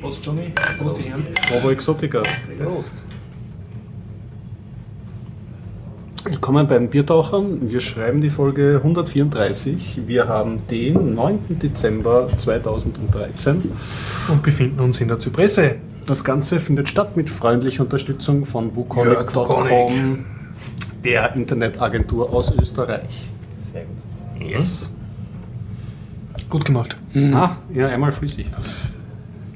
Prost, 0.00 0.24
Johnny. 0.24 0.52
Prost, 0.78 0.98
die 0.98 1.02
Herren. 1.02 1.26
Robo 1.52 1.70
Exotica. 1.70 2.22
Prost. 2.62 3.02
Willkommen 6.24 6.68
bei 6.68 6.78
den 6.78 6.88
Biertauchern. 6.88 7.68
Wir 7.68 7.80
schreiben 7.80 8.20
die 8.20 8.30
Folge 8.30 8.76
134. 8.76 10.02
Wir 10.06 10.28
haben 10.28 10.66
den 10.68 11.14
9. 11.14 11.58
Dezember 11.58 12.28
2013. 12.36 13.72
Und 14.28 14.42
befinden 14.42 14.78
uns 14.80 15.00
in 15.00 15.08
der 15.08 15.18
Zypresse. 15.18 15.76
Das 16.06 16.22
Ganze 16.22 16.60
findet 16.60 16.88
statt 16.88 17.16
mit 17.16 17.28
freundlicher 17.28 17.82
Unterstützung 17.82 18.46
von 18.46 18.76
wukonic.com, 18.76 20.24
der 21.04 21.34
Internetagentur 21.34 22.32
aus 22.32 22.54
Österreich. 22.54 23.32
Sehr 23.60 23.84
gut. 23.84 24.48
Yes. 24.48 24.90
Gut 26.48 26.64
gemacht. 26.64 26.96
Ah, 27.34 27.56
ja, 27.74 27.88
einmal 27.88 28.12
flüssig. 28.12 28.46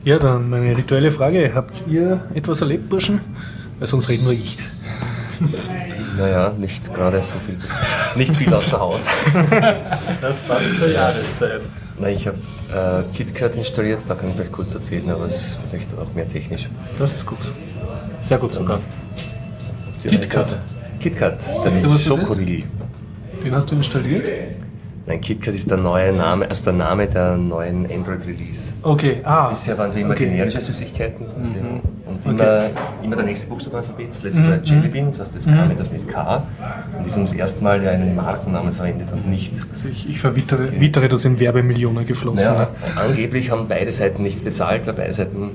Ja, 0.04 0.18
dann 0.18 0.50
meine 0.50 0.76
rituelle 0.76 1.10
Frage. 1.10 1.52
Habt 1.54 1.82
ihr 1.88 2.22
etwas 2.34 2.60
erlebt, 2.60 2.88
Burschen? 2.88 3.20
Weil 3.78 3.86
sonst 3.88 4.08
rede 4.08 4.24
nur 4.24 4.32
ich. 4.32 4.58
Naja, 6.18 6.52
nicht 6.58 6.92
gerade 6.92 7.22
so 7.22 7.36
viel. 7.44 7.54
bis- 7.56 7.74
Nicht 8.16 8.34
viel 8.36 8.52
außer 8.52 8.78
Haus. 8.80 9.06
Das 10.20 10.40
passt 10.40 10.76
zur 10.78 10.88
Jahreszeit. 10.88 11.62
Nein, 11.98 12.14
ich 12.14 12.26
habe 12.26 12.36
äh, 12.74 13.16
KitKat 13.16 13.56
installiert, 13.56 14.00
da 14.08 14.14
kann 14.14 14.28
ich 14.30 14.34
vielleicht 14.36 14.52
kurz 14.52 14.74
erzählen, 14.74 15.08
aber 15.10 15.26
es 15.26 15.36
ist 15.36 15.58
vielleicht 15.70 15.88
auch 15.98 16.12
mehr 16.14 16.28
technisch. 16.28 16.68
Das 16.98 17.14
ist 17.14 17.24
gut. 17.26 17.38
Sehr 18.20 18.38
gut 18.38 18.52
sogar. 18.54 18.80
KitKat? 20.02 20.46
Leute- 20.50 20.60
KitKat, 21.00 21.38
das 21.38 21.80
ist? 21.80 22.02
Schokoriegel. 22.04 22.64
Den 23.44 23.54
hast 23.54 23.70
du 23.70 23.76
installiert? 23.76 24.28
Nein, 25.04 25.20
KitKat 25.20 25.54
ist 25.54 25.68
der 25.68 25.78
neue 25.78 26.12
Name, 26.12 26.48
also 26.48 26.64
der 26.70 26.74
Name 26.74 27.08
der 27.08 27.36
neuen 27.36 27.90
Android-Release. 27.90 28.74
Okay, 28.82 29.16
ah. 29.24 29.48
Bisher 29.48 29.76
waren 29.76 29.90
sie 29.90 30.00
immer 30.02 30.14
Okay. 30.14 30.26
generische 30.26 30.60
Süßigkeiten 30.60 31.26
du, 31.26 32.08
und 32.08 32.18
Okay. 32.24 32.30
immer, 32.30 32.70
immer 33.02 33.16
der 33.16 33.24
nächste 33.24 33.48
Buchstabe 33.48 33.78
Alphabets. 33.78 34.20
Das 34.20 34.24
letzte 34.24 34.48
war 34.48 34.62
Jelly 34.62 34.88
Bean, 34.88 35.06
das 35.06 35.20
heißt, 35.20 35.34
das 35.34 35.46
kam 35.46 35.68
mit 35.68 35.78
das 35.80 35.90
mit 35.90 36.06
K 36.06 36.46
und 36.96 37.06
ist 37.06 37.14
ums 37.14 37.32
erste 37.32 37.64
Mal 37.64 37.82
ja 37.82 37.90
einen 37.90 38.14
Markennamen 38.14 38.72
verwendet 38.72 39.10
und 39.12 39.28
nicht. 39.28 39.52
Also 39.72 39.88
ich, 39.90 40.08
ich 40.08 40.20
verwittere 40.20 40.80
wittere 40.80 41.08
das 41.08 41.24
in 41.24 41.40
Werbemillionen 41.40 42.06
geflossen. 42.06 42.54
Naja, 42.54 42.68
angeblich 42.96 43.50
haben 43.50 43.66
beide 43.66 43.90
Seiten 43.90 44.22
nichts 44.22 44.42
bezahlt, 44.44 44.86
weil 44.86 44.94
beide 44.94 45.12
Seiten 45.12 45.50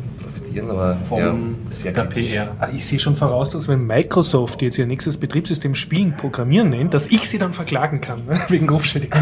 profitieren, 0.62 0.70
aber 0.72 0.98
Vom 1.08 1.20
ja, 1.20 1.36
sehr 1.70 1.92
der 1.92 2.06
kritisch. 2.06 2.32
PR. 2.32 2.56
Ah, 2.60 2.68
Ich 2.74 2.86
sehe 2.86 3.00
schon 3.00 3.16
voraus, 3.16 3.50
dass 3.50 3.68
wenn 3.68 3.86
Microsoft 3.86 4.62
jetzt 4.62 4.78
ihr 4.78 4.86
nächstes 4.86 5.18
Betriebssystem 5.18 5.76
Spielen 5.76 6.16
programmieren 6.16 6.70
nennt, 6.70 6.94
dass 6.94 7.08
ich 7.08 7.28
sie 7.30 7.38
dann 7.38 7.54
verklagen 7.54 8.02
kann, 8.02 8.26
ne? 8.26 8.40
wegen 8.50 8.70
Rufschädigung. 8.70 9.22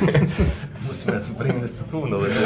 Du 0.00 0.86
musst 0.86 1.06
mir 1.06 1.14
dazu 1.14 1.34
bringen, 1.34 1.58
das 1.60 1.74
zu 1.74 1.86
tun, 1.86 2.12
aber 2.12 2.28
so 2.30 2.38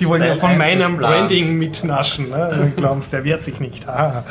Die 0.00 0.08
wollen 0.08 0.22
ja 0.22 0.36
von 0.36 0.56
meinem. 0.56 0.96
Branding 0.96 1.58
mitnaschen. 1.58 2.30
Ne? 2.30 2.58
Und 2.62 2.76
Glauben 2.76 3.00
Sie, 3.00 3.10
der 3.10 3.24
wehrt 3.24 3.44
sich 3.44 3.60
nicht. 3.60 3.88
Ah. 3.88 4.24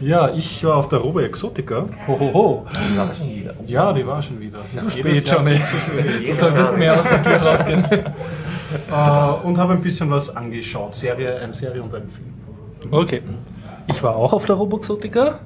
Ja, 0.00 0.30
ich 0.34 0.64
war 0.64 0.76
auf 0.76 0.88
der 0.88 0.98
Robo 1.00 1.20
Exotica. 1.20 1.84
Ho, 2.06 2.18
ho, 2.18 2.30
ho. 2.32 2.66
Das 2.72 2.96
war 2.96 3.14
schon 3.14 3.30
wieder. 3.30 3.54
Ja, 3.66 3.92
die 3.92 4.06
war 4.06 4.22
schon 4.22 4.40
wieder. 4.40 4.58
Zu 4.76 4.90
spät, 4.90 5.28
Johnny. 5.30 5.58
Du 5.58 6.34
solltest 6.34 6.76
mehr 6.76 6.98
aus 6.98 7.08
der 7.08 7.22
Tür 7.22 7.36
rausgehen. 7.36 7.84
Äh, 8.90 9.46
und 9.46 9.58
habe 9.58 9.72
ein 9.74 9.82
bisschen 9.82 10.10
was 10.10 10.34
angeschaut. 10.34 10.94
Serie, 10.94 11.38
eine 11.40 11.54
Serie 11.54 11.82
und 11.82 11.94
einen 11.94 12.10
Film. 12.10 12.28
Okay. 12.90 13.22
Ich 13.86 14.02
war 14.02 14.16
auch 14.16 14.32
auf 14.32 14.44
der 14.46 14.56
Roboxotica 14.56 15.40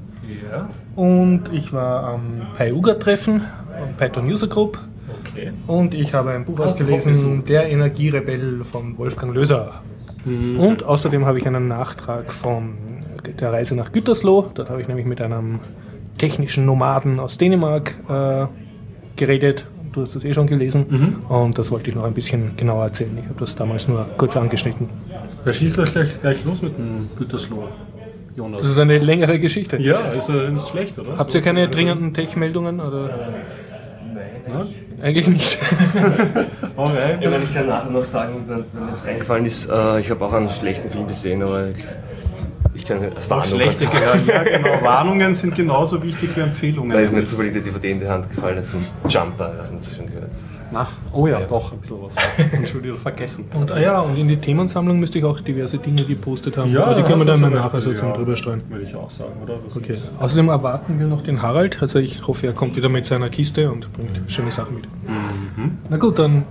Ja, 0.51 0.69
und 0.95 1.53
ich 1.53 1.73
war 1.73 2.05
am 2.05 2.47
PyUGA-Treffen, 2.57 3.43
am 3.43 3.97
Python 3.97 4.31
User 4.31 4.47
Group 4.47 4.79
okay. 5.21 5.53
und 5.67 5.95
ich 5.95 6.13
habe 6.15 6.31
ein 6.31 6.45
Buch 6.45 6.61
ausgelesen? 6.61 7.45
Der 7.47 7.69
Energierebell 7.71 8.63
von 8.65 8.97
Wolfgang 8.99 9.35
Löser. 9.35 9.73
Und 10.27 10.83
außerdem 10.83 11.27
habe 11.27 11.39
ich 11.39 11.47
einen 11.47 11.69
Nachtrag 11.69 12.33
von 12.33 12.79
der 13.41 13.53
Reise 13.53 13.77
nach 13.77 13.93
Gütersloh. 13.93 14.51
Dort 14.55 14.71
habe 14.71 14.81
ich 14.81 14.89
nämlich 14.89 15.07
mit 15.07 15.21
einem 15.21 15.61
technischen 16.17 16.65
Nomaden 16.65 17.21
aus 17.21 17.37
Dänemark 17.37 17.95
äh, 18.09 18.47
geredet. 19.17 19.67
Du 19.95 20.03
hast 20.03 20.17
das 20.17 20.25
eh 20.25 20.35
schon 20.35 20.47
gelesen. 20.49 21.21
Und 21.29 21.57
das 21.57 21.71
wollte 21.71 21.91
ich 21.91 21.95
noch 21.97 22.03
ein 22.05 22.15
bisschen 22.15 22.57
genauer 22.57 22.85
erzählen. 22.85 23.17
Ich 23.17 23.27
habe 23.29 23.39
das 23.39 23.55
damals 23.55 23.87
nur 23.87 24.05
kurz 24.17 24.37
angeschnitten. 24.37 24.89
Wer 25.45 25.53
schießt 25.53 25.77
gleich, 25.77 25.93
gleich, 25.93 26.21
gleich 26.21 26.45
los 26.45 26.63
mit 26.63 26.77
dem 26.77 27.09
Gütersloh, 27.17 27.69
Jonas? 28.37 28.63
Das 28.63 28.73
ist 28.73 28.79
eine 28.79 28.99
längere 28.99 29.39
Geschichte. 29.39 29.77
ja, 29.81 29.99
ist 30.13 30.29
ja 30.29 30.51
nicht 30.51 30.69
schlecht, 30.69 30.99
oder? 30.99 31.17
Habt 31.17 31.33
ihr 31.35 31.43
keine 31.43 31.69
dringenden 31.69 32.13
Tech-Meldungen? 32.13 32.81
Oder? 32.81 33.09
Nein? 34.49 34.67
Eigentlich 35.01 35.29
nicht. 35.29 35.59
Alright. 36.77 37.21
Ja, 37.23 37.31
wenn 37.31 37.43
ich 37.43 37.55
kann 37.55 37.67
nachher 37.69 37.91
noch 37.91 38.05
sagen, 38.05 38.45
wenn 38.49 38.59
mir 38.59 38.89
das 38.89 39.07
eingefallen 39.07 39.45
ist, 39.45 39.71
äh, 39.71 40.01
ich 40.01 40.11
habe 40.11 40.25
auch 40.25 40.33
einen 40.33 40.51
schlechten 40.51 40.91
Film 40.91 41.07
gesehen, 41.07 41.43
aber 41.43 41.69
ich, 42.75 42.85
kann 42.85 42.99
es 43.17 43.31
war 43.31 43.45
Schlechte 43.45 43.87
gehört. 43.87 44.27
Ja, 44.27 44.43
genau. 44.43 44.83
Warnungen 44.83 45.35
sind 45.35 45.55
genauso 45.55 46.03
wichtig 46.03 46.31
wie 46.37 46.41
Empfehlungen. 46.41 46.91
Da 46.91 46.99
ist 47.01 47.13
mir 47.13 47.25
zufällig 47.25 47.53
der 47.53 47.63
DVD 47.63 47.91
in 47.93 48.01
die 48.01 48.09
Hand 48.09 48.29
gefallen 48.31 48.63
von 48.63 48.81
Jumper, 49.09 49.53
ich 49.55 49.61
weiß 49.61 49.73
nicht, 49.73 49.83
ob 49.85 49.91
ihr 49.91 49.97
schon 49.97 50.07
gehört. 50.07 50.31
Na, 50.73 50.89
oh 51.13 51.27
ja, 51.29 51.41
doch, 51.43 51.73
ein 51.73 51.79
bisschen 51.79 51.99
was. 52.03 52.15
Entschuldigung, 52.53 52.99
vergessen. 52.99 53.45
Und 53.55 53.71
ah 53.71 53.79
ja, 53.79 54.01
und 54.01 54.17
in 54.19 54.27
die 54.27 54.39
Themensammlung 54.39 54.99
müsste 54.99 55.19
ich 55.19 55.25
auch 55.25 55.41
diverse 55.41 55.79
Dinge 55.79 56.03
gepostet 56.05 56.57
haben. 56.57 56.73
Ja, 56.73 56.85
Aber 56.87 56.95
die 56.97 57.03
können 57.03 57.21
wir 57.21 57.27
dann 57.27 57.41
du 57.41 57.49
mal 57.49 57.55
nachher 57.55 57.81
sozusagen 57.81 58.09
ja. 58.13 58.17
drüber 58.17 58.37
streuen. 58.37 58.63
Würde 58.69 58.83
ich 58.85 58.95
auch 58.97 59.11
sagen, 59.11 59.35
oder? 59.43 59.59
Das 59.65 59.77
Okay. 59.77 59.93
ist- 59.93 60.11
Außerdem 60.19 60.49
erwarten 60.49 60.99
wir 60.99 61.07
noch 61.07 61.23
den 61.23 61.43
Harald. 61.43 61.81
Also 61.81 62.01
ich 62.01 62.27
hoffe, 62.27 62.47
er 62.49 62.55
kommt 62.55 62.75
wieder 62.75 62.89
mit 62.89 63.07
seiner 63.07 63.29
Kiste 63.29 63.71
und 63.71 63.93
bringt 63.93 64.21
schöne 64.27 64.51
Sachen 64.51 64.77
mit. 64.77 64.85
Mhm. 65.07 65.79
Na 65.91 65.97
gut, 65.99 66.19
dann 66.19 66.45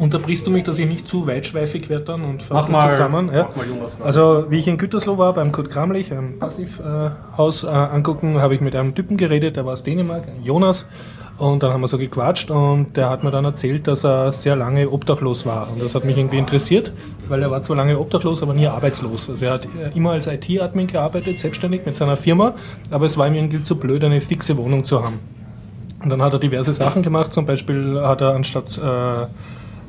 unterbrichst 0.00 0.46
du 0.46 0.50
mich, 0.50 0.64
dass 0.64 0.78
ich 0.78 0.88
nicht 0.88 1.06
zu 1.06 1.26
weitschweifig 1.26 1.88
werde 1.88 2.06
dann 2.06 2.22
und 2.24 2.42
fasse 2.42 2.72
mal- 2.72 2.86
das 2.86 2.94
zusammen. 2.96 3.30
Ja. 3.32 3.44
mach 3.48 3.56
mal 3.56 3.66
Jonas 3.66 3.98
ran. 4.00 4.06
Also 4.06 4.46
wie 4.48 4.58
ich 4.58 4.66
in 4.66 4.78
Gütersloh 4.78 5.18
war 5.18 5.32
beim 5.34 5.52
Kurt 5.52 5.70
Kramlich, 5.70 6.10
ein 6.12 6.38
Passivhaus 6.38 7.64
äh, 7.64 7.68
angucken, 7.68 8.40
habe 8.40 8.54
ich 8.54 8.60
mit 8.60 8.74
einem 8.74 8.94
Typen 8.94 9.16
geredet, 9.16 9.56
der 9.56 9.64
war 9.66 9.74
aus 9.74 9.82
Dänemark, 9.84 10.24
Jonas. 10.42 10.86
Und 11.38 11.62
dann 11.62 11.72
haben 11.72 11.80
wir 11.80 11.88
so 11.88 11.96
gequatscht 11.96 12.50
und 12.50 12.98
der 12.98 13.08
hat 13.08 13.24
mir 13.24 13.30
dann 13.30 13.46
erzählt, 13.46 13.88
dass 13.88 14.04
er 14.04 14.30
sehr 14.30 14.56
lange 14.56 14.90
obdachlos 14.90 15.46
war. 15.46 15.70
Und 15.72 15.80
das 15.82 15.94
hat 15.94 16.04
mich 16.04 16.18
irgendwie 16.18 16.36
interessiert, 16.36 16.92
weil 17.28 17.40
er 17.42 17.50
war 17.50 17.62
zwar 17.62 17.76
lange 17.76 17.98
obdachlos, 17.98 18.42
aber 18.42 18.52
nie 18.52 18.66
arbeitslos. 18.66 19.30
Also 19.30 19.46
er 19.46 19.52
hat 19.52 19.64
äh, 19.64 19.96
immer 19.96 20.10
als 20.12 20.26
IT-Admin 20.26 20.86
gearbeitet, 20.86 21.38
selbstständig 21.38 21.86
mit 21.86 21.94
seiner 21.96 22.16
Firma, 22.18 22.54
aber 22.90 23.06
es 23.06 23.16
war 23.16 23.26
ihm 23.26 23.34
irgendwie 23.36 23.62
zu 23.62 23.76
blöd, 23.76 24.04
eine 24.04 24.20
fixe 24.20 24.58
Wohnung 24.58 24.84
zu 24.84 25.02
haben. 25.02 25.18
Und 26.04 26.10
dann 26.10 26.20
hat 26.20 26.32
er 26.34 26.38
diverse 26.40 26.74
Sachen 26.74 27.02
gemacht, 27.02 27.32
zum 27.32 27.46
Beispiel 27.46 28.00
hat 28.02 28.20
er 28.20 28.34
anstatt 28.34 28.76
äh, 28.78 29.26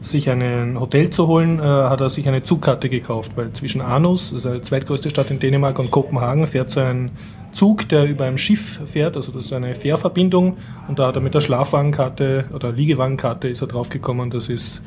sich 0.01 0.29
ein 0.29 0.79
Hotel 0.79 1.09
zu 1.11 1.27
holen, 1.27 1.59
äh, 1.59 1.63
hat 1.63 2.01
er 2.01 2.09
sich 2.09 2.27
eine 2.27 2.43
Zugkarte 2.43 2.89
gekauft, 2.89 3.33
weil 3.35 3.53
zwischen 3.53 3.81
Arnus, 3.81 4.31
das 4.33 4.45
ist 4.45 4.53
die 4.53 4.61
zweitgrößte 4.63 5.09
Stadt 5.09 5.29
in 5.31 5.39
Dänemark, 5.39 5.77
und 5.79 5.91
Kopenhagen 5.91 6.47
fährt 6.47 6.71
so 6.71 6.79
ein 6.79 7.11
Zug, 7.51 7.87
der 7.89 8.07
über 8.07 8.25
einem 8.25 8.37
Schiff 8.37 8.79
fährt, 8.85 9.15
also 9.15 9.31
das 9.31 9.45
ist 9.45 9.53
eine 9.53 9.75
Fährverbindung. 9.75 10.57
Und 10.87 10.99
da 10.99 11.07
hat 11.07 11.15
er 11.15 11.21
mit 11.21 11.33
der 11.33 11.41
Schlafwagenkarte 11.41 12.45
oder 12.53 12.71
Liegewagenkarte 12.71 13.47
ist 13.47 13.61
er 13.61 13.67
draufgekommen, 13.67 14.29
das 14.29 14.49
ist 14.49 14.81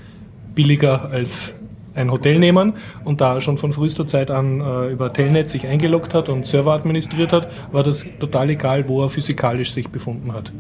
billiger 0.54 1.10
als 1.10 1.54
ein 1.94 2.10
Hotel 2.10 2.38
nehmen 2.38 2.74
und 3.04 3.20
da 3.20 3.34
er 3.34 3.40
schon 3.40 3.56
von 3.56 3.72
frühester 3.72 4.06
Zeit 4.06 4.30
an 4.30 4.60
äh, 4.60 4.92
über 4.92 5.12
Telnet 5.12 5.48
sich 5.48 5.66
eingeloggt 5.66 6.12
hat 6.12 6.28
und 6.28 6.44
Server 6.44 6.72
administriert 6.72 7.32
hat, 7.32 7.48
war 7.72 7.82
das 7.82 8.04
total 8.18 8.50
egal, 8.50 8.88
wo 8.88 9.02
er 9.02 9.08
physikalisch 9.08 9.72
sich 9.72 9.88
befunden 9.88 10.32
hat. 10.32 10.52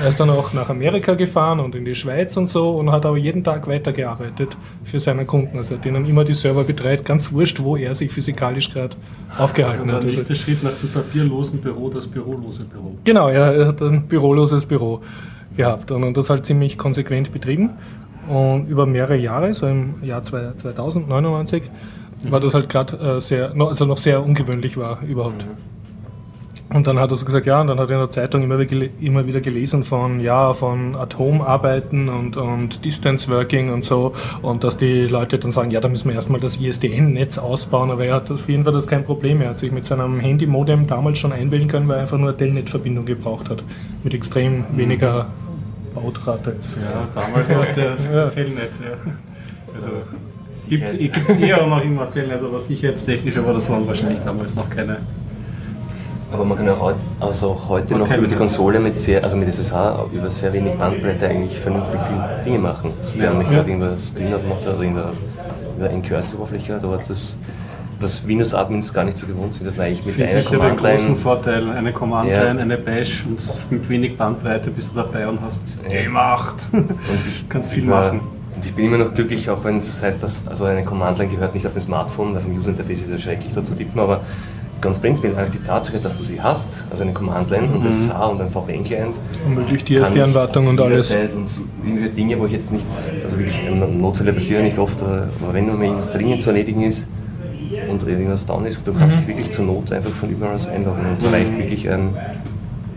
Er 0.00 0.08
ist 0.08 0.18
dann 0.20 0.30
auch 0.30 0.52
nach 0.52 0.68
Amerika 0.70 1.14
gefahren 1.14 1.60
und 1.60 1.74
in 1.74 1.84
die 1.84 1.94
Schweiz 1.94 2.36
und 2.36 2.46
so 2.48 2.70
und 2.70 2.90
hat 2.92 3.04
aber 3.06 3.16
jeden 3.16 3.42
Tag 3.44 3.66
weitergearbeitet 3.66 4.56
für 4.84 4.98
seine 5.00 5.24
Kunden. 5.24 5.58
Also 5.58 5.74
er 5.74 5.78
hat 5.78 5.84
denen 5.84 6.06
immer 6.06 6.24
die 6.24 6.32
Server 6.34 6.64
betreut, 6.64 7.04
ganz 7.04 7.32
wurscht, 7.32 7.62
wo 7.62 7.76
er 7.76 7.94
sich 7.94 8.10
physikalisch 8.10 8.70
gerade 8.70 8.96
aufgehalten 9.38 9.86
Der 9.86 9.96
hat. 9.96 10.04
Also, 10.04 10.16
nächste 10.16 10.34
Schritt 10.34 10.62
nach 10.62 10.72
dem 10.72 10.90
papierlosen 10.90 11.60
Büro, 11.60 11.88
das 11.88 12.06
bürolose 12.06 12.64
Büro. 12.64 12.96
genau, 13.04 13.28
ja, 13.28 13.52
er 13.52 13.68
hat 13.68 13.82
ein 13.82 14.06
büroloses 14.06 14.66
Büro 14.66 15.00
gehabt 15.56 15.90
und, 15.90 16.16
das 16.16 16.30
halt 16.30 16.46
ziemlich 16.46 16.78
konsequent 16.78 17.32
betrieben. 17.32 17.70
Und 18.28 18.68
über 18.68 18.86
mehrere 18.86 19.16
Jahre, 19.16 19.52
so 19.52 19.66
im 19.66 19.94
Jahr 20.02 20.22
2099, 20.22 21.62
war 22.30 22.38
das 22.40 22.54
halt 22.54 22.68
gerade 22.68 22.96
äh, 23.16 23.20
sehr, 23.20 23.52
noch- 23.54 23.68
also 23.68 23.84
noch 23.84 23.98
sehr 23.98 24.24
ungewöhnlich 24.24 24.76
war 24.76 25.02
überhaupt. 25.02 25.44
Und 26.72 26.86
dann 26.86 26.98
hat 26.98 27.10
er 27.10 27.16
so 27.16 27.26
gesagt, 27.26 27.46
ja, 27.46 27.60
und 27.60 27.66
dann 27.66 27.78
hat 27.78 27.90
er 27.90 27.96
in 27.96 28.00
der 28.00 28.10
Zeitung 28.10 28.42
immer, 28.42 28.58
immer 29.00 29.26
wieder 29.26 29.40
gelesen 29.40 29.84
von, 29.84 30.20
ja, 30.20 30.52
von 30.52 30.96
Atomarbeiten 30.96 32.08
und, 32.08 32.36
und 32.36 32.84
Distance 32.84 33.30
Working 33.30 33.70
und 33.70 33.84
so. 33.84 34.14
Und 34.40 34.64
dass 34.64 34.76
die 34.76 35.02
Leute 35.02 35.38
dann 35.38 35.52
sagen, 35.52 35.70
ja, 35.70 35.80
da 35.80 35.88
müssen 35.88 36.08
wir 36.08 36.14
erstmal 36.14 36.40
das 36.40 36.56
ISDN-Netz 36.56 37.38
ausbauen. 37.38 37.90
Aber 37.90 38.04
er 38.04 38.14
hat 38.14 38.30
auf 38.30 38.48
jeden 38.48 38.64
Fall 38.64 38.72
das 38.72 38.86
kein 38.86 39.04
Problem. 39.04 39.42
Er 39.42 39.50
hat 39.50 39.58
sich 39.58 39.70
mit 39.70 39.84
seinem 39.84 40.20
Handy-Modem 40.20 40.86
damals 40.86 41.18
schon 41.18 41.32
einwählen 41.32 41.68
können, 41.68 41.88
weil 41.88 41.96
er 41.96 42.02
einfach 42.02 42.18
nur 42.18 42.28
eine 42.28 42.36
Telnet-Verbindung 42.36 43.04
gebraucht 43.04 43.50
hat. 43.50 43.62
Mit 44.02 44.14
extrem 44.14 44.64
weniger 44.72 45.26
Bautrate. 45.94 46.56
Ja, 46.80 47.08
damals 47.14 47.50
noch 47.50 47.66
das 47.74 48.06
Ja. 48.12 48.30
Telnet, 48.30 48.70
ja. 48.80 49.12
Also 49.74 49.90
gibt 50.68 50.84
es 50.84 51.38
eher 51.38 51.62
auch 51.62 51.68
noch 51.68 51.84
immer 51.84 52.10
Telnet, 52.10 52.42
aber 52.42 52.60
sicherheitstechnisch, 52.60 53.36
aber 53.36 53.52
das 53.52 53.68
waren 53.68 53.86
wahrscheinlich 53.86 54.20
damals 54.20 54.54
noch 54.54 54.68
keine. 54.70 54.98
Aber 56.32 56.44
man 56.44 56.56
kann 56.58 56.68
auch, 56.70 56.92
also 57.20 57.50
auch 57.50 57.68
heute 57.68 57.94
Man 57.94 58.08
noch 58.08 58.16
über 58.16 58.26
die. 58.26 58.34
Konsole 58.34 58.80
mit 58.80 58.96
sehr, 58.96 59.22
also 59.22 59.36
mit 59.36 59.48
SSH 59.48 59.74
über 60.12 60.30
sehr 60.30 60.52
wenig 60.52 60.74
Bandbreite 60.74 61.28
eigentlich 61.28 61.58
vernünftig 61.58 62.00
viele 62.08 62.40
Dinge 62.44 62.58
machen. 62.58 62.92
Das 62.98 63.16
wäre 63.18 63.34
nicht 63.34 63.50
Ja. 63.50 63.56
gerade 63.58 63.70
irgendwas 63.70 64.08
Screen 64.08 64.34
aufmacht 64.34 64.62
oder 64.66 64.80
irgendwas 64.80 65.14
über 65.76 65.90
NQS-Oberfläche, 65.90 66.78
da 66.82 66.88
hat 66.90 67.08
das 67.08 67.36
was 68.00 68.26
Windows-Admins 68.26 68.92
gar 68.92 69.04
nicht 69.04 69.16
so 69.16 69.26
gewohnt 69.28 69.54
sind, 69.54 69.64
dass 69.66 69.76
man 69.76 69.86
eigentlich 69.86 70.04
mit 70.04 70.16
Finde 70.16 70.30
einer 70.30 70.40
ich 70.40 70.44
ja 70.46 70.50
den 70.50 70.58
Command-Line 70.60 70.96
großen 70.96 71.16
Vorteil, 71.16 71.70
eine 71.70 71.92
Command-Line, 71.92 72.44
Ja. 72.56 72.60
eine 72.60 72.76
Bash 72.78 73.24
und 73.28 73.40
mit 73.70 73.88
wenig 73.88 74.16
Bandbreite 74.18 74.70
bist 74.72 74.90
du 74.90 74.96
dabei 74.96 75.28
und 75.28 75.40
hast 75.40 75.62
Ja. 75.88 76.02
gemacht. 76.02 76.68
und 76.72 76.90
ich 77.28 77.48
Kannst 77.48 77.70
viel 77.70 77.84
über- 77.84 77.94
machen. 78.00 78.20
Und 78.56 78.66
ich 78.66 78.74
bin 78.74 78.86
immer 78.86 78.98
noch 78.98 79.14
glücklich, 79.14 79.48
auch 79.50 79.62
wenn 79.64 79.76
es 79.76 80.02
heißt, 80.02 80.20
dass 80.20 80.48
also 80.48 80.64
eine 80.64 80.82
Command-Line 80.84 81.30
gehört 81.30 81.54
nicht 81.54 81.64
auf 81.66 81.76
ein 81.76 81.80
Smartphone, 81.80 82.34
weil 82.34 82.40
vom 82.40 82.58
User-Interface 82.58 83.02
ist 83.02 83.10
es 83.10 83.22
schrecklich 83.22 83.54
da 83.54 83.64
zu 83.64 83.74
tippen, 83.74 84.00
aber 84.00 84.20
ganz 84.82 84.98
prinzipiell 85.00 85.34
eigentlich 85.36 85.60
die 85.62 85.66
Tatsache, 85.66 85.98
dass 85.98 86.16
du 86.16 86.22
sie 86.22 86.42
hast, 86.42 86.84
also 86.90 87.02
eine 87.04 87.12
Command-Line 87.14 87.68
und 87.68 87.80
Mhm. 87.80 87.84
das 87.86 88.06
SAR 88.06 88.30
und 88.30 88.40
ein 88.42 88.50
VPN-Client, 88.50 89.14
Ermöglicht 89.44 89.88
dir 89.88 90.04
Fernwartung 90.04 90.66
und 90.66 90.78
alles. 90.80 91.10
Und 91.10 92.16
Dinge, 92.16 92.38
wo 92.38 92.44
ich 92.46 92.52
jetzt 92.52 92.72
nicht, 92.72 92.86
also 93.24 93.38
wirklich, 93.38 93.62
ähm, 93.66 93.98
Notfälle 94.00 94.32
passieren 94.32 94.64
nicht 94.64 94.78
oft, 94.78 95.00
aber, 95.02 95.28
wenn 95.52 95.66
nur 95.66 95.76
mal 95.76 95.84
irgendwas 95.84 96.10
dringend 96.10 96.42
zu 96.42 96.50
erledigen 96.50 96.82
ist 96.82 97.08
und 97.88 98.06
irgendwas 98.06 98.44
down 98.44 98.66
ist, 98.66 98.82
du 98.84 98.92
Mhm. 98.92 98.98
kannst 98.98 99.18
dich 99.18 99.28
wirklich 99.28 99.50
zur 99.50 99.64
Not 99.64 99.90
einfach 99.92 100.10
von 100.10 100.28
überall 100.30 100.54
aus 100.54 100.68
einloggen 100.68 101.06
und 101.06 101.24
da 101.24 101.30
reicht 101.30 101.56
wirklich 101.56 101.88
ein 101.88 102.10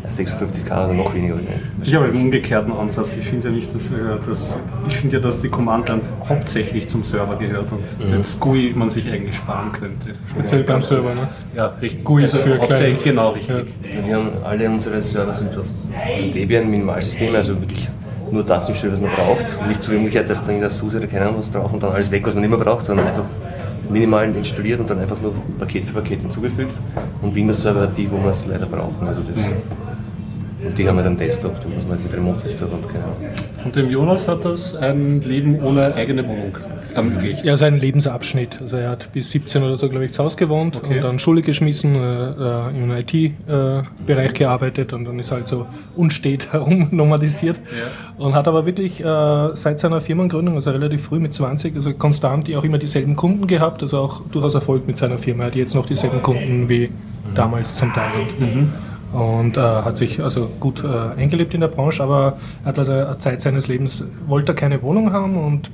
56k 0.10 0.86
oder 0.86 0.94
noch 0.94 1.14
weniger. 1.14 1.36
Ich 1.84 1.94
habe 1.96 2.06
einen 2.06 2.16
umgekehrten 2.16 2.72
Ansatz. 2.74 3.16
Ich 3.18 3.26
finde 3.26 3.50
ja 3.50 3.54
nicht, 3.56 3.74
dass, 3.74 3.90
äh, 3.92 3.94
dass 4.26 4.60
ich 4.88 4.98
finde 4.98 5.18
ja, 5.18 5.22
dass 5.22 5.42
die 5.42 5.50
Command-Line 5.50 6.02
hauptsächlich 6.28 6.88
zum 6.88 7.04
Server 7.04 7.36
gehört 7.38 7.72
und 7.72 7.82
das 8.12 8.40
GUI 8.40 8.74
man 8.76 8.90
sich 8.90 9.12
eigentlich 9.12 9.36
sparen 9.36 9.72
könnte. 9.72 10.14
Speziell 10.30 10.64
beim 10.64 10.82
Server, 10.82 11.14
ne? 11.16 11.28
Ja, 11.56 11.68
richtig. 11.82 12.04
GUI 12.04 12.24
ist 12.26 12.38
für 12.38 12.58
hauptsächlich 12.58 13.02
kleine- 13.02 13.16
genau 13.16 13.30
richtig. 13.32 13.66
Wir 14.06 14.16
haben 14.16 14.30
alle 14.44 14.70
unsere 14.70 15.02
Server 15.02 15.34
sind, 15.34 15.52
sind 16.16 16.36
Debian 16.36 16.70
Minimalsysteme, 16.70 17.38
also 17.38 17.60
wirklich 17.60 17.90
nur 18.32 18.44
das 18.44 18.68
instellt, 18.68 18.94
was 18.94 19.00
man 19.00 19.12
braucht. 19.12 19.56
Und 19.62 19.68
nicht 19.68 19.84
so 19.84 19.92
wie 19.92 19.98
umgekehrt, 19.98 20.30
dass 20.30 20.44
dann 20.44 20.60
das 20.60 20.78
SUSE 20.78 20.98
oder 20.98 21.08
keine 21.08 21.26
Ahnung 21.26 21.36
was 21.40 21.52
drauf 21.52 21.72
und 21.72 21.82
dann 21.84 21.92
alles 21.94 22.10
weg, 22.12 22.26
was 22.26 22.34
man 22.34 22.42
nicht 22.42 22.50
mehr 22.50 22.60
braucht, 22.60 22.84
sondern 22.84 23.08
einfach 23.08 23.26
minimal 23.88 24.36
installiert 24.36 24.80
und 24.80 24.90
dann 24.90 25.00
einfach 25.00 25.22
nur 25.22 25.34
Paket 25.60 25.84
für 25.84 25.94
Paket 25.94 26.22
hinzugefügt. 26.22 26.74
Und 27.22 27.36
Windows 27.36 27.62
Server 27.62 27.82
hat 27.82 27.96
die, 27.96 28.10
wo 28.12 28.18
wir 28.18 28.32
es 28.32 28.48
leider 28.48 28.66
brauchen. 28.66 29.08
Also 29.08 29.22
das, 29.34 29.46
und 30.66 30.78
die 30.78 30.88
haben 30.88 30.98
wir 30.98 31.04
dann 31.04 31.18
Desktop, 31.18 31.60
die 31.62 31.68
muss 31.68 31.84
man 31.88 31.98
halt 31.98 32.04
mit 32.06 32.14
Remote 32.18 32.42
Desktop 32.44 32.74
und 32.74 32.86
Ahnung. 32.86 33.16
Und 33.64 33.76
dem 33.76 33.90
Jonas 33.90 34.28
hat 34.28 34.44
das 34.46 34.76
ein 34.76 35.22
Leben 35.22 35.60
ohne 35.64 35.94
eigene 35.96 36.28
Wohnung 36.28 36.58
ermöglicht. 36.96 37.44
Ja, 37.44 37.58
sein 37.58 37.80
Lebensabschnitt. 37.80 38.62
Also 38.62 38.78
er 38.78 38.90
hat 38.92 39.12
bis 39.12 39.30
17 39.32 39.62
oder 39.64 39.76
so, 39.78 39.90
glaube 39.90 40.06
ich, 40.06 40.14
zu 40.14 40.24
Hause 40.24 40.38
gewohnt 40.38 40.78
Okay. 40.78 40.96
und 40.96 41.04
dann 41.04 41.20
Schule 41.20 41.42
geschmissen, 41.42 41.96
äh, 41.96 42.30
äh, 42.30 42.84
im 42.84 42.92
IT-Bereich 42.92 44.34
gearbeitet 44.34 44.94
und 44.94 45.06
dann 45.06 45.20
ist 45.20 45.32
halt 45.32 45.48
so 45.48 45.68
unstet 45.96 46.52
herumnomadisiert. 46.54 47.60
Und 48.18 48.34
hat 48.34 48.48
aber 48.48 48.66
wirklich 48.66 49.04
äh, 49.04 49.56
seit 49.56 49.80
seiner 49.80 50.00
Firmengründung, 50.02 50.56
also 50.56 50.72
relativ 50.72 51.04
früh 51.04 51.20
mit 51.20 51.34
20, 51.34 51.76
also 51.76 51.94
konstant 51.94 52.48
die 52.48 52.56
auch 52.56 52.64
immer 52.64 52.78
dieselben 52.78 53.16
Kunden 53.16 53.46
gehabt, 53.48 53.82
also 53.82 54.00
auch 54.00 54.22
durchaus 54.32 54.56
Erfolg 54.56 54.88
mit 54.88 54.98
seiner 54.98 55.18
Firma. 55.18 55.44
Er 55.44 55.48
hat 55.48 55.56
jetzt 55.56 55.76
noch 55.76 55.86
dieselben 55.86 56.22
Kunden 56.22 56.70
wie 56.70 56.90
damals 57.34 57.76
zum 57.78 57.94
Teil. 57.94 58.12
Und 59.14 59.56
äh, 59.56 59.62
hat 59.62 59.98
sich 59.98 60.22
also 60.22 60.50
gut 60.60 60.84
äh, 60.84 61.20
eingelebt 61.20 61.54
in 61.54 61.62
der 61.62 61.70
Branche, 61.70 62.04
aber 62.04 62.38
er 62.64 62.70
hat 62.70 62.80
also 62.80 62.92
eine 62.92 63.18
Zeit 63.20 63.42
seines 63.42 63.68
Lebens, 63.68 64.04
wollte 64.28 64.52
er 64.52 64.56
keine 64.56 64.82
Wohnung 64.82 65.14
haben 65.14 65.38
und 65.38 65.72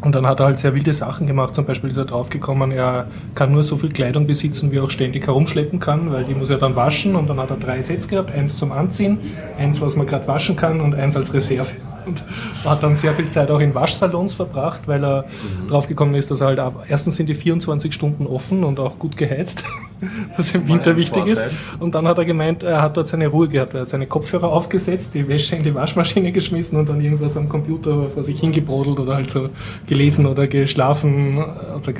und 0.00 0.14
dann 0.14 0.26
hat 0.26 0.38
er 0.38 0.46
halt 0.46 0.60
sehr 0.60 0.74
wilde 0.74 0.94
Sachen 0.94 1.26
gemacht. 1.26 1.56
Zum 1.56 1.64
Beispiel 1.64 1.90
ist 1.90 1.96
er 1.96 2.04
draufgekommen, 2.04 2.70
er 2.70 3.08
kann 3.34 3.50
nur 3.52 3.64
so 3.64 3.76
viel 3.76 3.90
Kleidung 3.90 4.28
besitzen, 4.28 4.70
wie 4.70 4.76
er 4.76 4.84
auch 4.84 4.90
ständig 4.90 5.26
herumschleppen 5.26 5.80
kann, 5.80 6.12
weil 6.12 6.24
die 6.24 6.34
muss 6.34 6.50
er 6.50 6.58
dann 6.58 6.76
waschen. 6.76 7.16
Und 7.16 7.28
dann 7.28 7.40
hat 7.40 7.50
er 7.50 7.56
drei 7.56 7.82
Sets 7.82 8.06
gehabt: 8.06 8.30
eins 8.30 8.56
zum 8.56 8.70
Anziehen, 8.70 9.18
eins, 9.58 9.80
was 9.80 9.96
man 9.96 10.06
gerade 10.06 10.28
waschen 10.28 10.54
kann 10.54 10.80
und 10.80 10.94
eins 10.94 11.16
als 11.16 11.34
Reserve. 11.34 11.72
Und 12.08 12.24
hat 12.64 12.82
dann 12.82 12.96
sehr 12.96 13.12
viel 13.12 13.28
Zeit 13.28 13.50
auch 13.50 13.60
in 13.60 13.74
Waschsalons 13.74 14.32
verbracht, 14.32 14.82
weil 14.86 15.04
er 15.04 15.24
draufgekommen 15.68 16.14
ist, 16.14 16.30
dass 16.30 16.40
er 16.40 16.48
halt 16.48 16.58
ab. 16.58 16.86
Erstens 16.88 17.16
sind 17.16 17.28
die 17.28 17.34
24 17.34 17.92
Stunden 17.92 18.26
offen 18.26 18.64
und 18.64 18.80
auch 18.80 18.98
gut 18.98 19.16
geheizt, 19.16 19.62
was 20.36 20.54
im 20.54 20.66
Winter 20.68 20.96
wichtig 20.96 21.26
ist. 21.26 21.46
Und 21.78 21.94
dann 21.94 22.08
hat 22.08 22.18
er 22.18 22.24
gemeint, 22.24 22.62
er 22.62 22.80
hat 22.80 22.96
dort 22.96 23.08
seine 23.08 23.28
Ruhe 23.28 23.48
gehabt. 23.48 23.74
Er 23.74 23.82
hat 23.82 23.88
seine 23.88 24.06
Kopfhörer 24.06 24.50
aufgesetzt, 24.50 25.14
die 25.14 25.28
Wäsche 25.28 25.56
in 25.56 25.64
die 25.64 25.74
Waschmaschine 25.74 26.32
geschmissen 26.32 26.78
und 26.78 26.88
dann 26.88 27.00
irgendwas 27.00 27.36
am 27.36 27.48
Computer 27.48 28.08
vor 28.14 28.24
sich 28.24 28.40
hingebrodelt 28.40 28.98
oder 29.00 29.14
halt 29.14 29.30
so 29.30 29.50
gelesen 29.86 30.24
oder 30.26 30.46
geschlafen, 30.46 31.38
also 31.72 31.92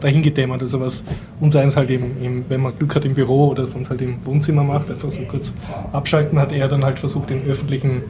dahin 0.00 0.22
gedämmert. 0.22 0.62
Also 0.62 0.80
was 0.80 1.04
uns 1.38 1.54
eins 1.54 1.76
halt 1.76 1.90
eben, 1.90 2.16
im, 2.22 2.48
wenn 2.48 2.62
man 2.62 2.76
Glück 2.78 2.94
hat 2.94 3.04
im 3.04 3.14
Büro 3.14 3.48
oder 3.48 3.66
sonst 3.66 3.90
halt 3.90 4.00
im 4.00 4.24
Wohnzimmer 4.24 4.64
macht, 4.64 4.90
einfach 4.90 5.10
so 5.10 5.22
kurz 5.22 5.52
abschalten, 5.92 6.38
hat 6.38 6.52
er 6.52 6.66
dann 6.68 6.84
halt 6.84 6.98
versucht, 6.98 7.30
in 7.30 7.44
öffentlichen 7.44 8.02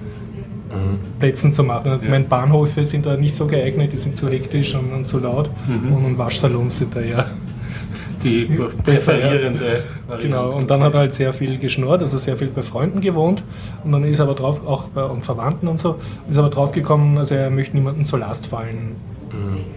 Plätzen 1.19 1.53
zu 1.53 1.65
machen. 1.65 1.99
Ich 2.03 2.09
meine, 2.09 2.25
Bahnhöfe 2.25 2.85
sind 2.85 3.07
da 3.07 3.17
nicht 3.17 3.35
so 3.35 3.47
geeignet, 3.47 3.93
die 3.93 3.99
sind 3.99 4.17
zu 4.17 4.29
hektisch 4.29 4.75
und, 4.75 4.93
und 4.93 5.09
zu 5.09 5.19
laut. 5.19 5.51
Und 5.69 6.19
Waschsalons 6.19 6.79
sind 6.79 6.95
da 6.95 7.01
ja 7.01 7.27
Die 8.23 8.49
ja. 8.59 8.67
präferierende 8.85 9.83
Genau, 10.19 10.51
und 10.51 10.71
dann 10.71 10.83
hat 10.83 10.95
er 10.95 11.01
halt 11.01 11.15
sehr 11.15 11.33
viel 11.33 11.59
geschnurrt, 11.59 12.03
also 12.03 12.19
sehr 12.19 12.37
viel 12.37 12.49
bei 12.49 12.63
Freunden 12.63 13.01
gewohnt 13.01 13.45
und 13.85 13.93
dann 13.93 14.05
ist 14.05 14.19
er 14.19 14.25
aber 14.25 14.35
drauf, 14.35 14.67
auch 14.67 14.89
bei 14.89 15.05
und 15.05 15.23
Verwandten 15.23 15.69
und 15.69 15.79
so, 15.79 15.97
ist 16.29 16.37
aber 16.37 16.51
drauf 16.51 16.73
gekommen, 16.73 17.17
also 17.19 17.35
er 17.35 17.51
möchte 17.51 17.77
niemandem 17.77 18.05
zur 18.05 18.19
Last 18.19 18.49
fallen. 18.49 18.97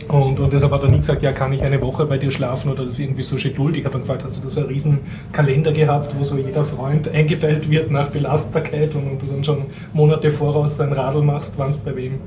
Und, 0.07 0.39
und 0.39 0.53
deshalb 0.53 0.71
hat 0.71 0.83
er 0.83 0.89
nie 0.89 0.97
gesagt, 0.97 1.21
ja, 1.21 1.31
kann 1.31 1.53
ich 1.53 1.61
eine 1.61 1.81
Woche 1.81 2.05
bei 2.05 2.17
dir 2.17 2.31
schlafen 2.31 2.71
oder 2.71 2.83
das 2.83 2.93
ist 2.93 2.99
irgendwie 2.99 3.23
so 3.23 3.37
schedult. 3.37 3.77
Ich 3.77 3.85
habe 3.85 3.93
dann 3.93 4.01
gefragt, 4.01 4.23
hast 4.23 4.37
du 4.37 4.43
da 4.43 4.49
so 4.49 4.61
einen 4.61 4.69
riesen 4.69 4.99
Kalender 5.31 5.71
gehabt, 5.71 6.15
wo 6.17 6.23
so 6.23 6.37
jeder 6.37 6.63
Freund 6.63 7.09
eingeteilt 7.09 7.69
wird 7.69 7.91
nach 7.91 8.09
Belastbarkeit 8.09 8.95
und, 8.95 9.09
und 9.11 9.21
du 9.21 9.25
dann 9.27 9.43
schon 9.43 9.65
Monate 9.93 10.31
voraus 10.31 10.79
ein 10.79 10.93
Radl 10.93 11.21
machst, 11.21 11.53
wann 11.57 11.69
es 11.69 11.77
bei 11.77 11.95
wem 11.95 12.19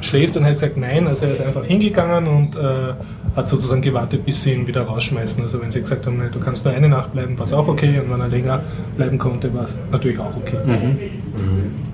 schläft. 0.00 0.36
Und 0.36 0.44
er 0.44 0.50
hat 0.50 0.54
gesagt, 0.56 0.76
nein, 0.76 1.06
also 1.06 1.26
er 1.26 1.32
ist 1.32 1.40
einfach 1.40 1.64
hingegangen 1.64 2.28
und 2.28 2.56
äh, 2.56 2.94
hat 3.34 3.48
sozusagen 3.48 3.82
gewartet, 3.82 4.24
bis 4.24 4.42
sie 4.42 4.52
ihn 4.52 4.66
wieder 4.66 4.82
rausschmeißen. 4.82 5.42
Also 5.42 5.60
wenn 5.60 5.70
sie 5.70 5.80
gesagt 5.80 6.06
haben, 6.06 6.20
du 6.30 6.40
kannst 6.40 6.64
nur 6.64 6.74
eine 6.74 6.88
Nacht 6.88 7.12
bleiben, 7.12 7.38
war 7.38 7.46
es 7.46 7.52
auch 7.52 7.68
okay. 7.68 8.00
Und 8.00 8.10
wenn 8.10 8.20
er 8.20 8.28
länger 8.28 8.62
bleiben 8.96 9.18
konnte, 9.18 9.52
war 9.54 9.64
es 9.64 9.76
natürlich 9.90 10.18
auch 10.18 10.36
okay. 10.36 10.58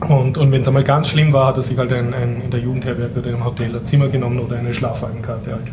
Und, 0.08 0.38
und 0.38 0.52
wenn 0.52 0.60
es 0.60 0.68
einmal 0.68 0.84
ganz 0.84 1.08
schlimm 1.08 1.32
war, 1.32 1.48
hat 1.48 1.56
er 1.56 1.62
sich 1.62 1.76
halt 1.76 1.92
ein, 1.92 2.12
ein, 2.12 2.42
in 2.44 2.50
der 2.50 2.60
Jugendherberge 2.60 3.20
oder 3.20 3.30
im 3.30 3.44
Hotel 3.44 3.74
ein 3.74 3.84
Zimmer 3.86 4.08
genommen 4.08 4.40
oder 4.40 4.56
eine 4.56 4.74
Schlafwagenkarte 4.74 5.52
halt. 5.52 5.72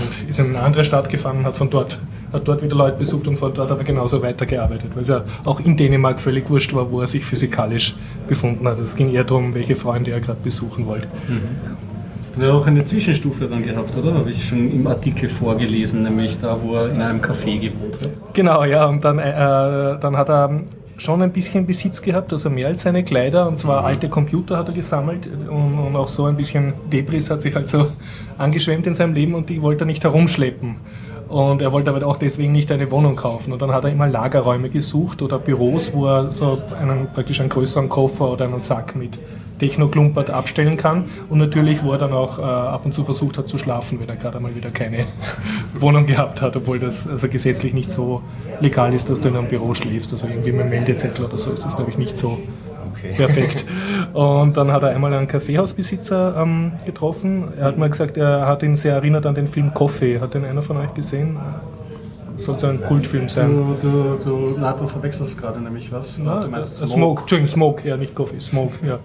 Und 0.00 0.28
ist 0.28 0.40
in 0.40 0.50
eine 0.50 0.60
andere 0.60 0.84
Stadt 0.84 1.08
gefahren 1.08 1.38
und 1.38 1.44
hat 1.46 1.56
von 1.56 1.70
dort, 1.70 1.98
hat 2.32 2.46
dort 2.46 2.62
wieder 2.62 2.76
Leute 2.76 2.98
besucht 2.98 3.28
und 3.28 3.36
von 3.36 3.54
dort 3.54 3.70
hat 3.70 3.78
er 3.78 3.84
genauso 3.84 4.20
weitergearbeitet, 4.22 4.90
weil 4.94 5.02
es 5.02 5.08
ja 5.08 5.22
auch 5.44 5.60
in 5.60 5.76
Dänemark 5.76 6.18
völlig 6.18 6.48
wurscht 6.50 6.74
war, 6.74 6.90
wo 6.90 7.00
er 7.00 7.06
sich 7.06 7.24
physikalisch 7.24 7.94
befunden 8.26 8.66
hat. 8.66 8.78
Es 8.78 8.96
ging 8.96 9.12
eher 9.12 9.24
darum, 9.24 9.54
welche 9.54 9.76
Freunde 9.76 10.10
er 10.10 10.20
gerade 10.20 10.40
besuchen 10.42 10.86
wollte. 10.86 11.06
Er 12.38 12.48
hat 12.48 12.52
auch 12.52 12.66
eine 12.66 12.84
Zwischenstufe 12.84 13.46
dann 13.46 13.62
gehabt, 13.62 13.96
oder? 13.96 14.14
Habe 14.14 14.30
ich 14.30 14.44
schon 14.44 14.70
im 14.72 14.86
Artikel 14.88 15.28
vorgelesen, 15.28 16.02
nämlich 16.02 16.40
da, 16.40 16.58
wo 16.60 16.74
er 16.74 16.90
in 16.90 17.00
einem 17.00 17.20
Café 17.20 17.60
gewohnt 17.60 18.00
hat. 18.02 18.10
Genau, 18.32 18.64
ja, 18.64 18.86
und 18.86 19.04
dann, 19.04 19.20
äh, 19.20 19.98
dann 20.00 20.16
hat 20.16 20.28
er 20.28 20.62
schon 21.04 21.22
ein 21.22 21.32
bisschen 21.32 21.66
Besitz 21.66 22.00
gehabt, 22.00 22.32
also 22.32 22.50
mehr 22.50 22.68
als 22.68 22.82
seine 22.82 23.04
Kleider, 23.04 23.46
und 23.46 23.58
zwar 23.58 23.84
alte 23.84 24.08
Computer 24.08 24.56
hat 24.56 24.68
er 24.68 24.74
gesammelt 24.74 25.26
und, 25.26 25.78
und 25.78 25.96
auch 25.96 26.08
so 26.08 26.24
ein 26.24 26.36
bisschen 26.36 26.72
Debris 26.90 27.30
hat 27.30 27.42
sich 27.42 27.54
halt 27.54 27.68
so 27.68 27.86
angeschwemmt 28.38 28.86
in 28.86 28.94
seinem 28.94 29.14
Leben 29.14 29.34
und 29.34 29.48
die 29.48 29.62
wollte 29.62 29.84
er 29.84 29.86
nicht 29.86 30.02
herumschleppen. 30.02 30.76
Und 31.34 31.60
er 31.62 31.72
wollte 31.72 31.90
aber 31.90 32.06
auch 32.06 32.16
deswegen 32.16 32.52
nicht 32.52 32.70
eine 32.70 32.92
Wohnung 32.92 33.16
kaufen. 33.16 33.52
Und 33.52 33.60
dann 33.60 33.72
hat 33.72 33.82
er 33.82 33.90
immer 33.90 34.06
Lagerräume 34.06 34.70
gesucht 34.70 35.20
oder 35.20 35.40
Büros, 35.40 35.92
wo 35.92 36.06
er 36.06 36.30
so 36.30 36.62
einen, 36.80 37.08
praktisch 37.12 37.40
einen 37.40 37.48
größeren 37.48 37.88
Koffer 37.88 38.30
oder 38.30 38.44
einen 38.44 38.60
Sack 38.60 38.94
mit 38.94 39.18
Technoklumpert 39.58 40.30
abstellen 40.30 40.76
kann. 40.76 41.06
Und 41.28 41.40
natürlich, 41.40 41.82
wo 41.82 41.90
er 41.90 41.98
dann 41.98 42.12
auch 42.12 42.38
äh, 42.38 42.42
ab 42.42 42.82
und 42.84 42.94
zu 42.94 43.02
versucht 43.02 43.36
hat 43.36 43.48
zu 43.48 43.58
schlafen, 43.58 43.98
wenn 43.98 44.08
er 44.08 44.14
gerade 44.14 44.38
mal 44.38 44.54
wieder 44.54 44.70
keine 44.70 45.06
Wohnung 45.80 46.06
gehabt 46.06 46.40
hat, 46.40 46.54
obwohl 46.54 46.78
das 46.78 47.08
also 47.08 47.26
gesetzlich 47.26 47.74
nicht 47.74 47.90
so 47.90 48.22
legal 48.60 48.94
ist, 48.94 49.10
dass 49.10 49.20
du 49.20 49.26
in 49.26 49.36
einem 49.36 49.48
Büro 49.48 49.74
schläfst. 49.74 50.12
Also 50.12 50.28
irgendwie 50.28 50.52
mit 50.52 50.60
einem 50.60 50.70
Meldezettel 50.70 51.24
oder 51.24 51.36
so 51.36 51.50
ist 51.50 51.64
das, 51.64 51.74
glaube 51.74 51.90
ich, 51.90 51.98
nicht 51.98 52.16
so 52.16 52.38
Okay. 53.04 53.14
Perfekt. 53.16 53.64
Und 54.12 54.56
dann 54.56 54.72
hat 54.72 54.82
er 54.82 54.90
einmal 54.90 55.12
einen 55.12 55.26
Kaffeehausbesitzer 55.26 56.36
ähm, 56.40 56.72
getroffen. 56.86 57.52
Er 57.58 57.66
hat 57.66 57.78
mal 57.78 57.90
gesagt, 57.90 58.16
er 58.16 58.46
hat 58.46 58.62
ihn 58.62 58.76
sehr 58.76 58.94
erinnert 58.94 59.26
an 59.26 59.34
den 59.34 59.46
Film 59.46 59.74
Coffee. 59.74 60.20
Hat 60.20 60.34
den 60.34 60.44
einer 60.44 60.62
von 60.62 60.76
euch 60.78 60.94
gesehen? 60.94 61.36
Soll 62.36 62.58
so 62.58 62.66
ein 62.66 62.82
Kultfilm 62.82 63.28
sein. 63.28 63.48
Du, 63.48 63.76
du, 63.80 64.18
du, 64.24 64.56
na, 64.60 64.72
du 64.72 64.86
verwechselst 64.86 65.38
gerade 65.38 65.60
nämlich 65.60 65.92
was. 65.92 66.18
Na, 66.18 66.40
du 66.40 66.48
meinst 66.48 66.82
äh, 66.82 66.86
Smoke, 66.86 67.20
Entschuldigung, 67.22 67.52
Smoke, 67.52 67.88
ja, 67.88 67.96
nicht 67.96 68.14
Coffee, 68.14 68.40
Smoke, 68.40 68.74
ja. 68.84 68.98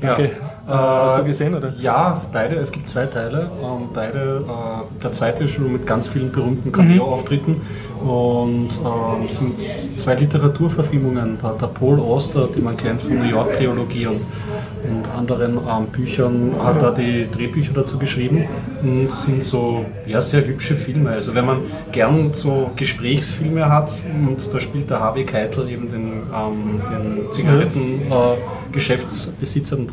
Danke. 0.00 0.24
Äh, 0.24 0.30
hast 0.74 1.18
du 1.18 1.24
gesehen, 1.24 1.54
oder? 1.54 1.72
Ja, 1.78 2.16
beide, 2.32 2.56
es 2.56 2.70
gibt 2.70 2.88
zwei 2.88 3.06
Teile. 3.06 3.50
Ähm, 3.62 3.88
beide, 3.94 4.44
äh, 4.46 5.02
der 5.02 5.12
zweite 5.12 5.44
ist 5.44 5.52
schon 5.52 5.72
mit 5.72 5.86
ganz 5.86 6.06
vielen 6.06 6.30
berühmten 6.30 6.72
Cameo-Auftritten 6.72 7.60
und 8.00 8.70
ähm, 8.84 9.28
sind 9.28 9.60
zwei 9.60 10.14
Literaturverfilmungen. 10.14 11.38
Da 11.40 11.48
hat 11.48 11.62
der 11.62 11.68
Paul 11.68 12.00
Auster, 12.00 12.48
den 12.48 12.64
man 12.64 12.76
kennt 12.76 13.02
von 13.02 13.18
New 13.18 13.24
York 13.24 13.56
Theologie 13.58 14.06
und, 14.06 14.16
und 14.16 15.08
anderen 15.16 15.56
ähm, 15.56 15.86
Büchern, 15.86 16.52
hat 16.62 16.82
da 16.82 16.90
die 16.90 17.26
Drehbücher 17.30 17.72
dazu 17.74 17.98
geschrieben. 17.98 18.46
und 18.82 19.12
sind 19.12 19.42
so 19.42 19.84
ja, 20.06 20.20
sehr 20.20 20.46
hübsche 20.46 20.76
Filme. 20.76 21.10
Also 21.10 21.34
wenn 21.34 21.46
man 21.46 21.62
gern 21.92 22.32
so 22.32 22.70
Gesprächsfilme 22.76 23.68
hat 23.68 23.90
und 24.12 24.38
da 24.52 24.60
spielt 24.60 24.90
der 24.90 25.00
Harvey 25.00 25.24
Keitel 25.24 25.68
eben 25.68 25.90
den, 25.90 26.22
ähm, 26.34 26.80
den 26.90 27.32
Zigarettengeschäftsbesitzer, 27.32 29.76
äh, 29.76 29.78
den 29.78 29.88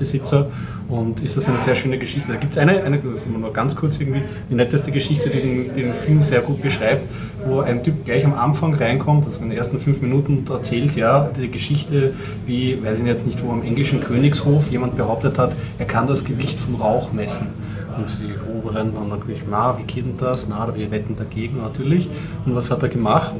Trafikbesitzer 0.00 0.46
und 0.88 1.20
ist 1.20 1.36
das 1.36 1.48
eine 1.48 1.58
sehr 1.58 1.74
schöne 1.74 1.98
Geschichte. 1.98 2.32
Da 2.32 2.38
gibt 2.38 2.52
es 2.52 2.58
eine, 2.58 2.82
eine, 2.82 2.98
das 2.98 3.18
ist 3.18 3.26
immer 3.26 3.38
nur 3.38 3.52
ganz 3.52 3.76
kurz 3.76 4.00
irgendwie, 4.00 4.22
die 4.50 4.54
netteste 4.54 4.90
Geschichte, 4.90 5.30
die 5.30 5.40
den, 5.40 5.74
den 5.74 5.94
Film 5.94 6.22
sehr 6.22 6.40
gut 6.40 6.62
beschreibt, 6.62 7.06
wo 7.44 7.60
ein 7.60 7.82
Typ 7.84 8.04
gleich 8.04 8.24
am 8.24 8.34
Anfang 8.34 8.74
reinkommt, 8.74 9.26
also 9.26 9.40
in 9.42 9.50
den 9.50 9.58
ersten 9.58 9.78
fünf 9.78 10.00
Minuten 10.00 10.44
erzählt 10.50 10.96
ja 10.96 11.30
die 11.36 11.50
Geschichte, 11.50 12.14
wie, 12.46 12.82
weiß 12.82 13.00
ich 13.00 13.06
jetzt 13.06 13.26
nicht 13.26 13.44
wo, 13.44 13.52
am 13.52 13.62
englischen 13.62 14.00
Königshof 14.00 14.70
jemand 14.70 14.96
behauptet 14.96 15.38
hat, 15.38 15.52
er 15.78 15.86
kann 15.86 16.06
das 16.06 16.24
Gewicht 16.24 16.58
vom 16.58 16.76
Rauch 16.76 17.12
messen. 17.12 17.48
Und 17.96 18.16
die 18.20 18.32
Oberen 18.56 18.94
waren 18.96 19.08
natürlich, 19.08 19.42
na, 19.50 19.76
wie 19.78 19.82
geht 19.82 20.06
denn 20.06 20.16
das? 20.16 20.48
Na, 20.48 20.72
wir 20.74 20.90
wetten 20.90 21.16
dagegen 21.16 21.58
natürlich. 21.58 22.08
Und 22.46 22.54
was 22.54 22.70
hat 22.70 22.82
er 22.82 22.88
gemacht? 22.88 23.34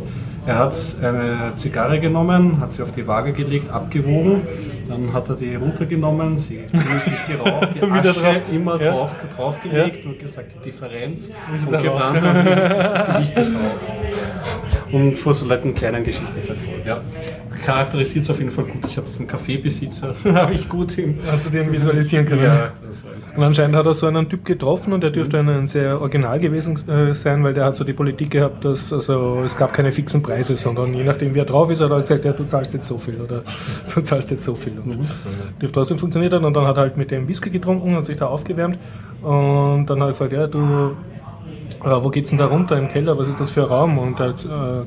Er 0.46 0.58
hat 0.58 0.74
eine 1.02 1.52
Zigarre 1.56 2.00
genommen, 2.00 2.60
hat 2.60 2.72
sie 2.72 2.82
auf 2.82 2.92
die 2.92 3.06
Waage 3.06 3.32
gelegt, 3.32 3.70
abgewogen, 3.70 4.42
dann 4.90 5.12
hat 5.12 5.28
er 5.28 5.36
die 5.36 5.54
runtergenommen, 5.54 6.36
sie 6.36 6.56
genüsslich 6.70 7.26
geraucht, 7.26 7.68
die 7.74 7.82
Asche 7.82 8.20
drauf. 8.20 8.36
immer 8.52 8.80
ja. 8.80 8.90
drauf, 8.92 9.16
draufgelegt 9.36 10.04
ja. 10.04 10.10
und 10.10 10.18
gesagt, 10.18 10.52
die 10.54 10.70
Differenz 10.70 11.30
von 11.64 11.82
gebrannt 11.82 12.22
und 12.22 12.44
das 12.44 13.06
Gewicht 13.14 13.36
des 13.36 13.52
Rauchs. 13.54 13.92
Und 14.92 15.16
vor 15.16 15.34
so 15.34 15.46
Leuten 15.46 15.72
kleinen 15.72 16.02
Geschichten 16.02 16.36
ist 16.36 16.48
halt 16.48 16.58
voll. 16.58 16.82
Ja 16.84 17.00
charakterisiert 17.64 18.24
es 18.24 18.30
auf 18.30 18.38
jeden 18.38 18.50
Fall 18.50 18.64
gut. 18.64 18.84
Ich 18.86 18.96
habe 18.96 19.06
diesen 19.06 19.26
Kaffeebesitzer, 19.26 20.14
habe 20.34 20.54
ich 20.54 20.68
gut 20.68 20.92
hin. 20.92 21.18
Hast 21.26 21.46
du 21.46 21.50
den 21.50 21.72
visualisieren 21.72 22.24
können? 22.24 22.44
Ja, 22.44 22.72
das 22.86 23.04
war 23.04 23.12
Und 23.36 23.42
anscheinend 23.42 23.76
hat 23.76 23.86
er 23.86 23.94
so 23.94 24.06
einen 24.06 24.28
Typ 24.28 24.44
getroffen 24.44 24.92
und 24.92 25.02
der 25.02 25.10
dürfte 25.10 25.42
mhm. 25.42 25.48
ein 25.48 25.66
sehr 25.66 26.00
original 26.00 26.38
gewesen 26.38 26.76
äh, 26.88 27.14
sein, 27.14 27.42
weil 27.44 27.54
der 27.54 27.66
hat 27.66 27.76
so 27.76 27.84
die 27.84 27.92
Politik 27.92 28.30
gehabt, 28.30 28.64
dass 28.64 28.92
also, 28.92 29.42
es 29.44 29.56
gab 29.56 29.72
keine 29.72 29.92
fixen 29.92 30.22
Preise, 30.22 30.56
sondern 30.56 30.94
je 30.94 31.04
nachdem, 31.04 31.34
wer 31.34 31.44
drauf 31.44 31.70
ist, 31.70 31.80
hat 31.80 31.90
er 31.90 32.00
gesagt, 32.00 32.24
ja, 32.24 32.32
du 32.32 32.44
zahlst 32.44 32.74
jetzt 32.74 32.86
so 32.86 32.98
viel 32.98 33.20
oder 33.20 33.42
du 33.94 34.00
zahlst 34.00 34.30
jetzt 34.30 34.44
so 34.44 34.54
viel. 34.54 34.74
Und 34.78 34.98
mhm. 34.98 35.06
dürfte 35.60 35.72
trotzdem 35.72 35.98
funktioniert 35.98 36.32
hat 36.32 36.42
und 36.42 36.54
dann 36.54 36.66
hat 36.66 36.76
er 36.76 36.82
halt 36.82 36.96
mit 36.96 37.10
dem 37.10 37.28
Whisky 37.28 37.50
getrunken 37.50 37.96
und 37.96 38.04
sich 38.04 38.16
da 38.16 38.26
aufgewärmt 38.26 38.78
und 39.22 39.86
dann 39.86 40.00
hat 40.00 40.08
er 40.08 40.12
gesagt, 40.12 40.32
ja, 40.32 40.46
du 40.46 40.96
äh, 41.84 42.02
wo 42.02 42.10
geht's 42.10 42.30
denn 42.30 42.38
da 42.38 42.46
runter 42.46 42.76
im 42.76 42.88
Keller, 42.88 43.16
was 43.16 43.28
ist 43.28 43.40
das 43.40 43.50
für 43.52 43.62
ein 43.62 43.68
Raum 43.68 43.98
und 43.98 44.20
äh, 44.20 44.32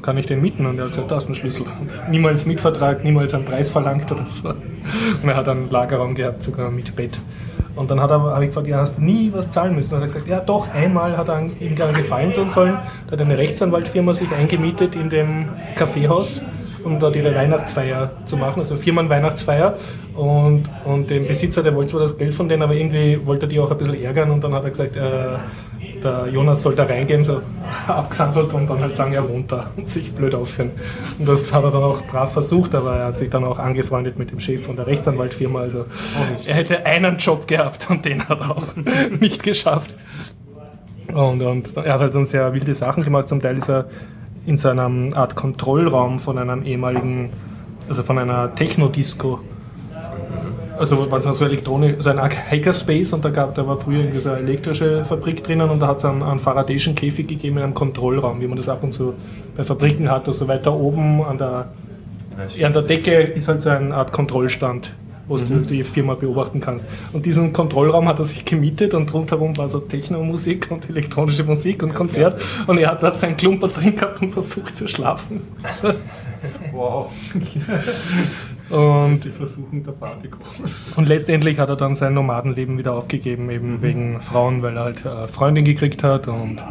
kann 0.01 0.17
ich 0.17 0.27
den 0.27 0.41
mieten? 0.41 0.65
Und 0.65 0.77
er 0.77 0.85
hat 0.85 0.91
gesagt, 0.91 1.09
da 1.09 1.17
ist 1.17 1.27
ein 1.27 1.35
Schlüssel. 1.35 1.65
Und 1.79 1.91
niemals 2.12 2.45
Mietvertrag, 2.45 3.03
niemals 3.03 3.33
einen 3.33 3.45
Preis 3.45 3.71
verlangt 3.71 4.12
oder 4.12 4.27
so. 4.27 4.50
Und 4.50 5.27
er 5.27 5.35
hat 5.35 5.47
einen 5.47 5.71
Lagerraum 5.71 6.13
gehabt, 6.13 6.43
sogar 6.43 6.69
mit 6.69 6.95
Bett. 6.95 7.19
Und 7.75 7.89
dann 7.89 8.00
habe 8.00 8.44
ich 8.44 8.50
gefragt, 8.50 8.68
ja, 8.68 8.77
hast 8.77 8.98
du 8.98 9.03
nie 9.03 9.32
was 9.34 9.50
zahlen 9.50 9.75
müssen? 9.75 9.96
Und 9.96 10.01
er 10.01 10.08
hat 10.08 10.13
gesagt, 10.13 10.27
ja 10.27 10.39
doch, 10.39 10.70
einmal 10.74 11.18
hat 11.18 11.30
er 11.30 11.42
ihm 11.42 11.82
einen 11.82 11.94
Gefallen 11.94 12.34
tun 12.34 12.48
sollen. 12.48 12.77
Da 13.08 13.13
hat 13.13 13.22
eine 13.22 13.38
Rechtsanwaltfirma 13.38 14.13
sich 14.13 14.32
eingemietet 14.32 14.96
in 14.96 15.10
dem 15.10 15.50
Kaffeehaus 15.75 16.42
um 16.84 17.00
dort 17.00 17.15
ihre 17.15 17.34
Weihnachtsfeier 17.34 18.12
zu 18.25 18.38
machen, 18.38 18.60
also 18.60 18.75
Firmenweihnachtsfeier. 18.75 19.77
Und, 20.15 20.63
und 20.86 21.10
den 21.10 21.27
Besitzer, 21.27 21.63
der 21.63 21.74
wollte 21.75 21.92
zwar 21.92 22.01
das 22.01 22.18
Geld 22.18 22.34
von 22.34 22.48
denen, 22.48 22.62
aber 22.62 22.75
irgendwie 22.75 23.25
wollte 23.25 23.46
er 23.46 23.50
die 23.50 23.60
auch 23.60 23.72
ein 23.72 23.77
bisschen 23.77 24.01
ärgern 24.03 24.32
und 24.32 24.44
dann 24.44 24.53
hat 24.53 24.63
er 24.63 24.70
gesagt, 24.70 24.96
äh, 24.96 25.38
der 26.03 26.27
Jonas 26.27 26.62
soll 26.62 26.75
da 26.75 26.86
reingehen, 26.86 27.24
so 27.24 27.41
abgesandelt 27.88 28.53
und 28.53 28.69
dann 28.69 28.79
halt 28.79 28.95
sagen, 28.95 29.13
er 29.13 29.27
wohnt 29.27 29.51
da 29.51 29.72
und 29.75 29.89
sich 29.89 30.13
blöd 30.13 30.36
aufführen. 30.36 30.72
Und 31.19 31.27
das 31.27 31.53
hat 31.53 31.63
er 31.63 31.72
dann 31.72 31.83
auch 31.83 32.01
brav 32.05 32.33
versucht, 32.33 32.75
aber 32.75 32.98
er 32.98 33.05
hat 33.07 33.17
sich 33.17 33.29
dann 33.29 33.43
auch 33.43 33.60
angefreundet 33.60 34.17
mit 34.17 34.31
dem 34.31 34.39
Chef 34.39 34.63
von 34.63 34.75
der 34.75 34.88
Rechtsanwaltfirma. 34.88 35.60
Also 35.60 35.86
er 36.45 36.55
hätte 36.55 36.86
einen 36.86 37.17
Job 37.17 37.48
gehabt 37.48 37.89
und 37.89 38.05
den 38.05 38.27
hat 38.27 38.41
er 38.41 38.51
auch 38.51 38.75
nicht 39.19 39.43
geschafft. 39.43 39.93
Und, 41.13 41.41
und 41.41 41.77
er 41.77 41.93
hat 41.93 42.01
halt 42.01 42.15
dann 42.15 42.25
sehr 42.25 42.53
wilde 42.53 42.74
Sachen 42.74 43.03
gemacht. 43.03 43.27
Zum 43.27 43.41
Teil 43.41 43.57
ist 43.57 43.69
er 43.69 43.88
in 44.45 44.57
so 44.57 44.69
einer 44.69 45.15
Art 45.15 45.36
Kontrollraum 45.36 46.19
von 46.19 46.38
einem 46.38 46.63
ehemaligen, 46.63 47.31
also 47.88 48.03
von 48.03 48.17
einer 48.17 48.53
Techno-Disco. 48.55 49.39
Also 50.77 51.10
was 51.12 51.24
so 51.24 51.46
Elektronik, 51.46 51.98
so 52.00 52.10
ein 52.10 52.20
Hackerspace 52.20 53.13
und 53.13 53.24
da 53.24 53.30
gab, 53.30 53.56
da 53.56 53.65
war 53.68 53.80
früher 53.80 54.00
irgendwie 54.00 54.20
so 54.20 54.30
eine 54.30 54.39
elektrische 54.39 55.06
Fabrik 55.06 55.44
drinnen 55.44 55.70
und 55.70 55.80
da 55.80 55.88
hat 55.88 56.00
es 56.00 56.06
einen, 56.06 56.24
einen 56.24 56.39
faradäischen 56.39 56.96
Käfig 56.96 57.27
gegeben 57.27 57.58
in 57.58 57.63
einem 57.63 57.74
Kontrollraum, 57.74 58.42
wie 58.42 58.48
man 58.48 58.58
das 58.58 58.70
ab 58.70 58.84
und 58.84 58.92
zu 58.92 59.13
bei 59.56 59.63
Fabriken 59.63 60.10
hat. 60.10 60.27
Also 60.27 60.48
weiter 60.48 60.74
oben 60.74 61.24
an 61.24 61.38
der, 61.38 61.70
ja, 62.56 62.68
an 62.68 62.74
der 62.74 62.82
Decke 62.82 63.13
ist 63.13 63.48
halt 63.48 63.62
so 63.62 63.70
eine 63.70 63.94
Art 63.94 64.12
Kontrollstand 64.12 64.92
wo 65.27 65.38
mhm. 65.38 65.46
du 65.46 65.60
die 65.62 65.84
Firma 65.84 66.15
beobachten 66.15 66.60
kannst. 66.60 66.88
Und 67.12 67.25
diesen 67.25 67.53
Kontrollraum 67.53 68.08
hat 68.08 68.20
er 68.20 68.25
sich 68.25 68.46
gemietet 68.46 68.94
und 68.94 69.13
rundherum 69.13 69.56
war 69.58 69.70
so 69.70 69.80
Techno-Musik 69.80 70.68
und 70.70 70.89
elektronische 70.89 71.44
Musik 71.44 71.84
und 71.84 71.89
ja, 71.89 71.96
Konzert. 71.96 72.39
Klar. 72.39 72.70
Und 72.70 72.77
er 72.77 72.92
hat 72.92 73.03
dort 73.03 73.20
seinen 73.20 73.38
Klumper 73.38 73.70
drin 73.70 73.96
gehabt 73.96 74.22
und 74.22 74.32
versucht 74.32 74.75
zu 74.75 74.88
schlafen. 74.88 75.42
wow. 76.74 77.12
Und, 78.74 79.24
die 79.24 79.30
versuchen 79.30 79.84
der 79.84 79.92
Party 79.92 80.30
groß. 80.30 80.96
Und 80.98 81.08
letztendlich 81.08 81.60
hat 81.60 81.70
er 81.70 81.75
dann 81.75 81.96
sein 81.96 82.13
Nomadenleben 82.13 82.77
wieder 82.77 82.94
aufgegeben, 82.94 83.50
eben 83.50 83.75
mhm. 83.75 83.82
wegen 83.82 84.22
Frauen, 84.22 84.62
weil 84.62 84.75
er 84.77 84.84
halt 84.84 85.06
eine 85.06 85.27
Freundin 85.27 85.63
gekriegt 85.63 86.03
hat 86.03 86.27
und 86.27 86.63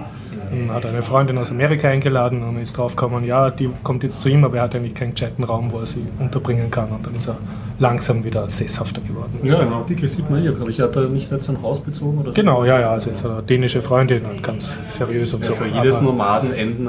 dann 0.52 0.70
hat 0.70 0.84
eine 0.84 1.00
Freundin 1.00 1.38
aus 1.38 1.50
Amerika 1.50 1.88
eingeladen 1.88 2.42
und 2.42 2.58
ist 2.58 2.76
draufgekommen, 2.76 3.24
ja, 3.24 3.50
die 3.50 3.70
kommt 3.82 4.02
jetzt 4.02 4.20
zu 4.20 4.28
ihm, 4.28 4.44
aber 4.44 4.58
er 4.58 4.64
hat 4.64 4.74
eigentlich 4.74 4.94
keinen 4.94 5.12
gescheiten 5.12 5.44
Raum, 5.44 5.72
wo 5.72 5.78
er 5.78 5.86
sie 5.86 6.04
unterbringen 6.18 6.70
kann. 6.70 6.90
Und 6.90 7.06
dann 7.06 7.14
ist 7.14 7.28
er 7.28 7.36
langsam 7.78 8.22
wieder 8.22 8.48
sesshafter 8.48 9.00
geworden. 9.00 9.38
Ja, 9.42 9.60
im 9.60 9.72
Artikel 9.72 10.08
sieht 10.08 10.28
man 10.30 10.38
hier, 10.38 10.52
glaube 10.52 10.70
ich, 10.70 10.80
hat 10.80 10.94
er 10.96 11.08
nicht 11.08 11.30
jetzt 11.30 11.48
ein 11.48 11.60
Haus 11.62 11.80
bezogen 11.80 12.18
oder 12.18 12.30
so? 12.30 12.34
Genau, 12.34 12.64
ja, 12.64 12.80
ja, 12.80 12.90
also 12.90 13.10
jetzt 13.10 13.24
hat 13.24 13.30
er 13.30 13.38
eine 13.38 13.46
dänische 13.46 13.80
Freundin 13.80 14.24
und 14.26 14.42
ganz 14.42 14.76
seriös 14.88 15.32
und 15.32 15.44
so. 15.44 15.52
Also 15.52 15.64
jedes 15.64 16.00
Nomadenenden. 16.00 16.88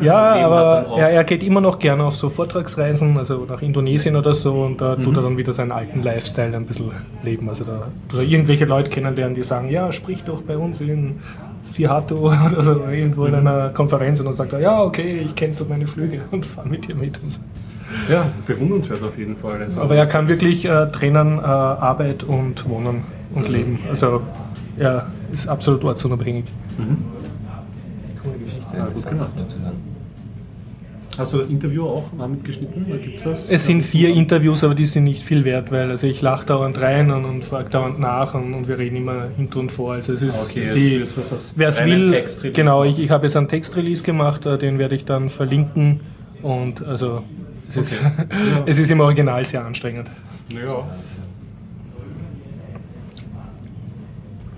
Ja, 0.00 0.34
aber 0.44 0.98
er, 0.98 1.10
er, 1.10 1.24
geht 1.24 1.42
immer 1.42 1.60
noch 1.60 1.78
gerne 1.78 2.04
auf 2.04 2.16
so 2.16 2.28
Vortragsreisen, 2.28 3.16
also 3.16 3.46
nach 3.48 3.62
Indonesien 3.62 4.16
oder 4.16 4.34
so 4.34 4.53
und 4.62 4.80
da 4.80 4.96
mhm. 4.96 5.04
tut 5.04 5.16
er 5.16 5.22
dann 5.22 5.38
wieder 5.38 5.52
seinen 5.52 5.72
alten 5.72 6.02
Lifestyle 6.02 6.56
ein 6.56 6.66
bisschen 6.66 6.92
leben. 7.22 7.48
Also 7.48 7.64
da 7.64 7.88
tut 8.08 8.20
er 8.20 8.26
irgendwelche 8.26 8.64
Leute 8.64 8.90
kennenlernen, 8.90 9.34
die 9.34 9.42
sagen, 9.42 9.68
ja, 9.68 9.90
sprich 9.92 10.24
doch 10.24 10.42
bei 10.42 10.56
uns 10.56 10.80
in 10.80 11.16
Seattle 11.62 12.16
oder 12.18 12.62
so 12.62 12.84
irgendwo 12.86 13.24
in 13.26 13.34
einer 13.34 13.70
Konferenz 13.70 14.20
und 14.20 14.26
dann 14.26 14.34
sagt 14.34 14.52
er, 14.52 14.60
ja, 14.60 14.82
okay, 14.82 15.22
ich 15.24 15.34
cancel 15.34 15.66
meine 15.68 15.86
Flüge 15.86 16.20
und 16.30 16.44
fahre 16.44 16.68
mit 16.68 16.88
dir 16.88 16.94
mit. 16.94 17.20
Und 17.22 17.32
so. 17.32 17.40
Ja, 18.10 18.26
bewundernswert 18.46 19.02
auf 19.02 19.16
jeden 19.18 19.36
Fall. 19.36 19.62
Also 19.62 19.80
Aber 19.80 19.96
er 19.96 20.06
kann 20.06 20.28
wirklich 20.28 20.64
äh, 20.64 20.86
trennen 20.88 21.38
äh, 21.38 21.42
Arbeit 21.42 22.24
und 22.24 22.68
Wohnen 22.68 23.04
und 23.34 23.48
Leben. 23.48 23.78
Also 23.88 24.22
er 24.76 25.06
ist 25.32 25.48
absolut 25.48 25.84
ortsunabhängig. 25.84 26.44
Mhm. 26.78 27.04
Coole 28.22 28.38
Geschichte, 28.38 28.76
ja, 28.76 28.86
gut 28.86 29.06
gemacht. 29.06 29.30
Hast 31.18 31.32
du 31.32 31.38
das 31.38 31.48
Interview 31.48 31.86
auch 31.86 32.12
mitgeschnitten? 32.12 32.86
Oder 32.86 32.98
gibt's 32.98 33.22
das? 33.22 33.50
Es 33.50 33.66
sind 33.66 33.82
vier 33.82 34.10
Interviews, 34.10 34.64
aber 34.64 34.74
die 34.74 34.86
sind 34.86 35.04
nicht 35.04 35.22
viel 35.22 35.44
wert, 35.44 35.70
weil 35.70 35.90
also 35.90 36.06
ich 36.06 36.22
lache 36.22 36.46
dauernd 36.46 36.80
rein 36.80 37.10
und, 37.10 37.24
und 37.24 37.44
frage 37.44 37.70
dauernd 37.70 38.00
nach 38.00 38.34
und, 38.34 38.54
und, 38.54 38.68
wir 38.68 38.78
reden 38.78 38.96
immer 38.96 39.28
hinter 39.36 39.60
und 39.60 39.70
vor. 39.70 39.94
Also 39.94 40.12
es 40.14 40.22
ist 40.22 40.50
okay, 40.50 40.72
die, 40.74 41.02
wer 41.56 41.68
es 41.68 41.84
will, 41.84 42.24
genau, 42.52 42.84
ich, 42.84 42.98
ich 42.98 43.10
habe 43.10 43.26
jetzt 43.26 43.36
einen 43.36 43.48
Textrelease 43.48 44.02
gemacht, 44.02 44.46
äh, 44.46 44.58
den 44.58 44.78
werde 44.78 44.94
ich 44.94 45.04
dann 45.04 45.30
verlinken 45.30 46.00
und 46.42 46.84
also 46.84 47.22
es, 47.68 47.76
okay. 47.76 47.80
ist, 47.80 48.02
ja. 48.02 48.62
es 48.66 48.78
ist 48.78 48.90
im 48.90 49.00
Original 49.00 49.44
sehr 49.44 49.64
anstrengend. 49.64 50.10
Ja. 50.52 50.84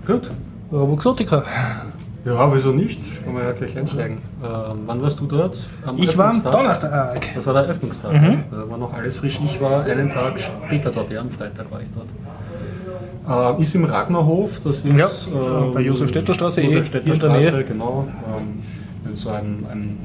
Gut. 0.05 0.31
Roboxotica. 0.71 1.43
Ja, 2.27 2.53
wieso 2.53 2.71
nicht? 2.71 3.23
Kann 3.23 3.33
man 3.33 3.43
ja 3.43 3.51
gleich 3.53 3.77
einsteigen. 3.77 4.17
Ähm, 4.43 4.79
wann 4.85 5.01
warst 5.01 5.17
du 5.21 5.25
dort? 5.25 5.57
Am 5.85 5.97
ich 5.97 6.17
war 6.17 6.31
am 6.31 6.43
Donnerstag. 6.43 7.21
Das 7.33 7.47
war 7.47 7.53
der 7.53 7.63
Eröffnungstag. 7.63 8.13
Mhm. 8.13 8.43
Da 8.51 8.69
war 8.69 8.77
noch 8.77 8.93
alles 8.93 9.15
frisch. 9.17 9.39
Ich 9.45 9.61
war 9.61 9.85
einen 9.85 10.09
Tag 10.09 10.37
später 10.37 10.91
dort, 10.91 11.09
ja, 11.09 11.21
am 11.21 11.31
Freitag 11.31 11.71
war 11.71 11.81
ich 11.81 11.89
dort. 11.91 13.57
Äh, 13.57 13.61
ist 13.61 13.75
im 13.75 13.85
Ragnarhof, 13.85 14.59
das 14.63 14.81
ist 14.81 14.87
ja, 14.87 15.05
äh, 15.05 15.73
bei 15.73 15.81
Josef 15.81 16.09
Städter 16.09 16.33
Straße, 16.33 16.61
Josef 16.61 16.87
Städter 16.87 17.15
Straße, 17.15 17.63
genau. 17.63 18.07
Ähm, 18.35 19.15
so 19.15 19.29
ein, 19.29 19.65
ein 19.71 19.97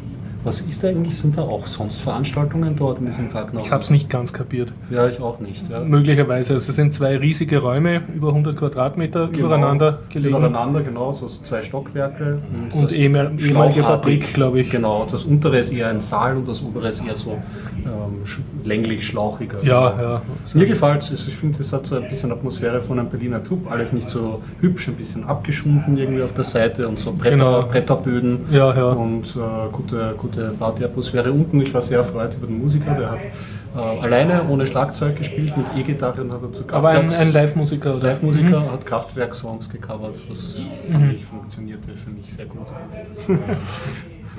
was 0.45 0.61
ist 0.61 0.83
da 0.83 0.89
eigentlich? 0.89 1.17
Sind 1.17 1.37
da 1.37 1.43
auch 1.43 1.67
sonst 1.67 2.01
Veranstaltungen 2.01 2.75
dort 2.77 2.99
in 2.99 3.07
diesem 3.07 3.29
Park 3.29 3.55
noch? 3.55 3.65
Ich 3.65 3.71
habe 3.71 3.83
es 3.83 3.91
nicht 3.91 4.11
ganz 4.11 4.33
kapiert. 4.33 4.73
Ja, 4.91 5.07
ich 5.07 5.21
auch 5.21 5.39
nicht. 5.39 5.71
Ja. 5.71 5.81
Möglicherweise. 5.81 6.55
Also 6.55 6.71
es 6.71 6.77
sind 6.77 6.93
zwei 6.93 7.17
riesige 7.17 7.59
Räume, 7.59 8.03
über 8.15 8.29
100 8.29 8.57
Quadratmeter, 8.57 9.29
genau, 9.29 9.47
übereinander 9.47 10.01
gelegen. 10.09 10.37
Übereinander, 10.37 10.81
genau, 10.81 11.13
so 11.13 11.29
zwei 11.29 11.63
Stockwerke. 11.63 12.39
Und, 12.73 12.75
und 12.75 12.93
ehemalige 12.93 13.83
Fabrik, 13.83 14.35
glaube 14.35 14.61
ich. 14.61 14.71
Genau, 14.71 15.07
das 15.09 15.25
untere 15.25 15.59
ist 15.59 15.73
eher 15.73 15.89
ein 15.89 16.01
Saal 16.01 16.37
und 16.37 16.49
das 16.49 16.63
obere 16.63 16.89
ist 16.89 17.05
eher 17.07 17.17
so 17.17 17.39
ähm, 17.85 18.23
länglich 18.65 19.07
schlauchiger. 19.07 19.63
Ja, 19.63 19.95
ja. 20.01 20.23
Mir 20.55 20.67
gefällt 20.67 21.03
es. 21.03 21.29
Ich 21.29 21.35
finde, 21.35 21.61
es 21.61 21.73
hat 21.73 21.87
so 21.87 21.97
ein 21.97 22.09
bisschen 22.09 22.33
Atmosphäre 22.33 22.81
von 22.81 22.99
einem 22.99 23.09
Berliner 23.09 23.41
Club. 23.41 23.71
Alles 23.71 23.93
nicht 23.93 24.11
so 24.11 24.43
hübsch, 24.61 24.89
ein 24.89 24.97
bisschen 24.97 25.25
abgeschunden 25.25 25.97
irgendwie 25.97 26.23
auf 26.23 26.33
der 26.33 26.45
Seite 26.45 26.89
und 26.89 26.99
so 26.99 27.13
Bretter, 27.13 27.31
genau. 27.31 27.63
Bretterböden. 27.63 28.41
Ja, 28.51 28.75
ja. 28.75 28.91
Und 28.91 29.37
äh, 29.37 29.71
gute, 29.71 30.15
gute 30.17 30.32
gute 30.33 30.51
Partyatmosphäre 30.59 31.33
unten. 31.33 31.61
Ich 31.61 31.73
war 31.75 31.83
sehr 31.83 31.99
erfreut 31.99 32.35
über 32.35 32.47
den 32.47 32.59
Musiker, 32.61 32.95
der 32.95 33.11
hat 33.11 33.21
äh, 33.25 33.79
alleine, 33.79 34.47
ohne 34.49 34.67
Schlagzeug 34.67 35.17
gespielt, 35.17 35.57
mit 35.57 35.67
E-Gitarre 35.77 36.23
und 36.23 36.33
hat 36.33 36.43
dazu 36.43 36.65
Aber 36.73 36.91
ein, 36.91 37.11
ein 37.13 37.33
Live-Musiker 37.33 37.97
oder? 37.97 38.09
Live-Musiker, 38.09 38.61
Mhm. 38.61 38.73
hat 38.73 38.87
Kraftwerk-Songs 38.87 39.69
gecovert, 39.71 40.17
was 40.29 40.57
eigentlich 40.93 41.25
funktionierte 41.25 41.95
für 41.97 42.11
mich 42.11 42.33
sehr 42.33 42.47
gut. 42.47 42.67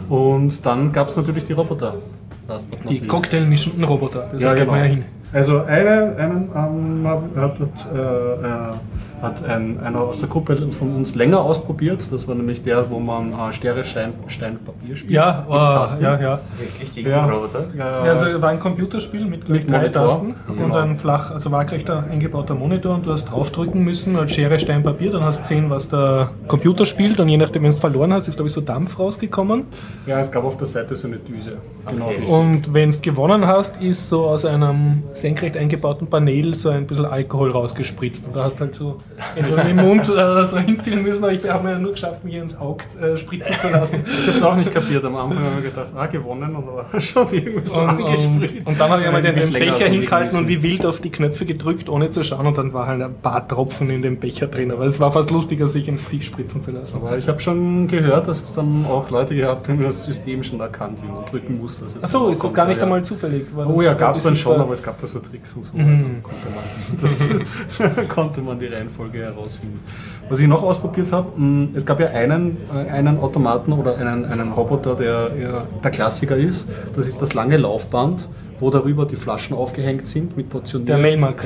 und 0.09 0.65
dann 0.65 0.91
gab 0.91 1.07
es 1.09 1.15
natürlich 1.15 1.45
die 1.45 1.53
Roboter. 1.53 1.95
Die 2.89 2.99
cocktailmischenden 3.07 3.83
Roboter, 3.85 4.27
das 4.31 4.41
Ja, 4.41 4.53
genau. 4.53 4.71
man 4.71 4.79
ja 4.81 4.85
hin. 4.85 5.05
Also 5.33 5.63
eine, 5.63 6.15
einen 6.17 6.49
ähm, 6.55 7.07
hat, 7.35 7.59
äh, 7.59 9.21
hat 9.21 9.43
ein, 9.49 9.79
einer 9.79 10.01
aus 10.01 10.19
der 10.19 10.29
Gruppe 10.29 10.71
von 10.71 10.93
uns 10.95 11.15
länger 11.15 11.41
ausprobiert. 11.41 12.07
Das 12.11 12.27
war 12.27 12.35
nämlich 12.35 12.61
der, 12.61 12.91
wo 12.91 12.99
man 12.99 13.31
äh, 13.33 13.51
Stere, 13.51 13.83
Stein, 13.83 14.13
Stein, 14.27 14.59
Papier 14.63 14.95
spielt. 14.95 15.13
Ja, 15.13 15.43
Mit 15.47 15.55
oh, 15.55 15.59
Tasten. 15.59 16.03
ja, 16.03 16.19
ja. 16.21 16.39
Wirklich 16.59 16.93
gegen 16.93 17.09
Ja. 17.09 17.25
den 17.25 17.33
Roboter? 17.33 17.65
Ja, 17.75 17.85
also 18.01 18.41
war 18.41 18.49
ein 18.49 18.59
Computerspiel 18.59 19.25
mit, 19.25 19.47
Mit 19.49 19.69
drei 19.71 19.77
Monitor. 19.79 20.03
Tasten 20.07 20.35
und 20.47 20.57
Genau. 20.57 20.75
ein 20.75 20.97
flach, 20.97 21.31
also 21.31 21.51
waagrechter 21.51 22.03
eingebauter 22.11 22.53
Monitor 22.53 22.93
und 22.95 23.05
du 23.05 23.11
hast 23.11 23.25
draufdrücken 23.25 23.83
müssen 23.83 24.15
als 24.17 24.33
Schere, 24.33 24.59
Stein, 24.59 24.83
Papier, 24.83 25.09
dann 25.11 25.23
hast 25.23 25.37
du 25.39 25.41
gesehen, 25.43 25.69
was 25.69 25.89
der 25.89 26.29
Computer 26.47 26.85
spielt 26.85 27.19
und 27.19 27.29
je 27.29 27.37
nachdem, 27.37 27.63
wenn 27.63 27.71
du 27.71 27.75
es 27.75 27.79
verloren 27.79 28.13
hast, 28.13 28.27
ist 28.27 28.35
glaube 28.35 28.49
ich 28.49 28.53
so 28.53 28.61
Dampf 28.61 28.99
rausgekommen 28.99 29.63
ja, 30.05 30.19
es 30.19 30.31
gab 30.31 30.43
auf 30.43 30.57
der 30.57 30.67
Seite 30.67 30.95
so 30.95 31.07
eine 31.07 31.17
Düse. 31.17 31.53
Genau, 31.89 32.05
Okay. 32.05 32.25
und 32.27 32.73
wenn 32.73 32.91
du 32.91 32.97
gewonnen 33.01 33.47
hast, 33.47 33.81
ist 33.81 34.09
so 34.09 34.25
aus 34.25 34.45
einem 34.45 35.03
senkrecht 35.23 35.55
eingebauten 35.57 36.07
Panel 36.07 36.53
so 36.55 36.69
ein 36.69 36.85
bisschen 36.85 37.05
Alkohol 37.05 37.51
rausgespritzt 37.51 38.27
und 38.27 38.35
da 38.35 38.43
hast 38.43 38.59
halt 38.59 38.75
so 38.75 38.97
entweder 39.35 39.67
im 39.69 39.77
Mund 39.77 40.01
äh, 40.09 40.45
so 40.45 40.57
hinziehen 40.59 41.01
müssen, 41.01 41.23
aber 41.23 41.33
ich 41.33 41.49
habe 41.49 41.63
mir 41.67 41.79
nur 41.79 41.93
geschafft, 41.93 42.23
mir 42.25 42.41
ins 42.41 42.57
Auge 42.59 42.83
äh, 43.01 43.15
spritzen 43.17 43.55
zu 43.57 43.69
lassen. 43.69 44.05
Ich 44.05 44.27
habe 44.27 44.37
es 44.37 44.43
auch 44.43 44.55
nicht 44.55 44.73
kapiert. 44.73 45.03
Am 45.05 45.15
Anfang 45.15 45.37
habe 45.43 45.59
ich 45.65 45.73
gedacht, 45.73 45.87
ah, 45.95 46.05
gewonnen 46.07 46.55
und 46.55 46.67
war 46.67 46.85
schon 46.99 47.27
irgendwie 47.31 47.67
so 47.67 47.79
Und, 47.79 47.87
angespritzt. 47.89 48.55
und, 48.59 48.67
und 48.67 48.79
dann 48.79 48.89
habe 48.89 49.01
ich 49.01 49.07
einmal 49.07 49.21
den, 49.21 49.35
den 49.35 49.53
Becher 49.53 49.85
hingehalten 49.87 50.37
und 50.37 50.47
wie 50.49 50.61
wild 50.61 50.85
auf 50.85 50.99
die 50.99 51.09
Knöpfe 51.09 51.45
gedrückt, 51.45 51.87
ohne 51.89 52.09
zu 52.09 52.23
schauen. 52.23 52.45
Und 52.45 52.57
dann 52.57 52.73
war 52.73 52.87
halt 52.87 53.01
ein 53.01 53.15
paar 53.15 53.47
Tropfen 53.47 53.89
in 53.89 54.01
dem 54.01 54.17
Becher 54.19 54.47
drin. 54.47 54.71
Aber 54.73 54.85
es 54.85 54.99
war 54.99 55.11
fast 55.13 55.31
lustiger, 55.31 55.67
sich 55.67 55.87
ins 55.87 56.03
Gesicht 56.03 56.25
spritzen 56.25 56.61
zu 56.61 56.71
lassen. 56.71 56.97
Aber 56.97 57.17
ich 57.17 57.27
habe 57.29 57.39
schon 57.39 57.87
gehört, 57.87 58.27
dass 58.27 58.43
es 58.43 58.53
dann 58.53 58.85
auch 58.85 59.09
Leute 59.09 59.35
gehabt 59.35 59.69
haben, 59.69 59.77
die 59.77 59.85
das 59.85 60.03
System 60.03 60.43
schon 60.43 60.59
erkannt, 60.59 60.99
wie 61.01 61.07
man 61.11 61.23
drücken 61.25 61.59
muss. 61.59 61.79
Dass 61.79 61.95
es 61.95 62.03
Achso, 62.03 62.27
ist 62.29 62.43
das 62.43 62.53
gar 62.53 62.67
nicht 62.67 62.77
Ja. 62.77 62.83
einmal 62.83 63.03
zufällig? 63.03 63.45
Oh 63.55 63.71
das- 63.73 63.83
ja, 63.85 63.93
gab 63.93 64.15
es 64.15 64.23
das 64.23 64.23
dann 64.23 64.35
schon, 64.35 64.59
aber 64.59 64.73
es 64.73 64.83
gab 64.83 64.99
da 64.99 65.07
so 65.13 65.19
Tricks 65.19 65.53
und 65.53 65.63
so. 65.63 65.77
Mhm. 65.77 66.21
Konnte 66.21 66.47
man, 66.49 66.63
das 67.01 67.29
konnte 68.09 68.41
man 68.41 68.59
die 68.59 68.67
Reihenfolge 68.67 69.19
herausfinden. 69.19 69.79
Was 70.29 70.39
ich 70.39 70.47
noch 70.47 70.63
ausprobiert 70.63 71.11
habe, 71.11 71.31
mh, 71.39 71.69
es 71.75 71.85
gab 71.85 71.99
ja 71.99 72.07
einen, 72.07 72.57
äh, 72.73 72.89
einen 72.91 73.19
Automaten 73.19 73.73
oder 73.73 73.97
einen, 73.97 74.25
einen 74.25 74.51
Roboter, 74.51 74.95
der 74.95 75.29
der 75.83 75.91
Klassiker 75.91 76.35
ist. 76.35 76.69
Das 76.95 77.07
ist 77.07 77.21
das 77.21 77.33
lange 77.33 77.57
Laufband, 77.57 78.27
wo 78.59 78.69
darüber 78.69 79.05
die 79.05 79.15
Flaschen 79.15 79.55
aufgehängt 79.55 80.07
sind 80.07 80.35
mit 80.37 80.49
Portionierung. 80.49 81.01
Der 81.01 81.11
Melmax. 81.11 81.45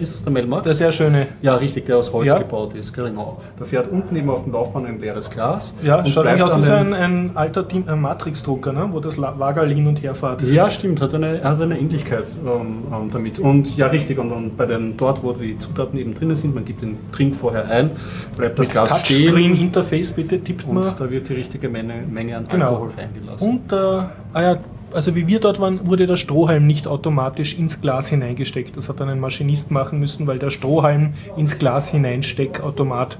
Ist 0.00 0.14
es 0.14 0.22
der 0.24 0.32
Melmax? 0.32 0.64
Der 0.64 0.74
sehr 0.74 0.92
schöne. 0.92 1.26
ja, 1.42 1.54
richtig, 1.56 1.86
der 1.86 1.98
aus 1.98 2.12
Holz 2.12 2.28
Ja. 2.28 2.38
gebaut 2.38 2.74
ist, 2.74 2.92
genau. 2.92 3.40
Da 3.58 3.64
fährt 3.64 3.90
unten 3.90 4.14
eben 4.16 4.28
auf 4.30 4.44
dem 4.44 4.52
Laufband 4.52 4.86
ein 4.86 4.98
leeres 4.98 5.30
Glas. 5.30 5.74
Ja, 5.82 5.96
und 5.98 6.08
schaut 6.08 6.26
eigentlich 6.26 6.42
aus 6.42 6.66
wie 6.66 6.70
ein, 6.72 6.92
ein 6.94 7.30
alter 7.34 7.64
Matrix-Drucker, 7.96 8.72
ne? 8.72 8.88
wo 8.90 9.00
das 9.00 9.16
La- 9.16 9.38
Wagerl 9.38 9.70
hin 9.72 9.86
und 9.86 10.02
her 10.02 10.14
fährt. 10.14 10.42
Ja, 10.42 10.68
stimmt, 10.70 11.00
hat 11.00 11.14
eine, 11.14 11.42
hat 11.42 11.60
eine 11.60 11.78
Ähnlichkeit 11.78 12.24
ähm, 12.44 12.84
ähm, 12.92 13.10
damit. 13.12 13.38
Und 13.38 13.76
ja, 13.76 13.86
richtig, 13.88 14.18
und 14.18 14.30
dann 14.30 14.56
bei 14.56 14.66
den, 14.66 14.96
dort, 14.96 15.22
wo 15.22 15.32
die 15.32 15.58
Zutaten 15.58 15.98
eben 15.98 16.14
drin 16.14 16.34
sind, 16.34 16.54
man 16.54 16.64
gibt 16.64 16.82
den 16.82 16.96
Trink 17.12 17.34
vorher 17.34 17.68
ein, 17.68 17.90
bleibt 18.36 18.58
das 18.58 18.70
Glas 18.70 19.00
stehen 19.00 19.26
Touchscreen-Interface, 19.28 20.12
bitte, 20.12 20.40
tippt 20.42 20.64
und 20.66 20.74
man. 20.74 20.84
da 20.98 21.10
wird 21.10 21.28
die 21.28 21.34
richtige 21.34 21.68
Menge, 21.68 21.94
Menge 22.10 22.36
an 22.36 22.46
Genau. 22.48 22.66
Alkohol 22.70 22.90
reingelassen. 22.96 23.48
Und, 23.48 23.72
äh, 23.72 23.76
ah 23.76 24.42
ja, 24.42 24.56
also 24.92 25.14
wie 25.14 25.26
wir 25.26 25.40
dort 25.40 25.60
waren, 25.60 25.86
wurde 25.86 26.06
der 26.06 26.16
Strohhalm 26.16 26.66
nicht 26.66 26.86
automatisch 26.86 27.58
ins 27.58 27.80
Glas 27.80 28.08
hineingesteckt. 28.08 28.76
Das 28.76 28.88
hat 28.88 29.00
dann 29.00 29.08
ein 29.08 29.20
Maschinist 29.20 29.70
machen 29.70 29.98
müssen, 29.98 30.26
weil 30.26 30.38
der 30.38 30.50
Strohhalm 30.50 31.14
ins 31.36 31.58
Glas 31.58 31.88
hineinsteckautomat 31.88 33.18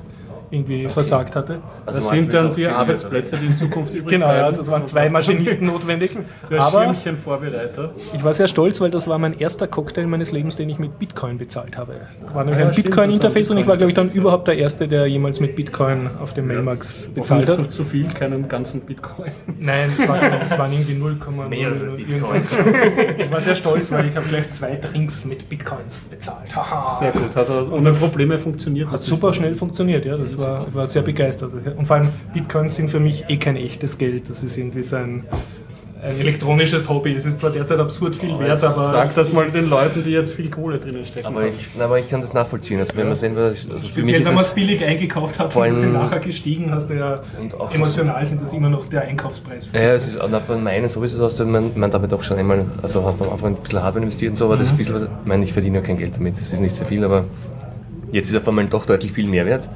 irgendwie 0.50 0.88
versagt 0.88 1.36
hatte. 1.36 1.58
Also 1.86 2.00
das 2.00 2.08
sind 2.08 2.32
dann 2.32 2.52
die 2.52 2.66
Arbeitsplätze, 2.66 3.36
die 3.36 3.46
in 3.46 3.56
Zukunft 3.56 3.92
übrig 3.94 4.08
Genau, 4.08 4.26
ja, 4.26 4.32
bleiben. 4.32 4.46
also 4.46 4.62
es 4.62 4.70
waren 4.70 4.86
zwei 4.86 5.08
Maschinisten 5.10 5.66
notwendig. 5.66 6.16
Der 6.50 6.60
Aber 6.62 6.82
Schirmchenvorbereiter. 6.84 7.90
ich 8.14 8.24
war 8.24 8.32
sehr 8.34 8.48
stolz, 8.48 8.80
weil 8.80 8.90
das 8.90 9.06
war 9.08 9.18
mein 9.18 9.38
erster 9.38 9.66
Cocktail 9.66 10.06
meines 10.06 10.32
Lebens, 10.32 10.56
den 10.56 10.68
ich 10.68 10.78
mit 10.78 10.98
Bitcoin 10.98 11.38
bezahlt 11.38 11.76
habe. 11.76 11.94
Da 12.26 12.34
war 12.34 12.44
nämlich 12.44 12.58
Ah 12.60 12.64
ja, 12.64 12.68
ein 12.70 12.74
Bitcoin-Interface 12.74 13.50
und 13.50 13.58
ich 13.58 13.66
war, 13.66 13.76
glaube 13.76 13.90
ich, 13.90 13.96
dann 13.96 14.08
überhaupt 14.08 14.48
der 14.48 14.56
Erste, 14.58 14.88
der 14.88 15.06
jemals 15.06 15.40
mit 15.40 15.56
Bitcoin 15.56 16.08
auf 16.22 16.34
dem 16.34 16.46
Mailmax 16.46 17.08
bezahlt 17.14 17.48
hat. 17.48 17.58
nicht 17.58 17.72
zu 17.72 17.84
viel, 17.84 18.06
keinen 18.08 18.48
ganzen 18.48 18.80
Bitcoin. 18.82 19.32
Nein, 19.58 19.90
es 19.98 20.08
waren, 20.08 20.20
es 20.46 20.58
waren 20.58 20.72
irgendwie 20.72 20.94
0, 20.94 21.16
Mehrere 21.48 21.98
irgendwas. 21.98 22.58
Ich 23.18 23.30
war 23.30 23.40
sehr 23.40 23.54
stolz, 23.54 23.90
weil 23.92 24.06
ich 24.08 24.16
habe 24.16 24.26
gleich 24.26 24.50
zwei 24.50 24.76
Drinks 24.76 25.24
mit 25.24 25.48
Bitcoins 25.48 26.06
bezahlt. 26.10 26.54
Haha. 26.54 26.98
Sehr 26.98 27.12
gut, 27.12 27.34
hat 27.36 27.48
er 27.48 27.70
ohne 27.72 27.92
Probleme 27.92 28.38
funktioniert. 28.38 28.90
Hat 28.90 29.00
super 29.00 29.32
schnell 29.32 29.54
funktioniert, 29.54 30.04
ja. 30.04 30.16
Das 30.16 30.37
war, 30.38 30.66
ich 30.68 30.74
war 30.74 30.86
sehr 30.86 31.02
begeistert. 31.02 31.50
Und 31.76 31.86
vor 31.86 31.96
allem 31.96 32.08
Bitcoins 32.32 32.76
sind 32.76 32.90
für 32.90 33.00
mich 33.00 33.24
eh 33.28 33.36
kein 33.36 33.56
echtes 33.56 33.98
Geld. 33.98 34.28
Das 34.30 34.42
ist 34.42 34.56
irgendwie 34.56 34.82
so 34.82 34.96
ein, 34.96 35.24
ein 36.00 36.20
elektronisches 36.20 36.88
Hobby. 36.88 37.12
Es 37.14 37.26
ist 37.26 37.40
zwar 37.40 37.50
derzeit 37.50 37.80
absurd 37.80 38.14
viel 38.14 38.38
wert, 38.38 38.62
aber 38.62 38.90
Sag 38.90 39.14
das 39.16 39.32
mal 39.32 39.50
den 39.50 39.68
Leuten, 39.68 40.04
die 40.04 40.10
jetzt 40.10 40.32
viel 40.34 40.48
Kohle 40.48 40.78
drinnen 40.78 41.04
stecken. 41.04 41.26
Aber 41.26 41.44
ich, 41.46 41.54
na, 41.76 41.86
aber 41.86 41.98
ich 41.98 42.08
kann 42.08 42.20
das 42.20 42.32
nachvollziehen. 42.32 42.78
Also 42.78 42.96
wenn 42.96 43.08
man 43.08 43.16
sehen 43.16 43.34
will, 43.34 43.46
also 43.46 43.66
für 43.88 44.02
mich 44.02 44.14
ist 44.14 44.26
wenn 44.28 44.34
man 44.34 44.44
es 44.44 44.54
billig 44.54 44.84
eingekauft 44.84 45.40
hat 45.40 45.52
Vor 45.52 45.66
und 45.66 45.74
allem- 45.74 45.92
nachher 45.94 46.20
gestiegen, 46.20 46.70
hast 46.70 46.90
du 46.90 46.94
ja 46.94 47.20
Und 47.40 47.54
auch 47.54 47.66
das- 47.66 47.74
emotional 47.74 48.24
sind 48.26 48.40
das 48.40 48.52
immer 48.52 48.68
noch 48.68 48.86
der 48.88 49.02
Einkaufspreis. 49.02 49.70
Ja, 49.74 49.94
es 49.94 50.06
ist 50.06 50.20
bei 50.46 50.56
meinen 50.56 50.88
sowieso 50.88 51.24
hast 51.24 51.40
du 51.40 51.44
man, 51.46 51.72
man 51.74 51.90
damit 51.90 52.12
auch 52.12 52.22
schon 52.22 52.38
einmal, 52.38 52.64
also 52.80 53.04
hast 53.04 53.18
du 53.18 53.24
am 53.24 53.32
Anfang 53.32 53.56
ein 53.56 53.60
bisschen 53.62 53.82
Hardware 53.82 54.02
investiert 54.04 54.30
und 54.30 54.36
so, 54.36 54.44
aber 54.44 54.56
das 54.56 54.70
bisschen, 54.72 54.94
was- 54.94 55.02
ich 55.02 55.08
meine, 55.24 55.42
ich 55.44 55.52
verdiene 55.52 55.78
ja 55.78 55.84
kein 55.84 55.96
Geld 55.96 56.14
damit, 56.14 56.36
das 56.36 56.52
ist 56.52 56.60
nicht 56.60 56.76
so 56.76 56.84
viel, 56.84 57.04
aber 57.04 57.24
jetzt 58.12 58.30
ist 58.30 58.36
auf 58.36 58.46
einmal 58.46 58.66
doch 58.66 58.86
deutlich 58.86 59.10
viel 59.10 59.26
mehr 59.26 59.46
wert. 59.46 59.68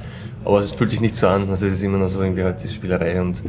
Aber 0.45 0.59
es 0.59 0.73
fühlt 0.73 0.91
sich 0.91 1.01
nicht 1.01 1.15
so 1.17 1.29
an, 1.29 1.49
also 1.51 1.67
es 1.67 1.73
ist 1.75 1.83
immer 1.83 1.99
noch 1.99 2.09
so 2.09 2.21
irgendwie 2.23 2.43
halt 2.43 2.63
diese 2.63 2.75
Spielerei 2.75 3.21
und 3.21 3.43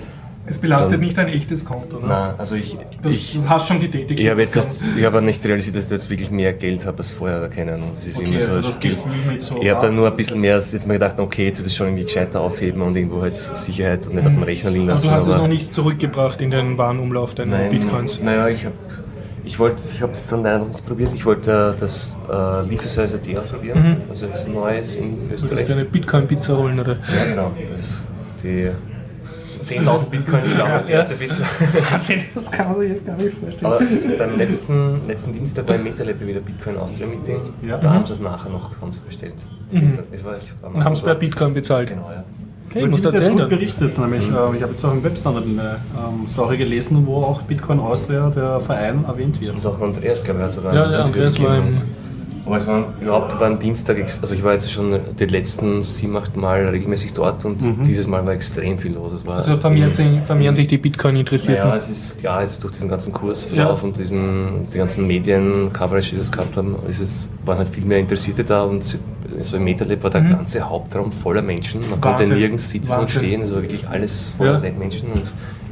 Es 0.46 0.60
belastet 0.60 0.94
Dann- 0.94 1.00
nicht 1.00 1.18
dein 1.18 1.30
echtes 1.30 1.64
Konto, 1.64 1.96
oder? 1.98 2.06
na, 2.06 2.36
also 2.38 2.56
ich, 2.56 2.78
Das, 3.02 3.14
ich, 3.14 3.34
das 3.36 3.48
hast 3.48 3.68
schon 3.70 3.80
getätigt. 3.80 4.20
ich 4.20 4.30
habe 4.30 4.42
jetzt 4.42 4.56
das, 4.58 4.82
ich 4.98 5.06
habe 5.06 5.22
nicht 5.22 5.44
realisiert, 5.46 5.78
dass 5.78 5.86
ich 5.86 5.92
jetzt 5.92 6.10
wirklich 6.10 6.32
mehr 6.32 6.52
Geld 6.52 6.86
habe 6.86 6.98
als 6.98 7.12
vorher, 7.12 7.38
oder 7.38 7.48
keine 7.48 7.76
Ahnung. 7.76 7.92
Das 7.94 8.06
ist 8.06 8.18
okay, 8.20 8.28
immer 8.28 8.40
so 8.42 8.46
also 8.48 8.58
ein 8.58 8.64
das 8.64 8.74
Spiel. 8.74 8.90
Gefühl 8.92 9.12
mit 9.32 9.42
so. 9.42 9.62
Ich 9.62 9.70
habe 9.70 9.86
dann 9.88 9.96
nur 9.96 10.08
ein 10.12 10.16
bisschen 10.18 10.42
mehr, 10.42 10.56
jetzt 10.58 10.86
mir 10.86 10.94
gedacht, 10.96 11.18
okay, 11.18 11.46
jetzt 11.46 11.60
wird 11.60 11.68
das 11.68 11.76
schon 11.76 11.88
irgendwie 11.88 12.04
gescheiter 12.04 12.42
aufheben 12.42 12.82
und 12.82 12.94
irgendwo 12.94 13.22
halt 13.22 13.36
Sicherheit 13.36 14.06
und 14.06 14.16
nicht 14.16 14.28
auf 14.28 14.34
dem 14.34 14.44
Rechner 14.44 14.70
liegen 14.72 14.90
Also 14.90 15.08
lassen. 15.08 15.08
du 15.08 15.14
hast 15.14 15.28
es 15.30 15.34
aber- 15.34 15.44
noch 15.44 15.48
nicht 15.50 15.74
zurückgebracht 15.74 16.42
in 16.42 16.52
den 16.52 16.78
Warenumlauf 16.78 17.34
deiner 17.36 17.60
Nein, 17.60 17.70
Bitcoins. 17.70 18.20
Naja, 18.22 18.50
ich 18.50 18.66
habe 18.66 18.76
ich 19.44 19.60
wollte, 19.60 19.84
ich 19.86 20.02
habe 20.02 20.12
es 20.14 20.28
dann 20.28 20.44
leider 20.44 20.60
noch 20.60 20.68
nicht 20.68 20.86
probiert. 20.86 21.14
Ich 21.14 21.26
wollte 21.26 21.74
äh, 21.76 21.80
das 21.80 22.18
äh, 22.32 22.62
Lieferservice 22.68 23.16
AT 23.16 23.38
ausprobieren, 23.38 24.02
also 24.10 24.26
jetzt 24.26 24.48
neues 24.48 24.96
in 24.96 25.28
Du 25.30 25.36
Österreich. 25.36 25.58
willst 25.58 25.68
dir 25.70 25.74
eine 25.74 25.86
Bitcoin-Pizza 25.86 26.58
holen, 26.58 26.80
oder? 26.80 26.98
Ja, 27.14 27.26
genau. 27.26 27.52
Das, 27.70 28.10
die 28.42 28.70
10.000 29.64 30.10
Bitcoin, 30.10 30.42
die 30.46 30.58
damals 30.58 30.86
die 30.86 30.92
erste 30.92 31.16
Pizza. 31.16 31.44
das 32.36 32.52
kann 32.52 32.72
man 32.72 32.80
sich 32.80 32.90
jetzt 32.90 33.06
gar 33.06 33.16
nicht 33.16 33.38
vorstellen. 33.38 33.66
Aber 33.66 33.80
beim 34.18 34.38
letzten, 34.38 35.08
letzten 35.08 35.34
Dienstag 35.34 35.68
war 35.68 35.76
im 35.76 35.84
MetaLab 35.84 36.20
wieder 36.20 36.42
Bitcoin 36.42 36.78
Austria 36.78 37.08
Meeting. 37.08 37.40
Ja. 37.62 37.78
Da 37.78 37.94
haben 37.94 38.06
sie 38.06 38.14
es 38.14 38.20
nachher 38.20 38.50
noch 38.50 38.72
haben 38.82 38.94
sie 38.94 39.00
bestellt. 39.00 39.36
Das 40.12 40.24
war, 40.24 40.38
ich, 40.38 40.54
am 40.62 40.76
Und 40.76 40.84
haben 40.84 40.94
es 40.94 41.02
per 41.02 41.16
Bitcoin 41.16 41.54
bezahlt. 41.54 41.90
Genau, 41.90 42.12
ja. 42.12 42.24
Okay, 42.76 42.86
Ich 42.86 42.90
muss 42.92 43.04
jetzt 43.04 43.30
gut 43.32 43.50
berichtet, 43.50 43.98
nämlich 44.00 44.28
äh, 44.28 44.32
ich 44.32 44.62
habe 44.64 44.72
jetzt 44.72 44.84
auch 44.84 44.94
im 44.94 45.04
Webstandard 45.04 45.46
eine 45.46 45.62
ähm, 45.96 46.28
Story 46.28 46.58
gelesen, 46.58 47.06
wo 47.06 47.18
auch 47.18 47.44
Bitcoin 47.44 47.80
Austria, 47.80 48.32
der 48.32 48.60
Verein, 48.60 49.06
erwähnt 49.08 49.40
wird. 49.40 49.56
Und 49.56 49.66
auch 49.66 49.80
Andreas, 49.80 50.24
glaube 50.24 50.40
ich, 50.40 50.46
hat 50.46 50.54
sogar 50.54 50.74
Ja, 50.74 50.88
der 50.88 51.06
Andreas 51.06 51.42
war 51.42 51.58
im. 51.58 51.64
Aber 52.46 52.58
es 52.58 52.68
war 52.68 52.94
überhaupt 53.00 53.40
war 53.40 53.56
Dienstag, 53.56 53.98
also 54.02 54.34
ich 54.36 54.44
war 54.44 54.52
jetzt 54.52 54.70
schon 54.70 55.00
die 55.18 55.26
letzten 55.26 55.82
sieben, 55.82 56.18
acht 56.18 56.36
Mal 56.36 56.66
regelmäßig 56.68 57.14
dort 57.14 57.46
und 57.46 57.62
dieses 57.86 58.06
Mal 58.06 58.26
war 58.26 58.34
extrem 58.34 58.78
viel 58.78 58.94
los. 58.96 59.14
Es 59.14 59.26
war 59.26 59.36
Also 59.38 59.56
vermehren 59.56 59.94
sich, 59.94 60.08
vermehren 60.26 60.54
sich 60.54 60.68
die 60.68 60.78
Bitcoin-Interessierten. 60.78 61.64
Naja, 61.64 61.76
es 61.76 61.90
ist 61.90 62.20
klar, 62.20 62.42
jetzt 62.42 62.62
durch 62.62 62.74
diesen 62.74 62.90
ganzen 62.90 63.14
Kursverlauf 63.14 63.82
Ja. 63.82 63.88
und 63.88 63.98
diesen, 63.98 64.68
die 64.74 64.78
ganzen 64.78 65.08
Medien-Coverage, 65.08 66.10
die 66.12 66.18
das 66.18 66.32
gehabt 66.34 66.58
haben, 66.58 66.76
ist 66.86 67.00
es, 67.00 67.32
waren 67.46 67.60
halt 67.60 67.70
viel 67.70 67.86
mehr 67.86 68.00
Interessierte 68.00 68.44
da 68.44 68.64
und 68.64 69.00
sie- 69.38 69.44
so 69.44 69.58
im 69.58 69.64
MetaLab 69.64 70.04
war 70.04 70.10
der 70.10 70.22
ganze 70.22 70.62
Hauptraum 70.62 71.12
voller 71.12 71.42
Menschen. 71.42 71.82
Man 71.90 72.00
konnte 72.02 72.24
Mhm. 72.24 72.30
Wahnsinn. 72.30 72.38
nirgends 72.40 72.70
sitzen 72.70 72.94
und 72.94 73.00
Wahnsinn. 73.02 73.20
stehen, 73.22 73.42
also 73.42 73.56
wirklich 73.56 73.88
alles 73.88 74.30
voller 74.38 74.64
Ja. 74.64 74.72
Menschen 74.78 75.12
und 75.12 75.24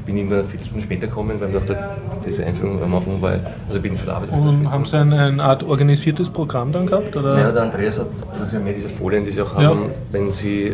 bin 0.05 0.17
immer 0.17 0.43
vier 0.43 0.59
Stunden 0.59 0.81
später 0.81 1.07
gekommen, 1.07 1.39
weil 1.39 1.49
dort 1.51 1.77
diese 2.25 2.43
Einführung 2.45 2.81
am 2.81 2.93
Anfang 2.95 3.21
war, 3.21 3.39
also 3.67 3.79
bin 3.79 3.93
Arbeit. 4.07 4.31
Und 4.31 4.71
haben 4.71 4.83
sie 4.85 4.97
ein, 4.97 5.13
eine 5.13 5.43
Art 5.43 5.63
organisiertes 5.63 6.29
Programm 6.31 6.71
dann 6.71 6.87
gehabt? 6.87 7.15
Oder? 7.15 7.37
Ja, 7.39 7.51
der 7.51 7.61
Andreas 7.63 7.99
hat, 7.99 8.07
das 8.33 8.41
ist 8.41 8.53
ja 8.53 8.59
mehr 8.59 8.73
diese 8.73 8.89
Folien, 8.89 9.23
die 9.23 9.29
sie 9.29 9.41
auch 9.41 9.59
Ja. 9.61 9.69
haben, 9.69 9.91
wenn 10.11 10.31
sie, 10.31 10.73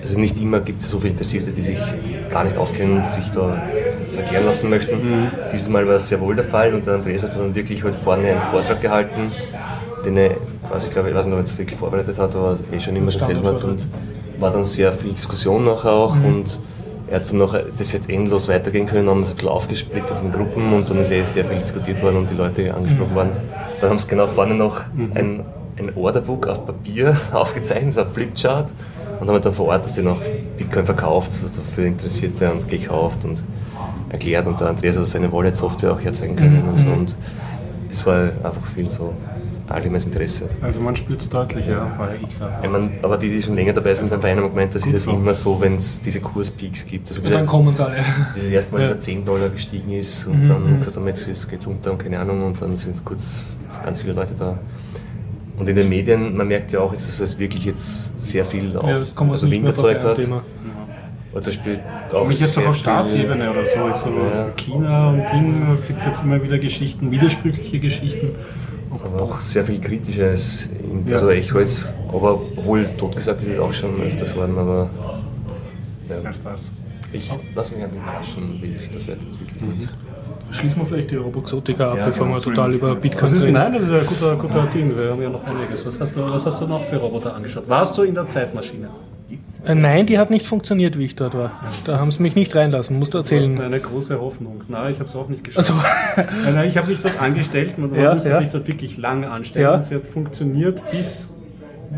also 0.00 0.18
nicht 0.20 0.40
immer 0.40 0.60
gibt 0.60 0.82
es 0.82 0.88
so 0.88 0.98
viele 0.98 1.10
Interessierte, 1.12 1.50
die 1.50 1.60
sich 1.62 1.78
gar 2.30 2.44
nicht 2.44 2.56
auskennen 2.56 3.02
und 3.02 3.10
sich 3.10 3.28
da 3.32 3.60
erklären 4.16 4.44
lassen 4.46 4.70
möchten. 4.70 4.98
Dieses 5.52 5.68
Mal 5.68 5.86
war 5.86 5.94
es 5.94 6.08
sehr 6.08 6.20
wohl 6.20 6.36
der 6.36 6.44
Fall 6.44 6.72
und 6.74 6.86
der 6.86 6.94
Andreas 6.94 7.24
hat 7.24 7.36
dann 7.36 7.54
wirklich 7.54 7.82
heute 7.84 7.98
vorne 7.98 8.28
einen 8.28 8.42
Vortrag 8.42 8.80
gehalten, 8.80 9.32
den 10.04 10.16
er 10.16 10.36
quasi, 10.68 10.88
ich 10.88 10.92
glaube, 10.92 11.10
ich 11.10 11.14
weiß 11.14 11.26
nicht, 11.26 11.34
ob 11.34 11.40
er 11.40 11.44
es 11.44 11.58
wirklich 11.58 11.78
vorbereitet 11.78 12.18
hat, 12.18 12.34
aber 12.34 12.58
eh 12.72 12.80
schon 12.80 12.96
immer 12.96 13.10
dasselbe 13.10 13.46
hat 13.46 13.62
und 13.64 13.86
war 14.38 14.50
dann 14.50 14.64
sehr 14.64 14.92
viel 14.92 15.12
Diskussion 15.12 15.64
nachher 15.64 15.92
auch 15.92 16.14
und 16.14 16.58
er 17.10 17.16
hat 17.18 17.28
dann 17.28 17.38
noch, 17.38 17.54
das 17.54 17.92
hätte 17.92 18.12
endlos 18.12 18.48
weitergehen 18.48 18.86
können, 18.86 19.08
haben 19.08 19.22
es 19.22 19.30
ein 19.30 19.34
bisschen 19.34 19.48
aufgesplittert 19.48 20.22
in 20.22 20.30
Gruppen 20.30 20.72
und 20.72 20.88
dann 20.88 20.98
ist 20.98 21.10
eh 21.10 21.24
sehr 21.24 21.44
viel 21.44 21.58
diskutiert 21.58 22.00
worden 22.02 22.18
und 22.18 22.30
die 22.30 22.34
Leute 22.34 22.72
angesprochen 22.72 23.10
mhm. 23.10 23.16
worden. 23.16 23.32
Dann 23.80 23.90
haben 23.90 23.98
sie 23.98 24.06
genau 24.06 24.28
vorne 24.28 24.54
noch 24.54 24.82
mhm. 24.94 25.12
ein, 25.14 25.44
ein 25.76 25.96
Orderbook 25.96 26.46
auf 26.46 26.64
Papier 26.64 27.16
aufgezeichnet, 27.32 27.92
so 27.94 28.02
ein 28.02 28.10
Flipchart 28.10 28.72
und 29.18 29.28
haben 29.28 29.42
dann 29.42 29.52
vor 29.52 29.66
Ort 29.66 29.84
das 29.84 29.98
noch 29.98 30.20
Bitcoin 30.56 30.84
verkauft, 30.84 31.32
also 31.42 31.60
für 31.62 31.84
Interessierte 31.84 32.50
und 32.52 32.68
gekauft 32.68 33.24
und 33.24 33.42
erklärt 34.08 34.46
und 34.46 34.60
der 34.60 34.68
Andreas 34.68 34.96
hat 34.96 35.06
seine 35.06 35.32
Wallet-Software 35.32 35.92
auch 35.92 36.00
herzeigen 36.00 36.36
können 36.36 36.62
mhm. 36.62 36.68
und 36.68 36.78
so 36.78 36.88
und 36.88 37.16
es 37.90 38.06
war 38.06 38.30
einfach 38.44 38.66
viel 38.74 38.88
so 38.88 39.12
allgemeines 39.70 40.06
Interesse. 40.06 40.48
Also 40.60 40.80
man 40.80 40.96
spürt 40.96 41.20
es 41.20 41.28
deutlich, 41.28 41.66
ja, 41.66 41.92
war 41.96 42.08
ja 42.10 42.20
eh 42.20 42.26
klar. 42.26 42.60
Ich 42.62 42.70
mein, 42.70 42.92
aber 43.02 43.16
die, 43.16 43.28
die 43.28 43.42
schon 43.42 43.54
länger 43.54 43.72
dabei 43.72 43.94
sind 43.94 44.10
beim 44.10 44.20
Verein, 44.20 44.38
haben 44.38 44.48
gemeint, 44.50 44.74
das 44.74 44.84
ist 44.84 44.92
halt 44.92 45.02
so. 45.02 45.10
immer 45.12 45.34
so, 45.34 45.60
wenn 45.60 45.76
es 45.76 46.00
diese 46.00 46.20
Kurspeaks 46.20 46.86
gibt. 46.86 47.08
Also 47.08 47.22
und 47.22 47.30
dann 47.30 47.46
kommen 47.46 47.74
sie 47.74 47.84
alle. 47.84 48.04
Bis 48.34 48.44
es 48.44 48.50
erste 48.50 48.72
Mal 48.72 48.82
ja. 48.82 48.90
über 48.90 48.98
10 48.98 49.24
Dollar 49.24 49.48
gestiegen 49.48 49.92
ist 49.92 50.26
und 50.26 50.42
mhm. 50.42 50.48
dann 50.48 50.78
gesagt 50.78 50.96
haben, 50.96 51.06
jetzt 51.06 51.48
geht 51.48 51.60
es 51.60 51.66
unter 51.66 51.92
und 51.92 51.98
keine 51.98 52.18
Ahnung 52.18 52.44
und 52.44 52.60
dann 52.60 52.76
sind 52.76 53.04
kurz 53.04 53.46
ganz 53.84 54.00
viele 54.00 54.14
Leute 54.14 54.34
da. 54.34 54.58
Und 55.56 55.68
in 55.68 55.76
den 55.76 55.88
Medien, 55.88 56.36
man 56.36 56.48
merkt 56.48 56.72
ja 56.72 56.80
auch 56.80 56.92
jetzt, 56.92 57.06
dass 57.06 57.20
es 57.20 57.38
wirklich 57.38 57.64
jetzt 57.66 58.18
sehr 58.18 58.44
viel 58.44 58.76
auf 58.76 58.88
ja, 58.88 58.94
also 59.30 59.50
Wind 59.50 59.66
erzeugt 59.66 60.02
hat. 60.02 60.18
Thema. 60.18 60.42
Oder 61.32 61.42
zum 61.42 61.52
Beispiel 61.52 61.80
auch 62.12 62.26
Mich 62.26 62.40
jetzt 62.40 62.58
auch 62.58 62.66
auf 62.66 62.76
Staatsebene 62.76 63.50
oder 63.50 63.64
so. 63.64 63.78
so 63.94 64.08
ja. 64.08 64.50
China 64.56 65.10
und 65.10 65.24
Ding 65.32 65.78
gibt 65.86 66.00
es 66.00 66.06
jetzt 66.06 66.24
immer 66.24 66.42
wieder 66.42 66.58
Geschichten, 66.58 67.10
widersprüchliche 67.12 67.78
Geschichten 67.78 68.34
auch 68.90 69.38
sehr 69.40 69.64
viel 69.64 69.80
Kritisches, 69.80 70.70
also 71.10 71.30
ja. 71.30 71.36
Echoholz, 71.36 71.88
aber 72.08 72.34
obwohl 72.34 72.86
totgesagt 72.96 73.40
ist 73.42 73.48
es 73.48 73.58
auch 73.58 73.72
schon 73.72 74.00
öfters 74.00 74.34
worden, 74.34 74.58
aber 74.58 74.90
ja. 76.08 76.16
Ich 77.12 77.30
lasse 77.54 77.74
mich 77.74 77.84
einfach 77.84 77.96
überraschen, 77.96 78.58
wie 78.60 78.74
sich 78.74 78.90
das 78.90 79.08
weiterentwickelt 79.08 79.62
mhm. 79.62 79.86
Schließen 80.52 80.78
wir 80.78 80.86
vielleicht 80.86 81.10
die 81.12 81.16
Roboxotica 81.16 81.92
ab, 81.92 81.98
ja, 81.98 82.06
bevor 82.06 82.26
genau. 82.26 82.38
wir 82.38 82.42
total 82.42 82.74
über 82.74 82.96
Bitcoin 82.96 83.32
reden. 83.32 83.52
Nein, 83.52 83.72
das 83.74 83.82
ist 83.82 83.92
ein 83.92 84.06
guter, 84.06 84.36
guter 84.36 84.66
Ding, 84.66 84.96
wir 84.96 85.12
haben 85.12 85.22
ja 85.22 85.28
noch 85.28 85.44
einiges. 85.44 85.86
Was 85.86 86.00
hast, 86.00 86.16
du, 86.16 86.28
was 86.28 86.44
hast 86.44 86.60
du 86.60 86.66
noch 86.66 86.84
für 86.84 86.96
Roboter 86.96 87.34
angeschaut? 87.34 87.68
Warst 87.68 87.96
du 87.96 88.02
in 88.02 88.14
der 88.14 88.26
Zeitmaschine? 88.26 88.88
Äh, 89.64 89.74
nein, 89.74 90.06
die 90.06 90.18
hat 90.18 90.30
nicht 90.30 90.46
funktioniert, 90.46 90.98
wie 90.98 91.04
ich 91.04 91.16
dort 91.16 91.34
war. 91.34 91.52
Da 91.86 91.98
haben 91.98 92.10
sie 92.10 92.22
mich 92.22 92.34
nicht 92.34 92.54
reinlassen, 92.54 92.98
musst 92.98 93.14
du 93.14 93.18
erzählen. 93.18 93.56
Das 93.56 93.66
ist 93.66 93.72
eine 93.72 93.80
große 93.80 94.20
Hoffnung. 94.20 94.62
Nein, 94.68 94.92
ich 94.92 94.98
habe 94.98 95.08
es 95.08 95.16
auch 95.16 95.28
nicht 95.28 95.44
geschafft. 95.44 95.70
Also. 95.70 95.80
Nein, 96.50 96.68
ich 96.68 96.76
habe 96.76 96.88
mich 96.88 97.00
dort 97.00 97.20
angestellt, 97.20 97.78
man 97.78 97.94
ja, 97.94 98.14
musste 98.14 98.30
ja. 98.30 98.38
sich 98.38 98.48
dort 98.48 98.66
wirklich 98.68 98.96
lang 98.96 99.24
anstellen. 99.24 99.64
Ja. 99.64 99.82
Sie 99.82 99.94
hat 99.94 100.06
funktioniert 100.06 100.82
bis 100.90 101.30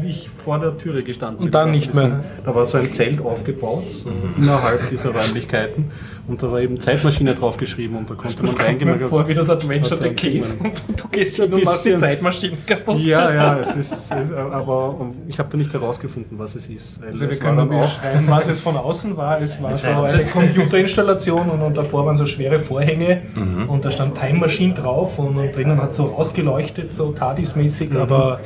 ich 0.04 0.28
vor 0.28 0.58
der 0.58 0.78
Türe 0.78 1.02
gestanden 1.02 1.44
Und 1.44 1.54
dann 1.54 1.70
nicht 1.70 1.94
mehr. 1.94 2.24
Da 2.44 2.54
war 2.54 2.64
so 2.64 2.78
ein 2.78 2.92
Zelt 2.92 3.20
aufgebaut, 3.20 3.90
so 3.90 4.08
mhm. 4.08 4.42
innerhalb 4.42 4.88
dieser 4.88 5.10
Räumlichkeiten. 5.10 5.90
Und 6.28 6.40
da 6.40 6.52
war 6.52 6.60
eben 6.60 6.78
Zeitmaschine 6.78 7.34
draufgeschrieben 7.34 7.96
und 7.96 8.08
da 8.08 8.14
konnte 8.14 8.42
das 8.42 8.54
man 8.54 8.64
reingehen. 8.64 8.96
Mir 8.96 9.08
vor 9.08 9.26
wie 9.26 9.34
das 9.34 9.50
Adventure 9.50 10.00
der 10.00 10.14
Cave. 10.14 10.44
Und 10.62 11.02
du 11.02 11.08
gehst 11.08 11.38
ja 11.38 11.44
und 11.44 11.64
machst 11.64 11.84
die 11.84 11.96
Zeitmaschine 11.96 12.56
kaputt. 12.64 12.98
Ja, 13.00 13.32
ja, 13.34 13.58
es 13.58 13.74
ist, 13.74 14.12
aber 14.12 15.10
ich 15.26 15.38
habe 15.38 15.48
da 15.50 15.58
nicht 15.58 15.72
herausgefunden, 15.72 16.38
was 16.38 16.54
es 16.54 16.68
ist. 16.68 17.02
Also 17.02 17.28
wir 17.28 17.36
können 17.36 17.72
auch 17.72 17.90
schreiben, 17.90 18.24
was 18.28 18.48
es 18.48 18.60
von 18.60 18.76
außen 18.76 19.16
war. 19.16 19.40
Es 19.40 19.60
war 19.60 19.76
so 19.76 19.88
eine 19.88 20.24
Computerinstallation 20.24 21.50
und, 21.50 21.60
und 21.60 21.76
davor 21.76 22.06
waren 22.06 22.16
so 22.16 22.26
schwere 22.26 22.58
Vorhänge 22.58 23.22
mhm. 23.34 23.68
und 23.68 23.84
da 23.84 23.90
stand 23.90 24.16
Time 24.16 24.38
Machine 24.38 24.74
drauf 24.74 25.18
und, 25.18 25.36
und 25.36 25.54
drinnen 25.54 25.82
hat 25.82 25.94
so 25.94 26.04
rausgeleuchtet, 26.04 26.92
so 26.92 27.10
TARDIS-mäßig, 27.10 27.90
mhm. 27.90 27.96
aber 27.96 28.40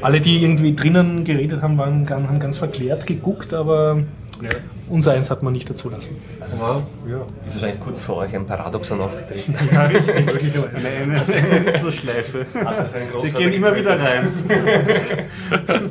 alle, 0.00 0.20
die 0.20 0.42
irgendwie 0.42 0.74
drinnen 0.74 1.24
geredet 1.24 1.60
haben, 1.60 1.76
waren, 1.76 2.08
haben 2.08 2.38
ganz 2.38 2.56
verklärt 2.56 3.06
geguckt, 3.06 3.52
aber 3.52 4.02
ja. 4.42 4.48
Unser 4.90 5.12
eins 5.12 5.30
hat 5.30 5.42
man 5.42 5.52
nicht 5.52 5.68
dazu 5.68 5.90
lassen. 5.90 6.16
Also 6.40 6.56
ja. 6.56 7.26
ist 7.46 7.54
wahrscheinlich 7.54 7.80
kurz 7.80 8.02
vor 8.02 8.16
euch 8.18 8.34
ein 8.34 8.46
Paradoxon 8.46 9.00
aufgetreten. 9.00 9.54
Ja, 9.72 9.82
richtig, 9.82 10.26
wirklich 10.26 10.54
eine, 10.54 11.14
eine, 11.14 11.74
eine 11.74 11.92
Schleife. 11.92 12.46
Ach, 12.64 12.76
das 12.76 12.90
ist 12.90 12.96
ein 12.96 13.02
Die 13.22 13.30
gehen 13.32 13.52
immer 13.52 13.74
wieder 13.76 13.98
rein. 13.98 14.28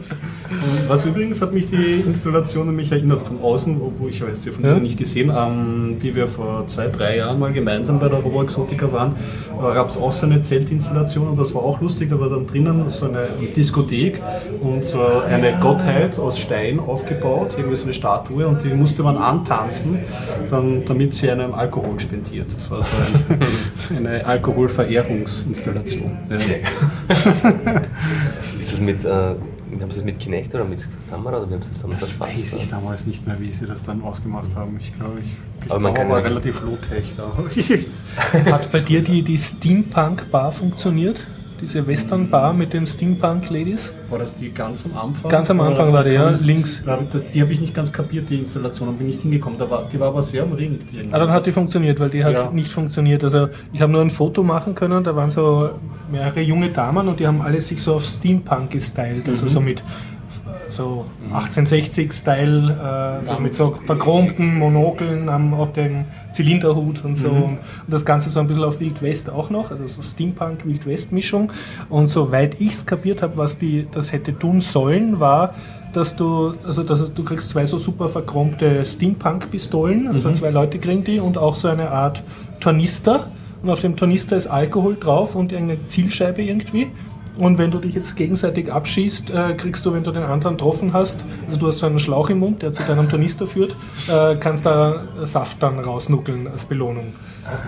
Was 0.87 1.05
übrigens 1.05 1.41
hat 1.41 1.53
mich 1.53 1.69
die 1.69 2.03
Installation 2.05 2.69
an 2.69 2.75
mich 2.75 2.91
erinnert 2.91 3.21
von 3.21 3.41
außen, 3.41 3.79
wo, 3.79 3.91
wo 3.99 4.07
ich 4.07 4.19
jetzt 4.19 4.43
sie 4.43 4.51
von 4.51 4.63
ja. 4.63 4.79
nicht 4.79 4.97
gesehen, 4.97 5.31
ähm, 5.35 5.97
wie 5.99 6.15
wir 6.15 6.27
vor 6.27 6.65
zwei, 6.67 6.87
drei 6.87 7.17
Jahren 7.17 7.39
mal 7.39 7.51
gemeinsam 7.51 7.99
bei 7.99 8.07
der 8.07 8.19
Robo 8.19 8.41
Exotica 8.41 8.91
waren, 8.91 9.15
äh, 9.57 9.73
gab 9.73 9.89
es 9.89 9.97
auch 9.97 10.11
so 10.11 10.25
eine 10.25 10.41
Zeltinstallation 10.41 11.27
und 11.27 11.39
das 11.39 11.53
war 11.53 11.63
auch 11.63 11.81
lustig, 11.81 12.09
da 12.09 12.19
war 12.19 12.29
dann 12.29 12.47
drinnen 12.47 12.89
so 12.89 13.07
eine 13.07 13.27
Diskothek 13.55 14.21
und 14.61 14.85
so 14.85 15.01
eine 15.29 15.57
Gottheit 15.59 16.17
aus 16.17 16.39
Stein 16.39 16.79
aufgebaut, 16.79 17.55
irgendwie 17.57 17.75
so 17.75 17.83
eine 17.83 17.93
Statue 17.93 18.47
und 18.47 18.63
die 18.63 18.69
musste 18.69 18.86
man 19.03 19.17
antanzen, 19.17 19.99
dann, 20.49 20.85
damit 20.85 21.13
sie 21.13 21.29
einem 21.29 21.53
Alkohol 21.53 21.99
spendiert. 21.99 22.47
Das 22.53 22.69
war 22.71 22.83
so 22.83 22.89
ein, 23.29 23.97
eine 23.97 24.25
Alkoholverehrungsinstallation. 24.25 26.17
Ja. 26.29 26.37
Ist 28.59 28.73
das 28.73 28.81
mit 28.81 29.05
äh 29.05 29.35
haben 29.81 29.91
Sie 29.91 29.97
das 29.97 30.05
mit 30.05 30.19
Kinect 30.19 30.53
oder 30.55 30.65
mit 30.65 30.87
Kamera 31.09 31.37
oder 31.37 31.49
wie 31.49 31.53
haben 31.53 31.61
Sie 31.61 31.69
das 31.69 31.81
damals 31.81 31.99
Das 31.99 32.19
weiß 32.19 32.53
ich 32.53 32.69
damals 32.69 33.05
nicht 33.05 33.27
mehr, 33.27 33.39
wie 33.39 33.51
Sie 33.51 33.65
das 33.65 33.83
dann 33.83 34.01
ausgemacht 34.01 34.55
haben. 34.55 34.77
Ich 34.79 34.93
glaube, 34.93 35.19
ich, 35.19 35.35
ich 35.65 35.71
aber 35.71 35.79
man 35.79 35.93
kann 35.93 36.09
war 36.09 36.23
relativ 36.23 36.61
low-tech 36.61 37.13
da. 37.15 37.31
Hat 38.51 38.71
bei 38.71 38.79
dir 38.79 39.01
die, 39.03 39.21
die 39.21 39.37
Steampunk-Bar 39.37 40.51
funktioniert? 40.51 41.25
Diese 41.59 41.87
Western 41.87 42.29
Bar 42.29 42.53
mit 42.53 42.73
den 42.73 42.85
Steampunk 42.85 43.49
Ladies? 43.49 43.91
War 44.09 44.19
das 44.19 44.35
die 44.35 44.51
ganz 44.51 44.85
am 44.85 44.95
Anfang? 44.97 45.31
Ganz 45.31 45.49
am 45.49 45.59
Anfang 45.59 45.91
war 45.91 46.03
die, 46.03 46.11
ja, 46.11 46.29
links. 46.29 46.83
Die 47.33 47.41
habe 47.41 47.51
ich 47.51 47.59
nicht 47.59 47.73
ganz 47.73 47.91
kapiert, 47.91 48.29
die 48.29 48.39
Installation, 48.39 48.95
bin 48.95 49.07
nicht 49.07 49.21
hingekommen. 49.21 49.57
Da 49.57 49.69
war, 49.69 49.87
die 49.91 49.99
war 49.99 50.09
aber 50.09 50.21
sehr 50.21 50.45
umringt. 50.45 50.85
Ah, 51.11 51.19
dann 51.19 51.31
hat 51.31 51.45
die 51.45 51.51
funktioniert, 51.51 51.99
weil 51.99 52.09
die 52.09 52.23
hat 52.23 52.33
ja. 52.33 52.51
nicht 52.51 52.71
funktioniert. 52.71 53.23
Also 53.23 53.49
ich 53.73 53.81
habe 53.81 53.91
nur 53.91 54.01
ein 54.01 54.11
Foto 54.11 54.43
machen 54.43 54.75
können, 54.75 55.03
da 55.03 55.15
waren 55.15 55.31
so 55.31 55.71
mehrere 56.11 56.41
junge 56.41 56.69
Damen 56.69 57.07
und 57.07 57.19
die 57.19 57.25
haben 57.25 57.41
alle 57.41 57.61
sich 57.61 57.81
so 57.81 57.95
auf 57.95 58.03
Steampunk 58.03 58.71
gestylt, 58.71 59.27
also 59.27 59.45
mhm. 59.45 59.49
so 59.49 59.59
mit 59.59 59.83
so 60.69 61.05
1860-Style, 61.31 63.21
äh, 63.23 63.25
so 63.25 63.39
mit 63.39 63.55
so 63.55 63.71
verchromten 63.71 64.57
Monokeln 64.57 65.29
am, 65.29 65.53
auf 65.53 65.73
dem 65.73 66.05
Zylinderhut 66.31 67.03
und 67.05 67.15
so. 67.15 67.29
Mhm. 67.29 67.43
Und, 67.43 67.59
das 67.87 68.05
Ganze 68.05 68.29
so 68.29 68.39
ein 68.39 68.47
bisschen 68.47 68.63
auf 68.63 68.79
Wild 68.79 69.01
West 69.01 69.29
auch 69.29 69.49
noch, 69.49 69.71
also 69.71 69.87
so 69.87 70.01
Steampunk-Wild 70.01 70.85
West-Mischung. 70.85 71.51
Und 71.89 72.09
soweit 72.09 72.59
ich 72.59 72.73
es 72.73 72.85
kapiert 72.85 73.21
habe, 73.21 73.37
was 73.37 73.57
die 73.57 73.87
das 73.91 74.11
hätte 74.11 74.37
tun 74.37 74.61
sollen, 74.61 75.19
war, 75.19 75.53
dass 75.93 76.15
du, 76.15 76.53
also 76.65 76.83
dass 76.83 77.13
du 77.13 77.23
kriegst 77.23 77.49
zwei 77.49 77.65
so 77.65 77.77
super 77.77 78.09
verchromte 78.09 78.83
Steampunk-Pistolen, 78.85 80.07
also 80.07 80.29
mhm. 80.29 80.35
zwei 80.35 80.49
Leute 80.49 80.79
kriegen 80.79 81.03
die 81.03 81.19
und 81.19 81.37
auch 81.37 81.55
so 81.55 81.67
eine 81.67 81.91
Art 81.91 82.23
Tornister. 82.59 83.27
Und 83.63 83.69
auf 83.71 83.79
dem 83.79 83.95
Tornister 83.95 84.37
ist 84.37 84.47
Alkohol 84.47 84.97
drauf 84.99 85.35
und 85.35 85.51
irgendeine 85.51 85.83
Zielscheibe 85.83 86.43
irgendwie. 86.43 86.91
Und 87.39 87.57
wenn 87.57 87.71
du 87.71 87.79
dich 87.79 87.93
jetzt 87.93 88.15
gegenseitig 88.15 88.71
abschießt, 88.71 89.31
äh, 89.31 89.53
kriegst 89.53 89.85
du, 89.85 89.93
wenn 89.93 90.03
du 90.03 90.11
den 90.11 90.23
anderen 90.23 90.57
getroffen 90.57 90.93
hast, 90.93 91.23
also 91.47 91.59
du 91.59 91.67
hast 91.67 91.79
so 91.79 91.85
einen 91.85 91.99
Schlauch 91.99 92.29
im 92.29 92.39
Mund, 92.39 92.61
der 92.61 92.73
zu 92.73 92.83
deinem 92.83 93.09
Tornister 93.09 93.47
führt, 93.47 93.75
äh, 94.07 94.35
kannst 94.35 94.65
da 94.65 95.03
Saft 95.25 95.61
dann 95.61 95.79
rausnuckeln 95.79 96.47
als 96.47 96.65
Belohnung. 96.65 97.13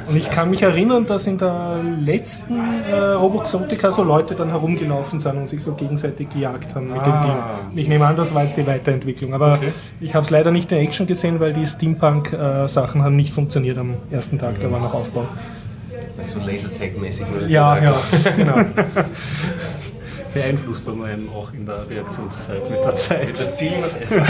Und 0.10 0.18
ich 0.18 0.30
kann 0.30 0.50
mich 0.50 0.62
erinnern, 0.62 1.06
dass 1.06 1.26
in 1.26 1.38
der 1.38 1.82
letzten 2.02 2.60
äh, 2.84 2.96
Roboxotica 3.14 3.92
so 3.92 4.04
Leute 4.04 4.36
dann 4.36 4.50
herumgelaufen 4.50 5.20
sind 5.20 5.38
und 5.38 5.48
sich 5.48 5.64
so 5.64 5.74
gegenseitig 5.74 6.30
gejagt 6.30 6.76
haben 6.76 6.88
mit 6.88 7.02
ah. 7.02 7.04
dem 7.04 7.22
Ding. 7.22 7.72
Und 7.72 7.78
ich 7.78 7.88
nehme 7.88 8.06
an, 8.06 8.16
das 8.16 8.34
war 8.34 8.42
jetzt 8.42 8.58
die 8.58 8.68
Weiterentwicklung. 8.68 9.34
Aber 9.34 9.54
okay. 9.54 9.72
ich 10.02 10.16
habe 10.16 10.26
es 10.26 10.32
leider 10.32 10.52
nicht 10.52 10.72
in 10.72 10.80
Action 10.80 11.08
gesehen, 11.08 11.40
weil 11.40 11.54
die 11.54 11.66
Steampunk-Sachen 11.66 13.04
haben 13.04 13.16
nicht 13.16 13.32
funktioniert 13.32 13.78
am 13.78 13.94
ersten 14.12 14.38
Tag, 14.38 14.60
da 14.60 14.70
war 14.72 14.80
noch 14.80 14.94
Aufbau. 14.94 15.28
So 16.22 16.40
Lasertag-mäßig. 16.40 17.26
Ja, 17.48 17.78
ja, 17.78 17.96
genau. 18.36 18.56
beeinflusst 20.34 20.88
dann 20.88 21.04
einen 21.04 21.30
auch 21.30 21.54
in 21.54 21.66
der 21.66 21.90
Reaktionszeit 21.90 22.70
mit 22.70 22.84
der 22.84 22.96
Zeit. 22.96 23.32
Das 23.32 23.58
Ziel 23.58 23.72
wird 23.72 24.02
essen. 24.02 24.24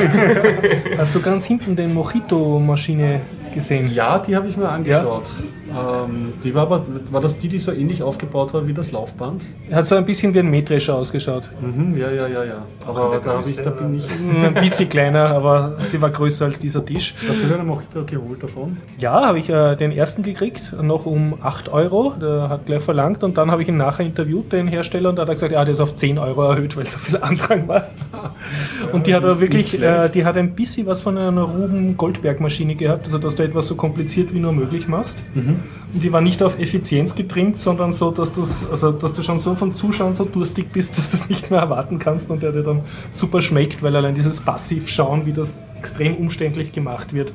Hast 0.97 1.13
du 1.13 1.21
ganz 1.21 1.45
hinten 1.45 1.75
den 1.75 1.93
Mojito-Maschine 1.93 3.21
gesehen? 3.53 3.91
Ja, 3.93 4.19
die 4.19 4.35
habe 4.35 4.47
ich 4.47 4.57
mir 4.57 4.69
angeschaut. 4.69 5.23
Ja. 5.69 6.05
Ähm, 6.05 6.33
die 6.43 6.53
war, 6.55 6.63
aber, 6.63 6.83
war 7.11 7.21
das 7.21 7.37
die, 7.37 7.47
die 7.47 7.59
so 7.59 7.71
ähnlich 7.71 8.01
aufgebaut 8.01 8.53
war 8.53 8.67
wie 8.67 8.73
das 8.73 8.91
Laufband? 8.91 9.43
Hat 9.71 9.87
so 9.87 9.95
ein 9.95 10.05
bisschen 10.05 10.33
wie 10.33 10.39
ein 10.39 10.49
Mähdrescher 10.49 10.95
ausgeschaut. 10.95 11.49
Mhm, 11.61 11.97
ja, 11.97 12.09
ja, 12.11 12.27
ja, 12.27 12.43
ja. 12.43 12.65
Aber 12.87 13.19
da, 13.23 13.39
ich, 13.41 13.55
da, 13.57 13.69
bin 13.69 13.95
ich 13.95 14.07
ein 14.09 14.53
bisschen 14.55 14.89
kleiner, 14.89 15.29
aber 15.29 15.77
sie 15.83 16.01
war 16.01 16.09
größer 16.09 16.45
als 16.45 16.59
dieser 16.59 16.83
Tisch. 16.83 17.13
Hast 17.27 17.41
du 17.41 17.47
dir 17.47 17.55
einen 17.55 17.67
Mojito 17.67 18.03
geholt 18.05 18.41
davon? 18.41 18.77
Ja, 18.97 19.27
habe 19.27 19.39
ich 19.39 19.49
äh, 19.49 19.75
den 19.75 19.91
ersten 19.91 20.23
gekriegt, 20.23 20.73
noch 20.81 21.05
um 21.05 21.35
8 21.41 21.69
Euro. 21.69 22.13
Der 22.19 22.49
hat 22.49 22.65
gleich 22.65 22.83
verlangt 22.83 23.23
und 23.23 23.37
dann 23.37 23.51
habe 23.51 23.61
ich 23.61 23.67
ihn 23.67 23.77
nachher 23.77 24.05
interviewt, 24.05 24.51
den 24.51 24.67
Hersteller, 24.67 25.09
und 25.09 25.17
da 25.17 25.23
hat 25.23 25.29
er 25.29 25.35
gesagt, 25.35 25.51
ja, 25.51 25.63
der 25.63 25.73
ist 25.73 25.79
auf 25.79 25.95
10 25.95 26.17
Euro 26.17 26.49
erhöht, 26.49 26.75
weil 26.77 26.85
so 26.85 26.97
viel 26.97 27.17
Andrang 27.17 27.67
war. 27.67 27.89
und 28.91 29.05
die 29.07 29.13
hat 29.13 29.23
aber 29.23 29.39
wirklich, 29.39 29.79
äh, 29.81 30.09
die 30.09 30.25
hat 30.25 30.37
ein 30.37 30.55
bisschen 30.55 30.87
was 30.87 31.03
von 31.03 31.17
einer 31.17 31.43
Ruben 31.43 31.95
Goldberg 31.95 32.39
Maschine 32.39 32.75
gehabt, 32.75 33.05
also 33.05 33.17
dass 33.17 33.35
du 33.39 33.43
etwas 33.43 33.67
so 33.67 33.75
kompliziert 33.75 34.33
wie 34.33 34.39
nur 34.39 34.51
möglich 34.51 34.87
machst. 34.87 35.23
Mhm. 35.33 35.59
Und 35.93 36.03
die 36.03 36.13
war 36.13 36.21
nicht 36.21 36.43
auf 36.43 36.59
Effizienz 36.59 37.15
getrimmt, 37.15 37.59
sondern 37.59 37.91
so, 37.91 38.11
dass, 38.11 38.33
das, 38.33 38.69
also, 38.69 38.91
dass 38.91 39.13
du 39.13 39.23
schon 39.23 39.39
so 39.39 39.55
vom 39.55 39.73
Zuschauen 39.73 40.13
so 40.13 40.25
durstig 40.25 40.71
bist, 40.71 40.95
dass 40.97 41.11
du 41.11 41.17
es 41.17 41.29
nicht 41.29 41.49
mehr 41.49 41.61
erwarten 41.61 41.99
kannst 41.99 42.29
und 42.29 42.43
der 42.43 42.51
dir 42.51 42.63
dann 42.63 42.81
super 43.09 43.41
schmeckt, 43.41 43.81
weil 43.81 43.95
allein 43.95 44.13
dieses 44.13 44.39
Passivschauen, 44.39 45.25
wie 45.25 45.33
das 45.33 45.53
extrem 45.77 46.15
umständlich 46.15 46.71
gemacht 46.71 47.13
wird, 47.13 47.33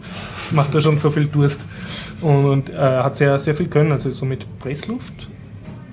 macht 0.51 0.75
er 0.75 0.83
schon 0.83 0.97
so 0.97 1.11
viel 1.11 1.27
Durst. 1.27 1.67
Und, 2.21 2.45
und 2.45 2.71
äh, 2.71 2.77
hat 2.77 3.17
sehr, 3.17 3.39
sehr 3.39 3.55
viel 3.55 3.69
können, 3.69 3.93
also 3.93 4.11
so 4.11 4.27
mit 4.27 4.47
Pressluft. 4.59 5.31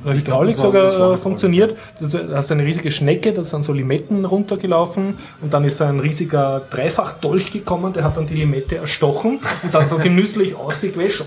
Oder 0.04 0.14
Hydraulik 0.14 0.56
das 0.56 0.66
war- 0.66 0.92
sogar 0.92 1.14
äh, 1.14 1.18
funktioniert. 1.18 1.76
Du 2.00 2.36
hast 2.36 2.52
eine 2.52 2.64
riesige 2.66 2.92
Schnecke, 2.92 3.34
da 3.34 3.44
sind 3.44 3.64
so 3.64 3.74
Limetten 3.74 4.26
runtergelaufen 4.26 5.18
und 5.42 5.54
dann 5.54 5.64
ist 5.64 5.78
so 5.78 5.84
ein 5.84 6.00
riesiger 6.00 6.62
Dreifachdolch 6.70 7.52
gekommen, 7.52 7.94
der 7.94 8.04
hat 8.04 8.18
dann 8.18 8.28
die 8.28 8.36
Limette 8.36 8.78
erstochen 8.78 9.40
und 9.64 9.74
dann 9.74 9.86
so 9.86 9.98
genüsslich 9.98 10.56
ausgequetscht 10.56 11.26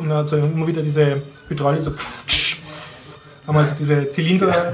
und 0.00 0.08
dann 0.08 0.18
hat 0.18 0.28
so 0.28 0.36
immer 0.36 0.66
wieder 0.66 0.82
diese 0.82 1.22
Hydraulik 1.48 1.82
so 1.82 1.92
haben 3.46 3.58
also 3.58 3.74
diese 3.78 4.08
Zylinder 4.08 4.72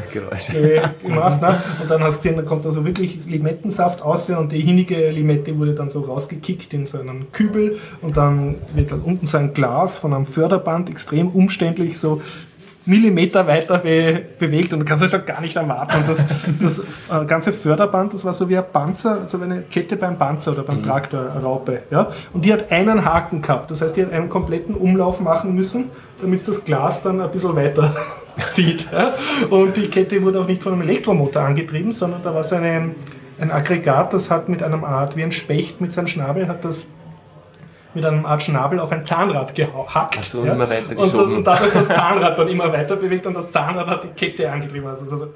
äh, 0.55 0.81
gemacht. 1.03 1.41
Ne? 1.41 1.61
Und 1.83 1.91
dann 1.91 2.03
hast 2.03 2.19
du 2.19 2.23
gesehen, 2.23 2.37
da 2.37 2.43
kommt 2.43 2.65
also 2.67 2.85
wirklich 2.85 3.27
Limettensaft 3.27 4.03
aus 4.03 4.31
und 4.31 4.53
die 4.53 4.61
hinige 4.61 5.11
Limette 5.11 5.59
wurde 5.59 5.75
dann 5.75 5.89
so 5.89 6.01
rausgekickt 6.03 6.73
in 6.75 6.87
so 6.87 7.01
einen 7.01 7.33
Kübel 7.33 7.79
und 8.01 8.17
dann 8.17 8.57
wird 8.75 8.93
dann 8.93 9.01
unten 9.01 9.27
so 9.27 9.39
ein 9.39 9.55
Glas 9.55 9.99
von 9.99 10.15
einem 10.15 10.27
Förderband 10.27 10.89
extrem 10.89 11.29
umständlich 11.29 11.99
so 11.99 12.21
Millimeter 12.87 13.47
weiter 13.47 13.79
be 13.79 14.23
bewegt 14.39 14.73
und 14.73 14.81
du 14.81 14.85
kannst 14.87 15.05
es 15.05 15.11
schon 15.11 15.27
gar 15.27 15.41
nicht 15.41 15.55
erwarten. 15.55 15.99
Und 15.99 16.09
das, 16.09 16.25
das 16.61 16.79
äh, 16.79 17.25
ganze 17.27 17.53
Förderband, 17.53 18.15
das 18.15 18.25
war 18.25 18.33
so 18.33 18.49
wie 18.49 18.57
ein 18.57 18.65
Panzer, 18.73 19.21
also 19.21 19.39
wie 19.41 19.45
eine 19.45 19.63
Kette 19.63 19.97
beim 19.97 20.17
Panzer 20.17 20.53
oder 20.53 20.63
beim 20.63 20.83
Traktor, 20.83 21.31
eine 21.31 21.43
Raupe. 21.43 21.83
Ja? 21.91 22.09
Und 22.33 22.45
die 22.45 22.53
hat 22.53 22.73
einen 22.73 23.05
Haken 23.05 23.43
gehabt. 23.43 23.71
Das 23.71 23.83
heißt, 23.83 23.97
die 23.97 24.03
hat 24.03 24.13
einen 24.13 24.31
kompletten 24.31 24.75
Umlauf 24.75 25.21
machen 25.21 25.55
müssen, 25.55 25.91
damit 26.21 26.47
das 26.49 26.65
Glas 26.65 27.03
dann 27.03 27.21
ein 27.21 27.31
bisschen 27.31 27.55
weiter 27.55 27.95
zieht. 28.53 28.91
Ja? 28.91 29.13
Und 29.51 29.77
die 29.77 29.89
Kette 29.89 30.23
wurde 30.23 30.41
auch 30.41 30.47
nicht 30.47 30.63
von 30.63 30.73
einem 30.73 30.83
Elektromotor 30.83 31.43
angetrieben, 31.43 31.93
sondern 31.93 32.23
da 32.23 32.33
war 32.33 32.41
es 32.41 32.53
eine, 32.53 32.95
ein 33.39 33.51
Aggregat, 33.51 34.15
das 34.15 34.31
hat 34.31 34.49
mit 34.49 34.63
einem 34.63 34.85
Art, 34.85 35.17
wie 35.17 35.23
ein 35.23 35.33
Specht 35.33 35.83
mit 35.83 35.93
seinem 35.93 36.07
Schnabel, 36.07 36.49
hat 36.49 36.65
das 36.65 36.89
mit 37.95 38.05
einem 38.05 38.25
Art 38.27 38.43
Schnabel 38.43 38.79
auf 38.81 38.93
ein 38.93 39.05
Zahnrad 39.05 39.55
gehackt. 39.55 40.17
Ach 40.19 40.23
so, 40.23 40.41
und 40.41 40.49
immer 40.49 40.69
weiter 40.69 40.91
und, 40.97 40.99
das- 40.99 41.15
und 41.15 41.45
dadurch 41.45 41.73
das 41.73 41.89
Zahnrad 41.89 42.39
dann 42.39 42.49
immer 42.49 42.73
weiter 42.73 42.97
bewegt 42.97 43.27
und 43.27 43.35
das 43.35 43.51
Zahnrad 43.51 43.87
hat 43.87 44.05
die 44.05 44.09
Kette 44.09 44.51
angetrieben. 44.51 44.87
Also 44.89 45.05
so, 45.05 45.17
so 45.17 45.27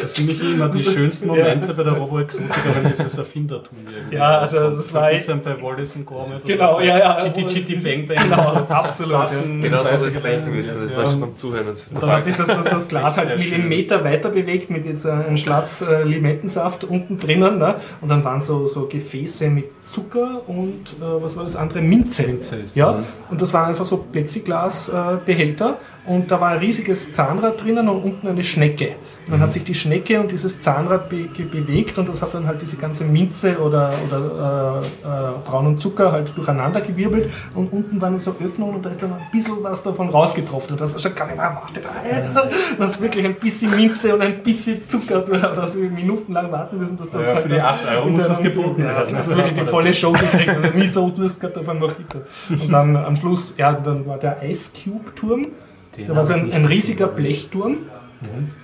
Das 0.00 0.14
sind 0.14 0.26
mich 0.26 0.40
immer 0.42 0.68
die 0.68 0.82
schönsten 0.94 1.26
Momente 1.28 1.74
bei 1.74 1.82
der 1.82 1.92
Robo-Exotica, 1.92 2.54
wenn 2.82 2.90
dieses 2.90 3.18
Erfindertum 3.18 3.78
irgendwie 3.90 4.16
Ja, 4.16 4.38
also 4.38 4.70
das 4.70 4.92
war 4.94 5.04
ein 5.04 5.14
echt- 5.16 5.26
bisschen 5.26 5.42
bei 5.42 5.60
Wallace 5.62 5.96
und 5.96 6.06
Gromit. 6.06 6.44
Genau, 6.46 6.80
ja, 6.80 6.98
ja. 6.98 7.16
Chitty 7.16 7.46
Chitty 7.46 7.76
Bang 7.76 8.06
Bang. 8.06 8.16
Genau, 8.22 8.66
absolut, 8.68 9.12
Sachen 9.12 9.60
Genau 9.60 9.78
so 9.78 9.84
weitergeleitet 9.84 10.22
lesen 10.24 10.54
müssen. 10.56 10.80
Das 10.88 10.96
war 10.96 11.04
ja. 11.04 11.10
schon 11.10 11.20
beim 11.20 11.36
Zuhören. 11.36 11.66
Das 11.66 11.92
Dann 11.92 12.10
hat 12.10 12.24
sich 12.24 12.36
das, 12.36 12.46
das, 12.46 12.64
das 12.64 12.88
Glas 12.88 13.18
halt. 13.18 13.38
Millimeter 13.38 14.02
weiter 14.04 14.30
bewegt 14.30 14.70
mit 14.70 14.86
jetzt 14.86 15.06
einem 15.06 15.36
Schlatz 15.36 15.82
äh, 15.82 16.02
Limettensaft 16.04 16.84
unten 16.84 17.18
drinnen. 17.18 17.58
Ne? 17.58 17.74
Und 18.00 18.10
dann 18.10 18.24
waren 18.24 18.40
so, 18.40 18.66
so 18.66 18.86
Gefäße 18.86 19.50
mit 19.50 19.66
Zucker 19.90 20.42
und 20.46 20.96
äh, 21.00 21.22
was 21.22 21.36
war 21.36 21.44
das 21.44 21.56
andere? 21.56 21.82
Minze. 21.82 22.22
Minze 22.22 22.56
ist 22.56 22.76
ja? 22.76 22.86
das. 22.86 23.02
Und 23.28 23.40
das 23.42 23.52
waren 23.52 23.66
einfach 23.66 23.84
so 23.84 23.96
Plexiglasbehälter. 23.98 25.70
Äh, 25.70 26.10
und 26.10 26.30
da 26.30 26.40
war 26.40 26.50
ein 26.50 26.58
riesiges 26.58 27.12
Zahnrad 27.12 27.62
drinnen 27.62 27.88
und 27.88 28.02
unten 28.02 28.26
eine 28.26 28.42
Schnecke. 28.42 28.96
Und 29.26 29.34
dann 29.34 29.40
hat 29.40 29.52
sich 29.52 29.64
die 29.64 29.74
Schnecke 29.74 30.18
und 30.18 30.32
dieses 30.32 30.60
Zahnrad 30.60 31.08
be 31.08 31.28
bewegt 31.28 31.98
und 31.98 32.08
das 32.08 32.22
hat 32.22 32.34
dann 32.34 32.46
halt 32.46 32.62
diese 32.62 32.76
ganze 32.76 33.04
Minze 33.04 33.58
oder, 33.58 33.92
oder 34.08 34.82
äh, 35.04 35.06
äh, 35.06 35.48
braunen 35.48 35.78
Zucker 35.78 36.10
halt 36.10 36.36
durcheinander 36.36 36.80
gewirbelt 36.80 37.30
und 37.54 37.72
unten 37.72 38.00
waren 38.00 38.18
so 38.18 38.34
Öffnungen 38.42 38.76
und 38.76 38.86
da 38.86 38.90
ist 38.90 39.02
dann 39.02 39.12
ein 39.12 39.20
bisschen 39.30 39.56
was 39.60 39.82
davon 39.82 40.08
rausgetroffen 40.08 40.72
und 40.72 40.80
das 40.80 40.94
ist 40.94 41.02
schon 41.02 41.14
gar 41.14 41.26
nicht 41.26 41.36
mehr 41.36 41.46
erwartet. 41.46 41.84
Das 42.78 42.92
ist 42.92 43.02
wirklich 43.02 43.24
ein 43.24 43.34
bisschen 43.34 43.74
Minze 43.76 44.14
und 44.14 44.22
ein 44.22 44.42
bisschen 44.42 44.86
Zucker, 44.86 45.20
dass 45.20 45.76
wir 45.76 45.90
minutenlang 45.90 46.50
warten 46.50 46.78
müssen, 46.78 46.96
dass 46.96 47.10
das 47.10 47.24
Ja, 47.24 47.34
halt 47.34 47.42
für 47.42 47.48
die 47.48 47.54
dann 47.56 47.66
8 47.66 47.80
Euro 47.96 48.08
muss 48.08 48.28
was 48.28 48.42
geboten 48.42 48.82
ja, 48.82 48.88
werden. 48.88 49.08
Du 49.10 49.16
hast 49.16 49.36
wirklich 49.36 49.54
die 49.54 49.66
volle 49.80 49.94
Show 49.94 50.12
gekriegt. 50.12 50.48
Also 50.50 50.78
nie 50.78 50.88
so 50.88 51.10
Durst 51.10 51.40
gehabt 51.40 51.56
auf 51.58 51.68
ein 51.68 51.78
Mojito. 51.78 52.18
Und 52.50 52.70
dann 52.70 52.96
am 52.96 53.16
Schluss, 53.16 53.54
ja, 53.56 53.72
dann 53.72 54.06
war 54.06 54.18
der 54.18 54.42
Ice 54.42 54.70
Cube 54.72 55.14
Turm. 55.14 55.48
Den 55.96 56.08
Da 56.08 56.16
war 56.16 56.24
so 56.24 56.34
ein, 56.34 56.52
ein 56.52 56.64
riesiger 56.66 57.08
gesehen, 57.08 57.16
glaub 57.16 57.18
ich. 57.18 57.26
Blechturm. 57.26 57.76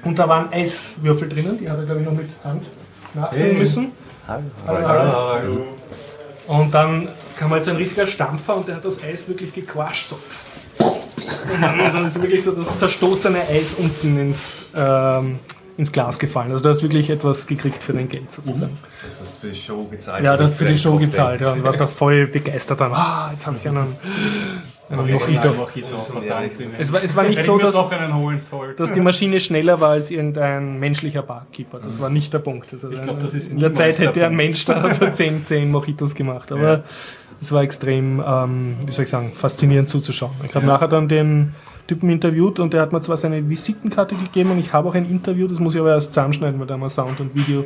Und 0.04 0.18
da 0.18 0.28
waren 0.28 0.52
Eiswürfel 0.52 1.28
drinnen, 1.28 1.58
die 1.58 1.68
hat 1.70 1.78
er, 1.78 1.86
glaube 1.86 2.00
ich, 2.00 2.06
noch 2.06 2.12
mit 2.12 2.28
Hand 2.44 2.62
nachfüllen 3.14 3.50
Hey. 3.52 3.58
müssen. 3.58 3.92
Hallo. 4.66 5.66
Und 6.46 6.74
dann 6.74 7.08
kam 7.38 7.50
halt 7.50 7.64
so 7.64 7.70
ein 7.70 7.76
riesiger 7.76 8.06
Stampfer 8.06 8.56
und 8.56 8.68
der 8.68 8.76
hat 8.76 8.84
das 8.84 9.02
Eis 9.02 9.26
wirklich 9.28 9.52
gequatscht. 9.52 10.08
So. 10.10 10.16
Und 10.16 11.62
dann, 11.62 11.80
und 11.80 11.94
dann 11.94 12.06
ist 12.06 12.20
wirklich 12.20 12.44
so 12.44 12.52
das 12.52 12.76
zerstoßene 12.76 13.40
Eis 13.48 13.74
unten 13.78 14.18
ins, 14.18 14.64
ähm, 14.76 15.36
ins 15.76 15.92
Glas 15.92 16.18
gefallen. 16.18 16.52
Also 16.52 16.62
du 16.64 16.70
hast 16.70 16.82
wirklich 16.82 17.10
etwas 17.10 17.46
gekriegt 17.46 17.82
für 17.82 17.92
dein 17.92 18.08
Geld 18.08 18.32
sozusagen. 18.32 18.76
Das 19.04 19.20
hast 19.20 19.36
du 19.42 19.46
für 19.48 19.52
die 19.52 19.58
Show 19.60 19.84
gezahlt. 19.84 20.24
Ja, 20.24 20.36
du 20.36 20.44
hast 20.44 20.54
für 20.54 20.64
die 20.64 20.78
Show 20.78 20.92
Cocktail. 20.92 21.06
gezahlt 21.06 21.40
ja, 21.42 21.52
und 21.52 21.64
warst 21.64 21.82
auch 21.82 21.90
voll 21.90 22.26
begeistert 22.26 22.80
dann. 22.80 22.92
Ah, 22.92 23.28
jetzt 23.32 23.46
habe 23.46 23.56
ich 23.60 23.68
einen, 23.68 23.94
einen 24.88 24.98
Mojito. 25.12 25.52
Mojito. 25.52 25.96
Es 26.78 26.92
war, 26.92 27.02
es 27.04 27.14
war 27.16 27.24
nicht 27.24 27.42
so, 27.44 27.58
dass, 27.58 27.74
dass 28.76 28.92
die 28.92 29.00
Maschine 29.00 29.38
schneller 29.40 29.80
war 29.80 29.90
als 29.90 30.10
irgendein 30.10 30.78
menschlicher 30.78 31.22
Barkeeper. 31.22 31.78
Das 31.80 32.00
war 32.00 32.08
nicht 32.08 32.32
der 32.32 32.38
Punkt. 32.38 32.72
Also 32.72 32.90
Ich 32.90 33.02
glaub, 33.02 33.20
das 33.20 33.34
ist 33.34 33.50
in 33.50 33.60
der 33.60 33.72
Zeit 33.72 33.98
der 33.98 34.08
hätte 34.08 34.20
ein 34.20 34.28
Punkt. 34.30 34.36
Mensch 34.36 34.64
da 34.64 34.88
für 34.94 35.12
10, 35.12 35.44
10 35.44 35.70
Mojitos 35.70 36.14
gemacht. 36.14 36.52
Aber 36.52 36.62
Ja. 36.78 36.82
es 37.40 37.52
war 37.52 37.62
extrem, 37.62 38.22
ähm, 38.26 38.76
wie 38.86 38.92
soll 38.92 39.04
ich 39.04 39.10
sagen, 39.10 39.32
faszinierend 39.34 39.90
zuzuschauen. 39.90 40.32
Ich 40.48 40.54
habe 40.54 40.64
nachher 40.66 40.88
dann 40.88 41.08
den 41.08 41.54
Typen 41.86 42.10
interviewt 42.10 42.58
und 42.58 42.72
der 42.72 42.82
hat 42.82 42.92
mir 42.92 43.00
zwar 43.00 43.16
seine 43.16 43.48
Visitenkarte 43.48 44.14
gegeben 44.14 44.50
und 44.50 44.58
ich 44.58 44.72
habe 44.72 44.88
auch 44.88 44.94
ein 44.94 45.08
Interview, 45.08 45.46
das 45.46 45.60
muss 45.60 45.74
ich 45.74 45.80
aber 45.80 45.90
erst 45.90 46.12
zusammenschneiden, 46.12 46.58
weil 46.58 46.66
da 46.66 46.74
haben 46.74 46.80
wir 46.80 46.88
Sound 46.88 47.20
und 47.20 47.34
Video 47.34 47.64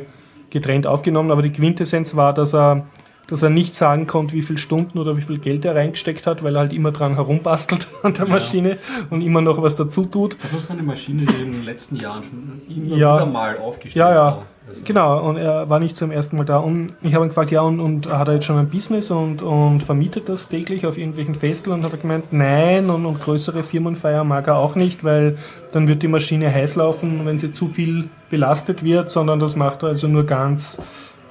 getrennt 0.49 0.85
aufgenommen, 0.85 1.31
aber 1.31 1.41
die 1.41 1.51
Quintessenz 1.51 2.15
war, 2.15 2.33
dass 2.33 2.53
er 2.53 2.85
dass 3.31 3.41
er 3.41 3.49
nicht 3.49 3.75
sagen 3.75 4.05
konnte, 4.05 4.33
wie 4.35 4.43
viele 4.43 4.59
Stunden 4.59 4.99
oder 4.99 5.17
wie 5.17 5.21
viel 5.21 5.39
Geld 5.39 5.65
er 5.65 5.75
reingesteckt 5.75 6.27
hat, 6.27 6.43
weil 6.43 6.55
er 6.55 6.59
halt 6.59 6.73
immer 6.73 6.91
dran 6.91 7.15
herumbastelt 7.15 7.87
an 8.03 8.13
der 8.13 8.27
Maschine 8.27 8.77
und 9.09 9.21
immer 9.21 9.41
noch 9.41 9.59
was 9.61 9.75
dazu 9.75 10.05
tut. 10.05 10.37
Das 10.51 10.61
ist 10.63 10.69
eine 10.71 10.83
Maschine, 10.83 11.21
die 11.25 11.41
in 11.41 11.51
den 11.53 11.65
letzten 11.65 11.95
Jahren 11.95 12.21
schon 12.23 12.61
immer 12.69 12.95
Ja. 12.97 13.15
wieder 13.15 13.25
mal 13.25 13.57
aufgestellt 13.57 13.95
Ja, 13.95 14.11
ja. 14.11 14.17
war. 14.25 14.43
Also, 14.67 14.81
Genau, 14.85 15.27
und 15.27 15.37
er 15.37 15.69
war 15.69 15.79
nicht 15.79 15.97
zum 15.97 16.11
ersten 16.11 16.37
Mal 16.37 16.43
da. 16.45 16.57
Und 16.57 16.87
ich 17.01 17.15
habe 17.15 17.25
ihn 17.25 17.29
gefragt, 17.29 17.49
ja, 17.51 17.61
und, 17.61 17.79
und 17.79 18.07
hat 18.11 18.27
er 18.27 18.35
jetzt 18.35 18.45
schon 18.45 18.57
ein 18.57 18.69
Business 18.69 19.09
und, 19.09 19.41
und 19.41 19.81
vermietet 19.81 20.29
das 20.29 20.49
täglich 20.49 20.85
auf 20.85 20.97
irgendwelchen 20.99 21.33
Festeln? 21.35 21.73
Und 21.77 21.83
hat 21.83 21.93
er 21.93 21.97
gemeint, 21.97 22.31
nein, 22.31 22.89
und, 22.89 23.05
und 23.05 23.19
größere 23.21 23.63
Firmenfeier 23.63 24.23
mag 24.23 24.47
er 24.47 24.57
auch 24.57 24.75
nicht, 24.75 25.03
weil 25.03 25.37
dann 25.73 25.87
wird 25.87 26.03
die 26.03 26.07
Maschine 26.07 26.53
heiß 26.53 26.75
laufen, 26.75 27.21
wenn 27.25 27.37
sie 27.39 27.51
zu 27.53 27.67
viel 27.67 28.09
belastet 28.29 28.83
wird, 28.83 29.09
sondern 29.11 29.39
das 29.39 29.55
macht 29.55 29.83
er 29.83 29.89
also 29.89 30.07
nur 30.07 30.25
ganz 30.25 30.77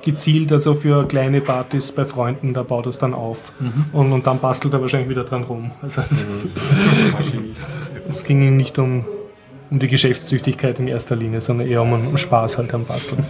gezielt, 0.02 0.52
also 0.52 0.74
für 0.74 1.06
kleine 1.06 1.40
Partys 1.40 1.92
bei 1.92 2.04
Freunden, 2.04 2.54
da 2.54 2.62
baut 2.62 2.86
er 2.86 2.90
es 2.90 2.98
dann 2.98 3.14
auf. 3.14 3.52
Und, 3.92 4.12
und 4.12 4.26
dann 4.26 4.38
bastelt 4.40 4.74
er 4.74 4.80
wahrscheinlich 4.80 5.08
wieder 5.08 5.24
dran 5.24 5.44
rum. 5.44 5.70
Also 5.82 6.02
es, 6.10 6.46
Maschinist. 7.12 7.68
es 8.08 8.24
ging 8.24 8.42
ihm 8.42 8.56
nicht 8.56 8.78
um, 8.78 9.04
um 9.70 9.78
die 9.78 9.88
Geschäftstüchtigkeit 9.88 10.78
in 10.78 10.88
erster 10.88 11.16
Linie, 11.16 11.40
sondern 11.40 11.68
eher 11.68 11.82
um, 11.82 11.92
um 11.92 12.16
Spaß 12.16 12.58
halt 12.58 12.72
am 12.74 12.84
Basteln. 12.84 13.24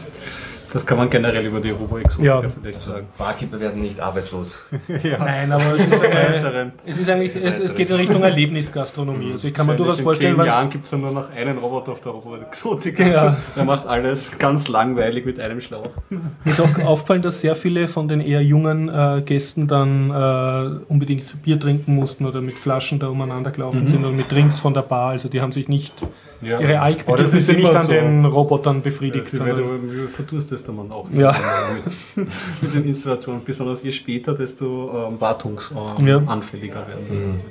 Das 0.72 0.86
kann 0.86 0.98
man 0.98 1.10
generell 1.10 1.44
über 1.44 1.60
die 1.60 1.70
Robo-Exotica 1.70 2.42
Ja. 2.42 2.48
vielleicht 2.62 2.80
sagen. 2.82 3.06
Barkeeper 3.18 3.58
werden 3.58 3.80
nicht 3.80 3.98
arbeitslos. 4.00 4.64
Nein, 4.88 5.50
aber 5.50 5.64
es 5.76 5.84
ist, 5.86 5.92
eine, 5.92 6.34
Weiteren. 6.34 6.72
es 6.86 6.98
ist 6.98 7.10
eigentlich, 7.10 7.36
es, 7.36 7.58
es 7.58 7.74
geht 7.74 7.90
in 7.90 7.96
Richtung 7.96 8.22
Erlebnisgastronomie. 8.22 9.32
Also 9.32 9.48
ich 9.48 9.54
kann 9.54 9.66
mir 9.66 9.76
durchaus 9.76 9.98
in 9.98 10.04
vorstellen, 10.04 10.32
zehn 10.34 10.38
was. 10.38 10.46
Jahren 10.46 10.70
gibt 10.70 10.84
es 10.84 10.92
nur 10.92 11.10
noch 11.10 11.30
einen 11.34 11.58
Roboter 11.58 11.92
auf 11.92 12.00
der 12.00 12.12
Robo-Exotica. 12.12 13.06
Ja. 13.06 13.36
Der 13.56 13.64
macht 13.64 13.86
alles 13.86 14.38
ganz 14.38 14.68
langweilig 14.68 15.24
mit 15.26 15.40
einem 15.40 15.60
Schlauch. 15.60 15.90
Mir 16.08 16.20
ist 16.44 16.60
auch 16.60 16.84
aufgefallen, 16.84 17.22
dass 17.22 17.40
sehr 17.40 17.54
viele 17.56 17.88
von 17.88 18.08
den 18.08 18.20
eher 18.20 18.42
jungen 18.42 18.88
äh, 18.88 19.22
Gästen 19.24 19.66
dann 19.66 20.10
äh, 20.10 20.92
unbedingt 20.92 21.42
Bier 21.42 21.58
trinken 21.58 21.94
mussten 21.94 22.26
oder 22.26 22.40
mit 22.40 22.54
Flaschen 22.54 22.98
da 22.98 23.08
umeinander 23.08 23.50
gelaufen 23.50 23.86
sind 23.86 24.04
oder 24.04 24.12
mit 24.14 24.30
Drinks 24.30 24.60
von 24.60 24.74
der 24.74 24.82
Bar. 24.82 25.10
Also 25.10 25.28
die 25.28 25.40
haben 25.40 25.52
sich 25.52 25.68
nicht 25.68 25.94
Ja. 26.42 26.60
ihre 26.60 26.80
Aber 26.80 27.16
das 27.16 27.34
ist 27.34 27.48
Alkbedürfnisse 27.48 27.52
nicht 27.54 27.74
an 27.74 27.86
so. 27.86 27.92
den 27.92 28.24
Robotern 28.24 28.82
befriedigt. 28.82 29.26
Das 29.26 29.38
sondern, 29.38 29.58
wie 29.90 30.06
verdurstest 30.08 30.59
du 30.59 30.59
man 30.68 30.90
auch 30.92 31.06
Ja. 31.12 31.34
mit, 32.16 32.28
mit 32.62 32.74
den 32.74 32.84
Installationen. 32.86 33.42
Besonders 33.44 33.82
je 33.82 33.92
später, 33.92 34.34
desto 34.34 35.08
ähm, 35.08 35.20
wartungsanfälliger 35.20 36.08
Ja. 36.10 36.16
ähm, 36.18 36.28
anfälliger 36.28 36.86
werden 36.88 37.04
natürlich. 37.08 37.44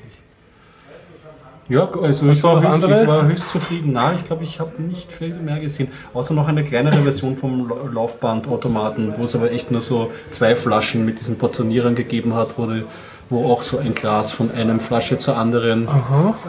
Ja, 1.68 1.88
also 1.88 2.28
Hast 2.28 2.38
ich 2.40 2.44
war, 2.44 2.62
höchst, 2.64 2.84
ich 2.84 3.08
war 3.08 3.28
höchst 3.28 3.50
zufrieden. 3.52 3.92
Nein, 3.94 4.16
ich 4.16 4.26
glaube, 4.26 4.44
ich 4.44 4.60
habe 4.60 4.82
nicht 4.82 5.14
viel 5.14 5.36
mehr 5.36 5.60
gesehen. 5.60 5.90
Außer 6.16 6.34
noch 6.34 6.48
eine 6.48 6.64
kleinere 6.64 7.04
Version 7.04 7.38
vom 7.38 7.70
Lau- 7.70 7.88
Laufbandautomaten, 7.94 9.14
wo 9.18 9.26
es 9.26 9.36
aber 9.36 9.52
echt 9.52 9.70
nur 9.70 9.80
so 9.82 10.10
zwei 10.32 10.56
Flaschen 10.56 11.06
mit 11.06 11.20
diesen 11.20 11.38
Portionierern 11.38 11.94
gegeben 11.94 12.34
hat, 12.34 12.58
wo, 12.58 12.66
die, 12.66 12.86
wo 13.30 13.46
auch 13.52 13.62
so 13.62 13.78
ein 13.78 13.94
Glas 13.94 14.32
von 14.32 14.50
einem 14.52 14.80
Flasche 14.80 15.20
zur 15.20 15.38
anderen 15.38 15.88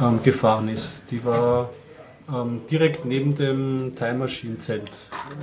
ähm, 0.03 0.23
gefahren 0.23 0.71
ist. 0.71 1.03
Die 1.11 1.23
war 1.23 1.69
ähm, 2.35 2.61
direkt 2.71 3.05
neben 3.05 3.35
dem 3.37 3.93
Time 3.97 4.15
Machine 4.15 4.59
Zelt 4.59 4.91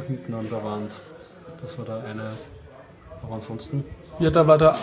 hinten 0.08 0.34
an 0.34 0.48
der 0.50 0.64
Wand. 0.64 0.92
Das 1.62 1.78
war 1.78 1.86
da 1.86 2.00
eine. 2.00 2.22
Aber 3.24 3.36
ansonsten. 3.36 3.84
ja, 4.20 4.30
da 4.30 4.46
war 4.48 4.58
der, 4.60 4.76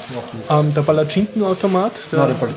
ähm, 0.50 0.74
der 0.74 0.82
Palatschinkenautomat. 0.82 1.92
Der, 2.12 2.26
den, 2.26 2.36
den, 2.36 2.50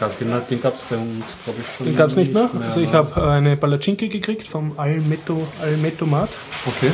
hat- 0.00 0.20
den, 0.20 0.28
den 0.50 0.60
gab 0.60 0.74
es 0.74 0.82
bei 0.82 0.96
uns, 0.96 1.24
glaube 1.44 1.60
ich, 1.60 1.66
schon. 1.66 1.86
den 1.86 1.96
gab 1.96 2.08
es 2.08 2.16
nicht 2.16 2.32
mehr. 2.34 2.50
Also 2.68 2.80
ich 2.80 2.92
habe 2.92 3.26
eine 3.28 3.56
Palatschinke 3.56 4.08
gekriegt 4.08 4.46
vom 4.46 4.78
Almetto, 4.78 5.46
Almettomat. 5.62 6.28
Okay. 6.66 6.90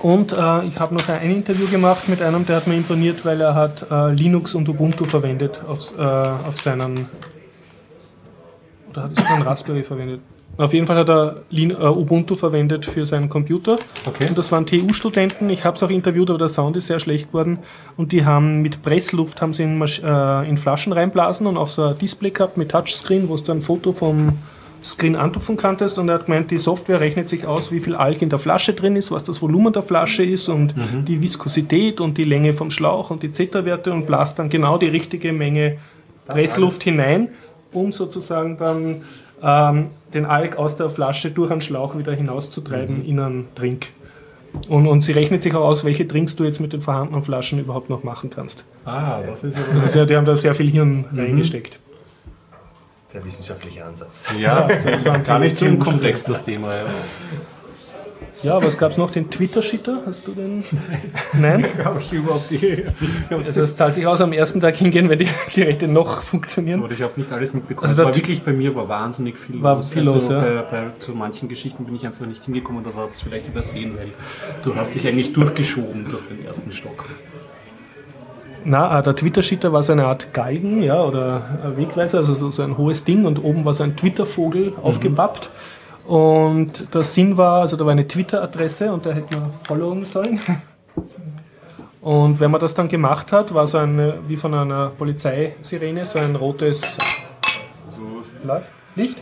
Und 0.00 0.32
äh, 0.32 0.64
ich 0.64 0.78
habe 0.78 0.94
noch 0.94 1.08
ein 1.08 1.30
Interview 1.30 1.66
gemacht 1.68 2.08
mit 2.08 2.20
einem, 2.20 2.44
der 2.44 2.56
hat 2.56 2.66
mir 2.66 2.74
imponiert, 2.76 3.24
weil 3.24 3.40
er 3.40 3.54
hat 3.54 3.90
äh, 3.90 4.10
Linux 4.10 4.54
und 4.54 4.68
Ubuntu 4.68 5.04
verwendet 5.06 5.62
auf, 5.66 5.96
äh, 5.96 6.02
auf 6.02 6.60
seinen... 6.60 7.08
Oder 8.90 9.04
hat 9.04 9.10
er 9.12 9.16
sogar 9.22 9.34
einen 9.36 9.42
Raspberry 9.42 9.82
verwendet? 9.82 10.20
Auf 10.56 10.72
jeden 10.72 10.86
Fall 10.86 10.96
hat 10.96 11.08
er 11.08 11.36
Lin 11.50 11.70
äh, 11.70 11.74
Ubuntu 11.74 12.36
verwendet 12.36 12.86
für 12.86 13.04
seinen 13.06 13.28
Computer. 13.28 13.76
Okay. 14.06 14.28
Und 14.28 14.38
das 14.38 14.52
waren 14.52 14.66
TU-Studenten. 14.66 15.50
Ich 15.50 15.64
habe 15.64 15.76
es 15.76 15.82
auch 15.82 15.90
interviewt, 15.90 16.30
aber 16.30 16.38
der 16.38 16.48
Sound 16.48 16.76
ist 16.76 16.86
sehr 16.86 17.00
schlecht 17.00 17.28
geworden. 17.28 17.58
Und 17.96 18.12
die 18.12 18.24
haben 18.24 18.62
mit 18.62 18.82
Pressluft 18.82 19.42
haben 19.42 19.52
sie 19.52 19.64
in, 19.64 19.80
äh, 19.82 20.48
in 20.48 20.56
Flaschen 20.56 20.92
reinblasen 20.92 21.46
und 21.46 21.56
auch 21.56 21.68
so 21.68 21.82
ein 21.84 21.98
Display 21.98 22.30
gehabt 22.30 22.56
mit 22.56 22.70
Touchscreen, 22.70 23.28
wo 23.28 23.36
du 23.36 23.50
ein 23.50 23.62
Foto 23.62 23.92
vom 23.92 24.38
Screen 24.84 25.16
antupfen 25.16 25.56
kanntest. 25.56 25.98
Und 25.98 26.08
er 26.08 26.16
hat 26.16 26.26
gemeint, 26.26 26.52
die 26.52 26.58
Software 26.58 27.00
rechnet 27.00 27.28
sich 27.28 27.46
aus, 27.46 27.72
wie 27.72 27.80
viel 27.80 27.96
Alk 27.96 28.22
in 28.22 28.28
der 28.28 28.38
Flasche 28.38 28.74
drin 28.74 28.94
ist, 28.94 29.10
was 29.10 29.24
das 29.24 29.42
Volumen 29.42 29.72
der 29.72 29.82
Flasche 29.82 30.22
ist 30.22 30.48
und 30.48 30.74
die 31.08 31.20
Viskosität 31.20 32.00
und 32.00 32.16
die 32.16 32.24
Länge 32.24 32.52
vom 32.52 32.70
Schlauch 32.70 33.10
und 33.10 33.22
die 33.22 33.32
Zeta-Werte 33.32 33.92
und 33.92 34.06
blast 34.06 34.38
dann 34.38 34.50
genau 34.50 34.78
die 34.78 34.88
richtige 34.88 35.32
Menge 35.32 35.78
Pressluft 36.26 36.82
hinein, 36.82 37.28
um 37.72 37.92
sozusagen 37.92 38.56
dann 38.56 39.02
ähm, 39.42 39.86
den 40.14 40.24
Alk 40.24 40.56
aus 40.56 40.76
der 40.76 40.88
Flasche 40.88 41.30
durch 41.30 41.50
einen 41.50 41.60
Schlauch 41.60 41.98
wieder 41.98 42.12
hinauszutreiben 42.12 43.04
in 43.04 43.20
einen 43.20 43.48
Drink. 43.54 43.88
Und, 44.68 44.86
und 44.86 45.00
sie 45.00 45.12
rechnet 45.12 45.42
sich 45.42 45.54
auch 45.54 45.64
aus, 45.64 45.84
welche 45.84 46.04
Drinks 46.06 46.36
du 46.36 46.44
jetzt 46.44 46.60
mit 46.60 46.72
den 46.72 46.80
vorhandenen 46.80 47.22
Flaschen 47.22 47.58
überhaupt 47.58 47.90
noch 47.90 48.04
machen 48.04 48.30
kannst. 48.30 48.64
Ah, 48.84 49.20
das 49.20 49.42
ist. 49.42 49.56
Also 49.82 50.06
die 50.06 50.16
haben 50.16 50.24
da 50.24 50.36
sehr 50.36 50.54
viel 50.54 50.70
Hirn 50.70 51.06
reingesteckt. 51.12 51.80
Der 53.12 53.24
wissenschaftliche 53.24 53.84
Ansatz. 53.84 54.28
Ja, 54.40 54.66
das 54.66 55.04
war 55.04 55.18
gar 55.18 55.38
nicht 55.38 55.56
so 55.56 55.66
unkomplex, 55.66 56.24
das 56.24 56.44
Thema. 56.44 56.74
Ja. 56.74 56.84
Ja, 58.44 58.62
was 58.62 58.76
gab 58.76 58.90
es 58.90 58.98
noch? 58.98 59.10
Den 59.10 59.30
Twitter-Shitter? 59.30 60.02
Hast 60.04 60.26
du 60.26 60.32
den? 60.32 60.62
Nein? 61.32 61.64
Habe 61.84 61.98
ich 61.98 62.12
überhaupt 62.12 62.50
die. 62.50 62.84
Also 63.30 63.62
es 63.62 63.74
zahlt 63.74 63.94
sich 63.94 64.06
aus, 64.06 64.20
am 64.20 64.34
ersten 64.34 64.60
Tag 64.60 64.76
hingehen, 64.76 65.08
wenn 65.08 65.18
die 65.18 65.28
Geräte 65.54 65.88
noch 65.88 66.22
funktionieren. 66.22 66.82
Oder 66.82 66.92
ich 66.92 67.00
habe 67.00 67.14
nicht 67.16 67.32
alles 67.32 67.54
mitbekommen. 67.54 67.88
Also 67.88 68.04
war 68.04 68.14
wirklich 68.14 68.42
bei 68.42 68.52
mir 68.52 68.74
war 68.74 68.86
wahnsinnig 68.86 69.38
viel 69.38 69.62
War 69.62 69.76
los. 69.76 69.88
viel 69.88 70.00
also 70.00 70.14
los, 70.14 70.28
ja. 70.28 70.38
bei, 70.38 70.62
bei, 70.70 70.86
zu 70.98 71.12
manchen 71.12 71.48
Geschichten 71.48 71.86
bin 71.86 71.96
ich 71.96 72.04
einfach 72.04 72.26
nicht 72.26 72.44
hingekommen 72.44 72.84
oder 72.84 72.94
habe 72.94 73.12
es 73.14 73.22
vielleicht 73.22 73.48
übersehen, 73.48 73.96
weil 73.96 74.08
du 74.62 74.76
hast 74.76 74.94
dich 74.94 75.08
eigentlich 75.08 75.32
durchgeschoben 75.32 76.06
durch 76.10 76.28
den 76.28 76.44
ersten 76.44 76.70
Stock. 76.70 77.06
Na, 78.66 78.98
äh, 78.98 79.02
der 79.02 79.16
Twitter-Shitter 79.16 79.72
war 79.72 79.82
so 79.82 79.92
eine 79.92 80.04
Art 80.04 80.34
Galgen, 80.34 80.82
ja, 80.82 81.02
oder 81.02 81.74
Wegweiser, 81.76 82.18
also 82.18 82.34
so 82.34 82.50
so 82.50 82.62
ein 82.62 82.76
hohes 82.76 83.04
Ding 83.04 83.24
und 83.24 83.42
oben 83.42 83.64
war 83.64 83.72
so 83.72 83.84
ein 83.84 83.96
Twitter-Vogel 83.96 84.74
aufgepappt. 84.82 85.50
Und 86.06 86.94
der 86.94 87.02
Sinn 87.02 87.36
war, 87.36 87.62
also 87.62 87.76
da 87.76 87.84
war 87.84 87.92
eine 87.92 88.06
Twitter-Adresse 88.06 88.92
und 88.92 89.06
da 89.06 89.12
hätte 89.12 89.38
man 89.38 89.52
followen 89.64 90.04
sollen. 90.04 90.38
Und 92.02 92.38
wenn 92.38 92.50
man 92.50 92.60
das 92.60 92.74
dann 92.74 92.88
gemacht 92.88 93.32
hat, 93.32 93.54
war 93.54 93.66
so 93.66 93.78
ein, 93.78 94.14
wie 94.26 94.36
von 94.36 94.52
einer 94.52 94.88
Polizeisirene, 94.90 96.04
so 96.04 96.18
ein 96.18 96.36
rotes 96.36 96.98
Licht. 98.94 99.16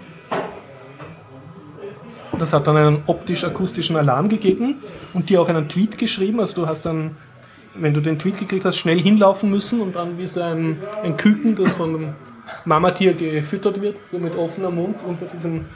Das 2.36 2.52
hat 2.52 2.66
dann 2.66 2.76
einen 2.76 3.02
optisch-akustischen 3.06 3.96
Alarm 3.96 4.28
gegeben 4.28 4.82
und 5.14 5.30
dir 5.30 5.40
auch 5.40 5.48
einen 5.48 5.68
Tweet 5.68 5.96
geschrieben. 5.96 6.40
Also 6.40 6.62
du 6.62 6.66
hast 6.66 6.84
dann, 6.84 7.16
wenn 7.76 7.94
du 7.94 8.00
den 8.00 8.18
Tweet 8.18 8.38
gekriegt 8.38 8.64
hast, 8.64 8.78
schnell 8.78 9.00
hinlaufen 9.00 9.48
müssen 9.48 9.80
und 9.80 9.94
dann 9.94 10.18
wie 10.18 10.26
so 10.26 10.42
ein, 10.42 10.78
ein 11.04 11.16
Küken, 11.16 11.54
das 11.54 11.74
von 11.74 12.14
einem 12.52 12.62
Mamatier 12.64 13.14
gefüttert 13.14 13.80
wird, 13.80 14.06
so 14.06 14.18
mit 14.18 14.36
offenem 14.36 14.74
Mund 14.74 14.96
unter 15.06 15.26
diesem 15.26 15.66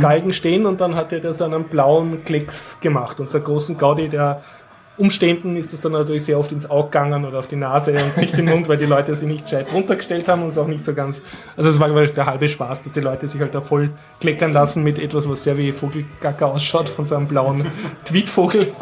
Galgen 0.00 0.32
stehen 0.32 0.66
und 0.66 0.80
dann 0.80 0.94
hat 0.94 1.12
er 1.12 1.20
da 1.20 1.32
so 1.32 1.44
einen 1.44 1.64
blauen 1.64 2.24
Klecks 2.24 2.78
gemacht 2.80 3.20
und 3.20 3.30
so 3.30 3.38
einen 3.38 3.44
großen 3.44 3.76
Gaudi, 3.76 4.08
der 4.08 4.42
Umständen 4.96 5.56
ist 5.56 5.72
das 5.72 5.80
dann 5.80 5.92
natürlich 5.92 6.24
sehr 6.24 6.38
oft 6.38 6.52
ins 6.52 6.70
Auge 6.70 6.84
gegangen 6.84 7.24
oder 7.24 7.40
auf 7.40 7.48
die 7.48 7.56
Nase 7.56 7.94
und 7.94 8.16
nicht 8.16 8.38
im 8.38 8.44
Mund, 8.44 8.68
weil 8.68 8.76
die 8.76 8.86
Leute 8.86 9.14
sich 9.16 9.26
nicht 9.26 9.44
gescheit 9.44 9.66
runtergestellt 9.72 10.28
haben 10.28 10.42
und 10.42 10.48
es 10.48 10.58
auch 10.58 10.68
nicht 10.68 10.84
so 10.84 10.94
ganz. 10.94 11.20
Also 11.56 11.68
es 11.68 11.80
war 11.80 11.88
der 11.88 12.26
halbe 12.26 12.46
Spaß, 12.46 12.82
dass 12.82 12.92
die 12.92 13.00
Leute 13.00 13.26
sich 13.26 13.40
halt 13.40 13.54
da 13.56 13.60
voll 13.60 13.90
kleckern 14.20 14.52
lassen 14.52 14.84
mit 14.84 15.00
etwas, 15.00 15.28
was 15.28 15.42
sehr 15.42 15.58
wie 15.58 15.72
Vogelgacker 15.72 16.46
ausschaut, 16.46 16.88
von 16.88 17.06
so 17.06 17.16
einem 17.16 17.26
blauen 17.26 17.66
Tweetvogel. 18.04 18.72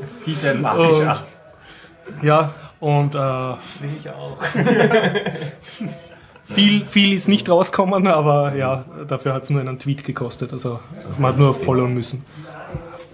Das 0.00 0.24
sieht 0.24 0.44
ein 0.44 0.62
magisch 0.62 0.98
Und-. 0.98 2.22
Ja, 2.22 2.50
und 2.78 3.14
äh, 3.14 3.18
das 3.18 3.82
will 3.82 3.90
ich 3.98 4.08
auch. 4.08 4.38
viel, 6.48 6.86
viel 6.86 7.12
ist 7.12 7.28
nicht 7.28 7.48
rausgekommen, 7.50 8.06
aber 8.06 8.54
ja, 8.56 8.84
dafür 9.06 9.34
hat 9.34 9.44
es 9.44 9.50
nur 9.50 9.60
einen 9.60 9.78
Tweet 9.78 10.04
gekostet. 10.04 10.52
Also 10.52 10.80
man 11.18 11.32
hat 11.32 11.38
nur 11.38 11.54
followen 11.54 11.94
müssen. 11.94 12.24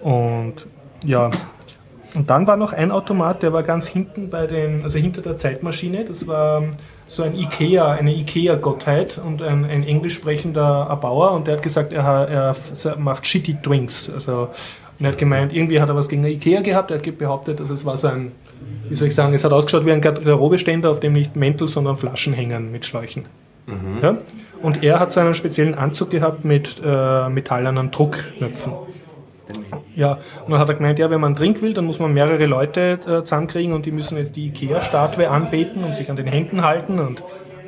Und 0.01 0.67
ja, 1.03 1.31
und 2.15 2.29
dann 2.29 2.47
war 2.47 2.55
noch 2.55 2.71
ein 2.71 2.91
Automat, 2.91 3.43
der 3.43 3.51
war 3.51 3.63
ganz 3.63 3.87
hinten 3.87 4.29
bei 4.29 4.47
den, 4.47 4.83
also 4.83 4.97
hinter 4.97 5.21
der 5.21 5.37
Zeitmaschine. 5.37 6.05
Das 6.05 6.27
war 6.27 6.63
so 7.07 7.23
ein 7.23 7.35
Ikea, 7.35 7.91
eine 7.91 8.13
Ikea-Gottheit 8.15 9.17
und 9.23 9.41
ein, 9.41 9.65
ein 9.65 9.85
englisch 9.85 10.15
sprechender 10.15 10.87
Erbauer 10.89 11.31
und 11.31 11.47
der 11.47 11.57
hat 11.57 11.63
gesagt, 11.63 11.93
er, 11.93 12.03
er 12.03 12.55
macht 12.97 13.27
shitty 13.27 13.57
Drinks. 13.61 14.09
Also, 14.09 14.49
und 14.97 15.05
er 15.05 15.11
hat 15.11 15.17
gemeint, 15.17 15.53
irgendwie 15.53 15.81
hat 15.81 15.89
er 15.89 15.95
was 15.95 16.07
gegen 16.07 16.23
Ikea 16.23 16.61
gehabt. 16.61 16.91
Er 16.91 16.97
hat 16.97 17.17
behauptet, 17.17 17.59
also 17.59 17.73
es 17.73 17.85
war 17.85 17.97
so 17.97 18.07
ein, 18.07 18.31
wie 18.87 18.95
soll 18.95 19.09
ich 19.09 19.15
sagen, 19.15 19.33
es 19.33 19.43
hat 19.43 19.51
ausgeschaut 19.51 19.85
wie 19.85 19.91
ein 19.91 20.01
Garderobeständer, 20.01 20.89
auf 20.89 20.99
dem 20.99 21.13
nicht 21.13 21.35
Mäntel, 21.35 21.67
sondern 21.67 21.97
Flaschen 21.97 22.33
hängen 22.33 22.71
mit 22.71 22.85
Schläuchen. 22.85 23.25
Ja? 24.01 24.17
Und 24.61 24.83
er 24.83 24.99
hat 24.99 25.11
so 25.11 25.19
einen 25.19 25.33
speziellen 25.33 25.75
Anzug 25.75 26.11
gehabt 26.11 26.45
mit 26.45 26.81
äh, 26.83 27.29
metallernen 27.29 27.91
Druckknöpfen. 27.91 28.73
Ja, 29.95 30.19
und 30.45 30.51
dann 30.51 30.59
hat 30.59 30.69
er 30.69 30.75
gemeint, 30.75 30.99
ja, 30.99 31.09
wenn 31.09 31.21
man 31.21 31.35
Drink 31.35 31.61
will, 31.61 31.73
dann 31.73 31.85
muss 31.85 31.99
man 31.99 32.13
mehrere 32.13 32.45
Leute 32.45 32.99
äh, 33.07 33.23
zusammenkriegen 33.23 33.73
und 33.73 33.85
die 33.85 33.91
müssen 33.91 34.17
jetzt 34.17 34.35
die 34.35 34.47
Ikea-Statue 34.47 35.29
anbeten 35.29 35.83
und 35.83 35.95
sich 35.95 36.09
an 36.09 36.15
den 36.15 36.27
Händen 36.27 36.63
halten 36.63 36.99
und 36.99 37.23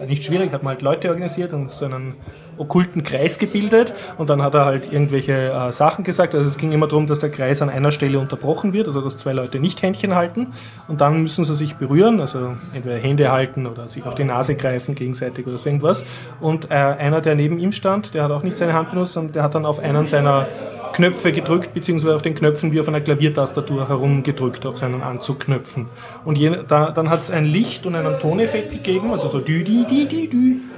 nicht 0.07 0.23
schwierig, 0.23 0.51
hat 0.51 0.63
man 0.63 0.73
halt 0.73 0.81
Leute 0.81 1.09
organisiert 1.09 1.53
und 1.53 1.71
so 1.71 1.85
einen 1.85 2.15
okkulten 2.57 3.03
Kreis 3.03 3.37
gebildet 3.37 3.93
und 4.17 4.29
dann 4.29 4.41
hat 4.41 4.55
er 4.55 4.65
halt 4.65 4.91
irgendwelche 4.91 5.51
äh, 5.51 5.71
Sachen 5.71 6.03
gesagt. 6.03 6.33
Also 6.35 6.47
es 6.47 6.57
ging 6.57 6.71
immer 6.71 6.87
darum, 6.87 7.07
dass 7.07 7.19
der 7.19 7.29
Kreis 7.29 7.61
an 7.61 7.69
einer 7.69 7.91
Stelle 7.91 8.19
unterbrochen 8.19 8.73
wird, 8.73 8.87
also 8.87 9.01
dass 9.01 9.17
zwei 9.17 9.33
Leute 9.33 9.59
nicht 9.59 9.81
Händchen 9.81 10.15
halten 10.15 10.47
und 10.87 11.01
dann 11.01 11.21
müssen 11.21 11.45
sie 11.45 11.55
sich 11.55 11.75
berühren, 11.75 12.19
also 12.19 12.53
entweder 12.73 12.97
Hände 12.97 13.31
halten 13.31 13.67
oder 13.67 13.87
sich 13.87 14.05
auf 14.05 14.15
die 14.15 14.23
Nase 14.23 14.55
greifen 14.55 14.95
gegenseitig 14.95 15.45
oder 15.47 15.57
so 15.57 15.69
irgendwas. 15.69 16.03
Und 16.39 16.71
äh, 16.71 16.73
einer, 16.73 17.21
der 17.21 17.35
neben 17.35 17.59
ihm 17.59 17.71
stand, 17.71 18.13
der 18.13 18.23
hat 18.23 18.31
auch 18.31 18.43
nicht 18.43 18.57
seine 18.57 18.73
Hand 18.73 18.91
benutzt, 18.91 19.13
sondern 19.13 19.33
der 19.33 19.43
hat 19.43 19.55
dann 19.55 19.65
auf 19.65 19.79
einen 19.79 20.07
seiner 20.07 20.47
Knöpfe 20.93 21.31
gedrückt, 21.31 21.73
beziehungsweise 21.73 22.15
auf 22.15 22.21
den 22.21 22.33
Knöpfen 22.33 22.71
wie 22.71 22.79
auf 22.79 22.87
einer 22.87 23.01
Klaviertastatur 23.01 23.87
herumgedrückt, 23.87 24.65
auf 24.65 24.77
seinen 24.77 25.03
Anzugknöpfen. 25.03 25.85
Und 26.25 26.37
je, 26.37 26.63
da, 26.67 26.91
dann 26.91 27.09
hat 27.09 27.21
es 27.21 27.31
ein 27.31 27.45
Licht 27.45 27.85
und 27.85 27.95
einen 27.95 28.17
Toneffekt 28.19 28.71
gegeben, 28.71 29.11
also 29.11 29.27
so 29.27 29.39
dü, 29.39 29.63
di, 29.63 29.85
di, 29.85 29.85
di, 29.85 29.85
dü. 29.85 29.86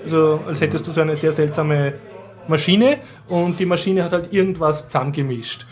Also 0.03 0.39
als 0.47 0.61
hättest 0.61 0.87
du 0.87 0.91
so 0.91 1.01
eine 1.01 1.15
sehr 1.15 1.31
seltsame 1.31 1.93
Maschine 2.47 2.99
und 3.27 3.59
die 3.59 3.65
Maschine 3.65 4.03
hat 4.03 4.13
halt 4.13 4.33
irgendwas 4.33 4.87
zusammengemischt. 4.87 5.65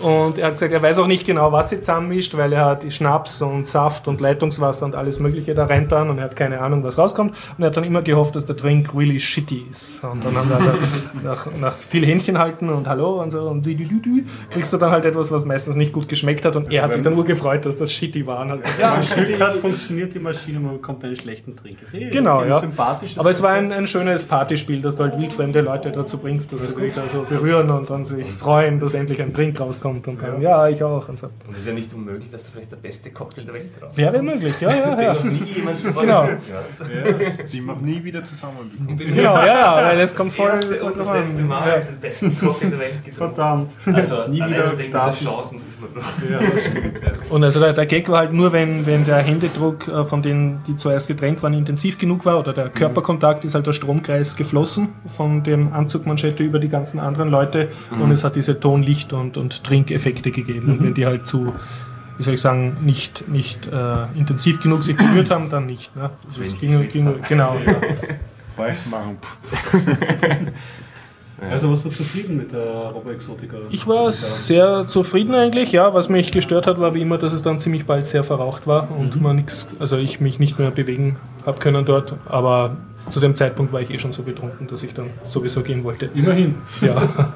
Und 0.00 0.38
er 0.38 0.46
hat 0.46 0.54
gesagt, 0.54 0.72
er 0.72 0.82
weiß 0.82 0.98
auch 0.98 1.06
nicht 1.06 1.26
genau, 1.26 1.52
was 1.52 1.70
sie 1.70 1.80
zusammenmischt, 1.80 2.36
weil 2.36 2.52
er 2.52 2.64
hat 2.64 2.90
Schnaps 2.90 3.42
und 3.42 3.66
Saft 3.66 4.08
und 4.08 4.20
Leitungswasser 4.20 4.86
und 4.86 4.94
alles 4.94 5.20
Mögliche 5.20 5.54
da 5.54 5.66
reintan 5.66 6.08
und 6.08 6.18
er 6.18 6.24
hat 6.24 6.36
keine 6.36 6.60
Ahnung, 6.60 6.82
was 6.82 6.96
rauskommt. 6.96 7.34
Und 7.56 7.62
er 7.62 7.66
hat 7.66 7.76
dann 7.76 7.84
immer 7.84 8.00
gehofft, 8.00 8.34
dass 8.34 8.46
der 8.46 8.56
Drink 8.56 8.94
really 8.94 9.20
shitty 9.20 9.66
ist. 9.70 10.02
Und 10.02 10.24
dann 10.24 10.36
haben 10.36 10.48
wir 10.48 10.58
da 10.58 10.74
nach, 11.28 11.46
nach 11.60 11.74
viel 11.74 12.06
Händchen 12.06 12.38
halten 12.38 12.70
und 12.70 12.88
Hallo 12.88 13.20
und 13.20 13.30
so 13.30 13.42
und 13.42 13.66
dü, 13.66 13.74
dü, 13.74 13.84
dü, 13.84 14.00
dü, 14.00 14.24
kriegst 14.50 14.72
du 14.72 14.78
dann 14.78 14.90
halt 14.90 15.04
etwas, 15.04 15.30
was 15.30 15.44
meistens 15.44 15.76
nicht 15.76 15.92
gut 15.92 16.08
geschmeckt 16.08 16.44
hat. 16.44 16.56
Und 16.56 16.72
er 16.72 16.82
hat 16.82 16.94
sich 16.94 17.02
dann 17.02 17.14
nur 17.14 17.24
gefreut, 17.24 17.66
dass 17.66 17.76
das 17.76 17.92
shitty 17.92 18.26
war. 18.26 18.46
Gesagt, 18.46 18.80
ja, 18.80 19.02
shitty. 19.02 19.34
Hat 19.34 19.56
funktioniert 19.56 20.14
die 20.14 20.20
Maschine, 20.20 20.58
man 20.58 20.74
bekommt 20.74 21.04
einen 21.04 21.16
schlechten 21.16 21.54
Trink. 21.54 21.82
Ist 21.82 21.94
eh 21.94 22.08
Genau, 22.08 22.44
ja. 22.44 22.62
Aber 23.16 23.30
es 23.30 23.42
war 23.42 23.50
ein, 23.50 23.72
ein 23.72 23.86
schönes 23.86 24.24
Partyspiel, 24.24 24.80
dass 24.80 24.96
du 24.96 25.04
halt 25.04 25.18
wildfremde 25.18 25.60
Leute 25.60 25.92
dazu 25.92 26.18
bringst, 26.18 26.52
dass 26.52 26.62
sie 26.62 26.74
sich 26.74 26.94
da 26.94 27.02
so 27.12 27.22
berühren 27.28 27.70
und 27.70 27.90
dann 27.90 28.04
sich 28.04 28.26
freuen, 28.26 28.80
dass 28.80 28.94
endlich 28.94 29.20
ein 29.20 29.32
Drink 29.32 29.60
rauskommt 29.60 29.81
und 29.90 30.06
dann, 30.06 30.40
ja, 30.40 30.68
ich 30.68 30.82
auch. 30.82 31.08
Und 31.08 31.16
so. 31.18 31.26
Und 31.26 31.52
es 31.52 31.58
ist 31.58 31.66
ja 31.66 31.72
nicht 31.72 31.92
unmöglich, 31.94 32.30
dass 32.30 32.44
da 32.46 32.50
vielleicht 32.52 32.72
der 32.72 32.76
beste 32.76 33.10
Cocktail 33.10 33.44
der 33.44 33.54
Welt 33.54 33.70
rauskommt. 33.76 33.96
Wäre 33.96 34.22
möglich, 34.22 34.54
ja, 34.60 34.70
ja, 34.74 34.94
Den 34.96 35.04
ja. 35.06 35.14
noch 35.14 35.24
nie 35.24 35.36
jemand 35.54 35.82
Genau. 35.82 36.22
hat. 36.24 36.38
Die 37.52 37.60
noch 37.60 37.80
nie 37.80 38.02
wieder 38.04 38.24
zusammenbekommen. 38.24 38.96
Genau, 38.96 39.36
ja, 39.36 39.46
ja, 39.46 39.76
weil 39.88 40.00
es 40.00 40.14
kommt 40.14 40.32
voll. 40.32 40.50
Das 40.50 40.64
erste 40.64 40.82
und 40.84 40.96
das 40.96 41.12
letzte 41.12 41.42
Mal 41.44 41.68
Ja. 41.68 41.76
den 41.80 42.00
besten 42.00 42.38
Cocktail 42.38 42.70
der 42.70 42.78
Welt 42.78 43.04
getrunken. 43.04 43.34
Verdammt. 43.34 43.70
Also 43.92 44.28
Nie 44.28 44.36
wieder 44.36 44.78
wegen 44.78 44.92
dieser 44.92 45.12
Chance 45.14 45.54
muss 45.54 45.66
ich 45.66 45.74
es 45.74 45.80
mal 45.80 45.88
probieren. 45.88 46.32
Ja, 46.32 46.50
das 46.50 46.64
stimmt, 46.66 47.02
ja. 47.02 47.32
Und 47.34 47.44
also 47.44 47.60
der, 47.60 47.72
der 47.72 47.86
Gag 47.86 48.08
war 48.08 48.18
halt 48.20 48.32
nur, 48.32 48.52
wenn, 48.52 48.86
wenn 48.86 49.04
der 49.04 49.18
Händedruck 49.18 49.88
äh, 49.88 50.04
von 50.04 50.22
denen, 50.22 50.62
die 50.66 50.76
zuerst 50.76 51.08
getrennt 51.08 51.42
waren, 51.42 51.54
intensiv 51.54 51.98
genug 51.98 52.24
war 52.24 52.38
oder 52.38 52.52
der 52.52 52.68
Körperkontakt 52.68 53.44
ist 53.44 53.54
halt 53.54 53.66
der 53.66 53.72
Stromkreis 53.72 54.36
geflossen 54.36 54.88
von 55.06 55.42
dem 55.42 55.72
Anzugmanschette 55.72 56.42
über 56.42 56.58
die 56.58 56.68
ganzen 56.68 57.00
anderen 57.00 57.28
Leute 57.28 57.68
und 58.00 58.10
es 58.10 58.24
hat 58.24 58.36
diese 58.36 58.58
Ton-, 58.60 58.82
Licht- 58.82 59.12
und, 59.12 59.36
und 59.36 59.64
Trinkeffekte 59.72 60.30
gegeben. 60.30 60.72
Und 60.72 60.84
wenn 60.84 60.94
die 60.94 61.06
halt 61.06 61.26
zu, 61.26 61.54
wie 62.18 62.22
soll 62.22 62.34
ich 62.34 62.40
sagen, 62.42 62.76
nicht, 62.82 63.26
nicht 63.28 63.66
äh, 63.68 64.04
intensiv 64.14 64.60
genug 64.60 64.82
sich 64.82 64.96
berührt 64.96 65.30
haben, 65.30 65.48
dann 65.48 65.64
nicht. 65.64 65.96
Ne? 65.96 66.10
Das 66.26 66.38
wenig 66.38 66.60
ging, 66.60 66.88
ging, 66.88 67.14
genau. 67.26 67.56
Ja. 67.66 67.74
Feucht 68.54 68.86
machen. 68.90 69.16
Pff. 69.22 69.56
Also 71.50 71.68
warst 71.70 71.84
du 71.84 71.90
zufrieden 71.90 72.36
mit 72.36 72.52
der 72.52 72.62
Robo-Exotica? 72.62 73.56
Ich 73.72 73.88
war 73.88 74.12
sehr 74.12 74.86
zufrieden 74.86 75.34
eigentlich, 75.34 75.72
ja. 75.72 75.92
Was 75.92 76.08
mich 76.08 76.30
gestört 76.30 76.68
hat, 76.68 76.78
war 76.78 76.94
wie 76.94 77.00
immer, 77.00 77.18
dass 77.18 77.32
es 77.32 77.42
dann 77.42 77.58
ziemlich 77.58 77.84
bald 77.84 78.06
sehr 78.06 78.22
verraucht 78.22 78.68
war 78.68 78.88
und 78.96 79.20
man 79.20 79.34
nichts, 79.34 79.66
also 79.80 79.96
ich 79.96 80.20
mich 80.20 80.38
nicht 80.38 80.60
mehr 80.60 80.70
bewegen 80.70 81.16
habe 81.44 81.58
können 81.58 81.84
dort. 81.84 82.14
Aber 82.26 82.76
zu 83.08 83.18
dem 83.18 83.34
Zeitpunkt 83.34 83.72
war 83.72 83.80
ich 83.80 83.90
eh 83.90 83.98
schon 83.98 84.12
so 84.12 84.22
betrunken, 84.22 84.68
dass 84.68 84.84
ich 84.84 84.94
dann 84.94 85.10
sowieso 85.24 85.62
gehen 85.62 85.82
wollte. 85.82 86.08
Immerhin. 86.14 86.54
Ja. 86.80 86.94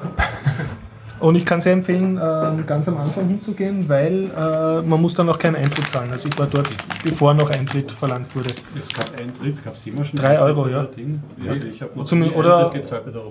Und 1.19 1.35
ich 1.35 1.45
kann 1.45 1.61
sehr 1.61 1.73
empfehlen, 1.73 2.17
äh, 2.17 2.63
ganz 2.67 2.87
am 2.87 2.97
Anfang 2.97 3.27
hinzugehen, 3.27 3.89
weil 3.89 4.29
äh, 4.37 4.81
man 4.81 5.01
muss 5.01 5.15
dann 5.15 5.27
auch 5.29 5.39
keinen 5.39 5.55
Eintritt 5.55 5.87
zahlen. 5.87 6.11
Also 6.11 6.27
ich 6.27 6.37
war 6.37 6.45
dort, 6.45 6.69
bevor 7.03 7.33
noch 7.33 7.49
Eintritt 7.49 7.91
verlangt 7.91 8.35
wurde. 8.35 8.49
Es 8.79 8.89
gab 8.89 9.09
Eintritt, 9.19 9.63
gab 9.63 9.73
es 9.73 9.87
immer 9.87 10.03
schon. 10.03 10.19
Drei 10.19 10.39
Euro, 10.39 10.67
ja. 10.67 10.83
Ding? 10.83 11.23
ja 11.43 11.53
ich 11.53 11.81
habe 11.81 11.91
noch 11.95 12.05
Zum- 12.05 12.19
nie 12.19 12.29
oder- 12.29 12.65
Eintritt 12.67 12.83
gezahlt 12.83 13.05
bei 13.05 13.11
der. 13.11 13.21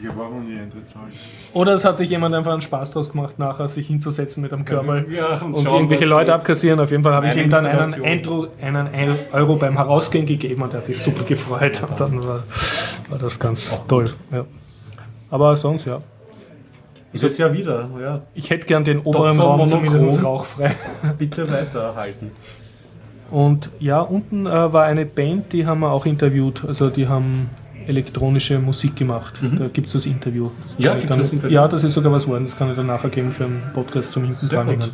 Ich 0.00 0.08
habe 0.08 0.22
auch 0.22 0.30
noch 0.30 0.40
nie 0.40 0.58
Eintritt 0.58 0.88
zahlen. 0.88 1.12
Oder 1.52 1.74
es 1.74 1.84
hat 1.84 1.98
sich 1.98 2.08
jemand 2.08 2.34
einfach 2.34 2.52
einen 2.52 2.62
Spaß 2.62 2.92
draus 2.92 3.10
gemacht, 3.12 3.38
nachher 3.38 3.68
sich 3.68 3.86
hinzusetzen 3.86 4.42
mit 4.42 4.52
einem 4.52 4.64
Körper 4.64 5.04
Ja, 5.08 5.38
und 5.44 5.54
und 5.54 5.64
schauen, 5.64 5.74
irgendwelche 5.74 6.06
Leute 6.06 6.32
abkassieren. 6.32 6.80
Auf 6.80 6.90
jeden 6.90 7.02
Fall 7.02 7.12
habe 7.14 7.28
ich 7.28 7.36
ihm 7.36 7.50
dann 7.50 7.66
einen, 7.66 9.18
Euro 9.32 9.56
beim 9.56 9.76
Herausgehen 9.76 10.24
gegeben 10.26 10.62
und 10.62 10.72
er 10.72 10.78
hat 10.78 10.86
sich 10.86 10.98
super 10.98 11.24
gefreut. 11.24 11.82
Und 11.88 12.00
dann 12.00 12.26
war, 12.26 12.40
war 13.08 13.18
das 13.18 13.38
ganz 13.38 13.70
toll. 13.86 14.10
Ja. 14.30 14.44
Aber 15.30 15.56
sonst, 15.56 15.84
ja. 15.86 16.00
Dieses 17.12 17.38
Jahr 17.38 17.52
wieder, 17.52 17.88
ja. 18.00 18.22
Ich 18.34 18.50
hätte 18.50 18.66
gern 18.66 18.84
den 18.84 19.00
oberen 19.00 19.38
Raum 19.38 19.58
Monochrom. 19.58 19.86
zumindest 19.88 20.24
rauchfrei. 20.24 20.74
Bitte 21.18 21.50
weiterhalten. 21.50 22.30
Und 23.30 23.70
ja, 23.80 24.00
unten 24.00 24.46
äh, 24.46 24.50
war 24.72 24.84
eine 24.84 25.06
Band, 25.06 25.52
die 25.52 25.66
haben 25.66 25.80
wir 25.80 25.90
auch 25.90 26.06
interviewt. 26.06 26.64
Also 26.66 26.90
die 26.90 27.08
haben 27.08 27.50
elektronische 27.86 28.58
Musik 28.58 28.96
gemacht. 28.96 29.34
Da 29.58 29.68
gibt 29.68 29.88
es 29.88 29.94
das 29.94 30.06
Interview. 30.06 30.50
Das 30.66 30.78
Mhm. 30.78 30.84
Ja, 30.84 30.92
ich 30.92 31.00
gibt's 31.00 31.16
dann, 31.16 31.18
das 31.24 31.32
Interview? 31.32 31.54
Ja, 31.54 31.68
das 31.68 31.82
ist 31.84 31.94
sogar 31.94 32.12
was 32.12 32.26
worden. 32.28 32.46
Das 32.46 32.56
kann 32.56 32.70
ich 32.70 32.76
dann 32.76 32.86
nachher 32.86 33.10
geben 33.10 33.32
für 33.32 33.44
einen 33.44 33.62
Podcast 33.74 34.12
zum 34.12 34.24
hinten 34.24 34.48
dranhängen. 34.48 34.90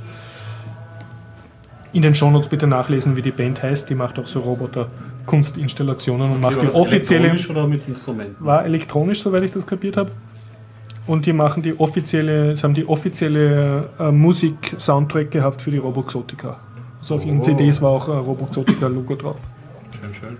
In 1.92 2.02
den 2.02 2.14
Shownotes 2.14 2.48
bitte 2.48 2.66
nachlesen, 2.66 3.16
wie 3.16 3.22
die 3.22 3.30
Band 3.32 3.62
heißt. 3.62 3.88
Die 3.90 3.94
macht 3.94 4.18
auch 4.18 4.26
so 4.26 4.40
Roboter-Kunstinstallationen 4.40 6.32
und 6.32 6.40
macht 6.40 6.56
war 6.56 6.60
die 6.60 6.66
das 6.66 6.74
offizielle. 6.74 7.28
elektronisch 7.28 7.50
oder 7.50 7.66
mit 7.68 7.88
Instrumenten? 7.88 8.44
War 8.44 8.64
elektronisch, 8.64 9.22
soweit 9.22 9.42
ich 9.44 9.52
das 9.52 9.66
kapiert 9.66 9.96
habe. 9.96 10.10
Und 11.08 11.24
die 11.24 11.32
machen 11.32 11.62
die 11.62 11.80
offizielle, 11.80 12.54
sie 12.54 12.62
haben 12.62 12.74
die 12.74 12.86
offizielle 12.86 13.88
äh, 13.98 14.12
Musik-Soundtrack 14.12 15.30
gehabt 15.30 15.62
für 15.62 15.70
die 15.70 15.78
Roboxotica. 15.78 16.60
Also 17.00 17.14
auf 17.14 17.24
ihren 17.24 17.38
Oh. 17.38 17.42
CDs 17.42 17.80
war 17.80 17.90
auch 17.92 18.08
ein 18.10 18.18
Roboxotica-Logo 18.18 19.14
drauf. 19.16 19.40
Schön, 19.98 20.14
schön. 20.14 20.36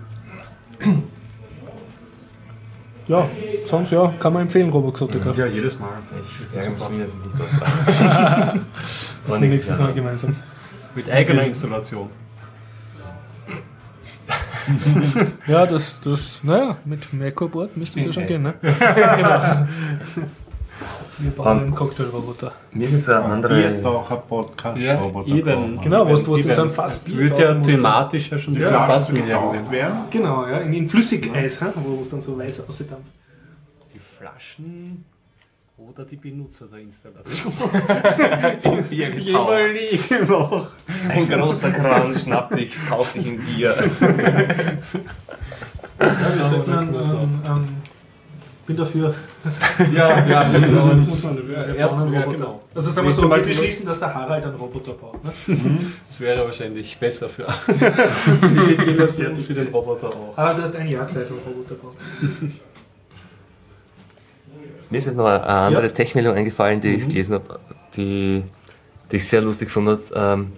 Ja, 3.07 3.27
sonst 3.65 3.91
ja, 3.91 4.13
kann 4.19 4.33
man 4.33 4.43
empfehlen, 4.43 4.69
Roboxotica. 4.69 5.31
Ja, 5.31 5.47
jedes 5.47 5.79
Mal. 5.79 5.89
Ich 6.21 6.55
ärgere 6.55 6.71
mich 6.71 6.83
schon 6.83 6.93
wieder, 6.93 7.03
dass 7.03 7.15
ich 7.15 7.25
nicht 7.25 7.39
dort 7.39 7.61
war. 7.61 8.55
Das 9.27 9.39
nächstes 9.39 9.79
Mal 9.79 9.93
gemeinsam. 9.93 10.35
Mit 10.93 11.09
eigener 11.09 11.43
Installation. 11.45 12.09
Ja, 15.47 15.65
das, 15.65 15.99
das, 15.99 16.39
naja, 16.43 16.77
mit 16.85 17.11
Merkur-Board 17.11 17.75
müsste 17.75 17.99
es 18.01 18.05
ja 18.05 18.13
schon 18.13 18.27
gehen, 18.27 18.43
ne? 18.43 18.53
genau. 18.61 19.67
Wir 21.17 21.31
bauen 21.31 21.59
einen 21.59 21.75
Cocktailroboter. 21.75 22.51
Mir 22.71 22.87
gibt 22.87 23.01
es 23.01 23.09
eine 23.09 23.25
andere. 23.25 23.55
Biertaucher-Podcast-Roboter. 23.55 25.29
eben. 25.35 25.79
Genau, 25.81 26.07
wo 26.07 26.15
du- 26.15 26.53
so 26.53 26.61
ein 26.61 26.69
Fass 26.69 26.99
Bier 26.99 27.17
Wird 27.17 27.37
ja 27.39 27.55
thematisch 27.55 28.29
ja 28.31 28.37
schon 28.37 28.53
Die 28.53 28.61
Flaschen 28.61 28.87
passen 28.87 29.15
getaucht 29.27 29.71
werden. 29.71 29.97
Genau, 30.09 30.47
ja, 30.47 30.59
in, 30.59 30.73
in 30.73 30.87
Flüssigeis, 30.87 31.61
hä? 31.61 31.65
wo 31.75 31.99
es 32.01 32.09
dann 32.09 32.21
so 32.21 32.37
weiß 32.37 32.61
ausdampft. 32.67 33.11
Die 33.93 33.99
Flaschen 33.99 35.03
oder 35.77 36.03
die 36.05 36.15
Benutzer 36.17 36.67
der 36.67 36.79
Installation. 36.79 37.51
Bier 38.89 39.09
Die 39.11 39.29
immer 39.29 39.63
liegen 39.67 40.27
noch. 40.27 40.67
Ein 41.09 41.27
großer 41.29 41.71
Kran 41.71 42.13
schnappt 42.17 42.55
dich, 42.57 42.73
taucht 42.87 43.15
dich 43.15 43.27
in 43.27 43.39
Bier. 43.39 43.73
Ja, 45.99 46.15
wir 46.37 46.45
sollten 46.45 46.73
einen, 46.73 47.81
bin 48.69 48.77
dafür. 48.77 49.13
Ja, 49.93 50.25
ja, 50.27 50.43
genau. 50.59 50.89
Jetzt 50.91 51.07
muss 51.07 51.23
man 51.23 51.47
Wir 51.47 51.75
erst 51.75 51.95
einen 51.95 52.13
ja, 52.13 52.19
Roboter. 52.21 52.37
genau. 52.37 52.59
Also 52.75 52.91
sagen 52.91 53.07
wir 53.07 53.13
so, 53.13 53.27
Mal 53.27 53.39
wir 53.39 53.47
beschließen, 53.47 53.85
dass 53.85 53.97
der 53.99 54.13
Harald 54.13 54.45
einen 54.45 54.55
Roboter 54.55 54.93
baut. 54.93 55.23
Ne? 55.23 55.31
Das 56.07 56.21
wäre 56.21 56.45
wahrscheinlich 56.45 56.97
besser 56.99 57.29
für 57.29 57.47
Wir 57.77 58.77
gehen 58.77 58.97
das 58.97 59.15
fertig 59.15 59.47
für 59.47 59.53
den 59.53 59.67
Roboter 59.69 60.07
auch. 60.09 60.37
Aber 60.37 60.53
du 60.53 60.61
hast 60.61 60.75
ein 60.75 60.87
Jahr 60.87 61.09
Zeit, 61.09 61.27
einen 61.27 61.39
Roboter 61.39 61.75
bauen. 61.75 61.95
Mir 64.89 64.97
ist 64.97 65.05
jetzt 65.05 65.15
noch 65.17 65.25
eine 65.25 65.43
andere 65.45 65.87
Ja. 65.87 65.89
Tech-Meldung 65.89 66.35
eingefallen, 66.35 66.79
die 66.81 66.95
ich 66.95 67.07
gelesen 67.07 67.33
habe, 67.35 67.59
die, 67.95 68.43
die 69.11 69.15
ich 69.15 69.27
sehr 69.27 69.41
lustig 69.41 69.71
fand. 69.71 69.99
Ähm, 70.13 70.51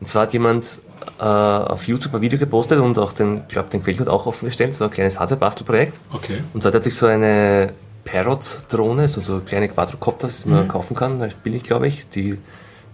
und 0.00 0.06
zwar 0.06 0.22
hat 0.22 0.32
jemand 0.32 0.80
äh, 1.18 1.22
auf 1.22 1.86
YouTube 1.86 2.14
ein 2.14 2.20
Video 2.20 2.38
gepostet 2.38 2.78
und 2.78 2.98
auch 2.98 3.12
den, 3.12 3.46
glaube 3.48 3.70
den 3.70 3.82
Quellcode 3.82 4.08
auch 4.08 4.26
offengestellt, 4.26 4.74
so 4.74 4.84
ein 4.84 4.90
kleines 4.90 5.18
Hardware-Bastelprojekt. 5.18 6.00
Okay. 6.12 6.38
Und 6.52 6.62
zwar 6.62 6.72
hat 6.72 6.84
sich 6.84 6.94
so 6.94 7.06
eine 7.06 7.72
Parrot-Drohne, 8.04 9.02
also 9.02 9.20
so 9.20 9.40
kleine 9.40 9.68
Quadrocopters, 9.68 10.42
die 10.42 10.48
man 10.48 10.68
kaufen 10.68 10.96
kann, 10.96 11.32
billig, 11.42 11.62
glaube 11.62 11.86
ich. 11.86 12.08
Die, 12.08 12.38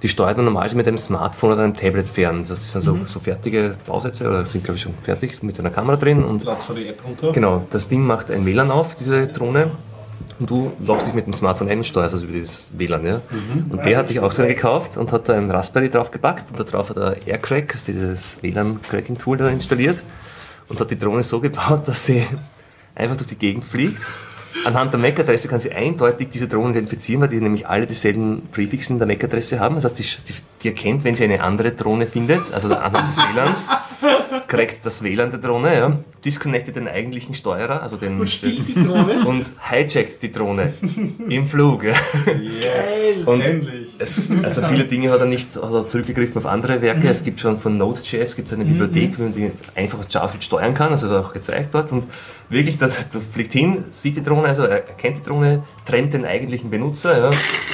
die 0.03 0.09
steuert 0.09 0.37
man 0.37 0.45
normalerweise 0.45 0.77
mit 0.77 0.87
einem 0.87 0.99
Smartphone 0.99 1.53
oder 1.53 1.63
einem 1.63 1.75
Tablet 1.75 2.07
fern. 2.07 2.45
Das 2.47 2.73
sind 2.73 2.83
so, 2.83 2.99
so 3.07 3.21
fertige 3.21 3.77
Bausätze 3.87 4.29
oder 4.29 4.45
sind, 4.47 4.65
glaube 4.65 4.77
ich, 4.77 4.83
schon 4.83 4.95
fertig 5.03 5.43
mit 5.43 5.59
einer 5.59 5.71
Kamera 5.71 5.97
drin 5.97 6.25
und 6.25 6.47
du 6.71 6.75
die 6.75 6.89
App 6.89 7.05
runter? 7.05 7.33
Genau, 7.33 7.67
das 7.71 7.89
Ding 7.89 8.07
macht 8.07 8.31
ein 8.31 8.45
WLAN 8.47 8.71
auf, 8.71 8.95
diese 8.95 9.27
Drohne. 9.27 9.73
Und 10.39 10.51
du 10.51 10.72
loggst 10.84 11.07
dich 11.07 11.14
mit 11.14 11.26
dem 11.26 11.32
Smartphone 11.32 11.68
ein 11.68 11.78
und 11.78 11.84
steuerst 11.84 12.14
also 12.14 12.26
über 12.26 12.39
das 12.39 12.70
WLAN. 12.76 13.05
Ja? 13.05 13.20
Und 13.70 13.84
der 13.84 13.97
hat 13.97 14.09
sich 14.09 14.20
auch 14.20 14.32
so 14.32 14.43
einen 14.43 14.55
gekauft 14.55 14.97
und 14.97 15.12
hat 15.12 15.28
da 15.28 15.34
ein 15.34 15.51
Raspberry 15.51 15.91
draufgepackt 15.91 16.51
und 16.51 16.61
da 16.61 16.64
drauf 16.64 16.91
hat 16.91 16.97
er 16.97 17.26
Aircrack, 17.26 17.74
also 17.74 17.93
dieses 17.93 18.43
WLAN-Cracking-Tool 18.43 19.36
da 19.36 19.49
installiert 19.49 20.03
und 20.68 20.80
hat 20.80 20.91
die 20.91 20.99
Drohne 20.99 21.24
so 21.24 21.41
gebaut, 21.41 21.89
dass 21.89 22.07
sie 22.07 22.24
einfach 22.95 23.16
durch 23.16 23.28
die 23.28 23.39
Gegend 23.39 23.64
fliegt. 23.64 24.07
Anhand 24.64 24.93
der 24.93 25.01
MAC-Adresse 25.01 25.49
kann 25.49 25.61
sie 25.61 25.72
eindeutig 25.72 26.30
diese 26.30 26.49
Drohnen 26.49 26.72
identifizieren, 26.72 27.20
weil 27.20 27.28
die 27.28 27.41
nämlich 27.41 27.68
alle 27.68 27.86
dieselben 27.86 28.43
Prefixen 28.51 28.95
in 28.95 28.99
der 28.99 29.07
MAC-Adresse 29.07 29.61
haben. 29.61 29.76
Das 29.76 29.84
heißt, 29.84 29.99
die, 29.99 30.32
die, 30.32 30.34
die 30.62 30.68
erkennt, 30.68 31.05
wenn 31.05 31.14
sie 31.14 31.24
eine 31.24 31.43
andere 31.43 31.72
Drohne 31.72 32.07
findet, 32.07 32.53
also 32.53 32.74
anhand 32.74 33.09
des 33.09 33.18
WLANs, 33.18 33.68
kriegt 34.49 34.84
das 34.86 35.03
WLAN 35.03 35.30
der 35.30 35.40
Drohne, 35.40 35.74
ja, 35.74 35.99
disconnectet 36.24 36.76
den 36.76 36.88
eigentlichen 36.88 37.34
Steuerer, 37.34 37.82
also 37.82 37.99
den, 37.99 38.26
Stiehlt 38.26 38.66
die 38.66 38.80
Drohne. 38.80 39.24
und 39.26 39.53
hijackt 39.70 40.22
die 40.22 40.32
Drohne 40.32 40.72
im 41.28 41.46
Flug. 41.46 41.84
Ja. 41.84 41.92
Yes, 41.92 43.24
Und 43.24 43.42
endlich. 43.42 43.90
es, 43.99 44.28
also 44.42 44.62
viele 44.62 44.84
Dinge 44.84 45.11
hat 45.11 45.20
er 45.20 45.26
nicht 45.26 45.55
er 45.55 45.86
zurückgegriffen 45.86 46.38
auf 46.38 46.46
andere 46.46 46.80
Werke. 46.80 47.09
Es 47.09 47.22
gibt 47.22 47.40
schon 47.40 47.59
von 47.59 47.76
Node.js 47.76 48.36
gibt 48.36 48.49
es 48.49 48.55
eine 48.55 48.64
Bibliothek, 48.64 49.18
wie 49.18 49.22
man 49.22 49.32
die 49.32 49.51
einfach 49.74 49.99
JavaScript 50.09 50.44
steuern 50.44 50.72
kann. 50.72 50.90
Also 50.90 51.14
auch 51.18 51.34
gezeigt 51.34 51.74
dort. 51.74 51.92
Und 51.92 52.07
wirklich, 52.49 52.78
das, 52.78 53.11
du 53.11 53.20
fliegt 53.20 53.53
hin, 53.53 53.84
sieht 53.90 54.16
die 54.16 54.22
Drohne, 54.22 54.49
also 54.49 54.62
er 54.62 54.88
erkennt 54.88 55.18
die 55.18 55.22
Drohne, 55.22 55.62
trennt 55.84 56.14
den 56.14 56.24
eigentlichen 56.24 56.70
Benutzer, 56.70 57.18
ja, 57.18 57.30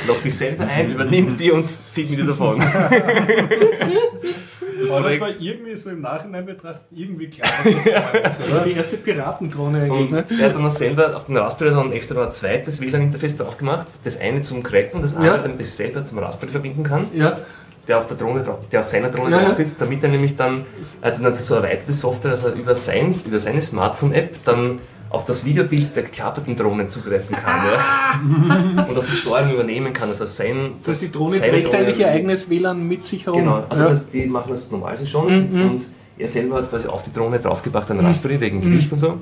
loggt 0.09 0.23
sich 0.23 0.37
selber 0.37 0.67
ein, 0.67 0.91
übernimmt 0.91 1.39
die 1.39 1.53
und 1.53 1.65
zieht 1.65 2.11
mit 2.11 2.19
ihr 2.19 2.27
davon. 2.27 2.61
Das 4.89 5.21
war 5.21 5.29
irgendwie 5.41 5.77
so 5.77 5.91
im 5.91 6.01
Nachhinein 6.01 6.47
betrachtet 6.47 6.83
irgendwie 6.95 7.29
klar, 7.29 7.49
dass 7.65 7.75
das 7.75 7.85
geil 7.85 8.23
ist, 8.31 8.51
oder? 8.53 8.61
die 8.65 8.73
erste 8.73 8.97
Piratendrohne 8.97 9.83
eigentlich, 9.83 9.99
Und 10.01 10.11
ne? 10.13 10.25
er 10.41 10.47
hat 10.49 10.55
dann 10.55 10.63
noch 10.63 10.71
selber 10.71 11.17
auf 11.17 11.27
den 11.27 11.37
Raspberry 11.37 11.71
dann 11.71 11.93
extra 11.93 12.15
noch 12.15 12.25
ein 12.25 12.31
zweites 12.31 12.81
WLAN-Interface 12.81 13.37
drauf 13.37 13.57
gemacht. 13.57 13.89
Das 14.05 14.19
eine 14.21 14.41
zum 14.41 14.63
Cracken, 14.63 15.01
das 15.01 15.17
andere, 15.17 15.37
Ja. 15.37 15.43
damit 15.43 15.61
er 15.61 15.67
selber 15.67 16.05
zum 16.05 16.19
Raspberry 16.19 16.51
verbinden 16.53 16.83
kann. 16.85 17.07
Ja. 17.15 17.39
der 17.87 17.99
auf 17.99 18.07
der 18.07 18.17
Drohne 18.17 18.43
drauf, 18.43 18.61
der 18.73 18.81
auf 18.81 18.89
seiner 18.89 19.11
Drohne 19.11 19.33
Ja, 19.33 19.37
ja. 19.43 19.45
drauf 19.45 19.55
sitzt, 19.57 19.79
damit 19.79 20.03
er 20.03 20.09
nämlich 20.09 20.37
dann, 20.37 20.65
also 21.03 21.23
dann 21.23 21.35
so 21.35 21.55
erweiterte 21.57 21.93
Software, 21.93 22.31
also 22.31 22.49
über, 22.49 22.75
sein, 22.75 23.15
über 23.27 23.39
seine 23.39 23.61
Smartphone-App 23.61 24.43
dann 24.45 24.79
auf 25.15 25.25
das 25.25 25.45
Videobild 25.45 25.95
der 25.97 26.03
geklapperten 26.03 26.57
Drohnen 26.57 26.89
zugreifen 26.89 27.37
kann 27.37 27.61
ja. 27.67 28.85
und 28.85 28.99
auch 28.99 29.05
die 29.05 29.13
Steuerung 29.17 29.55
übernehmen 29.55 29.93
kann. 29.93 30.09
Also 30.09 30.27
sein, 30.27 30.73
Das 30.79 30.89
heißt, 30.89 31.03
die 31.03 31.13
Drohne 31.13 31.39
trägt 31.39 31.69
Drohne- 31.69 31.77
eigentlich 31.79 31.99
ihr 31.99 32.09
eigenes 32.09 32.49
WLAN 32.51 32.87
mit 32.87 33.05
sich 33.05 33.27
herum. 33.27 33.41
Genau, 33.41 33.65
also 33.69 33.83
ja. 33.85 33.89
das, 33.89 34.09
die 34.09 34.27
machen 34.27 34.49
das 34.51 34.71
normalerweise 34.71 35.07
schon 35.07 35.27
Mhm. 35.51 35.61
und 35.71 35.85
er 36.17 36.29
selber 36.29 36.59
hat 36.59 36.71
quasi 36.71 36.87
auf 36.87 37.03
die 37.03 37.13
Drohne 37.13 37.41
draufgebracht 37.41 37.91
einen 37.91 38.07
Raspberry 38.07 38.41
wegen 38.41 38.61
Gewicht 38.61 38.93
und 38.93 38.99
so. 38.99 39.19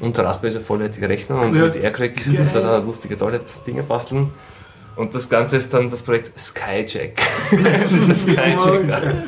Und 0.00 0.16
der 0.16 0.24
Raspberry 0.24 0.52
ist 0.52 0.58
ein 0.58 0.64
vollwertiger 0.64 1.08
Rechner 1.08 1.40
und 1.40 1.50
Mhm. 1.52 1.56
Ja. 1.58 1.64
mit 1.64 1.76
Aircrack 1.76 2.26
muss 2.38 2.54
er 2.54 2.60
da 2.60 2.76
lustige, 2.78 3.16
tolle 3.16 3.40
Dinge 3.66 3.82
basteln. 3.82 4.30
Und 4.96 5.14
das 5.14 5.28
Ganze 5.28 5.56
ist 5.56 5.72
dann 5.72 5.88
das 5.88 6.02
Projekt 6.02 6.38
Skyjack. 6.38 7.20
Skyjack. 8.14 9.24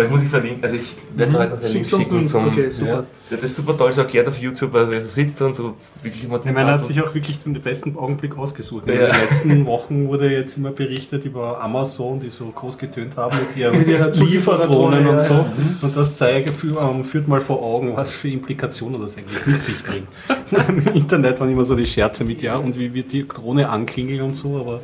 Aber 0.00 0.02
das 0.04 0.10
muss 0.10 0.22
ich 0.22 0.28
verlinken. 0.28 0.62
Also 0.62 0.76
ich 0.76 0.96
werde 1.14 1.38
heute 1.38 1.56
noch 1.56 1.62
einen 1.62 1.72
Link 1.72 1.86
schicken 1.86 2.26
zum. 2.26 2.46
Okay, 2.48 2.70
super. 2.70 2.90
Ja, 2.90 3.04
das 3.30 3.42
ist 3.42 3.56
super 3.56 3.76
toll 3.76 3.92
so 3.92 4.00
erklärt 4.00 4.26
auf 4.28 4.38
YouTube, 4.38 4.74
also 4.74 4.92
er 4.92 5.00
sitzt 5.02 5.40
da 5.40 5.46
und 5.46 5.54
so 5.54 5.74
wirklich 6.02 6.24
immer 6.24 6.38
Ich 6.38 6.44
meine, 6.46 6.70
er 6.70 6.74
hat 6.74 6.84
sich 6.84 7.00
auch 7.02 7.14
wirklich 7.14 7.38
den 7.42 7.52
besten 7.60 7.96
Augenblick 7.96 8.36
ausgesucht. 8.38 8.88
In 8.88 8.94
Ja. 8.94 9.06
den 9.08 9.20
letzten 9.20 9.66
Wochen 9.66 10.08
wurde 10.08 10.30
jetzt 10.30 10.56
immer 10.56 10.70
berichtet 10.70 11.24
über 11.24 11.60
Amazon, 11.62 12.18
die 12.18 12.30
so 12.30 12.46
groß 12.46 12.78
getönt 12.78 13.16
haben 13.16 13.36
mit 13.38 13.56
ihren 13.56 14.12
Lieferdrohnen 14.12 15.06
und 15.06 15.20
so. 15.22 15.34
ja. 15.34 15.52
Und 15.82 15.96
das 15.96 16.16
zeige, 16.16 16.52
für, 16.52 16.80
ähm, 16.80 17.04
führt 17.04 17.28
mal 17.28 17.40
vor 17.40 17.62
Augen, 17.62 17.94
was 17.96 18.14
für 18.14 18.28
Implikationen 18.28 19.00
das 19.00 19.16
eigentlich 19.18 19.46
mit 19.46 19.60
sich 19.60 19.82
bringt. 19.82 20.08
Im 20.68 20.94
Internet 20.94 21.38
waren 21.40 21.50
immer 21.50 21.64
so 21.64 21.76
die 21.76 21.86
Scherze 21.86 22.24
mit, 22.24 22.42
ja, 22.42 22.56
und 22.56 22.78
wie 22.78 22.92
wird 22.92 23.12
die 23.12 23.26
Drohne 23.28 23.68
anklingeln 23.68 24.22
und 24.22 24.34
so, 24.34 24.56
aber 24.58 24.80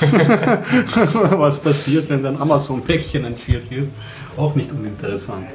was 1.38 1.60
passiert, 1.60 2.08
wenn 2.08 2.22
dann 2.22 2.36
Amazon-Päckchen 2.40 3.24
entführt 3.24 3.70
wird, 3.70 3.88
auch 4.36 4.54
nicht 4.54 4.70
uninteressant. 4.72 5.48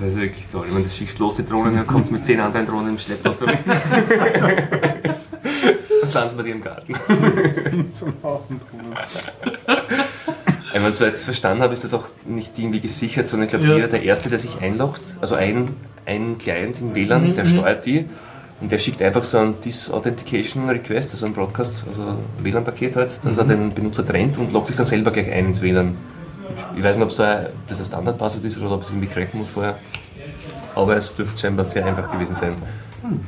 Das 0.00 0.08
ist 0.10 0.16
wirklich 0.16 0.46
toll. 0.48 0.64
Ich 0.66 0.72
meine, 0.72 0.84
das 0.84 0.96
schickst 0.96 1.18
los, 1.18 1.36
die 1.36 1.44
Drohnen, 1.46 1.74
dann 1.74 1.86
kommst 1.86 2.12
mit 2.12 2.24
zehn 2.24 2.38
anderen 2.40 2.66
Drohnen 2.66 2.90
im 2.90 2.98
Schlepptau 2.98 3.32
zurück. 3.32 3.58
und 6.02 6.14
landen 6.14 6.36
bei 6.36 6.42
dir 6.44 6.52
im 6.52 6.62
Garten. 6.62 6.94
Ich 10.74 10.80
meine, 10.80 10.94
soweit 10.94 11.10
ich 11.14 11.18
es 11.18 11.24
verstanden 11.24 11.62
habe, 11.62 11.72
ist 11.72 11.82
das 11.82 11.94
auch 11.94 12.06
nicht 12.26 12.56
irgendwie 12.58 12.80
gesichert, 12.80 13.26
sondern 13.26 13.46
ich 13.46 13.50
glaube, 13.50 13.66
Ja. 13.66 13.74
jeder 13.76 13.88
der 13.88 14.02
Erste, 14.04 14.28
der 14.28 14.38
sich 14.38 14.60
einloggt, 14.60 15.00
also 15.20 15.34
ein, 15.34 15.74
ein 16.06 16.38
Client 16.38 16.80
in 16.80 16.94
WLAN, 16.94 17.34
der 17.34 17.44
steuert 17.44 17.84
die 17.86 18.04
und 18.60 18.70
der 18.70 18.78
schickt 18.78 19.00
einfach 19.02 19.24
so 19.24 19.38
ein 19.38 19.60
Disauthentication 19.64 20.68
Request, 20.68 21.10
also 21.12 21.26
ein 21.26 21.32
Broadcast, 21.32 21.86
also 21.88 22.02
ein 22.02 22.18
WLAN-Paket 22.44 22.96
halt, 22.96 23.24
dass 23.24 23.36
er 23.38 23.44
den 23.44 23.72
Benutzer 23.74 24.06
trennt 24.06 24.38
und 24.38 24.52
loggt 24.52 24.68
sich 24.68 24.76
dann 24.76 24.86
selber 24.86 25.10
gleich 25.10 25.32
ein 25.32 25.46
ins 25.46 25.60
WLAN. 25.62 25.96
Ich 26.76 26.82
weiß 26.82 26.96
nicht, 26.96 27.04
ob 27.04 27.10
es 27.10 27.16
da 27.16 27.46
das 27.66 27.80
ein 27.80 27.84
Standardpasswort 27.84 28.44
ist 28.44 28.58
oder 28.58 28.72
ob 28.72 28.82
es 28.82 28.90
irgendwie 28.90 29.08
cracken 29.08 29.38
muss 29.38 29.50
vorher. 29.50 29.78
Aber 30.74 30.96
es 30.96 31.14
dürfte 31.14 31.38
scheinbar 31.38 31.64
sehr 31.64 31.84
einfach 31.84 32.10
gewesen 32.10 32.34
sein. 32.34 32.54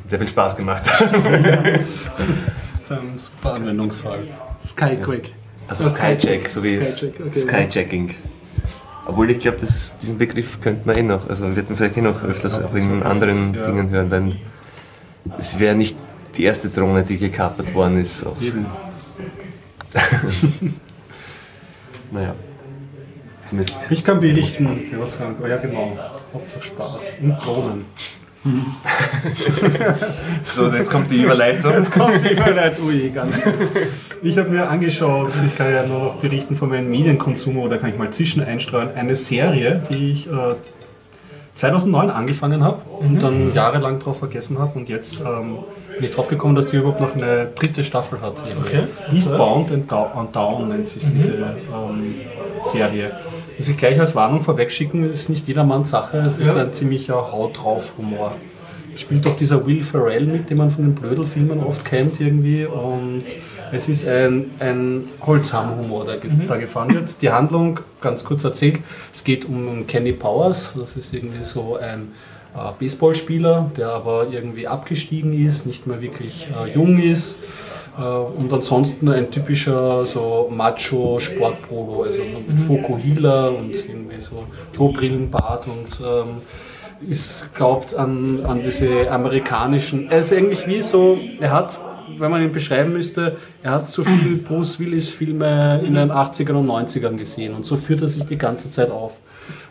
Sehr 0.07 0.19
viel 0.19 0.29
Spaß 0.29 0.57
gemacht. 0.57 0.85
Das 2.91 2.99
ist 2.99 3.05
ein 3.05 3.19
super 3.19 3.55
Anwendungsfall. 3.55 4.25
Skyquake. 4.61 5.31
Also 5.69 5.85
Skyjack, 5.85 6.49
so 6.49 6.65
wie 6.65 6.79
okay, 6.79 7.33
Skyjacking. 7.33 8.15
Obwohl 9.07 9.31
ich 9.31 9.39
glaube, 9.39 9.59
diesen 9.59 10.19
Begriff 10.19 10.61
könnte 10.61 10.87
man 10.87 10.97
eh 10.97 11.03
noch, 11.03 11.29
also 11.29 11.55
wird 11.55 11.69
man 11.69 11.77
vielleicht 11.77 11.97
eh 11.97 12.03
noch 12.03 12.23
öfters 12.25 12.63
auch 12.63 12.75
in 12.75 13.03
anderen 13.03 13.55
ja. 13.55 13.67
Dingen 13.67 13.91
hören, 13.91 14.11
weil 14.11 14.37
es 15.39 15.59
wäre 15.59 15.77
nicht 15.77 15.97
die 16.37 16.45
erste 16.45 16.69
Drohne, 16.69 17.05
die 17.05 17.19
gekapert 17.19 17.73
worden 17.75 17.99
ist. 18.01 18.27
Auch. 18.27 18.41
Eben. 18.41 18.67
Naja. 22.13 22.35
Zumindest. 23.51 23.91
Ich 23.91 24.05
kann 24.05 24.21
berichten, 24.21 24.69
was 24.99 25.19
kann, 25.19 25.35
oh 25.43 25.47
ja 25.47 25.57
genau, 25.57 25.99
Hauptsache 26.33 26.63
Spaß 26.63 27.19
und 27.21 27.37
Drohnen. 27.45 27.85
So, 30.45 30.69
jetzt 30.69 30.91
kommt 30.91 31.11
die 31.11 31.23
Überleitung. 31.23 31.73
Jetzt 31.73 31.91
kommt 31.93 32.25
die 32.25 32.33
Überleitung, 32.33 32.87
ui, 32.87 33.11
ganz 33.11 33.39
Ich 34.23 34.39
habe 34.39 34.49
mir 34.51 34.69
angeschaut, 34.69 35.33
ich 35.45 35.57
kann 35.57 35.71
ja 35.71 35.85
nur 35.85 35.99
noch 35.99 36.15
berichten 36.17 36.55
von 36.55 36.69
meinem 36.69 36.91
Medienkonsum 36.91 37.59
oder 37.59 37.77
kann 37.79 37.91
ich 37.91 37.99
mal 37.99 38.11
zwischen 38.11 38.43
einstreuen, 38.43 38.91
eine 38.95 39.17
Serie, 39.17 39.83
die 39.91 40.13
ich 40.13 40.29
äh, 40.29 40.55
2009 41.55 42.09
angefangen 42.11 42.63
habe 42.63 42.83
und 42.89 43.21
dann 43.21 43.53
jahrelang 43.53 43.99
drauf 43.99 44.21
vergessen 44.21 44.59
habe 44.59 44.79
und 44.79 44.89
jetzt 44.89 45.21
ähm, 45.21 45.59
bin 45.95 46.05
ich 46.05 46.13
drauf 46.13 46.29
gekommen, 46.29 46.55
dass 46.55 46.67
die 46.67 46.77
überhaupt 46.77 47.01
noch 47.01 47.15
eine 47.15 47.49
dritte 47.55 47.85
Staffel 47.85 48.23
hat. 48.23 48.37
Okay. 48.65 48.85
Eastbound 49.13 49.71
and 49.71 49.91
Down, 49.91 50.13
and 50.17 50.35
Down 50.35 50.69
nennt 50.69 50.89
sich 50.89 51.03
diese 51.07 51.33
ähm, 51.33 52.15
Serie. 52.65 53.13
Muss 53.61 53.69
ich 53.69 53.77
gleich 53.77 54.01
als 54.01 54.15
Warnung 54.15 54.41
vorwegschicken, 54.41 55.11
ist 55.11 55.29
nicht 55.29 55.47
jedermanns 55.47 55.91
Sache, 55.91 56.17
es 56.27 56.39
ist 56.39 56.57
ein 56.57 56.73
ziemlicher 56.73 57.31
Haut 57.31 57.59
drauf 57.63 57.93
Humor. 57.99 58.33
Spielt 58.97 59.27
doch 59.27 59.37
dieser 59.37 59.67
Will 59.67 59.85
Ferrell 59.85 60.25
mit, 60.25 60.49
den 60.49 60.57
man 60.57 60.71
von 60.71 60.83
den 60.85 60.95
Blödel-Filmen 60.95 61.61
oft 61.63 61.85
kennt 61.85 62.19
irgendwie. 62.23 62.65
Und 62.65 63.23
es 63.71 63.87
ist 63.87 64.09
ein, 64.09 64.47
ein 64.61 65.05
Holzhammer-Humor, 65.21 66.07
der 66.07 66.17
ge- 66.17 66.31
da 66.49 66.57
gefahren 66.57 66.95
wird. 66.95 67.21
Die 67.21 67.29
Handlung, 67.31 67.81
ganz 68.01 68.25
kurz 68.25 68.45
erzählt, 68.45 68.79
es 69.13 69.25
geht 69.25 69.45
um 69.45 69.87
Kenny 69.87 70.13
Powers, 70.13 70.75
das 70.79 70.97
ist 70.97 71.13
irgendwie 71.13 71.45
so 71.45 71.77
ein 71.77 72.13
äh, 72.57 72.59
Baseballspieler, 72.79 73.71
der 73.77 73.91
aber 73.91 74.29
irgendwie 74.31 74.67
abgestiegen 74.69 75.35
ist, 75.47 75.67
nicht 75.67 75.87
mehr 75.87 76.01
wirklich 76.01 76.49
äh, 76.49 76.73
jung 76.73 76.99
ist 76.99 77.37
und 78.05 78.53
ansonsten 78.53 79.09
ein 79.09 79.31
typischer 79.31 80.07
so 80.07 80.49
Macho-Sportpolo, 80.51 82.03
also 82.03 82.19
so 82.19 82.53
mit 82.53 82.61
Fokuhila 82.61 83.49
und 83.49 83.73
irgendwie 83.73 84.21
so 84.21 84.45
Klobrillenbart 84.73 85.67
und 85.67 86.01
ähm, 86.05 86.43
ist, 87.09 87.55
glaubt 87.55 87.95
an, 87.95 88.45
an 88.45 88.63
diese 88.63 89.11
amerikanischen, 89.11 90.11
er 90.11 90.21
ist 90.21 90.33
eigentlich 90.33 90.67
wie 90.67 90.83
so, 90.83 91.19
er 91.41 91.51
hat, 91.51 91.81
wenn 92.19 92.31
man 92.31 92.43
ihn 92.43 92.53
beschreiben 92.53 92.93
müsste, 92.93 93.37
er 93.63 93.73
hat 93.73 93.89
so 93.89 94.05
viel 94.05 94.37
Bruce 94.37 94.79
Willis 94.79 95.11
Filme 95.11 95.83
in 95.85 95.95
den 95.95 96.11
80ern 96.11 96.55
und 96.55 96.67
90ern 96.67 97.17
gesehen 97.17 97.55
und 97.55 97.65
so 97.65 97.77
führt 97.77 98.03
er 98.03 98.09
sich 98.09 98.25
die 98.27 98.39
ganze 98.39 98.71
Zeit 98.71 98.91
auf. 98.91 99.19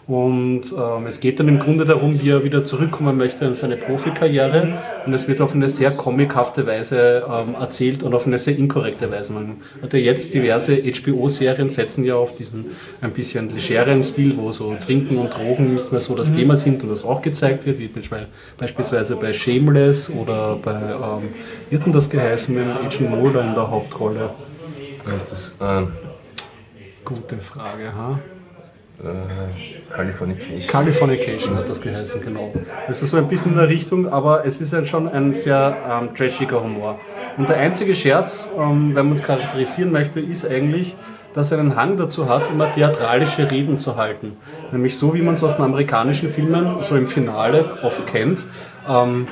Und 0.09 0.61
ähm, 0.75 1.05
es 1.05 1.19
geht 1.19 1.39
dann 1.39 1.47
im 1.47 1.59
Grunde 1.59 1.85
darum, 1.85 2.19
wie 2.19 2.31
er 2.31 2.43
wieder 2.43 2.63
zurückkommen 2.63 3.15
möchte 3.15 3.45
in 3.45 3.53
seine 3.53 3.77
Profikarriere. 3.77 4.73
Und 5.05 5.13
es 5.13 5.27
wird 5.27 5.39
auf 5.39 5.53
eine 5.53 5.69
sehr 5.69 5.91
comichafte 5.91 6.65
Weise 6.65 7.21
ähm, 7.29 7.53
erzählt 7.53 8.01
und 8.01 8.15
auf 8.15 8.25
eine 8.25 8.39
sehr 8.39 8.57
inkorrekte 8.57 9.11
Weise. 9.11 9.33
Man 9.33 9.57
hat 9.83 9.93
ja 9.93 9.99
jetzt 9.99 10.33
diverse 10.33 10.77
HBO-Serien 10.77 11.69
setzen 11.69 12.05
ja 12.05 12.15
auf 12.15 12.35
diesen 12.35 12.65
ein 13.01 13.11
bisschen 13.11 13.51
legeren 13.55 14.01
Stil, 14.01 14.35
wo 14.35 14.51
so 14.51 14.75
Trinken 14.83 15.19
und 15.19 15.29
Drogen 15.37 15.75
nicht 15.75 15.91
mehr 15.91 16.01
so 16.01 16.15
das 16.15 16.33
Thema 16.33 16.55
sind 16.55 16.81
und 16.81 16.89
das 16.89 17.05
auch 17.05 17.21
gezeigt 17.21 17.67
wird, 17.67 17.77
wie 17.77 17.85
beisp- 17.85 18.25
beispielsweise 18.57 19.15
bei 19.15 19.31
Shameless 19.31 20.09
oder 20.09 20.55
bei, 20.55 20.71
ähm, 20.71 21.29
wie 21.69 21.75
hat 21.77 21.85
denn 21.85 21.93
das 21.93 22.09
geheißen, 22.09 22.55
mit 22.55 22.65
Agent 22.65 23.11
Mulder 23.11 23.41
in 23.47 23.53
der 23.53 23.69
Hauptrolle? 23.69 24.31
Da 25.05 25.15
ist 25.15 25.31
das 25.31 25.55
äh, 25.61 25.85
Gute 27.05 27.37
Frage, 27.37 27.93
ha? 27.95 28.19
Äh, 29.03 29.93
Californication. 29.93 30.67
Californication 30.67 31.55
hat 31.55 31.69
das 31.69 31.81
geheißen, 31.81 32.21
genau. 32.21 32.53
Das 32.87 33.01
ist 33.01 33.11
so 33.11 33.17
ein 33.17 33.27
bisschen 33.27 33.51
in 33.51 33.57
der 33.57 33.69
Richtung, 33.69 34.07
aber 34.07 34.45
es 34.45 34.61
ist 34.61 34.73
ein, 34.73 34.85
schon 34.85 35.07
ein 35.07 35.33
sehr 35.33 35.77
ähm, 35.89 36.13
trashiger 36.13 36.61
Humor. 36.61 36.99
Und 37.37 37.49
der 37.49 37.57
einzige 37.57 37.95
Scherz, 37.95 38.47
ähm, 38.57 38.95
wenn 38.95 39.07
man 39.07 39.15
es 39.15 39.23
charakterisieren 39.23 39.91
möchte, 39.91 40.19
ist 40.19 40.47
eigentlich, 40.47 40.95
dass 41.33 41.51
er 41.51 41.59
einen 41.59 41.75
Hang 41.75 41.97
dazu 41.97 42.27
hat, 42.27 42.49
immer 42.51 42.71
theatralische 42.71 43.49
Reden 43.49 43.77
zu 43.77 43.95
halten. 43.95 44.37
Nämlich 44.71 44.97
so, 44.97 45.13
wie 45.13 45.21
man 45.21 45.33
es 45.33 45.43
aus 45.43 45.55
den 45.55 45.65
amerikanischen 45.65 46.29
Filmen 46.29 46.81
so 46.81 46.95
im 46.95 47.07
Finale 47.07 47.77
oft 47.83 48.05
kennt. 48.07 48.45
Ähm, 48.87 49.27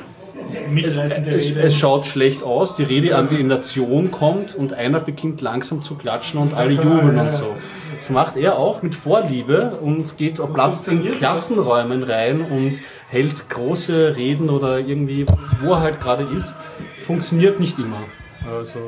es, 0.84 1.16
Rede. 1.18 1.60
es 1.60 1.74
schaut 1.76 2.06
schlecht 2.06 2.42
aus, 2.42 2.76
die 2.76 2.84
Redeambination 2.84 4.10
kommt 4.10 4.54
und 4.54 4.72
einer 4.72 5.00
beginnt 5.00 5.40
langsam 5.40 5.82
zu 5.82 5.96
klatschen 5.96 6.40
und 6.40 6.54
alle 6.54 6.72
jubeln 6.72 7.18
und 7.18 7.32
so. 7.32 7.54
Das 7.98 8.10
macht 8.10 8.36
er 8.36 8.56
auch 8.56 8.82
mit 8.82 8.94
Vorliebe 8.94 9.72
und 9.80 10.16
geht 10.16 10.38
auf 10.38 10.54
Platz 10.54 10.86
in 10.86 11.10
Klassenräumen 11.10 12.04
rein 12.04 12.42
und 12.42 12.78
hält 13.08 13.48
große 13.48 14.14
Reden 14.16 14.50
oder 14.50 14.78
irgendwie, 14.78 15.26
wo 15.60 15.72
er 15.72 15.80
halt 15.80 16.00
gerade 16.00 16.22
ist. 16.22 16.54
Funktioniert 17.02 17.58
nicht 17.58 17.76
immer. 17.78 18.04
Also 18.56 18.78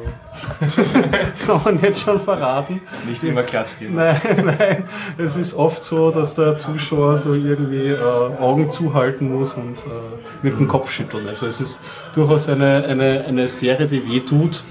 kann 1.47 1.61
man 1.65 1.83
jetzt 1.83 2.03
schon 2.03 2.21
verraten. 2.21 2.81
Nicht 3.07 3.23
immer 3.25 3.43
klatscht 3.43 3.79
Nein, 3.81 4.17
nein, 4.45 4.85
es 5.19 5.37
ist 5.37 5.55
oft 5.55 5.83
so, 5.83 6.13
dass 6.13 6.37
der 6.37 6.57
Zuschauer 6.57 7.17
so 7.17 7.35
irgendwie 7.35 7.89
äh, 7.89 7.99
Augen 8.41 8.71
zuhalten 8.71 9.33
muss 9.33 9.57
und 9.57 9.79
äh, 9.81 10.43
mit 10.43 10.57
dem 10.57 10.69
Kopf 10.69 10.91
schütteln. 10.91 11.27
Also 11.29 11.47
es 11.47 11.61
ist 11.61 11.81
durchaus 12.15 12.49
eine, 12.49 12.85
eine, 12.85 13.25
eine 13.27 13.49
Serie, 13.49 13.87
die 13.87 14.07
weh 14.09 14.21
tut, 14.21 14.63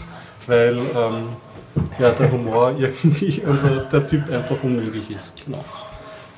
weil 0.47 0.77
ähm, 0.77 1.27
ja, 1.99 2.11
der 2.11 2.31
Humor 2.31 2.73
irgendwie, 2.77 3.43
also 3.45 3.67
der 3.91 4.07
Typ 4.07 4.29
einfach 4.31 4.57
unmöglich 4.63 5.09
ist. 5.11 5.33
Genau. 5.45 5.63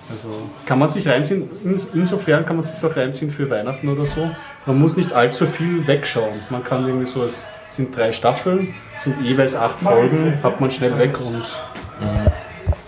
Also 0.10 0.28
kann 0.66 0.78
man 0.80 0.89
sich 0.89 1.08
reinziehen, 1.08 1.50
ins- 1.64 1.88
insofern 1.94 2.46
kann 2.46 2.58
man 2.58 2.66
sich 2.66 2.84
auch 2.84 2.96
reinziehen 2.98 3.32
für 3.32 3.50
Weihnachten 3.50 3.88
oder 3.88 4.06
so. 4.06 4.30
Man 4.66 4.78
muss 4.78 4.98
nicht 4.98 5.14
allzu 5.14 5.46
viel 5.46 5.88
wegschauen. 5.88 6.39
Man 6.50 6.64
kann 6.64 6.86
irgendwie 6.86 7.06
so, 7.06 7.24
es 7.24 7.50
sind 7.70 7.96
drei 7.96 8.12
Staffeln, 8.12 8.74
sind 8.98 9.22
jeweils 9.22 9.56
acht 9.56 9.80
Folgen, 9.80 10.38
hat 10.44 10.60
man 10.60 10.70
schnell 10.70 10.98
weg 11.00 11.18
und 11.22 11.44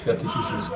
fertig 0.04 0.30
ist 0.42 0.52
es. 0.58 0.72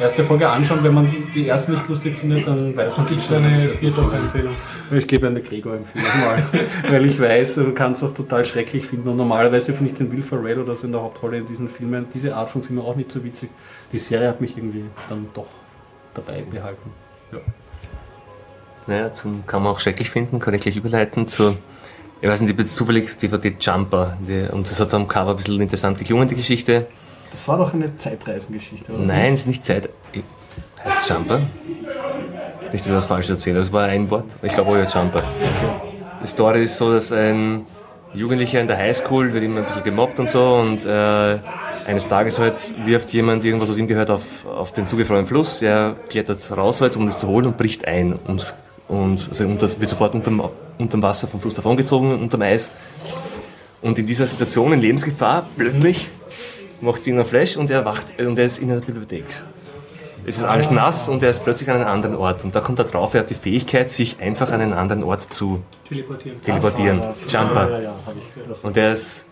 Erste 0.00 0.24
Folge 0.24 0.48
anschauen, 0.48 0.82
wenn 0.82 0.94
man 0.94 1.14
die 1.34 1.46
erste 1.46 1.72
nicht 1.72 1.86
lustig 1.86 2.16
findet, 2.16 2.46
dann 2.46 2.74
weiß 2.74 2.96
man 2.96 3.06
Gibt 3.06 3.20
es 3.20 3.30
eine 3.30 3.68
Biertauch-Empfehlung? 3.68 4.54
ich 4.92 5.06
gebe 5.06 5.26
eine 5.26 5.42
Gregor-Empfehlung 5.42 6.08
mal, 6.20 6.42
weil 6.90 7.04
ich 7.04 7.20
weiß, 7.20 7.58
man 7.58 7.74
kann 7.74 7.92
es 7.92 8.02
auch 8.02 8.12
total 8.12 8.46
schrecklich 8.46 8.86
finden 8.86 9.10
und 9.10 9.18
normalerweise 9.18 9.74
finde 9.74 9.92
ich 9.92 9.98
den 9.98 10.10
Will 10.10 10.22
Ferrell 10.22 10.58
oder 10.58 10.74
so 10.74 10.86
in 10.86 10.92
der 10.92 11.02
Hauptrolle 11.02 11.36
in 11.36 11.46
diesen 11.46 11.68
Filmen, 11.68 12.06
diese 12.14 12.34
Art 12.34 12.48
von 12.48 12.62
Filmen 12.62 12.82
auch 12.82 12.96
nicht 12.96 13.12
so 13.12 13.22
witzig. 13.22 13.50
Die 13.92 13.98
Serie 13.98 14.28
hat 14.28 14.40
mich 14.40 14.56
irgendwie 14.56 14.84
dann 15.10 15.28
doch 15.34 15.48
dabei 16.14 16.44
behalten. 16.50 16.90
Ja. 17.32 17.38
Naja, 18.86 19.12
zum 19.12 19.46
kann 19.46 19.62
man 19.62 19.72
auch 19.72 19.80
schrecklich 19.80 20.08
finden, 20.08 20.38
kann 20.38 20.54
ich 20.54 20.62
gleich 20.62 20.76
überleiten 20.76 21.28
zur, 21.28 21.56
ich 22.22 22.28
weiß 22.28 22.40
nicht, 22.40 22.48
ich 22.48 22.54
habe 22.54 22.62
jetzt 22.62 22.74
zufällig 22.74 23.18
DVD 23.18 23.54
Jumper, 23.60 24.16
die, 24.26 24.48
und 24.50 24.68
das 24.68 24.80
hat 24.80 24.94
am 24.94 25.06
Cover 25.06 25.32
ein 25.32 25.36
bisschen 25.36 25.60
interessant 25.60 25.98
geklungen, 25.98 26.26
die 26.26 26.36
Geschichte. 26.36 26.86
Das 27.30 27.46
war 27.48 27.58
doch 27.58 27.74
eine 27.74 27.96
Zeitreisengeschichte, 27.96 28.92
oder? 28.92 29.02
Nein, 29.02 29.34
es 29.34 29.40
ist 29.40 29.46
nicht 29.46 29.64
Zeit. 29.64 29.88
Heißt 30.84 31.08
Jumper? 31.08 31.38
Nicht, 31.38 32.84
dass 32.84 32.86
ich 32.86 32.92
was 32.92 33.06
Falsches 33.06 33.30
erzähle, 33.30 33.60
das 33.60 33.72
war 33.72 33.84
ein 33.84 34.10
Wort. 34.10 34.36
Ich 34.42 34.52
glaube, 34.52 34.70
euer 34.70 34.86
Jumper. 34.86 35.22
Die 36.22 36.26
Story 36.26 36.64
ist 36.64 36.76
so, 36.76 36.92
dass 36.92 37.12
ein 37.12 37.66
Jugendlicher 38.14 38.60
in 38.60 38.66
der 38.66 38.76
Highschool 38.76 39.32
wird 39.32 39.44
immer 39.44 39.60
ein 39.60 39.66
bisschen 39.66 39.84
gemobbt 39.84 40.18
und 40.18 40.28
so 40.28 40.54
und 40.56 40.84
äh, 40.84 41.38
eines 41.86 42.08
Tages 42.08 42.38
halt 42.38 42.74
wirft 42.84 43.12
jemand 43.12 43.44
irgendwas, 43.44 43.68
was 43.68 43.78
ihm 43.78 43.86
gehört, 43.86 44.10
auf, 44.10 44.46
auf 44.46 44.72
den 44.72 44.86
zugefrorenen 44.86 45.26
Fluss. 45.26 45.62
Er 45.62 45.96
klettert 46.08 46.38
raus 46.56 46.80
halt, 46.80 46.96
um 46.96 47.06
das 47.06 47.18
zu 47.18 47.26
holen 47.28 47.46
und 47.46 47.56
bricht 47.56 47.86
ein. 47.86 48.14
Und, 48.26 48.54
und 48.88 49.28
also 49.28 49.44
unter, 49.44 49.80
wird 49.80 49.90
sofort 49.90 50.14
unterm, 50.14 50.42
unterm 50.78 51.02
Wasser 51.02 51.28
vom 51.28 51.40
Fluss 51.40 51.54
davongezogen, 51.54 52.20
unterm 52.20 52.42
Eis. 52.42 52.72
Und 53.82 53.98
in 53.98 54.06
dieser 54.06 54.26
Situation, 54.26 54.72
in 54.72 54.80
Lebensgefahr, 54.80 55.46
plötzlich 55.56 56.10
macht 56.80 57.02
sie 57.02 57.24
Flash 57.24 57.56
und 57.56 57.70
er 57.70 57.84
wacht 57.84 58.06
und 58.18 58.38
er 58.38 58.46
ist 58.46 58.58
in 58.58 58.68
der 58.68 58.76
Bibliothek. 58.76 59.24
Es 60.26 60.36
ist 60.36 60.44
alles 60.44 60.70
nass 60.70 61.08
und 61.08 61.22
er 61.22 61.30
ist 61.30 61.42
plötzlich 61.42 61.70
an 61.70 61.76
einem 61.76 61.88
anderen 61.88 62.16
Ort. 62.16 62.44
Und 62.44 62.54
da 62.54 62.60
kommt 62.60 62.78
er 62.78 62.84
drauf, 62.84 63.14
er 63.14 63.20
hat 63.20 63.30
die 63.30 63.34
Fähigkeit, 63.34 63.88
sich 63.88 64.20
einfach 64.20 64.52
an 64.52 64.60
einen 64.60 64.72
anderen 64.74 65.02
Ort 65.02 65.22
zu 65.32 65.62
Teleportieren. 65.88 66.40
teleportieren. 66.42 67.02
Jumper. 67.26 67.70
Ja, 67.70 67.78
ja, 67.78 67.82
ja. 67.82 67.94
Und 68.62 68.76
er 68.76 68.92
ist, 68.92 69.26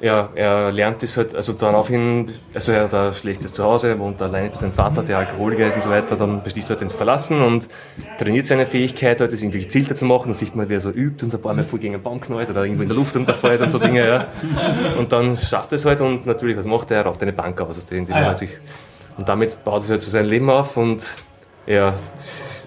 ja, 0.00 0.28
er 0.34 0.70
lernt 0.70 1.02
das 1.02 1.16
halt, 1.16 1.34
also 1.34 1.52
daraufhin, 1.54 2.30
also 2.54 2.70
er 2.70 2.84
hat 2.84 2.94
ein 2.94 3.14
schlechtes 3.14 3.52
Zuhause, 3.52 3.98
wohnt 3.98 4.22
alleine 4.22 4.50
bei 4.50 4.54
seinem 4.54 4.72
Vater, 4.72 5.02
der 5.02 5.18
Alkoholiker 5.18 5.66
ist 5.66 5.74
und 5.74 5.82
so 5.82 5.90
weiter, 5.90 6.16
dann 6.16 6.42
beschließt 6.42 6.68
er 6.68 6.74
halt, 6.74 6.82
den 6.82 6.88
zu 6.88 6.96
verlassen 6.96 7.40
und 7.40 7.68
trainiert 8.16 8.46
seine 8.46 8.64
Fähigkeit, 8.64 9.20
halt, 9.20 9.32
das 9.32 9.42
irgendwie 9.42 9.60
gezielter 9.60 9.96
zu 9.96 10.04
machen, 10.04 10.26
dann 10.26 10.34
sieht 10.34 10.54
man, 10.54 10.68
wie 10.68 10.74
er 10.74 10.80
so 10.80 10.90
übt 10.90 11.24
und 11.24 11.30
so 11.30 11.38
ein 11.38 11.42
paar 11.42 11.54
Mal 11.54 11.64
voll 11.64 11.80
gegen 11.80 11.94
einen 11.94 12.02
Baum 12.02 12.20
knallt 12.20 12.48
oder 12.48 12.62
irgendwo 12.62 12.82
in 12.82 12.88
der 12.88 12.96
Luft 12.96 13.16
runterfällt 13.16 13.60
und 13.60 13.70
so 13.70 13.78
Dinge, 13.78 14.06
ja. 14.06 14.26
Und 14.96 15.10
dann 15.10 15.36
schafft 15.36 15.72
er 15.72 15.76
es 15.76 15.84
halt 15.84 16.00
und 16.00 16.26
natürlich, 16.26 16.56
was 16.56 16.66
macht 16.66 16.92
er? 16.92 16.98
Er 16.98 17.06
raubt 17.06 17.20
eine 17.22 17.32
Bank 17.32 17.60
aus, 17.60 17.84
indem 17.90 18.14
er 18.14 18.26
halt 18.26 18.38
sich, 18.38 18.50
und 19.16 19.28
damit 19.28 19.64
baut 19.64 19.78
er 19.78 19.82
sich 19.82 19.90
halt 19.90 20.02
so 20.02 20.10
sein 20.12 20.26
Leben 20.26 20.48
auf 20.48 20.76
und 20.76 21.12
ja, 21.68 21.94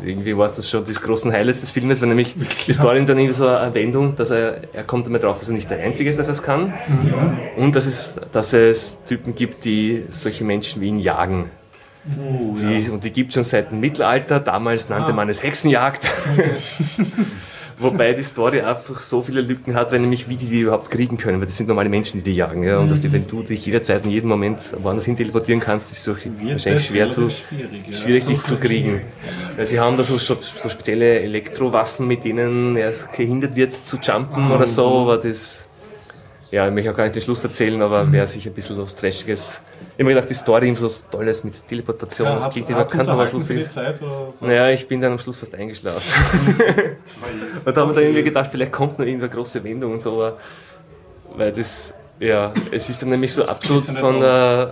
irgendwie 0.05 0.37
war 0.37 0.45
es 0.45 0.53
das 0.53 0.69
schon 0.69 0.85
das 0.85 1.01
großen 1.01 1.31
Highlights 1.31 1.61
des 1.61 1.71
Filmes, 1.71 2.01
weil 2.01 2.09
nämlich 2.09 2.35
die 2.67 2.73
Story 2.73 3.03
dann 3.03 3.17
irgendwie 3.17 3.33
so 3.33 3.47
eine 3.47 3.73
Wendung, 3.73 4.15
dass 4.15 4.29
er, 4.29 4.61
er 4.73 4.83
kommt 4.83 5.07
damit 5.07 5.23
drauf, 5.23 5.39
dass 5.39 5.49
er 5.49 5.55
nicht 5.55 5.71
der 5.71 5.79
Einzige 5.79 6.07
ist, 6.07 6.19
dass 6.19 6.27
er 6.27 6.33
es 6.33 6.43
kann. 6.43 6.71
Und 7.57 7.75
dass 7.75 7.87
es, 7.87 8.17
dass 8.31 8.53
es 8.53 9.03
Typen 9.05 9.33
gibt, 9.33 9.65
die 9.65 10.05
solche 10.11 10.43
Menschen 10.43 10.81
wie 10.81 10.89
ihn 10.89 10.99
jagen. 10.99 11.49
die, 12.05 12.89
Und 12.91 13.03
die 13.03 13.11
gibt 13.11 13.29
es 13.29 13.33
schon 13.33 13.43
seit 13.43 13.71
dem 13.71 13.79
Mittelalter. 13.79 14.39
Damals 14.39 14.87
nannte 14.89 15.13
man 15.13 15.29
es 15.29 15.41
Hexenjagd. 15.41 16.07
Wobei 17.81 18.13
die 18.13 18.21
Story 18.23 18.61
einfach 18.61 18.99
so 18.99 19.21
viele 19.23 19.41
Lücken 19.41 19.73
hat, 19.73 19.91
weil 19.91 19.99
nämlich 19.99 20.29
wie 20.29 20.35
die 20.35 20.45
die 20.45 20.61
überhaupt 20.61 20.91
kriegen 20.91 21.17
können, 21.17 21.39
weil 21.39 21.47
das 21.47 21.57
sind 21.57 21.67
normale 21.67 21.89
Menschen, 21.89 22.19
die 22.19 22.23
die 22.23 22.35
jagen. 22.35 22.63
Ja? 22.63 22.77
Und 22.77 22.91
dass 22.91 23.01
die, 23.01 23.11
wenn 23.11 23.25
du 23.25 23.41
dich 23.41 23.65
jederzeit 23.65 24.05
in 24.05 24.11
jedem 24.11 24.29
Moment 24.29 24.73
woanders 24.83 25.05
hin 25.05 25.17
teleportieren 25.17 25.59
kannst, 25.59 25.91
ist 25.91 26.07
es 26.07 26.09
auch 26.09 26.17
wahrscheinlich 26.17 26.85
schwer 26.85 27.09
zu, 27.09 27.29
schwierig, 27.29 27.87
ja. 27.89 27.97
schwierig 27.97 28.25
dich 28.25 28.43
zu 28.43 28.57
kriegen. 28.57 29.01
Weil 29.55 29.65
sie 29.65 29.79
haben 29.79 29.97
da 29.97 30.03
so, 30.03 30.17
so 30.17 30.37
so 30.39 30.69
spezielle 30.69 31.21
Elektrowaffen, 31.21 32.07
mit 32.07 32.23
denen 32.23 32.77
er 32.77 32.93
gehindert 33.15 33.55
wird 33.55 33.73
zu 33.73 33.97
jumpen 33.97 34.51
oder 34.51 34.67
so, 34.67 35.01
aber 35.01 35.17
das, 35.17 35.67
ja, 36.51 36.67
ich 36.67 36.73
möchte 36.73 36.91
auch 36.91 36.95
gar 36.95 37.05
nicht 37.05 37.15
den 37.15 37.23
Schluss 37.23 37.43
erzählen, 37.43 37.81
aber 37.81 38.11
wäre 38.11 38.27
sicher 38.27 38.51
ein 38.51 38.53
bisschen 38.53 38.77
was 38.77 38.95
Trashiges. 38.95 39.61
Ich 39.93 40.03
habe 40.03 40.05
mir 40.05 40.15
gedacht, 40.15 40.29
die 40.29 40.33
Story 40.33 40.67
irgendwie 40.67 40.87
so 40.87 41.03
Tolles 41.11 41.43
mit 41.43 41.67
Teleportation, 41.67 42.27
Ja, 42.27 42.35
das 42.35 42.49
klingt 42.49 42.69
immer, 42.69 42.85
kann 42.85 43.05
man 43.05 43.17
was 43.17 43.33
oder? 43.33 44.33
Naja, 44.39 44.69
ich 44.69 44.87
bin 44.87 45.01
dann 45.01 45.11
am 45.11 45.19
Schluss 45.19 45.37
fast 45.37 45.53
eingeschlafen. 45.53 46.01
und 47.65 47.77
da 47.77 47.81
haben 47.81 47.89
wir 47.89 47.95
dann 47.95 48.03
irgendwie 48.03 48.23
gedacht, 48.23 48.49
vielleicht 48.51 48.71
kommt 48.71 48.97
noch 48.97 49.05
irgendeine 49.05 49.31
große 49.31 49.63
Wendung 49.63 49.93
und 49.93 50.01
so, 50.01 50.13
aber 50.13 50.37
weil 51.35 51.51
das, 51.51 51.93
ja, 52.19 52.53
es 52.71 52.89
ist 52.89 53.01
dann 53.01 53.09
nämlich 53.09 53.33
so 53.33 53.45
absolut 53.45 53.85
von 53.85 54.21
äh, 54.23 54.67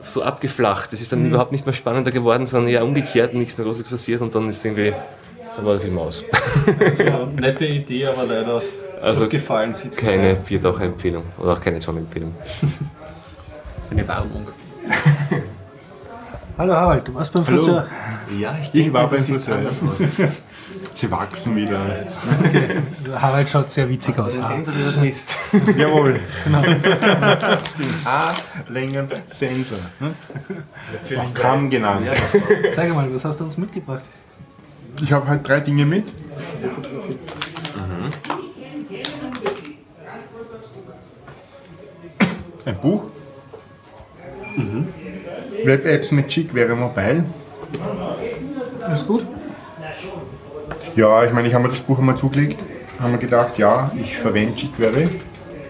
so 0.00 0.22
abgeflacht. 0.22 0.92
Es 0.92 1.00
ist 1.00 1.12
dann 1.12 1.24
überhaupt 1.24 1.52
nicht 1.52 1.66
mehr 1.66 1.72
spannender 1.72 2.10
geworden, 2.10 2.46
sondern 2.46 2.70
eher 2.70 2.84
umgekehrt, 2.84 3.32
nichts 3.32 3.56
mehr 3.56 3.64
Großes 3.64 3.88
passiert 3.88 4.20
und 4.22 4.34
dann 4.34 4.48
ist 4.48 4.64
irgendwie, 4.64 4.92
dann 5.54 5.64
war 5.64 5.74
der 5.74 5.82
Film 5.82 5.98
aus. 5.98 6.24
So, 6.98 7.26
nette 7.40 7.64
Idee, 7.64 8.06
aber 8.06 8.24
leider 8.24 8.60
Also 9.00 9.28
gefallen 9.28 9.74
sieht 9.74 9.96
Keine 9.96 10.34
Biertaucher-Empfehlung 10.34 11.24
oder 11.38 11.52
auch 11.52 11.60
keine 11.60 11.78
John-Empfehlung. 11.78 12.34
Eine 13.90 14.08
Warnung. 14.08 14.46
Hallo 16.58 16.74
Harald, 16.74 17.08
du 17.08 17.14
warst 17.14 17.32
beim 17.32 17.46
Hallo. 17.46 17.58
Friseur. 17.58 17.88
Ja, 18.38 18.56
Ich 18.72 18.92
war 18.92 19.08
beim 19.08 19.18
Friseur. 19.18 19.58
Sie 20.94 21.10
wachsen 21.10 21.56
wieder. 21.56 22.04
Harald 23.16 23.48
schaut 23.48 23.70
sehr 23.70 23.88
witzig 23.88 24.18
aus. 24.18 24.34
Sensor, 24.34 24.72
der 24.74 24.86
das 24.86 24.96
misst. 24.96 25.30
Jawohl. 25.76 26.20
Haarlängen-Sensor. 28.04 29.78
Hm? 29.98 30.14
Auch 31.18 31.34
Kamm 31.34 31.70
genannt. 31.70 32.06
Zeig 32.74 32.94
mal, 32.94 33.12
was 33.12 33.24
hast 33.24 33.40
du 33.40 33.44
uns 33.44 33.58
mitgebracht? 33.58 34.04
Ich 35.02 35.12
habe 35.12 35.26
halt 35.26 35.46
drei 35.46 35.60
Dinge 35.60 35.84
mit. 35.86 36.06
Ein 42.66 42.76
Buch. 42.80 43.04
Web-Apps 45.64 46.12
mit 46.12 46.34
jQuery 46.34 46.74
Mobile. 46.74 47.24
Ist 48.92 49.06
gut? 49.06 49.26
Ja, 50.96 51.24
ich 51.24 51.32
meine, 51.32 51.48
ich 51.48 51.54
habe 51.54 51.64
mir 51.64 51.70
das 51.70 51.80
Buch 51.80 51.98
einmal 51.98 52.16
zugelegt, 52.16 52.62
haben 53.00 53.12
mir 53.12 53.18
gedacht, 53.18 53.58
ja, 53.58 53.90
ich 54.00 54.16
verwende 54.16 54.54
jQuery. 54.54 55.02
Äh, 55.02 55.08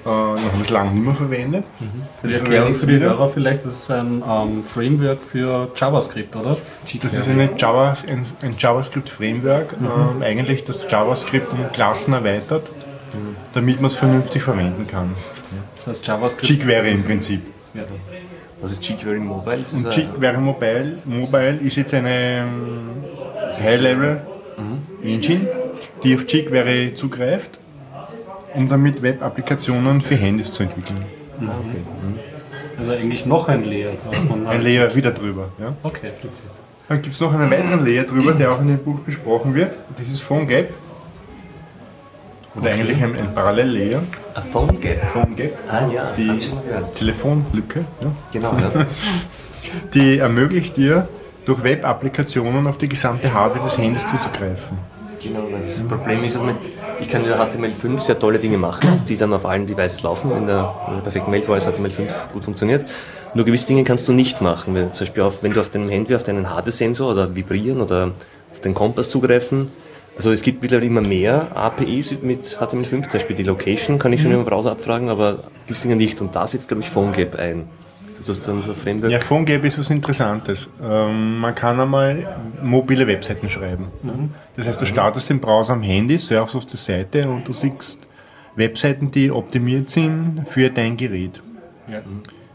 ich 0.07 0.53
habe 0.53 0.63
es 0.63 0.71
lange 0.71 0.91
nicht 0.91 1.05
mehr 1.05 1.15
verwendet. 1.15 1.65
Für 2.21 2.29
die 2.29 2.35
Erklärung 2.35 2.75
für 2.75 2.87
die 2.87 2.99
Hörer 2.99 3.29
vielleicht, 3.29 3.65
das 3.65 3.75
ist 3.75 3.91
ein 3.91 4.23
ähm, 4.29 4.65
Framework 4.65 5.23
für 5.23 5.71
JavaScript, 5.75 6.37
oder? 6.37 6.59
Das 7.03 7.15
ist 7.15 7.29
eine 7.29 7.51
Java, 7.57 7.95
ein, 8.09 8.23
ein 8.43 8.55
JavaScript-Framework, 8.59 9.77
ähm, 9.81 10.23
eigentlich 10.23 10.65
das 10.65 10.87
JavaScript 10.91 11.51
um 11.53 11.73
Klassen 11.73 12.13
erweitert, 12.13 12.71
damit 13.55 13.77
man 13.81 13.87
es 13.87 13.95
vernünftig 13.95 14.43
verwenden 14.43 14.87
kann. 14.87 15.15
Das 15.77 15.87
heißt 15.87 16.07
JavaScript. 16.07 16.51
jQuery 16.51 16.91
im 16.93 17.03
Prinzip. 17.03 17.41
Ja. 17.73 17.83
Was 18.61 18.73
ist 18.73 18.89
jQuery 18.89 19.19
Mobile? 19.21 19.57
Ist 19.57 19.73
das 19.75 19.85
Und 19.85 19.93
ein- 19.95 20.01
jQuery 20.15 20.39
Mobile, 20.41 20.99
Mobile 21.05 21.57
ist 21.57 21.77
jetzt 21.77 21.93
eine 21.95 22.45
High-Level-Engine, 23.63 25.49
die 26.03 26.15
auf 26.15 26.25
jQuery 26.27 26.95
zugreift, 26.95 27.59
um 28.55 28.69
damit 28.69 29.03
Web-Applikationen 29.03 30.01
für 30.01 30.15
Handys 30.17 30.51
zu 30.53 30.63
entwickeln. 30.63 31.05
Also 32.79 32.91
eigentlich 32.93 33.25
noch 33.27 33.49
ein 33.49 33.65
Layer. 33.65 33.91
Ein 34.49 34.63
Layer 34.63 34.95
wieder 34.95 35.11
drüber. 35.13 35.49
Ja. 35.61 35.75
Okay. 35.83 36.11
Dann 36.89 37.01
gibt 37.01 37.15
es 37.15 37.21
noch 37.21 37.33
einen 37.33 37.51
weiteren 37.51 37.85
Layer 37.85 38.05
drüber, 38.05 38.33
der 38.33 38.53
auch 38.53 38.61
in 38.61 38.69
dem 38.69 38.79
Buch 38.79 39.01
besprochen 39.01 39.55
wird. 39.55 39.75
Das 39.99 40.09
ist 40.09 40.21
PhoneGap. 40.23 40.69
Oder 42.57 42.71
eigentlich 42.71 43.03
ein, 43.03 43.19
ein 43.19 43.35
Parallel-Layer. 43.35 44.03
ein 44.35 44.43
Phone 44.43 44.81
Gap. 44.81 45.03
PhoneGap. 45.13 45.53
Ah 45.69 45.89
ja, 45.93 46.13
Die. 46.17 46.39
Telefonlücke. 46.95 47.85
Ja. 48.01 48.13
Genau, 48.33 48.53
ja. 48.53 48.87
Die 49.95 50.19
ermöglicht 50.19 50.77
dir, 50.77 51.09
durch 51.45 51.63
Web-Applikationen 51.63 52.67
auf 52.67 52.79
die 52.79 52.89
gesamte 52.89 53.33
Hardware 53.33 53.65
des 53.65 53.77
Handys 53.77 54.07
zuzugreifen. 54.07 54.79
Genau, 55.21 55.41
weil 55.51 55.61
das 55.61 55.89
Problem 55.89 56.23
ist 56.23 56.37
auch 56.37 56.45
mit, 56.45 56.57
ich 57.01 57.09
kann 57.09 57.23
mit 57.23 57.33
HTML5 57.33 57.99
sehr 57.99 58.19
tolle 58.19 58.39
Dinge 58.39 58.59
machen, 58.59 59.03
die 59.09 59.17
dann 59.17 59.33
auf 59.33 59.47
allen 59.47 59.67
Devices 59.67 60.03
laufen, 60.03 60.31
in 60.33 60.47
der, 60.47 60.75
in 60.89 60.95
der 60.95 61.03
perfekten 61.03 61.33
Welt, 61.33 61.49
wo 61.49 61.53
alles 61.53 61.67
HTML5 61.67 62.11
gut 62.33 62.45
funktioniert. 62.45 62.85
Nur 63.35 63.45
gewisse 63.45 63.67
Dinge 63.67 63.85
kannst 63.85 64.07
du 64.07 64.13
nicht 64.13 64.41
machen. 64.41 64.75
Zum 64.93 65.07
Beispiel 65.07 65.23
auf, 65.23 65.43
wenn 65.43 65.53
du 65.53 65.61
auf 65.61 65.71
deinem 65.71 65.89
Handy 65.89 66.15
auf 66.15 66.23
deinen 66.23 66.51
Hardware-Sensor 66.51 67.11
oder 67.11 67.35
vibrieren 67.35 67.81
oder 67.81 68.13
auf 68.53 68.61
den 68.61 68.75
Kompass 68.75 69.09
zugreifen. 69.09 69.73
Also 70.17 70.31
es 70.31 70.43
gibt 70.43 70.63
mittlerweile 70.63 70.87
immer 70.87 71.01
mehr 71.01 71.57
APIs 71.57 72.23
mit 72.23 72.45
HTML5, 72.45 72.91
zum 72.91 73.03
Beispiel 73.13 73.37
die 73.37 73.43
Location 73.43 73.99
kann 73.99 74.13
ich 74.13 74.23
schon 74.23 74.33
im 74.33 74.45
Browser 74.45 74.73
abfragen, 74.73 75.09
aber 75.09 75.45
gibt 75.67 75.83
Dinge 75.83 75.97
nicht. 75.97 76.21
Und 76.21 76.37
da 76.37 76.47
setzt, 76.47 76.69
glaube 76.69 76.83
ich, 76.83 76.89
PhoneGap 76.89 77.35
ein. 77.37 77.69
Das 78.17 78.29
ist 78.29 78.47
dann 78.47 78.63
so 78.63 78.73
Framework. 78.73 79.11
Ja, 79.11 79.19
PhoneGap 79.19 79.65
ist 79.65 79.79
was 79.79 79.91
Interessantes. 79.91 80.71
Ähm, 80.81 81.39
man 81.39 81.55
kann 81.55 81.81
einmal 81.81 82.39
mobile 82.63 83.07
Webseiten 83.07 83.51
schreiben. 83.51 83.89
Das 84.57 84.69
heißt, 84.69 84.81
du 84.81 84.87
startest 84.87 85.31
den 85.31 85.41
Browser 85.41 85.75
am 85.75 85.83
Handy, 85.83 86.17
surfst 86.17 86.57
auf 86.57 86.65
die 86.65 86.77
Seite 86.77 87.29
und 87.29 87.47
du 87.49 87.53
siehst 87.53 88.07
Webseiten, 88.55 89.11
die 89.11 89.31
optimiert 89.31 89.91
sind 89.91 90.43
für 90.47 90.71
dein 90.71 90.97
Gerät. 90.97 91.43
Ja. 91.91 92.01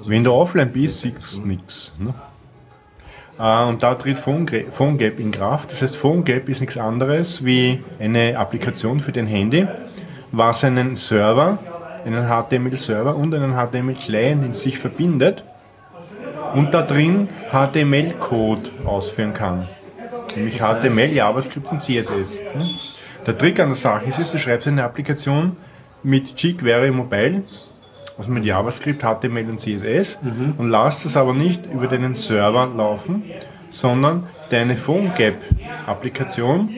Wenn 0.05 0.23
du 0.23 0.31
offline 0.31 0.71
bist, 0.71 1.01
siehst 1.01 1.37
du 1.37 1.45
nichts. 1.45 1.93
Ne? 1.99 2.13
Äh, 3.39 3.63
Und 3.63 3.81
da 3.81 3.95
tritt 3.95 4.19
PhoneGap 4.19 5.19
in 5.19 5.31
Kraft. 5.31 5.71
Das 5.71 5.81
heißt, 5.81 5.95
PhoneGap 5.95 6.49
ist 6.49 6.59
nichts 6.59 6.77
anderes 6.77 7.43
wie 7.45 7.83
eine 7.99 8.37
Applikation 8.37 8.99
für 8.99 9.11
dein 9.11 9.27
Handy, 9.27 9.65
was 10.31 10.63
einen 10.63 10.95
Server, 10.95 11.57
einen 12.05 12.27
HTML-Server 12.27 13.15
und 13.15 13.33
einen 13.33 13.53
HTML-Client 13.53 14.45
in 14.45 14.53
sich 14.53 14.77
verbindet 14.77 15.43
und 16.53 16.73
da 16.73 16.81
drin 16.81 17.29
HTML-Code 17.51 18.61
ausführen 18.85 19.33
kann. 19.33 19.67
Nämlich 20.35 20.57
HTML, 20.59 21.11
JavaScript 21.11 21.71
und 21.71 21.81
CSS. 21.81 22.39
Hm? 22.39 22.69
Der 23.25 23.37
Trick 23.37 23.59
an 23.59 23.69
der 23.69 23.75
Sache 23.75 24.05
ist, 24.05 24.33
du 24.33 24.37
schreibst 24.37 24.67
eine 24.67 24.83
Applikation 24.83 25.57
mit 26.03 26.41
jQuery 26.41 26.91
Mobile 26.91 27.43
also 28.19 28.31
mit 28.31 28.43
JavaScript, 28.43 29.01
HTML 29.01 29.49
und 29.49 29.59
CSS 29.59 30.19
und 30.57 30.69
lass 30.69 31.03
das 31.03 31.15
aber 31.15 31.33
nicht 31.33 31.65
über 31.73 31.87
deinen 31.87 32.15
Server 32.15 32.69
laufen, 32.75 33.23
sondern 33.69 34.23
deine 34.49 34.75
PhoneGap-Applikation, 34.75 36.69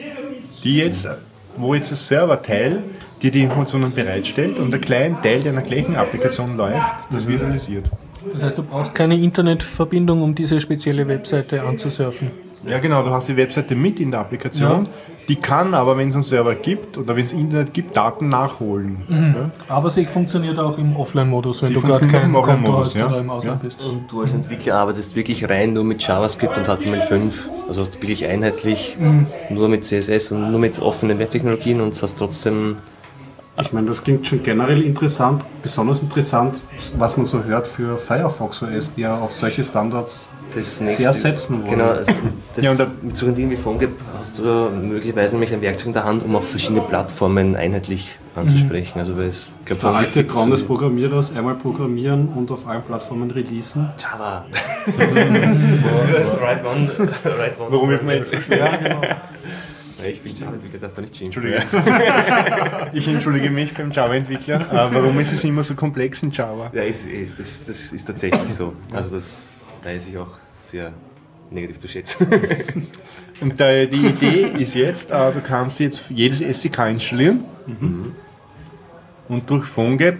die 0.62 0.76
jetzt, 0.76 1.08
wo 1.56 1.74
jetzt 1.74 1.90
das 1.90 2.06
Serverteil 2.06 2.84
dir 3.20 3.32
die 3.32 3.42
Informationen 3.42 3.92
bereitstellt 3.92 4.58
und 4.60 4.70
der 4.70 4.80
kleine 4.80 5.20
Teil 5.20 5.42
deiner 5.42 5.62
gleichen 5.62 5.96
Applikation 5.96 6.56
läuft, 6.56 7.12
das 7.12 7.26
visualisiert. 7.26 7.90
Das 8.32 8.44
heißt, 8.44 8.58
du 8.58 8.62
brauchst 8.62 8.94
keine 8.94 9.18
Internetverbindung, 9.18 10.22
um 10.22 10.36
diese 10.36 10.60
spezielle 10.60 11.08
Webseite 11.08 11.62
anzusurfen. 11.62 12.30
Ja, 12.68 12.78
genau, 12.78 13.02
du 13.02 13.10
hast 13.10 13.28
die 13.28 13.36
Webseite 13.36 13.74
mit 13.74 13.98
in 13.98 14.12
der 14.12 14.20
Applikation. 14.20 14.88
Die 15.28 15.36
kann 15.36 15.74
aber, 15.74 15.96
wenn 15.96 16.08
es 16.08 16.14
einen 16.14 16.24
Server 16.24 16.54
gibt 16.54 16.98
oder 16.98 17.16
wenn 17.16 17.24
es 17.24 17.32
Internet 17.32 17.72
gibt, 17.72 17.96
Daten 17.96 18.28
nachholen. 18.28 19.02
Ja? 19.08 19.50
Aber 19.68 19.90
sie 19.90 20.06
funktioniert 20.06 20.58
auch 20.58 20.78
im 20.78 20.96
Offline-Modus, 20.96 21.62
wenn 21.62 21.68
Sie 21.68 21.74
du 21.74 21.80
gerade 21.80 21.98
funktioniert 22.00 22.22
kein 22.22 22.30
im 22.30 22.34
Konto 22.34 22.50
Offline-Modus, 22.52 22.86
hast 22.86 22.94
ja. 22.96 23.06
oder 23.06 23.20
im 23.20 23.30
Ausland 23.30 23.62
Ja. 23.62 23.68
bist. 23.68 23.82
Und 23.82 24.10
du 24.10 24.20
als 24.22 24.34
Entwickler 24.34 24.74
arbeitest 24.76 25.14
wirklich 25.16 25.48
rein 25.48 25.72
nur 25.72 25.84
mit 25.84 26.02
JavaScript 26.02 26.56
und 26.56 26.68
HTML5. 26.68 27.32
Also 27.68 27.80
hast 27.80 28.02
wirklich 28.02 28.26
einheitlich 28.26 28.96
nur 29.50 29.68
mit 29.68 29.84
CSS 29.84 30.32
und 30.32 30.50
nur 30.50 30.58
mit 30.58 30.78
offenen 30.80 31.18
Webtechnologien 31.18 31.80
und 31.80 32.00
hast 32.02 32.18
trotzdem 32.18 32.76
Ich 33.60 33.72
meine, 33.72 33.86
das 33.86 34.02
klingt 34.02 34.26
schon 34.26 34.42
generell 34.42 34.82
interessant, 34.82 35.44
besonders 35.62 36.00
interessant, 36.02 36.60
was 36.98 37.16
man 37.16 37.26
so 37.26 37.44
hört 37.44 37.68
für 37.68 37.96
Firefox 37.96 38.62
OS, 38.62 38.94
die 38.94 39.02
ja 39.02 39.18
auf 39.18 39.32
solche 39.32 39.62
Standards 39.62 40.30
das 40.54 40.76
sehr 40.78 40.86
nächste. 40.88 41.12
setzen 41.12 41.62
wollen. 41.62 41.70
Genau, 41.78 41.90
also 41.90 42.12
das, 42.54 42.64
Ja, 42.64 42.70
und 42.72 42.80
da- 42.80 42.90
mit 43.02 43.16
so 43.16 43.26
einem 43.26 43.34
Ding 43.34 43.50
wie 43.50 43.56
PhoneGap 43.56 43.90
hast 44.18 44.38
du 44.38 44.42
möglicherweise 44.70 45.34
nämlich 45.34 45.52
ein 45.52 45.60
Werkzeug 45.60 45.88
in 45.88 45.92
der 45.94 46.04
Hand, 46.04 46.24
um 46.24 46.34
auch 46.36 46.44
verschiedene 46.44 46.80
Plattformen 46.82 47.56
einheitlich 47.56 48.18
anzusprechen. 48.34 48.98
Also 48.98 49.16
weil 49.16 49.26
es, 49.26 49.46
ich 49.60 49.64
glaube, 49.66 49.80
Der 49.82 49.90
alte 49.94 50.26
Traum 50.26 50.50
des 50.50 50.62
Programmierers, 50.64 51.34
einmal 51.36 51.54
programmieren 51.56 52.28
und 52.28 52.50
auf 52.50 52.66
allen 52.66 52.82
Plattformen 52.82 53.30
releasen. 53.30 53.88
Java. 53.98 54.44
Das 56.12 56.40
right 56.40 56.64
one, 56.64 56.90
right 57.38 57.58
one. 57.58 57.70
Warum 57.70 57.88
wird 57.90 58.04
man 58.04 58.16
jetzt 58.16 58.30
so 58.30 58.36
schwer? 58.36 58.68
Ja, 60.02 60.08
ich 60.08 60.20
bin 60.20 60.34
Java-Entwickler, 60.34 60.80
darf 60.80 60.92
da 60.94 61.00
nicht 61.02 61.14
schimpfen. 61.16 61.44
Entschuldige. 61.44 62.90
Ich 62.92 63.06
entschuldige 63.06 63.50
mich 63.50 63.72
beim 63.72 63.92
Java-Entwickler. 63.92 64.60
Äh, 64.60 64.94
warum 64.94 65.18
ist 65.20 65.32
es 65.32 65.44
immer 65.44 65.62
so 65.62 65.74
komplex 65.76 66.22
in 66.24 66.32
Java? 66.32 66.70
Ja, 66.74 66.82
ist, 66.82 67.06
ist, 67.06 67.38
das, 67.38 67.66
das 67.66 67.92
ist 67.92 68.04
tatsächlich 68.04 68.52
so. 68.52 68.72
Also 68.92 69.14
das 69.14 69.42
weiß 69.82 70.08
ich 70.08 70.18
auch 70.18 70.38
sehr 70.50 70.92
negativ 71.50 71.78
zu 71.78 71.88
schätzen. 71.88 72.26
Und 73.40 73.60
äh, 73.60 73.86
die 73.86 74.06
Idee 74.06 74.52
ist 74.58 74.74
jetzt, 74.74 75.10
äh, 75.10 75.32
du 75.32 75.40
kannst 75.40 75.80
jetzt 75.80 76.10
jedes 76.10 76.40
SDK 76.40 76.90
installieren 76.90 77.44
und 79.28 79.50
durch 79.50 79.64
PhoneGap 79.64 80.16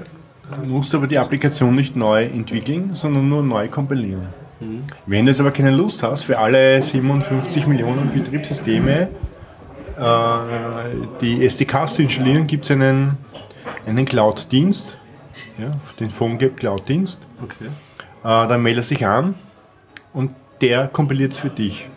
musst 0.67 0.93
du 0.93 0.97
aber 0.97 1.07
die 1.07 1.19
Applikation 1.19 1.75
nicht 1.75 1.95
neu 1.95 2.25
entwickeln, 2.25 2.95
sondern 2.95 3.29
nur 3.29 3.43
neu 3.43 3.69
kompilieren. 3.69 4.27
Wenn 5.07 5.27
du 5.27 5.33
jetzt 5.33 5.41
aber 5.41 5.51
keine 5.51 5.71
Lust 5.71 6.03
hast, 6.03 6.23
für 6.23 6.39
alle 6.39 6.81
57 6.81 7.67
Millionen 7.67 8.13
Betriebssysteme 8.13 9.09
äh, 9.99 10.37
die 11.21 11.45
SDKs 11.45 11.95
zu 11.95 12.03
installieren, 12.03 12.47
gibt 12.47 12.65
es 12.65 12.71
einen, 12.71 13.19
einen 13.87 14.05
Cloud-Dienst, 14.05 14.99
ja, 15.59 15.73
den 15.99 16.11
PhoneGap 16.11 16.57
Cloud-Dienst. 16.57 17.21
Okay. 17.43 17.67
Äh, 18.25 18.49
dann 18.49 18.63
meldest 18.63 18.91
du 18.91 18.95
dich 18.95 19.07
an 19.07 19.35
der 20.63 20.89
kompiliert 20.89 21.33
es 21.33 21.39
für 21.39 21.51
dich. 21.51 21.89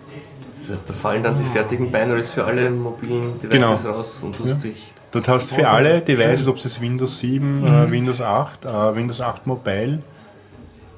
Das 0.60 0.72
heißt, 0.72 0.90
da 0.90 0.94
fallen 0.94 1.22
dann 1.22 1.36
die 1.36 1.44
fertigen 1.44 1.92
Binaries 1.92 2.32
für 2.32 2.44
alle 2.44 2.70
mobilen 2.72 3.38
Devices 3.40 3.84
Genau. 3.84 3.96
raus 3.96 4.20
und 4.24 4.38
du 4.40 4.44
hast 4.46 4.64
dich. 4.64 4.92
Dort 5.12 5.28
hast 5.28 5.52
du 5.52 5.56
für 5.56 5.70
alle 5.70 6.02
Devices, 6.02 6.48
ob 6.48 6.58
es 6.58 6.82
Windows 6.82 7.20
7, 7.20 7.66
äh, 7.66 7.90
Windows 7.92 8.22
8, 8.22 8.66
äh, 8.66 8.96
Windows 8.96 9.22
8 9.22 9.46
Mobile, 9.48 10.00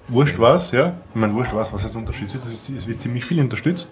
wurscht 0.07 0.39
was, 0.39 0.71
ja, 0.71 0.93
ich 1.09 1.15
meine 1.15 1.33
wurscht 1.33 1.53
was, 1.53 1.71
was 1.73 1.83
heißt 1.83 1.95
unterstützt, 1.97 2.33
wird, 2.35 2.45
es 2.77 2.87
wird- 2.87 2.99
ziemlich 2.99 3.25
viel 3.25 3.41
unterstützt, 3.41 3.89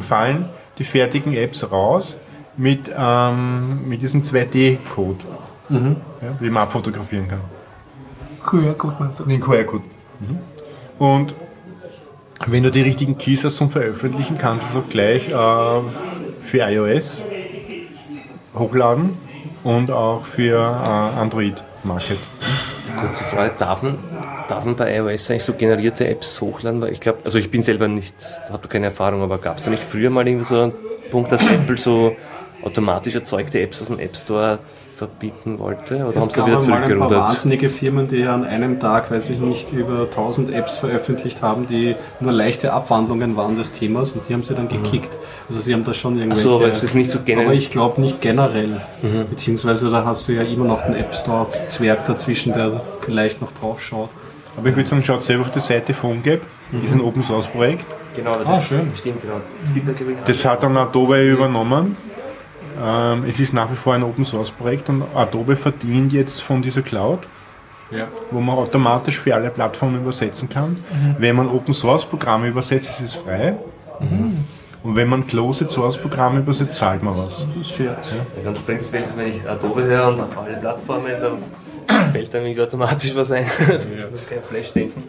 fallen 0.00 0.48
die 0.78 0.84
fertigen 0.84 1.34
Apps 1.34 1.70
raus 1.70 2.16
mit, 2.56 2.90
ähm, 2.96 3.86
mit 3.86 4.00
diesem 4.00 4.22
2D-Code, 4.22 5.24
ja, 5.68 5.78
den 6.40 6.52
man 6.52 6.62
abfotografieren 6.62 7.28
kann. 7.28 7.40
Ja, 8.64 8.72
gut, 8.72 8.98
meinst 8.98 9.20
du. 9.20 9.24
Den 9.24 9.40
QR-Code. 9.40 9.84
Und 10.98 11.34
wenn 12.46 12.62
du 12.62 12.70
die 12.70 12.82
richtigen 12.82 13.18
Keys 13.18 13.44
hast 13.44 13.56
zum 13.56 13.68
Veröffentlichen, 13.68 14.38
kannst 14.38 14.74
du 14.74 14.78
es 14.78 14.84
auch 14.84 14.88
gleich 14.88 15.28
äh, 15.28 15.90
für 16.40 16.58
iOS 16.58 17.22
hochladen 18.54 19.16
und 19.64 19.90
auch 19.90 20.24
für 20.24 20.56
äh, 20.56 21.20
Android 21.20 21.62
Market. 21.84 22.18
Kurze 22.98 23.24
Frage, 23.24 23.52
darf 23.58 23.82
man, 23.82 23.98
darf 24.48 24.64
man 24.64 24.76
bei 24.76 24.96
iOS 24.96 25.30
eigentlich 25.30 25.44
so 25.44 25.52
generierte 25.54 26.08
Apps 26.08 26.40
hochladen? 26.40 26.80
Weil 26.80 26.92
ich 26.92 27.00
glaube, 27.00 27.18
also 27.24 27.38
ich 27.38 27.50
bin 27.50 27.62
selber 27.62 27.88
nicht, 27.88 28.14
habe 28.50 28.62
da 28.62 28.68
keine 28.68 28.86
Erfahrung, 28.86 29.22
aber 29.22 29.38
gab 29.38 29.58
es 29.58 29.64
da 29.64 29.70
nicht 29.70 29.82
früher 29.82 30.10
mal 30.10 30.26
irgendwie 30.26 30.44
so 30.44 30.62
einen 30.62 30.72
Punkt, 31.10 31.30
dass 31.32 31.44
Apple 31.44 31.78
so 31.78 32.16
automatisch 32.62 33.14
erzeugte 33.14 33.60
Apps 33.60 33.80
aus 33.80 33.88
dem 33.88 33.98
App 33.98 34.16
Store 34.16 34.58
verbieten 34.96 35.58
wollte? 35.58 36.04
Oder 36.04 36.20
haben 36.20 36.28
Es 36.28 36.34
sie 36.34 36.40
da 36.40 36.46
wieder 36.46 36.56
mal 36.56 36.62
ein 36.64 36.70
paar 36.70 36.82
zurückgerudert? 36.88 37.28
wahnsinnige 37.28 37.68
Firmen, 37.68 38.08
die 38.08 38.24
an 38.24 38.44
einem 38.44 38.80
Tag, 38.80 39.10
weiß 39.10 39.30
ich 39.30 39.38
nicht, 39.38 39.72
über 39.72 40.02
1000 40.02 40.52
Apps 40.52 40.76
veröffentlicht 40.78 41.40
haben, 41.42 41.66
die 41.68 41.94
nur 42.20 42.32
leichte 42.32 42.72
Abwandlungen 42.72 43.36
waren 43.36 43.56
des 43.56 43.72
Themas 43.72 44.12
und 44.12 44.28
die 44.28 44.34
haben 44.34 44.42
sie 44.42 44.54
dann 44.54 44.68
gekickt. 44.68 45.10
Also 45.48 45.60
sie 45.60 45.72
haben 45.72 45.84
da 45.84 45.94
schon 45.94 46.16
irgendwelche... 46.18 46.42
so, 46.42 46.56
aber 46.56 46.66
es 46.66 46.82
ist 46.82 46.94
nicht 46.94 47.10
so 47.10 47.20
generell- 47.24 47.46
Aber 47.46 47.54
ich 47.54 47.70
glaube 47.70 48.00
nicht 48.00 48.20
generell. 48.20 48.80
Beziehungsweise 49.30 49.90
da 49.90 50.04
hast 50.04 50.26
du 50.28 50.32
ja 50.32 50.42
immer 50.42 50.64
noch 50.64 50.82
den 50.84 50.94
App 50.96 51.14
Store 51.14 51.48
Zwerg 51.48 52.06
dazwischen, 52.06 52.52
der 52.54 52.80
vielleicht 53.00 53.40
noch 53.40 53.52
drauf 53.52 53.80
schaut. 53.82 54.10
Aber 54.56 54.68
ich 54.68 54.74
würde 54.76 54.88
sagen, 54.88 55.04
schaut 55.04 55.22
selber 55.22 55.44
auf 55.44 55.50
die 55.52 55.60
Seite 55.60 55.94
PhoneGap, 55.94 56.40
ist 56.84 56.92
ein 56.92 57.00
Open 57.00 57.22
Source 57.22 57.46
Projekt. 57.46 57.86
Genau, 58.16 58.32
aber 58.32 58.46
Ah, 58.46 58.52
das 58.54 58.66
schön. 58.66 58.90
stimmt, 58.96 59.22
genau. 59.22 59.34
Es 59.62 59.72
gibt 59.72 59.86
ja, 59.86 59.94
Das 60.24 60.44
hat 60.44 60.64
dann 60.64 60.76
Adobe 60.76 61.22
übernommen. 61.24 61.96
Ähm, 62.80 63.24
es 63.28 63.40
ist 63.40 63.52
nach 63.52 63.70
wie 63.70 63.76
vor 63.76 63.94
ein 63.94 64.02
Open 64.04 64.24
Source 64.24 64.50
Projekt 64.50 64.88
und 64.88 65.02
Adobe 65.14 65.56
verdient 65.56 66.12
jetzt 66.12 66.42
von 66.42 66.62
dieser 66.62 66.82
Cloud, 66.82 67.20
Ja. 67.90 68.06
wo 68.30 68.40
man 68.40 68.56
automatisch 68.56 69.18
für 69.18 69.34
alle 69.34 69.50
Plattformen 69.50 70.00
übersetzen 70.00 70.48
kann. 70.48 70.76
Wenn 71.18 71.36
man 71.36 71.48
Open 71.48 71.74
Source 71.74 72.04
Programme 72.04 72.46
übersetzt, 72.48 72.90
ist 72.90 73.00
es 73.00 73.14
frei. 73.14 73.56
Und 74.84 74.94
wenn 74.94 75.08
man 75.08 75.26
Closed 75.26 75.70
Source 75.70 75.96
Programme 75.98 76.38
übersetzt, 76.40 76.74
zahlt 76.74 77.02
man 77.02 77.16
was. 77.18 77.46
Fair. 77.64 77.96
Ja, 78.36 78.42
ganz 78.44 78.60
prinzipiell, 78.60 79.04
wenn 79.16 79.28
ich 79.28 79.48
Adobe 79.48 79.82
höre 79.82 80.08
und 80.08 80.20
auf 80.20 80.38
alle 80.38 80.56
Plattformen, 80.56 81.12
dann 81.20 82.12
fällt 82.12 82.32
irgendwie 82.32 82.60
automatisch 82.60 83.14
was 83.16 83.32
ein. 83.32 83.44
Also 83.68 83.88
ich 83.88 84.10
muss 84.10 84.24
kein 84.26 84.38
Flash 84.48 84.72
denken. 84.72 85.02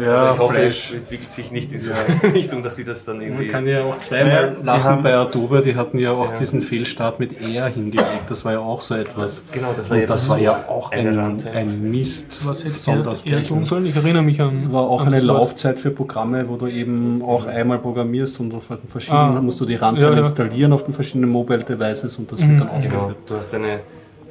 Ja, 0.00 0.14
Also 0.14 0.32
ich 0.32 0.38
hoffe, 0.38 0.54
Flash. 0.54 0.90
es 0.90 0.94
entwickelt 0.96 1.30
sich 1.32 1.52
nicht 1.52 1.70
in 1.70 1.78
so 1.78 1.90
eine 1.92 2.32
Richtung, 2.34 2.62
dass 2.62 2.76
sie 2.76 2.84
das 2.84 3.04
dann 3.04 3.20
irgendwie. 3.20 3.42
Man 3.44 3.52
kann 3.52 3.66
ja 3.66 3.84
auch 3.84 3.98
zweimal 3.98 4.56
die 4.58 4.64
lachen 4.66 4.84
haben- 4.84 5.02
bei 5.02 5.14
Adobe, 5.14 5.60
die 5.60 5.76
hatten 5.76 5.98
ja 5.98 6.12
auch 6.12 6.38
diesen 6.38 6.62
Fehlstart 6.62 7.20
mit 7.20 7.38
R 7.38 7.66
hingelegt. 7.68 8.08
Das 8.28 8.42
war 8.46 8.52
ja 8.52 8.60
auch 8.60 8.80
so 8.80 8.94
etwas. 8.94 9.42
Genau, 9.52 9.74
das 9.76 9.90
war 9.90 9.96
Und 9.96 10.00
ja 10.00 10.06
das 10.06 10.28
war 10.30 10.38
ja 10.38 10.64
auch 10.68 10.90
ein 10.92 11.18
ein, 11.54 11.90
Mist. 11.90 12.40
Was 12.46 12.64
hätte 12.64 13.44
tun 13.46 13.64
sollen? 13.64 13.84
Ich 13.84 13.94
erinnere 13.96 14.22
mich 14.22 14.40
an. 14.40 14.72
war 14.72 14.82
auch 14.82 15.02
an 15.04 15.08
eine. 15.12 15.20
Laufzeit 15.20 15.78
für 15.78 15.90
Programme, 15.90 16.48
wo 16.48 16.56
du 16.56 16.68
eben 16.68 17.22
auch 17.22 17.46
einmal 17.46 17.78
programmierst 17.78 18.40
und 18.40 18.54
auf 18.54 18.68
den 18.68 18.88
verschiedenen 18.88 19.36
Ah. 19.36 19.42
musst 19.42 19.60
du 19.60 19.66
die 19.66 19.74
Runtime 19.76 20.06
Ja, 20.08 20.12
ja. 20.14 20.20
installieren 20.20 20.72
auf 20.72 20.84
den 20.84 20.94
verschiedenen 20.94 21.28
Mobile 21.30 21.58
Devices 21.64 22.16
und 22.16 22.32
das 22.32 22.40
wird 22.40 22.48
dann 22.50 22.58
Genau, 22.60 22.72
aufgeführt. 22.72 23.16
du 23.26 23.34
hast 23.36 23.54
eine. 23.54 23.80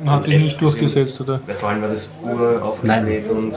Hat 0.03 0.23
sich 0.23 0.41
nicht 0.41 0.59
durchgesetzt, 0.59 1.21
oder? 1.21 1.39
Weil 1.45 1.55
vor 1.55 1.69
allem 1.69 1.83
war 1.83 1.89
das 1.89 2.09
uraufgebläht 2.23 3.29
und 3.29 3.53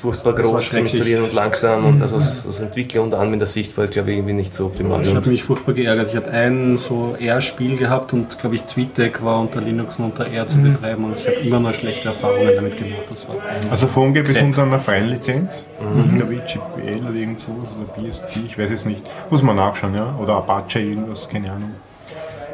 furchtbar 0.00 0.36
war 0.36 0.42
groß 0.42 0.64
schrecklich. 0.64 0.94
Installieren 0.94 1.24
und 1.24 1.32
langsam. 1.32 1.84
Und 1.84 2.02
also 2.02 2.16
aus, 2.16 2.46
aus 2.46 2.60
Entwickler- 2.60 3.02
und 3.02 3.14
Anwendersicht 3.14 3.76
war 3.76 3.84
es, 3.84 3.90
glaube 3.90 4.10
ich, 4.10 4.16
irgendwie 4.16 4.34
nicht 4.34 4.54
so 4.54 4.66
optimal. 4.66 5.04
Ich 5.04 5.14
habe 5.14 5.28
mich 5.28 5.42
furchtbar 5.42 5.74
geärgert. 5.74 6.08
Ich 6.10 6.16
habe 6.16 6.30
ein 6.30 6.78
so 6.78 7.16
R-Spiel 7.20 7.76
gehabt 7.76 8.12
und 8.12 8.38
glaube 8.38 8.56
ich 8.56 8.62
TweetDeck 8.62 9.22
war 9.24 9.40
unter 9.40 9.60
Linux 9.60 9.98
und 9.98 10.06
unter 10.06 10.26
R 10.26 10.46
zu 10.46 10.58
betreiben 10.58 11.04
und 11.04 11.18
ich 11.18 11.26
habe 11.26 11.36
immer 11.36 11.60
nur 11.60 11.72
schlechte 11.72 12.08
Erfahrungen 12.08 12.52
damit 12.54 12.76
gemacht. 12.76 13.02
Das 13.08 13.28
war 13.28 13.36
Also 13.70 13.86
PhoneGap 13.86 14.28
ist 14.28 14.40
unter 14.42 14.62
einer 14.62 14.80
freien 14.80 15.08
Lizenz. 15.08 15.66
Ich 16.06 16.14
glaube 16.16 16.34
GPL 16.34 17.00
oder 17.08 17.14
irgend 17.14 17.40
sowas 17.40 17.70
oder 17.76 18.02
BSD, 18.02 18.40
ich 18.46 18.58
weiß 18.58 18.70
es 18.70 18.84
nicht. 18.84 19.02
Muss 19.30 19.42
man 19.42 19.56
nachschauen, 19.56 19.94
ja. 19.94 20.14
Oder 20.20 20.34
Apache, 20.34 20.80
irgendwas, 20.80 21.28
keine 21.28 21.50
Ahnung. 21.50 21.70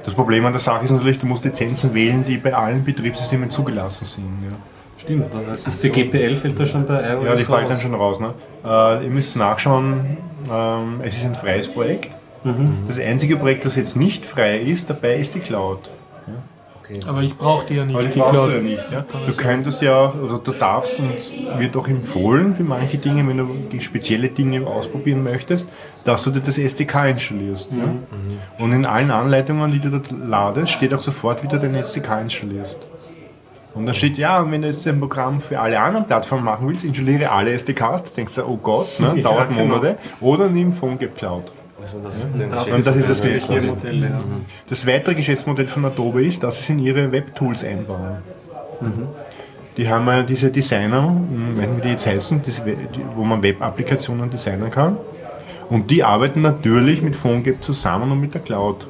Das 0.05 0.15
Problem 0.15 0.47
an 0.47 0.53
der 0.53 0.61
Sache 0.61 0.85
ist 0.85 0.91
natürlich, 0.93 1.19
du 1.19 1.27
musst 1.27 1.45
Lizenzen 1.45 1.93
wählen, 1.93 2.25
die 2.25 2.37
bei 2.37 2.55
allen 2.55 2.85
Betriebssystemen 2.85 3.51
zugelassen 3.51 4.05
sind. 4.05 4.25
Ja. 4.49 4.57
Stimmt, 5.07 5.27
das 5.49 5.67
ist 5.67 5.85
die 5.85 5.91
GPL 5.91 6.37
fällt 6.37 6.59
da 6.59 6.67
schon 6.67 6.85
bei 6.85 7.01
iOS 7.01 7.25
Ja, 7.25 7.35
die 7.37 7.45
fällt 7.45 7.71
dann 7.71 7.81
schon 7.81 7.95
raus. 7.95 8.21
Ne? 8.21 8.35
Äh, 8.65 9.05
ihr 9.05 9.11
müsst 9.11 9.37
nachschauen, 9.37 10.17
ähm, 10.53 11.01
es 11.03 11.17
ist 11.17 11.25
ein 11.25 11.35
freies 11.35 11.69
Projekt. 11.69 12.11
Das 12.87 12.97
einzige 13.01 13.37
Projekt, 13.37 13.65
das 13.65 13.75
jetzt 13.75 13.97
nicht 13.97 14.25
frei 14.25 14.59
ist, 14.59 14.89
dabei 14.89 15.17
ist 15.17 15.35
die 15.35 15.41
Cloud. 15.41 15.91
Aber 17.09 17.21
ich 17.23 17.37
brauche 17.37 17.67
die 17.67 17.75
ja 17.75 17.85
nicht. 17.85 17.97
Aber 17.97 18.05
die 18.05 18.13
die 18.13 18.21
brauchst 18.21 18.35
Cloud. 18.35 18.51
du 18.51 18.57
ja 18.57 18.63
nicht. 18.63 18.87
Ja? 18.93 19.05
Du 19.25 19.33
könntest 19.33 19.83
ja 19.83 20.07
auch, 20.07 20.15
oder 20.15 20.39
du 20.39 20.53
darfst 20.53 21.01
und 21.01 21.59
wird 21.59 21.77
auch 21.77 21.89
empfohlen 21.89 22.55
für 22.55 22.63
manche 22.63 22.99
Dinge, 22.99 23.27
wenn 23.27 23.39
du 23.39 23.49
die 23.73 23.81
spezielle 23.81 24.29
Dinge 24.29 24.65
ausprobieren 24.67 25.25
möchtest, 25.25 25.69
dass 26.05 26.23
du 26.25 26.31
dir 26.31 26.41
das 26.41 26.59
SDK 26.59 27.07
installierst. 27.07 27.73
Ja? 27.73 27.97
Und 28.59 28.73
in 28.73 28.87
allen 28.87 29.11
Anleitungen, 29.11 29.73
die 29.73 29.81
du 29.81 29.91
dort 29.91 30.13
ladest, 30.13 30.71
steht 30.73 30.95
auch 30.95 31.01
sofort, 31.01 31.43
wie 31.43 31.49
du 31.49 31.59
dein 31.59 31.75
SDK 31.75 32.21
installierst. 32.21 32.79
Und 33.77 33.87
dann 33.87 33.95
steht, 33.95 34.17
ja, 34.17 34.41
und 34.41 34.51
wenn 34.53 34.63
du 34.63 34.69
jetzt 34.69 34.87
ein 34.87 34.99
Programm 34.99 35.39
für 35.39 35.61
alle 35.61 35.79
anderen 35.79 36.07
Plattformen 36.07 36.45
machen 36.45 36.67
willst, 36.67 36.85
installiere 36.85 37.31
alle 37.31 37.53
SDKs, 37.53 38.05
da 38.05 38.11
denkst 38.17 38.35
du, 38.37 38.43
oh 38.45 38.57
Gott, 38.57 38.99
ne, 38.99 39.21
dauert 39.23 39.51
genau. 39.51 39.67
Monate. 39.67 39.99
Oder 40.21 40.49
nimm 40.49 40.73
PhoneGap 40.73 41.15
Cloud. 41.17 41.53
Also 41.81 42.01
das, 42.01 42.33
den 42.33 42.49
Das, 42.49 42.67
das 42.67 42.97
ist 42.97 43.11
das 43.11 43.21
das 43.21 43.47
quasi. 43.47 43.69
Modell, 43.69 44.03
ja. 44.03 44.21
Das 44.69 44.87
weitere 44.87 45.15
Geschäftsmodell 45.15 45.67
von 45.67 45.85
Adobe 45.85 46.25
ist, 46.25 46.43
dass 46.43 46.57
sie 46.57 46.63
es 46.63 46.69
in 46.71 46.79
ihre 46.79 47.13
Webtools 47.13 47.65
einbauen. 47.65 48.19
Die 49.77 49.89
haben 49.89 50.07
ja 50.07 50.23
diese 50.23 50.51
Designer, 50.51 51.03
hm, 51.09 51.59
wie 51.77 51.83
die 51.83 51.89
jetzt 51.91 52.07
heißen, 52.07 52.41
wo 53.15 53.25
man 53.25 53.43
Web-Applikationen 53.43 54.31
designen 54.31 54.71
kann. 54.71 54.97
Und 55.69 55.91
die 55.91 56.03
arbeiten 56.03 56.41
natürlich 56.41 57.03
mit 57.03 57.15
PhoneGap 57.15 57.63
zusammen 57.63 58.11
und 58.11 58.21
mit 58.21 58.35
der 58.35 58.41
Cloud. 58.41 58.89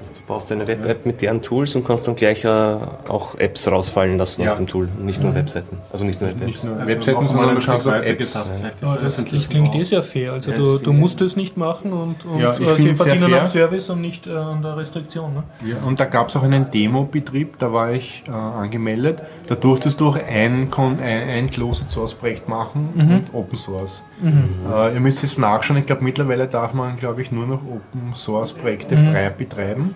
Du 0.00 0.20
baust 0.26 0.50
eine 0.52 0.66
Web-App 0.66 1.06
mit 1.06 1.20
deren 1.22 1.42
Tools 1.42 1.74
und 1.74 1.86
kannst 1.86 2.06
dann 2.06 2.16
gleich 2.16 2.44
äh, 2.44 2.48
auch 2.48 3.34
Apps 3.36 3.66
rausfallen 3.68 4.18
lassen 4.18 4.42
Ja. 4.42 4.52
aus 4.52 4.56
dem 4.58 4.66
Tool. 4.66 4.88
Und 4.98 5.06
nicht 5.06 5.22
nur 5.22 5.34
Webseiten. 5.34 5.78
Also 5.92 6.04
nicht 6.04 6.20
nur 6.20 6.30
Web-Apps. 6.30 6.46
Nicht 6.46 6.64
nur 6.64 6.76
Also 6.76 6.88
Webseiten, 6.88 7.20
noch 7.22 7.28
sondern 7.28 7.54
du 7.54 7.60
kannst 7.64 7.88
auch 7.88 7.92
Apps. 7.94 8.32
gleich 8.32 8.72
Ja, 8.82 8.96
das, 8.96 9.16
das 9.16 9.48
klingt 9.48 9.74
eh 9.74 9.82
sehr 9.82 10.02
fair. 10.02 10.32
Also 10.32 10.50
Ja, 10.52 10.58
du, 10.58 10.72
das 10.74 10.82
du 10.82 10.92
musst 10.92 11.20
es 11.20 11.36
nicht 11.36 11.56
machen 11.56 11.92
und, 11.92 12.24
und 12.24 12.38
Ja, 12.40 12.52
ich 12.52 12.60
äh, 12.60 12.76
sie 12.76 12.90
es 12.90 13.02
verdienen 13.02 13.32
am 13.34 13.46
Service 13.46 13.90
und 13.90 14.00
nicht 14.00 14.26
äh, 14.26 14.30
an 14.32 14.62
der 14.62 14.76
Restriktion. 14.76 15.34
Ne? 15.34 15.42
Ja, 15.66 15.76
und 15.86 15.98
da 16.00 16.04
gab 16.04 16.28
es 16.28 16.36
auch 16.36 16.42
einen 16.42 16.70
Demo-Betrieb, 16.70 17.58
da 17.58 17.72
war 17.72 17.92
ich 17.92 18.22
äh, 18.28 18.30
angemeldet. 18.30 19.22
Da 19.46 19.54
durftest 19.54 20.00
du 20.00 20.08
auch 20.08 20.16
ein, 20.16 20.70
Kon 20.70 20.96
ein, 21.00 21.28
ein 21.28 21.50
Closed 21.50 21.90
Source 21.90 22.14
Projekt 22.14 22.48
machen 22.48 22.90
und 22.96 23.34
Open 23.38 23.56
Source. 23.56 24.04
Äh, 24.22 24.94
ihr 24.94 25.00
müsst 25.00 25.22
jetzt 25.22 25.38
nachschauen, 25.38 25.78
ich 25.78 25.86
glaube 25.86 26.04
mittlerweile 26.04 26.46
darf 26.46 26.74
man, 26.74 26.96
glaube 26.96 27.22
ich, 27.22 27.32
nur 27.32 27.46
noch 27.46 27.62
Open 27.62 28.14
Source 28.14 28.52
Projekte 28.52 28.96
frei 28.96 29.30
betreiben. 29.30 29.87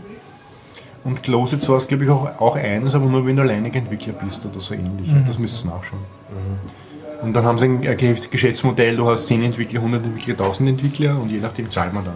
Und 1.05 1.23
Closed 1.23 1.63
Source, 1.63 1.87
glaube 1.89 2.05
ich, 2.05 2.11
auch, 2.11 2.41
auch 2.41 2.57
eines, 2.57 2.95
aber 2.95 3.07
nur 3.07 3.27
wenn 3.27 3.35
du 3.37 3.43
alleiniger 3.43 3.77
Entwickler 3.79 4.13
bist 4.13 4.45
oder 4.47 4.61
so 4.61 4.75
ähnlich. 4.75 5.11
Das 5.27 5.39
müsst 5.39 5.65
ihr 5.65 5.71
nachschauen. 5.71 6.01
Und 7.23 7.35
dann 7.35 7.45
haben 7.45 7.57
sie 7.59 7.67
ein 7.67 7.81
Ge- 7.81 8.17
Geschäftsmodell, 8.31 8.97
du 8.97 9.09
hast 9.09 9.27
10 9.29 9.43
Entwickler, 9.45 9.79
100 9.81 10.05
Entwickler, 10.05 10.33
1000 10.35 10.69
Entwickler 10.71 11.21
und 11.21 11.31
je 11.31 11.39
nachdem 11.39 11.71
zahlt 11.71 11.93
man 11.93 12.05
dann. 12.05 12.15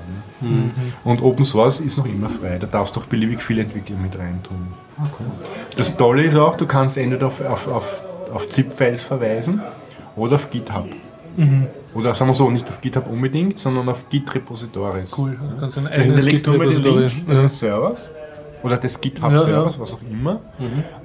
Ne? 0.49 0.71
Und 1.05 1.23
Open 1.23 1.45
Source 1.45 1.79
ist 1.81 1.97
noch 1.97 2.07
immer 2.07 2.29
frei, 2.29 2.59
da 2.59 2.67
darfst 2.67 2.97
du 2.97 3.01
auch 3.01 3.05
beliebig 3.05 3.41
viele 3.41 3.63
Entwickler 3.63 3.97
mit 3.99 4.19
reintun. 4.19 4.67
Das 5.77 5.97
Tolle 5.97 6.23
ist 6.25 6.37
auch, 6.37 6.57
du 6.57 6.67
kannst 6.67 6.97
entweder 6.99 7.29
auf, 7.29 7.41
auf, 7.45 7.69
auf, 7.69 8.03
auf 8.33 8.49
ZIP-Files 8.49 9.03
verweisen 9.05 9.61
oder 10.17 10.35
auf 10.37 10.51
GitHub. 10.51 10.87
Oder 11.95 12.15
sagen 12.15 12.31
wir 12.31 12.35
so, 12.35 12.51
nicht 12.51 12.69
auf 12.69 12.81
GitHub 12.81 13.09
unbedingt, 13.09 13.59
sondern 13.59 13.89
auf 13.89 14.09
Git-Repositories. 14.09 15.17
Cool. 15.17 15.37
Also 15.41 15.57
kannst 15.59 15.77
du 15.77 15.81
ein 15.83 15.87
Da 15.87 15.91
eigenes 15.93 16.25
du 16.25 16.31
Git-Repository. 16.31 17.07
Deines 17.29 17.59
Servers 17.59 18.11
oder 18.67 18.77
des 18.79 19.01
GitHub-Servers, 19.01 19.79
was 19.79 19.95
auch 19.95 20.01
immer. 20.11 20.41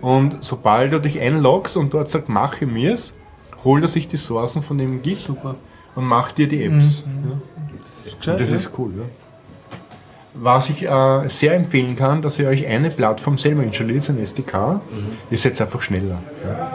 Und 0.01 0.43
sobald 0.43 0.91
du 0.93 0.99
dich 0.99 1.19
einloggst 1.19 1.77
und 1.77 1.93
dort 1.93 2.09
sagt, 2.09 2.27
mache 2.27 2.65
mir's, 2.65 3.15
holt 3.63 3.83
er 3.83 3.87
sich 3.87 4.07
die 4.07 4.17
Sourcen 4.17 4.63
von 4.63 4.77
dem 4.79 5.01
Git 5.03 5.19
Super. 5.19 5.55
und 5.95 6.05
macht 6.05 6.39
dir 6.39 6.47
die 6.47 6.63
Apps. 6.63 7.05
Gescheit, 8.19 8.39
Das 8.39 8.49
ja. 8.49 8.55
ist 8.55 8.71
cool, 8.79 8.91
ja. 8.97 9.03
Was 10.33 10.69
ich 10.69 10.83
äh, 10.83 11.27
sehr 11.27 11.55
empfehlen 11.55 11.95
kann, 11.95 12.21
dass 12.21 12.39
ihr 12.39 12.47
euch 12.47 12.65
eine 12.65 12.89
Plattform 12.89 13.37
selber 13.37 13.63
installiert, 13.63 14.09
ein 14.09 14.17
SDK, 14.17 14.79
ihr 15.29 15.37
seid 15.37 15.59
einfach 15.61 15.81
schneller. 15.81 16.19
Ja. 16.43 16.71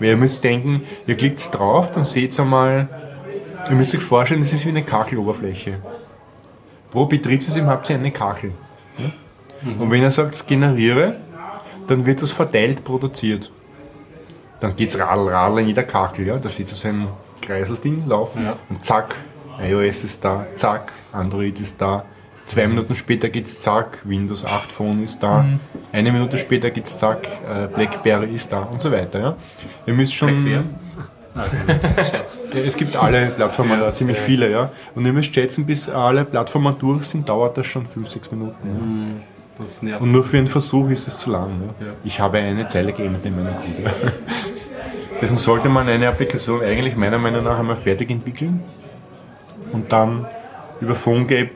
Weil 0.00 0.08
ihr 0.08 0.16
müsst 0.16 0.42
denken, 0.42 0.82
ihr 1.06 1.16
klickt 1.16 1.54
drauf, 1.56 1.90
dann 1.92 2.04
seht 2.04 2.36
ihr 2.38 2.44
mal, 2.44 2.88
ihr 3.68 3.76
müsst 3.76 3.94
euch 3.94 4.02
vorstellen, 4.02 4.40
das 4.40 4.52
ist 4.52 4.64
wie 4.64 4.70
eine 4.70 4.82
Kakeloberfläche. 4.82 5.78
Pro 6.90 7.04
Betriebssystem 7.06 7.66
habt 7.66 7.88
ihr 7.90 7.96
eine 7.96 8.10
Kakel. 8.10 8.52
Ja. 8.98 9.04
Und 9.78 9.90
wenn 9.90 10.02
ihr 10.02 10.10
sagt, 10.10 10.46
generiere, 10.46 11.16
dann 11.86 12.04
wird 12.04 12.22
das 12.22 12.32
verteilt 12.32 12.84
produziert. 12.84 13.50
Dann 14.60 14.74
geht's 14.74 14.98
radl, 14.98 15.28
radl 15.28 15.60
in 15.60 15.68
jeder 15.68 15.84
Kakel, 15.84 16.26
ja. 16.26 16.36
Da 16.38 16.48
ihr 16.48 16.66
so 16.66 16.88
ein 16.88 17.08
Kreiselding 17.42 18.06
laufen 18.08 18.44
Ja. 18.44 18.56
und 18.68 18.84
zack, 18.84 19.14
iOS 19.62 20.04
ist 20.04 20.24
da, 20.24 20.46
zack, 20.54 20.92
Android 21.12 21.58
ist 21.60 21.80
da. 21.80 22.04
Zwei 22.46 22.66
Minuten 22.68 22.94
später 22.94 23.28
geht's 23.28 23.60
zack, 23.60 23.98
Windows 24.04 24.44
8 24.44 24.70
Phone 24.70 25.02
ist 25.02 25.20
da. 25.22 25.44
Eine 25.92 26.12
Minute 26.12 26.38
später 26.38 26.70
geht's 26.70 26.96
zack, 26.98 27.26
äh, 27.48 27.66
Blackberry 27.66 28.34
ist 28.34 28.52
da 28.52 28.60
und 28.60 28.80
so 28.80 28.90
weiter. 28.92 29.20
Ja. 29.20 29.36
Ihr 29.86 29.94
müsst 29.94 30.14
schon. 30.14 30.46
Ja, 30.46 30.62
es 32.64 32.76
gibt 32.76 32.96
alle 32.96 33.26
Plattformen 33.26 33.78
da, 33.80 33.92
ziemlich 33.92 34.16
viele, 34.16 34.50
ja. 34.50 34.70
Und 34.94 35.04
ihr 35.04 35.12
müsst 35.12 35.34
schätzen, 35.34 35.66
bis 35.66 35.88
alle 35.88 36.24
Plattformen 36.24 36.74
durch 36.78 37.04
sind, 37.04 37.28
dauert 37.28 37.58
das 37.58 37.66
schon 37.66 37.84
5, 37.84 38.08
6 38.08 38.30
Minuten. 38.30 39.18
Ja. 39.18 39.22
Das 39.58 39.82
nervt. 39.82 40.02
Und 40.02 40.12
nur 40.12 40.22
für 40.24 40.38
einen 40.38 40.48
Versuch 40.48 40.88
ist 40.90 41.08
es 41.08 41.18
zu 41.18 41.30
lang. 41.30 41.50
Ja. 41.80 41.86
Ja. 41.86 41.92
Ich 42.04 42.20
habe 42.20 42.38
eine 42.38 42.68
Zeile 42.68 42.92
geändert 42.92 43.24
in 43.24 43.36
meinem 43.36 43.56
Code. 43.56 43.90
Deswegen 45.20 45.38
sollte 45.38 45.68
man 45.68 45.88
eine 45.88 46.08
Applikation 46.08 46.62
eigentlich 46.62 46.94
meiner 46.96 47.18
Meinung 47.18 47.44
nach 47.44 47.58
einmal 47.58 47.76
fertig 47.76 48.10
entwickeln 48.10 48.62
und 49.72 49.90
dann 49.90 50.26
über 50.80 50.94
PhoneGap 50.94 51.48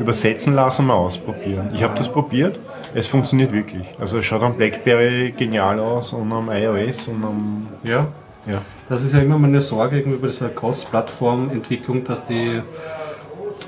übersetzen 0.00 0.54
lassen 0.54 0.82
und 0.82 0.88
mal 0.88 0.94
ausprobieren. 0.94 1.70
Ich 1.72 1.82
habe 1.84 1.96
das 1.96 2.10
probiert, 2.10 2.58
es 2.94 3.06
funktioniert 3.06 3.52
wirklich. 3.52 3.86
Also 4.00 4.18
es 4.18 4.26
schaut 4.26 4.42
am 4.42 4.54
BlackBerry 4.56 5.32
genial 5.36 5.78
aus 5.78 6.12
und 6.12 6.32
am 6.32 6.50
iOS 6.50 7.08
und 7.08 7.22
am... 7.22 7.68
Ja, 7.84 8.08
Ja. 8.46 8.60
das 8.88 9.04
ist 9.04 9.12
ja 9.14 9.20
immer 9.20 9.38
meine 9.38 9.60
Sorge 9.60 9.98
gegenüber 9.98 10.26
dieser 10.26 10.48
Cross-Plattform-Entwicklung, 10.48 12.02
dass 12.02 12.24
die 12.24 12.60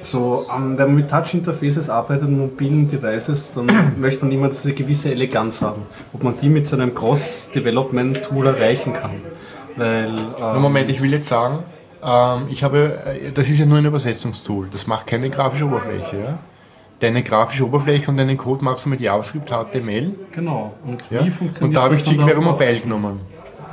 so, 0.02 0.44
ähm, 0.54 0.76
wenn 0.78 0.86
man 0.88 0.94
mit 0.96 1.10
Touch-Interfaces 1.10 1.88
arbeitet 1.90 2.28
und 2.28 2.38
mobilen 2.38 2.88
Devices, 2.90 3.52
dann 3.54 3.66
möchte 3.98 4.24
man 4.24 4.32
immer 4.32 4.48
diese 4.48 4.72
gewisse 4.72 5.10
Eleganz 5.12 5.60
haben. 5.62 5.82
Ob 6.12 6.22
man 6.22 6.36
die 6.36 6.48
mit 6.48 6.66
so 6.66 6.76
einem 6.76 6.94
Cross-Development-Tool 6.94 8.46
erreichen 8.46 8.92
kann. 8.92 9.12
Weil, 9.76 10.12
ähm, 10.40 10.60
Moment, 10.60 10.90
ich 10.90 11.00
will 11.02 11.12
jetzt 11.12 11.28
sagen, 11.28 11.64
ähm, 12.04 12.42
ich 12.50 12.62
habe, 12.62 12.98
äh, 13.06 13.32
das 13.32 13.48
ist 13.48 13.58
ja 13.58 13.66
nur 13.66 13.78
ein 13.78 13.84
Übersetzungstool, 13.84 14.68
das 14.70 14.86
macht 14.86 15.06
keine 15.06 15.30
grafische 15.30 15.64
Oberfläche. 15.66 16.16
Ja? 16.18 16.38
Deine 17.00 17.22
grafische 17.22 17.64
Oberfläche 17.66 18.10
und 18.10 18.16
deinen 18.16 18.36
Code 18.36 18.64
machst 18.64 18.84
du 18.84 18.90
mit 18.90 19.00
JavaScript, 19.00 19.50
HTML. 19.50 20.14
Genau. 20.32 20.74
Und 20.84 21.02
Ja? 21.10 21.24
wie 21.24 21.30
funktioniert 21.30 21.62
Und 21.62 21.74
da 21.74 21.82
habe 21.82 21.94
ich 21.94 22.06
jQuery? 22.06 22.40
Mobile 22.40 22.80
genommen. 22.80 23.20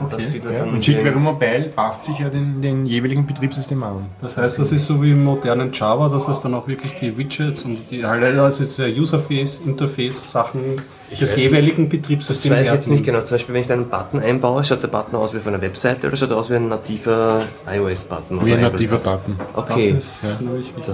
Das 0.10 0.30
sieht 0.30 0.45
er 0.45 0.52
Ja? 0.54 0.60
dann 0.60 0.70
Und 0.76 0.86
den- 0.88 1.20
Mobile 1.20 1.72
passt 1.76 2.06
sich 2.06 2.20
ja 2.20 2.30
den, 2.30 2.62
den 2.62 2.86
jeweiligen 2.86 3.26
Betriebssystem 3.26 3.82
an. 3.84 4.06
Das 4.22 4.38
heißt, 4.38 4.60
das 4.60 4.72
ist 4.72 4.86
so 4.86 5.02
wie 5.02 5.12
im 5.12 5.24
modernen 5.24 5.72
Java, 5.74 6.10
dass 6.10 6.28
es 6.28 6.41
dann 6.41 6.54
auch 6.54 6.68
wirklich 6.68 6.95
die 6.95 7.18
Widgets 7.18 7.64
und 7.66 7.80
die 7.91 8.04
also 8.04 8.64
jetzt 8.64 8.78
der 8.80 8.89
Userface, 8.89 9.62
Interface 9.66 10.32
Sachen 10.32 10.82
des 11.12 11.22
weiß- 11.36 11.38
jeweiligen 11.39 11.84
Ich 11.84 11.89
Betriebssystems 11.89 12.56
weiß 12.56 12.72
jetzt 12.72 12.89
nicht 12.89 13.04
genau, 13.04 13.22
zum 13.22 13.36
Beispiel 13.36 13.54
wenn 13.56 13.62
ich 13.62 13.68
da 13.68 13.74
einen 13.76 13.89
Button 13.89 14.20
einbaue, 14.20 14.64
schaut 14.64 14.84
der 14.84 14.88
Button 14.88 15.16
aus 15.16 15.34
wie 15.34 15.39
von 15.39 15.54
einer 15.54 15.62
Webseite 15.62 16.08
oder 16.08 16.16
schaut 16.18 16.30
er 16.32 16.38
aus 16.38 16.50
wie 16.50 16.56
ein 16.56 16.68
nativer 16.70 17.39
iOS-Button? 17.72 18.45
Wie 18.45 18.54
ein 18.54 18.62
nativer? 18.62 18.97
Button. 18.97 19.39
Das 19.56 19.64
Okay. 19.72 19.95
ist 19.97 20.41
nämlich 20.41 20.68
wichtig. 20.76 20.93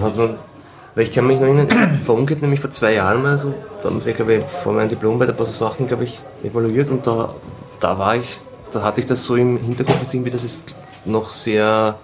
weil 0.94 1.04
ich 1.04 1.12
kann 1.12 1.26
mich 1.26 1.38
noch 1.38 1.46
erinnern, 1.46 1.68
ich 1.70 1.76
hab 1.76 1.98
Phone 1.98 2.24
geht 2.24 2.40
nämlich 2.40 2.58
vor 2.58 2.70
zwei 2.70 2.94
Jahren 2.94 3.22
mal 3.22 3.36
so, 3.36 3.52
da 3.82 3.90
haben 3.90 4.00
sie, 4.00 4.14
glaube 4.14 4.36
ich, 4.36 4.44
vor 4.44 4.72
meinem 4.72 4.88
Diplom 4.88 5.18
bei 5.18 5.28
ein 5.28 5.36
paar 5.36 5.44
so 5.44 5.52
Sachen, 5.52 5.86
glaube 5.86 6.04
ich, 6.04 6.22
evaluiert 6.42 6.88
und 6.88 7.06
da, 7.06 7.34
da 7.80 7.98
war 7.98 8.16
ich, 8.16 8.30
da 8.76 8.82
hatte 8.84 9.00
ich 9.00 9.06
das 9.06 9.24
so 9.24 9.36
im 9.36 9.56
Hinterkopf 9.58 10.00
jetzt 10.02 10.14
irgendwie, 10.14 10.30
dass 10.30 10.44
es 10.44 10.62
noch 11.04 11.28
sehr 11.28 11.96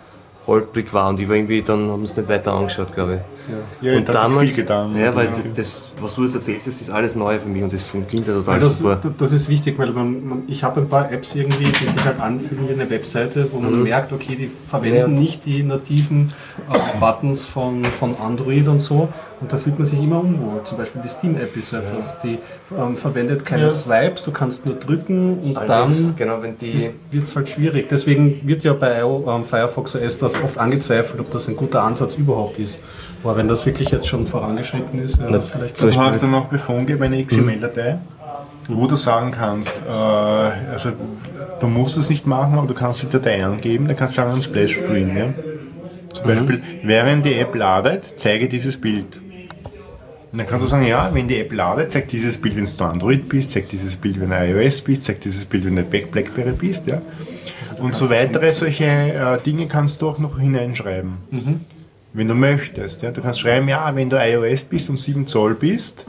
holprig 0.46 0.92
war 0.92 1.08
und 1.08 1.20
ich 1.20 1.28
war 1.28 1.36
irgendwie, 1.36 1.62
dann 1.62 1.88
haben 1.90 2.02
es 2.02 2.16
nicht 2.16 2.28
weiter 2.28 2.52
angeschaut, 2.52 2.92
glaube 2.92 3.14
ich. 3.14 3.20
Ja, 3.80 3.92
und 3.96 3.98
hat 4.00 4.06
sich 4.06 4.14
damals, 4.22 4.52
viel 4.52 4.62
getan. 4.64 4.96
ja, 4.96 5.14
weil 5.14 5.26
Ja. 5.26 5.32
das, 5.54 5.92
was 6.00 6.14
du 6.14 6.22
jetzt 6.24 6.34
erzählst, 6.34 6.66
ist 6.66 6.90
alles 6.90 7.14
neu 7.14 7.38
für 7.38 7.48
mich 7.48 7.62
und 7.62 7.72
das 7.72 7.84
klingt 8.08 8.26
ja 8.26 8.34
total 8.34 8.54
Weil 8.54 8.60
das, 8.60 8.78
super. 8.78 9.00
das 9.18 9.32
ist 9.32 9.48
wichtig, 9.48 9.78
weil 9.78 9.90
man, 9.92 10.24
man, 10.26 10.42
ich 10.48 10.62
habe 10.64 10.80
ein 10.80 10.88
paar 10.88 11.10
Apps 11.12 11.34
irgendwie, 11.36 11.64
die 11.64 11.86
sich 11.86 12.04
halt 12.04 12.20
anfühlen 12.20 12.68
wie 12.68 12.72
eine 12.72 12.88
Webseite, 12.90 13.46
wo 13.52 13.58
man 13.60 13.82
merkt, 13.84 14.12
okay, 14.12 14.34
die 14.36 14.48
verwenden 14.66 14.96
Ja. 14.98 15.06
nicht 15.06 15.44
die 15.46 15.62
nativen 15.62 16.26
äh, 16.72 16.98
Buttons 16.98 17.44
von, 17.44 17.84
von 17.84 18.16
Android 18.16 18.66
und 18.68 18.80
so. 18.80 19.08
Und 19.43 19.53
da 19.53 19.57
fühlt 19.57 19.76
man 19.76 19.84
sich 19.84 20.01
immer 20.01 20.20
unwohl. 20.20 20.62
Zum 20.62 20.78
Beispiel 20.78 21.03
die 21.03 21.09
Steam-App 21.09 21.57
ist 21.57 21.70
so 21.70 21.78
etwas, 21.78 22.16
die 22.22 22.38
ähm, 22.78 22.97
verwendet 22.97 23.45
keine 23.45 23.62
Ja. 23.62 23.70
Swipes, 23.70 24.22
du 24.22 24.30
kannst 24.30 24.64
nur 24.64 24.76
drücken 24.76 25.40
und 25.40 25.57
Allerdings, 25.57 26.07
dann 26.07 26.16
genau, 26.16 26.43
wird 27.11 27.24
es 27.24 27.34
halt 27.34 27.49
schwierig. 27.49 27.88
Deswegen 27.88 28.40
wird 28.47 28.62
ja 28.62 28.72
bei 28.72 29.01
ähm, 29.01 29.45
Firefox 29.45 29.97
OS 29.97 30.18
das 30.18 30.40
oft 30.40 30.59
angezweifelt, 30.59 31.20
ob 31.20 31.30
das 31.32 31.49
ein 31.49 31.57
guter 31.57 31.82
Ansatz 31.82 32.14
überhaupt 32.14 32.61
ist. 32.61 32.84
Aber 33.24 33.36
wenn 33.36 33.49
das 33.49 33.66
wirklich 33.66 33.90
jetzt 33.90 34.07
schon 34.07 34.28
vorangeschritten 34.28 35.03
ist, 35.03 35.20
ja, 35.20 35.28
das 35.28 35.49
vielleicht 35.51 35.82
Du 35.82 35.93
hast 35.93 36.22
dann 36.22 36.34
auch 36.34 36.47
bei 36.47 36.59
PhoneGap 36.59 37.01
eine 37.01 37.24
XML-Datei, 37.24 37.99
wo 38.68 38.86
du 38.86 38.95
sagen 38.95 39.32
kannst, 39.32 39.72
äh, 39.88 39.90
also 39.90 40.90
du 41.59 41.66
musst 41.66 41.97
es 41.97 42.11
nicht 42.11 42.28
machen, 42.28 42.59
aber 42.59 42.68
du 42.68 42.74
kannst 42.74 43.03
die 43.03 43.09
Datei 43.09 43.45
angeben, 43.45 43.88
dann 43.88 43.97
kannst 43.97 44.16
du 44.16 44.22
sagen, 44.22 44.34
ein 44.34 44.43
Splash-Screen. 44.43 45.16
Ja? 45.16 45.26
Zum 46.12 46.26
Beispiel, 46.26 46.62
während 46.84 47.26
die 47.26 47.34
App 47.34 47.57
ladet, 47.57 48.14
zeige 48.16 48.47
dieses 48.47 48.80
Bild. 48.80 49.20
Und 50.32 50.38
dann 50.38 50.46
kannst 50.46 50.64
du 50.64 50.68
sagen, 50.70 50.86
ja, 50.86 51.10
wenn 51.12 51.28
die 51.28 51.38
App 51.38 51.52
ladet, 51.52 51.92
zeigt 51.92 52.10
dieses 52.12 52.38
Bild, 52.38 52.56
wenn 52.56 52.64
du 52.64 52.84
Android 52.84 53.28
bist, 53.28 53.50
zeigt 53.52 53.70
dieses 53.72 53.96
Bild, 53.96 54.18
wenn 54.18 54.30
du 54.30 54.36
iOS 54.36 54.80
bist, 54.80 55.04
zeigt 55.04 55.24
dieses 55.26 55.44
Bild, 55.44 55.66
wenn 55.66 55.76
du 55.76 55.82
Black- 55.82 56.10
Blackberry 56.10 56.52
bist. 56.52 56.86
Ja? 56.86 57.02
Und 57.78 57.94
so 57.94 58.08
weitere 58.08 58.50
solche 58.52 58.84
äh, 58.86 59.38
Dinge 59.44 59.66
kannst 59.66 60.00
du 60.00 60.08
auch 60.08 60.18
noch 60.18 60.38
hineinschreiben. 60.38 61.12
Wenn 62.14 62.28
du 62.28 62.34
möchtest. 62.34 63.02
Ja? 63.02 63.10
Du 63.10 63.20
kannst 63.20 63.40
schreiben, 63.40 63.68
ja, 63.68 63.94
wenn 63.94 64.08
du 64.08 64.16
iOS 64.16 64.64
bist 64.64 64.88
und 64.88 64.96
7 64.96 65.26
Zoll 65.26 65.54
bist, 65.54 66.06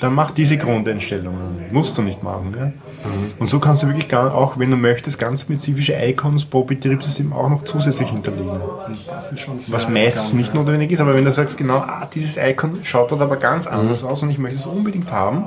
dann 0.00 0.14
mach 0.14 0.30
diese 0.32 0.56
Grundeinstellungen. 0.56 1.66
Musst 1.70 1.96
du 1.96 2.02
nicht 2.02 2.22
machen. 2.22 2.54
Ja? 2.58 2.72
Und 3.38 3.48
so 3.48 3.58
kannst 3.58 3.82
du 3.82 3.86
wirklich, 3.86 4.08
gar, 4.08 4.34
auch 4.34 4.58
wenn 4.58 4.70
du 4.70 4.76
möchtest, 4.76 5.18
ganz 5.18 5.42
spezifische 5.42 5.94
Icons 5.94 6.44
pro 6.44 6.64
Betriebssystem 6.64 7.32
auch 7.32 7.48
noch 7.48 7.62
zusätzlich 7.62 8.10
hinterlegen. 8.10 8.60
Das 9.08 9.32
ist 9.32 9.40
schon 9.40 9.60
sehr 9.60 9.74
Was 9.74 9.88
meistens 9.88 10.32
nicht 10.32 10.54
notwendig 10.54 10.90
ist, 10.90 11.00
aber 11.00 11.14
wenn 11.14 11.24
du 11.24 11.32
sagst, 11.32 11.56
genau, 11.58 11.78
ah, 11.78 12.08
dieses 12.12 12.36
Icon 12.36 12.78
schaut 12.82 13.10
dort 13.10 13.20
aber 13.20 13.36
ganz 13.36 13.66
anders 13.66 14.04
aus 14.04 14.22
und 14.22 14.30
ich 14.30 14.38
möchte 14.38 14.58
es 14.58 14.66
unbedingt 14.66 15.10
haben, 15.12 15.46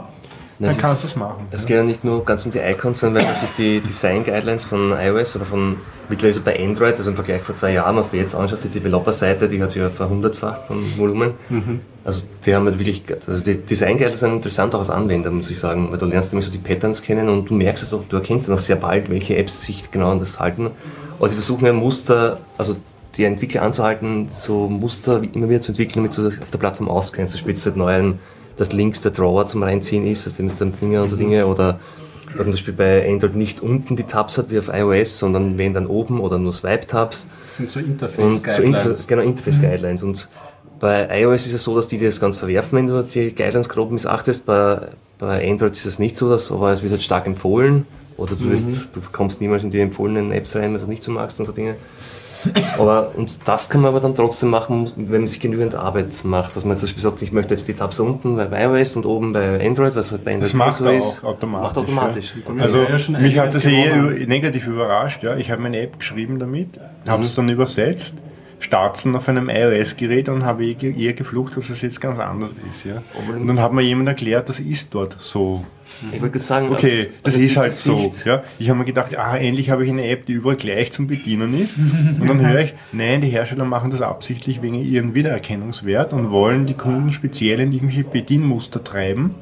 dann 0.59 0.69
Das 0.69 0.77
kannst 0.77 1.03
du 1.03 1.07
es 1.07 1.15
machen. 1.15 1.47
Es 1.51 1.65
geht 1.65 1.77
ja 1.77 1.83
nicht 1.83 2.03
nur 2.03 2.23
ganz 2.23 2.45
um 2.45 2.51
die 2.51 2.59
Icons, 2.59 2.99
sondern 2.99 3.23
wenn 3.23 3.31
man 3.31 3.39
sich 3.39 3.51
die 3.51 3.81
Design 3.81 4.23
Guidelines 4.23 4.65
von 4.65 4.91
iOS 4.91 5.35
oder 5.35 5.45
von 5.45 5.77
mittlerweile 6.09 6.39
bei 6.41 6.59
Android, 6.63 6.97
also 6.97 7.09
im 7.09 7.15
Vergleich 7.15 7.41
vor 7.41 7.55
zwei 7.55 7.73
Jahren, 7.73 7.95
was 7.95 8.11
du 8.11 8.17
jetzt 8.17 8.35
anschaust, 8.35 8.63
die 8.63 8.69
Developer-Seite, 8.69 9.47
die 9.47 9.61
hat 9.61 9.71
sich 9.71 9.81
ja 9.81 9.89
verhundertfacht 9.89 10.67
vom 10.67 10.83
Volumen. 10.97 11.31
Also 12.05 12.23
die 12.45 12.53
haben 12.53 12.65
halt 12.65 12.77
wirklich, 12.77 13.03
also 13.25 13.43
die 13.43 13.57
Design 13.57 13.97
Guidelines 13.97 14.19
sind 14.19 14.33
interessant 14.33 14.75
auch 14.75 14.79
als 14.79 14.89
Anwender, 14.89 15.31
muss 15.31 15.49
ich 15.49 15.59
sagen, 15.59 15.89
weil 15.91 15.97
du 15.97 16.05
lernst 16.05 16.33
nämlich 16.33 16.45
so 16.45 16.51
die 16.51 16.57
Patterns 16.57 17.01
kennen 17.01 17.29
und 17.29 17.49
du 17.49 17.53
merkst 17.53 17.83
es 17.83 17.93
auch, 17.93 18.01
du 18.07 18.17
erkennst 18.17 18.47
dann 18.47 18.55
auch 18.55 18.59
sehr 18.59 18.75
bald, 18.75 19.09
welche 19.09 19.37
Apps 19.37 19.63
sich 19.63 19.89
genau 19.89 20.11
an 20.11 20.19
das 20.19 20.39
halten. 20.39 20.71
Aber 21.17 21.29
sie 21.29 21.35
versuchen 21.35 21.65
ja 21.65 21.73
Muster, 21.73 22.39
also 22.57 22.75
die 23.15 23.23
Entwickler 23.23 23.61
anzuhalten, 23.61 24.27
so 24.29 24.67
Muster 24.67 25.21
immer 25.33 25.47
wieder 25.47 25.61
zu 25.61 25.71
entwickeln, 25.71 26.03
damit 26.03 26.17
du 26.17 26.27
auf 26.27 26.51
der 26.51 26.57
Plattform 26.57 26.89
auskennst. 26.89 27.33
Du 27.33 27.37
spielst 27.37 27.65
halt 27.65 27.77
neuen, 27.77 28.19
dass 28.57 28.71
links 28.71 29.01
der 29.01 29.11
Drawer 29.11 29.45
zum 29.45 29.63
Reinziehen 29.63 30.05
ist, 30.05 30.27
aus 30.27 30.35
dem 30.35 30.47
ist 30.47 30.61
dein 30.61 30.73
Finger 30.73 31.01
und 31.01 31.09
so 31.09 31.15
Dinge, 31.15 31.47
oder 31.47 31.79
dass 32.25 32.35
man 32.37 32.43
zum 32.45 32.51
Beispiel 32.53 32.73
bei 32.73 33.09
Android 33.09 33.35
nicht 33.35 33.61
unten 33.61 33.95
die 33.95 34.03
Tabs 34.03 34.37
hat 34.37 34.49
wie 34.49 34.57
auf 34.57 34.69
iOS, 34.73 35.19
sondern 35.19 35.57
wenn 35.57 35.73
dann 35.73 35.87
oben 35.87 36.19
oder 36.19 36.39
nur 36.39 36.53
Swipe-Tabs. 36.53 37.27
Das 37.43 37.55
sind 37.55 37.69
so 37.69 37.79
Und 37.79 37.85
so 37.85 37.91
Interface-Guidelines. 37.91 38.59
Interface, 38.59 39.07
genau, 39.07 39.21
Interface-Guidelines. 39.21 40.03
Und 40.03 40.27
bei 40.79 41.21
iOS 41.21 41.45
ist 41.45 41.53
es 41.53 41.63
so, 41.63 41.75
dass 41.75 41.87
die 41.87 41.99
das 41.99 42.19
ganz 42.19 42.37
verwerfen, 42.37 42.77
wenn 42.77 42.87
du 42.87 43.01
die 43.03 43.35
Guidelines 43.35 43.69
grob 43.69 43.91
missachtest. 43.91 44.45
Bei, 44.45 44.89
bei 45.19 45.49
Android 45.49 45.73
ist 45.73 45.85
es 45.85 45.99
nicht 45.99 46.17
so, 46.17 46.29
dass, 46.29 46.51
aber 46.51 46.71
es 46.71 46.81
wird 46.81 46.91
halt 46.91 47.03
stark 47.03 47.27
empfohlen. 47.27 47.85
Oder 48.17 48.35
du, 48.35 48.49
wirst, 48.49 48.95
du 48.95 48.99
kommst 49.11 49.41
niemals 49.41 49.63
in 49.63 49.69
die 49.69 49.79
empfohlenen 49.79 50.31
Apps 50.31 50.55
rein, 50.55 50.63
wenn 50.63 50.73
du 50.73 50.81
es 50.81 50.87
nicht 50.87 51.03
so 51.03 51.11
magst 51.11 51.39
und 51.39 51.45
so 51.45 51.51
Dinge. 51.51 51.75
Aber, 52.77 53.11
und 53.15 53.47
das 53.47 53.69
kann 53.69 53.81
man 53.81 53.89
aber 53.89 53.99
dann 53.99 54.15
trotzdem 54.15 54.49
machen, 54.49 54.91
wenn 54.95 55.21
man 55.21 55.27
sich 55.27 55.39
genügend 55.39 55.75
Arbeit 55.75 56.07
macht. 56.23 56.55
Dass 56.55 56.65
man 56.65 56.77
zum 56.77 56.87
Beispiel 56.87 57.03
sagt, 57.03 57.21
ich 57.21 57.31
möchte 57.31 57.53
jetzt 57.53 57.67
die 57.67 57.73
Tabs 57.73 57.99
unten 57.99 58.35
bei 58.35 58.63
iOS 58.63 58.95
und 58.95 59.05
oben 59.05 59.33
bei 59.33 59.65
Android, 59.65 59.95
was 59.95 60.11
halt 60.11 60.23
bei 60.23 60.31
Android 60.31 60.49
Das 60.49 60.53
macht 60.53 60.77
so 60.77 60.89
ist. 60.89 61.23
automatisch. 61.23 61.63
Macht 61.63 61.77
automatisch. 61.77 62.33
Ja. 62.47 62.61
Also 62.63 62.81
Ja, 62.83 62.99
schon 62.99 63.21
mich 63.21 63.37
hat 63.39 63.53
das 63.53 63.65
eher 63.65 63.95
negativ 64.27 64.67
überrascht. 64.67 65.23
Ja. 65.23 65.35
Ich 65.37 65.51
habe 65.51 65.61
meine 65.61 65.79
App 65.79 65.99
geschrieben 65.99 66.39
damit, 66.39 66.69
habe 67.07 67.23
es 67.23 67.35
dann 67.35 67.49
übersetzt, 67.49 68.15
starten 68.63 69.15
auf 69.15 69.27
einem 69.29 69.49
iOS-Gerät 69.49 70.29
und 70.29 70.45
habe 70.45 70.65
eher 70.65 70.73
ge- 70.75 70.95
eher 70.97 71.13
geflucht, 71.13 71.57
dass 71.57 71.69
es 71.69 71.81
jetzt 71.81 71.99
ganz 72.01 72.19
anders 72.19 72.51
ist. 72.69 72.85
Ja. 72.85 73.03
Und 73.37 73.47
dann 73.47 73.59
hat 73.59 73.73
mir 73.73 73.81
jemand 73.81 74.07
erklärt, 74.09 74.49
das 74.49 74.59
ist 74.59 74.93
dort 74.95 75.15
so. 75.19 75.65
Ich 76.11 76.19
gerade 76.19 76.39
sagen, 76.39 76.69
Okay, 76.69 76.99
als- 76.99 77.07
das 77.23 77.33
also 77.35 77.39
ist 77.45 77.57
halt 77.57 77.71
so. 77.73 78.11
Ja. 78.25 78.43
Ich 78.59 78.67
habe 78.69 78.79
mir 78.79 78.85
gedacht, 78.85 79.17
ah, 79.17 79.37
endlich 79.37 79.69
habe 79.69 79.85
ich 79.85 79.91
eine 79.91 80.05
App, 80.07 80.25
die 80.25 80.33
überall 80.33 80.55
gleich 80.55 80.91
zum 80.91 81.07
Bedienen 81.07 81.57
ist. 81.61 81.77
Und 81.77 82.27
dann 82.27 82.45
höre 82.45 82.61
ich, 82.61 82.73
nein, 82.91 83.21
die 83.21 83.27
Hersteller 83.29 83.63
machen 83.65 83.91
das 83.91 84.01
absichtlich 84.01 84.61
wegen 84.61 84.75
ihren 84.75 85.13
Wiedererkennungswert 85.13 86.11
und 86.13 86.31
wollen 86.31 86.65
die 86.65 86.73
Kunden 86.73 87.11
speziell 87.11 87.59
in 87.59 87.71
irgendwelche 87.71 88.03
Bedienmuster 88.05 88.83
treiben, 88.83 89.35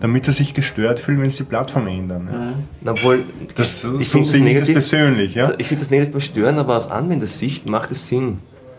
damit 0.00 0.26
sie 0.26 0.32
sich 0.32 0.54
gestört 0.54 1.00
fühlen, 1.00 1.20
wenn 1.22 1.28
sie 1.30 1.38
die 1.38 1.44
Plattform 1.44 1.86
ändern. 1.88 2.28
Ja. 2.32 2.52
Na, 2.82 2.90
Obwohl, 2.92 3.24
Das, 3.56 3.82
so 3.82 3.98
ich 3.98 4.08
sehe 4.08 4.24
finde 4.24 4.52
das 4.54 4.68
ich 4.68 4.74
das 4.74 4.88
persönlich. 4.90 5.34
Ja. 5.34 5.52
Ich 5.58 5.66
finde 5.66 5.80
das 5.80 5.90
negativ 5.90 6.12
beim 6.12 6.20
Stören, 6.20 6.58
aber 6.58 6.76
aus 6.76 6.88
Anwendersicht 6.90 7.66
macht 7.66 7.90
es 7.90 8.06
Sinn. 8.08 8.38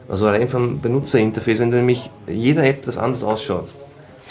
Also 0.09 0.29
rein 0.29 0.47
vom 0.47 0.79
Benutzerinterface, 0.79 1.59
wenn 1.59 1.71
du 1.71 1.77
nämlich 1.77 2.09
jeder 2.27 2.63
App 2.63 2.83
das 2.83 2.97
anders 2.97 3.23
ausschaut. 3.23 3.69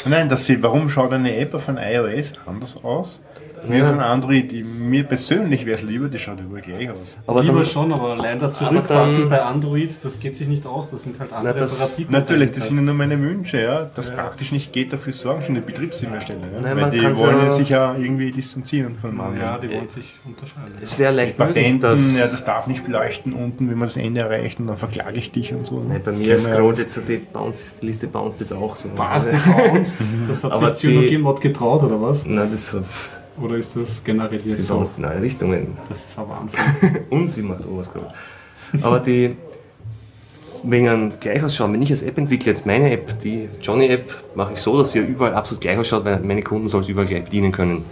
Nein, 0.04 0.28
dass 0.28 0.46
sie, 0.46 0.62
warum 0.62 0.88
schaut 0.88 1.12
eine 1.12 1.36
App 1.36 1.54
ein 1.68 1.78
iOS 1.78 2.34
anders 2.46 2.82
aus? 2.84 3.22
Wie 3.68 3.82
auf 3.82 3.88
ein 3.92 4.00
Android. 4.00 4.50
Die- 4.50 4.62
Mir 4.62 5.04
persönlich 5.04 5.66
wäre 5.66 5.76
es 5.76 5.82
lieber, 5.82 6.08
die 6.08 6.18
schaut 6.18 6.40
überall 6.40 6.62
gleich 6.62 6.90
aus. 6.90 7.18
Aber 7.26 7.42
Lieber 7.42 7.54
dann, 7.58 7.64
schon, 7.66 7.92
aber 7.92 8.16
zurückpacken 8.52 9.20
dann- 9.20 9.28
bei 9.28 9.42
Android, 9.42 9.94
das 10.02 10.18
geht 10.20 10.36
sich 10.36 10.48
nicht 10.48 10.66
aus. 10.66 10.90
Das 10.90 11.02
sind 11.02 11.18
halt 11.18 11.32
andere 11.32 11.54
das- 11.54 11.78
Paradigmen 11.78 12.12
Natürlich, 12.20 12.50
das 12.52 12.68
sind 12.68 12.76
ja 12.76 12.82
nur 12.82 12.94
meine 12.94 13.20
Wünsche, 13.20 13.60
ja. 13.60 13.90
Das 13.94 14.10
praktisch 14.14 14.52
nicht 14.52 14.72
geht, 14.72 14.92
dafür 14.92 15.12
sorgen 15.12 15.42
schon 15.42 15.54
die 15.54 15.60
Betriebssystemersteller. 15.60 16.40
Ja. 16.40 16.46
Nein, 16.60 16.64
Weil 16.64 16.74
man 16.76 16.90
die 16.90 17.02
wollen 17.16 17.36
ja- 17.38 17.44
ja 17.44 17.50
sich 17.50 17.68
ja 17.68 17.94
irgendwie 17.96 18.30
distanzieren 18.30 18.96
von 18.96 19.10
anderen. 19.20 19.38
Ja, 19.40 19.58
die 19.58 19.70
wollen 19.70 19.88
sich 19.88 20.14
unterscheiden. 20.24 20.72
es 20.80 20.98
wäre 20.98 21.12
leicht 21.12 21.38
möglich, 21.38 21.54
Patenten, 21.56 21.80
dass... 21.80 22.18
ja, 22.18 22.26
das 22.26 22.44
darf 22.44 22.66
nicht 22.66 22.84
beleuchten 22.84 23.32
unten, 23.32 23.68
wenn 23.70 23.78
man 23.78 23.88
das 23.88 23.96
Ende 23.96 24.20
erreicht 24.20 24.60
und 24.60 24.66
dann 24.68 24.76
verklage 24.76 25.16
ich 25.18 25.32
dich 25.32 25.52
und 25.52 25.66
so. 25.66 25.82
Nein, 25.86 26.00
bei 26.04 26.12
mir 26.12 26.26
wir 26.26 26.38
scrollt 26.38 26.76
ja. 26.78 26.82
jetzt 26.82 27.00
die, 27.08 27.16
Bounce, 27.16 27.76
die 27.80 27.86
Liste 27.86 28.06
bounced 28.06 28.40
jetzt 28.40 28.52
auch 28.52 28.76
so. 28.76 28.88
Was, 28.96 29.28
das 29.30 29.42
bounced? 29.42 29.96
Das 30.28 30.44
hat 30.44 30.52
Aber 30.52 30.70
sich 30.70 30.78
Synologie 30.78 31.08
die- 31.10 31.18
Mod 31.18 31.40
getraut, 31.40 31.82
oder 31.82 32.00
was? 32.00 32.26
Nein, 32.26 32.48
das, 32.50 32.76
Oder 33.40 33.56
ist 33.56 33.76
das 33.76 34.02
generell 34.02 34.40
sie 34.40 34.48
jetzt 34.48 34.64
so? 34.64 34.74
bounced 34.76 34.98
in 34.98 35.04
alle 35.04 35.20
Richtungen. 35.20 35.76
Das 35.88 36.04
ist 36.04 36.18
ein 36.18 36.28
Wahnsinn. 36.28 36.60
Und 37.10 37.28
sie 37.28 37.42
macht 37.42 37.62
gerade. 37.62 38.08
Aber 38.82 39.00
die, 39.00 39.36
wegen 40.62 40.88
einem 40.88 41.12
Gleichausschauen, 41.20 41.72
wenn 41.72 41.82
ich 41.82 41.90
als 41.90 42.02
App 42.02 42.18
entwickle, 42.18 42.52
jetzt 42.52 42.66
meine 42.66 42.90
App, 42.90 43.18
die 43.20 43.48
Johnny-App, 43.62 44.12
mache 44.34 44.54
ich 44.54 44.58
so, 44.58 44.78
dass 44.78 44.92
sie 44.92 45.00
überall 45.00 45.34
absolut 45.34 45.60
gleich 45.60 45.78
ausschaut, 45.78 46.04
weil 46.04 46.20
meine 46.20 46.42
Kunden 46.42 46.68
soll 46.68 46.82
es 46.82 46.88
überall 46.88 47.06
gleich 47.06 47.24
bedienen 47.24 47.52
können. 47.52 47.84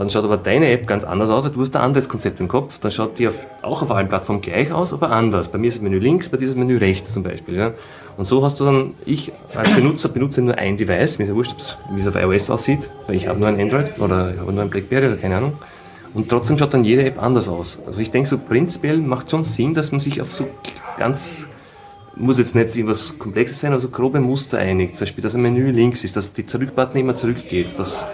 Dann 0.00 0.08
schaut 0.08 0.24
aber 0.24 0.38
deine 0.38 0.70
App 0.70 0.86
ganz 0.86 1.04
anders 1.04 1.28
aus, 1.28 1.44
weil 1.44 1.50
du 1.50 1.60
hast 1.60 1.76
ein 1.76 1.82
anderes 1.82 2.08
Konzept 2.08 2.40
im 2.40 2.48
Kopf. 2.48 2.78
Dann 2.78 2.90
schaut 2.90 3.18
die 3.18 3.28
auf, 3.28 3.46
auch 3.60 3.82
auf 3.82 3.90
allen 3.90 4.08
Plattformen 4.08 4.40
gleich 4.40 4.72
aus, 4.72 4.94
aber 4.94 5.10
anders. 5.10 5.48
Bei 5.48 5.58
mir 5.58 5.66
ist 5.66 5.74
das 5.74 5.82
Menü 5.82 5.98
links, 5.98 6.30
bei 6.30 6.38
dir 6.38 6.44
ist 6.44 6.52
das 6.52 6.58
Menü 6.58 6.78
rechts 6.78 7.12
zum 7.12 7.22
Beispiel. 7.22 7.54
Ja. 7.56 7.72
Und 8.16 8.24
so 8.24 8.42
hast 8.42 8.58
du 8.60 8.64
dann, 8.64 8.94
ich 9.04 9.30
als 9.54 9.70
Benutzer 9.74 10.08
benutze 10.08 10.40
nur 10.40 10.56
ein 10.56 10.78
Device, 10.78 11.18
mir 11.18 11.24
ist 11.24 11.28
ja 11.28 11.34
wurscht, 11.34 11.76
wie 11.92 12.00
es 12.00 12.06
auf 12.06 12.14
iOS 12.14 12.48
aussieht, 12.48 12.88
weil 13.06 13.16
ich 13.16 13.28
habe 13.28 13.38
nur 13.38 13.48
ein 13.48 13.60
Android 13.60 14.00
oder 14.00 14.32
ich 14.32 14.40
habe 14.40 14.50
nur 14.50 14.62
ein 14.62 14.70
Blackberry 14.70 15.06
oder 15.06 15.16
keine 15.16 15.36
Ahnung. 15.36 15.52
Und 16.14 16.30
trotzdem 16.30 16.56
schaut 16.56 16.72
dann 16.72 16.82
jede 16.82 17.04
App 17.04 17.22
anders 17.22 17.50
aus. 17.50 17.82
Also 17.86 18.00
ich 18.00 18.10
denke 18.10 18.26
so 18.26 18.38
prinzipiell 18.38 18.96
macht 18.96 19.30
schon 19.30 19.44
Sinn, 19.44 19.74
dass 19.74 19.92
man 19.92 20.00
sich 20.00 20.22
auf 20.22 20.34
so 20.34 20.48
ganz, 20.96 21.50
muss 22.16 22.38
jetzt 22.38 22.54
nicht 22.54 22.74
irgendwas 22.74 23.18
Komplexes 23.18 23.60
sein, 23.60 23.72
aber 23.72 23.80
so 23.80 23.90
grobe 23.90 24.20
Muster 24.20 24.56
einigt. 24.56 24.96
Zum 24.96 25.04
Beispiel, 25.04 25.22
dass 25.22 25.34
ein 25.34 25.42
Menü 25.42 25.70
links 25.70 26.04
ist, 26.04 26.16
dass 26.16 26.32
die 26.32 26.46
Zurückbutton 26.46 26.98
immer 26.98 27.14
zurückgeht, 27.14 27.78
dass, 27.78 28.06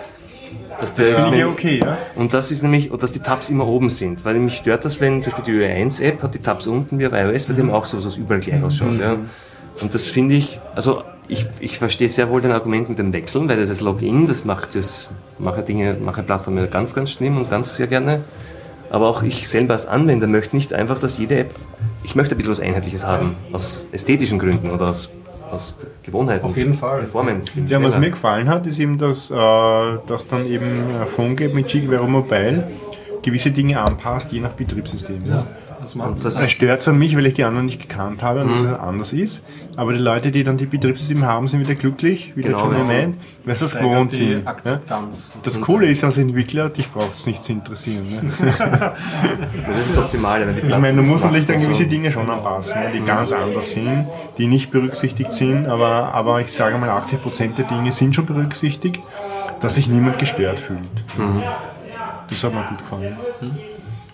dass 0.81 0.95
der 0.95 1.11
Das 1.11 1.21
finde 1.21 1.39
ich 1.39 1.45
okay, 1.45 1.81
ja. 1.81 1.99
und 2.15 2.33
das 2.35 2.51
ist 2.51 2.63
nämlich, 2.63 2.91
dass 2.91 3.13
die 3.13 3.21
Tabs 3.21 3.51
immer 3.51 3.67
oben 3.67 3.91
sind, 3.91 4.25
weil 4.25 4.39
mich 4.39 4.57
stört 4.57 4.85
das, 4.85 5.01
wenn 5.01 5.23
zum 5.23 5.33
Beispiel 5.33 5.55
die 5.55 5.61
Ö1-App 5.65 6.23
hat 6.23 6.35
die 6.35 6.39
Tabs 6.39 6.67
unten 6.67 6.99
wie 6.99 7.07
auf 7.07 7.13
iOS, 7.13 7.49
weil 7.49 7.57
die 7.57 7.63
haben 7.63 7.71
auch 7.71 7.87
so, 7.87 8.05
was 8.05 8.17
überall 8.17 8.41
gleich 8.41 8.63
ausschaut. 8.63 8.99
Ja. 8.99 9.17
Und 9.83 9.95
das 9.95 10.07
finde 10.07 10.35
ich, 10.35 10.59
also 10.75 11.03
ich, 11.29 11.47
ich 11.61 11.79
verstehe 11.79 12.09
sehr 12.09 12.31
wohl 12.31 12.41
den 12.41 12.53
Argument 12.53 12.89
mit 12.89 12.99
dem 12.99 13.13
Wechseln, 13.13 13.49
weil 13.49 13.59
das 13.59 13.69
ist 13.69 13.81
Login, 13.81 14.27
das 14.27 14.45
macht 14.45 14.75
das, 14.75 15.11
mache 15.39 15.63
Dinge, 15.63 15.95
mache 15.95 16.23
Plattformen 16.23 16.71
ganz, 16.71 16.95
ganz 16.95 17.11
schlimm 17.11 17.37
und 17.37 17.51
ganz 17.51 17.77
sehr 17.77 17.87
gerne. 17.87 18.23
Aber 18.91 19.09
auch 19.09 19.23
ich 19.23 19.49
selber 19.49 19.75
als 19.75 19.87
Anwender 19.87 20.27
möchte 20.27 20.57
nicht 20.57 20.73
einfach, 20.73 20.99
dass 20.99 21.19
jede 21.19 21.39
App, 21.39 21.55
ich 22.05 22.15
möchte 22.15 22.35
ein 22.35 22.39
bisschen 22.39 22.53
was 22.53 22.61
Einheitliches 22.61 23.05
haben, 23.05 23.35
aus 23.53 23.87
ästhetischen 23.93 24.39
Gründen 24.39 24.71
oder 24.71 24.91
aus, 24.91 25.11
aus 25.57 25.75
Gewohnheit. 26.03 26.43
Auf 26.43 26.51
und 26.51 26.57
jeden 26.57 26.75
Fall. 26.75 27.01
Performance. 27.01 27.51
Ja, 27.67 27.83
was 27.83 27.99
mir 27.99 28.11
gefallen 28.11 28.49
hat, 28.49 28.67
ist 28.67 28.79
eben, 28.79 28.99
dass, 28.99 29.31
äh, 29.31 29.35
dass 29.35 30.27
dann 30.29 30.47
eben 30.47 30.67
äh, 31.03 31.07
PhoneGap 31.07 31.53
mit 31.53 31.73
jigVero 31.73 32.07
Mobile 32.07 32.69
gewisse 33.23 33.51
Dinge 33.51 33.81
anpasst, 33.81 34.33
je 34.33 34.41
nach 34.41 34.53
Betriebssystem. 34.53 35.27
Ja. 35.27 35.47
Das 35.87 35.95
macht 35.95 36.15
das- 36.25 36.35
Das 36.41 36.51
stört 36.51 36.83
zwar 36.83 36.95
mich, 36.95 37.17
weil 37.17 37.27
ich 37.27 37.35
die 37.35 37.45
anderen 37.45 37.67
nicht 37.67 37.81
gekannt 37.89 38.21
habe 38.25 38.41
und 38.41 38.51
dass 38.51 38.63
es 38.63 38.73
anders 38.73 39.13
ist, 39.13 39.45
aber 39.77 39.93
die 39.93 40.01
Leute, 40.01 40.33
die 40.33 40.43
dann 40.43 40.57
die 40.57 40.67
Betriebssysteme 40.67 41.25
haben, 41.25 41.47
sind 41.47 41.61
wieder 41.61 41.77
glücklich, 41.77 42.33
wie 42.35 42.43
Genau, 42.43 42.69
der 42.71 42.79
sie- 42.79 42.85
meint, 42.87 43.17
weil 43.45 43.55
sie 43.55 43.65
es 43.67 43.71
steigert 43.71 43.91
gewohnt 43.93 44.13
sind. 44.13 44.45
Ja? 44.65 44.81
Das 45.45 45.61
Coole 45.61 45.87
ist 45.87 46.03
als 46.03 46.19
Entwickler, 46.19 46.71
dich 46.71 46.91
braucht 46.91 47.13
es 47.13 47.25
nicht 47.27 47.45
zu 47.45 47.53
interessieren. 47.53 48.05
Ne? 48.11 48.21
Das 48.41 49.77
ist 49.79 49.91
das 49.91 49.99
Optimale. 49.99 50.49
Wenn 50.49 50.57
die 50.57 50.63
Ich 50.63 50.79
meine, 50.79 50.97
du 50.97 51.03
musst 51.03 51.23
das 51.23 51.31
natürlich 51.31 51.47
dann 51.47 51.61
gewisse 51.61 51.85
so. 51.85 51.89
Dinge 51.89 52.11
schon 52.11 52.29
anpassen, 52.29 52.81
ne, 52.83 52.91
die 52.91 53.01
ganz 53.05 53.31
anders 53.31 53.71
sind, 53.71 54.07
die 54.39 54.49
nicht 54.49 54.73
berücksichtigt 54.73 55.33
sind, 55.33 55.69
aber, 55.69 56.13
aber 56.15 56.41
ich 56.41 56.51
sage 56.51 56.79
mal, 56.79 56.91
80% 56.91 57.59
der 57.59 57.67
Dinge 57.67 57.93
sind 57.93 58.13
schon 58.13 58.27
berücksichtigt, 58.27 59.01
dass 59.61 59.77
sich 59.77 59.87
niemand 59.87 60.19
gestört 60.19 60.59
fühlt. 60.59 60.81
Das 62.29 62.43
hat 62.43 62.53
mir 62.53 62.65
gut 62.65 62.79
gefallen. 62.79 63.17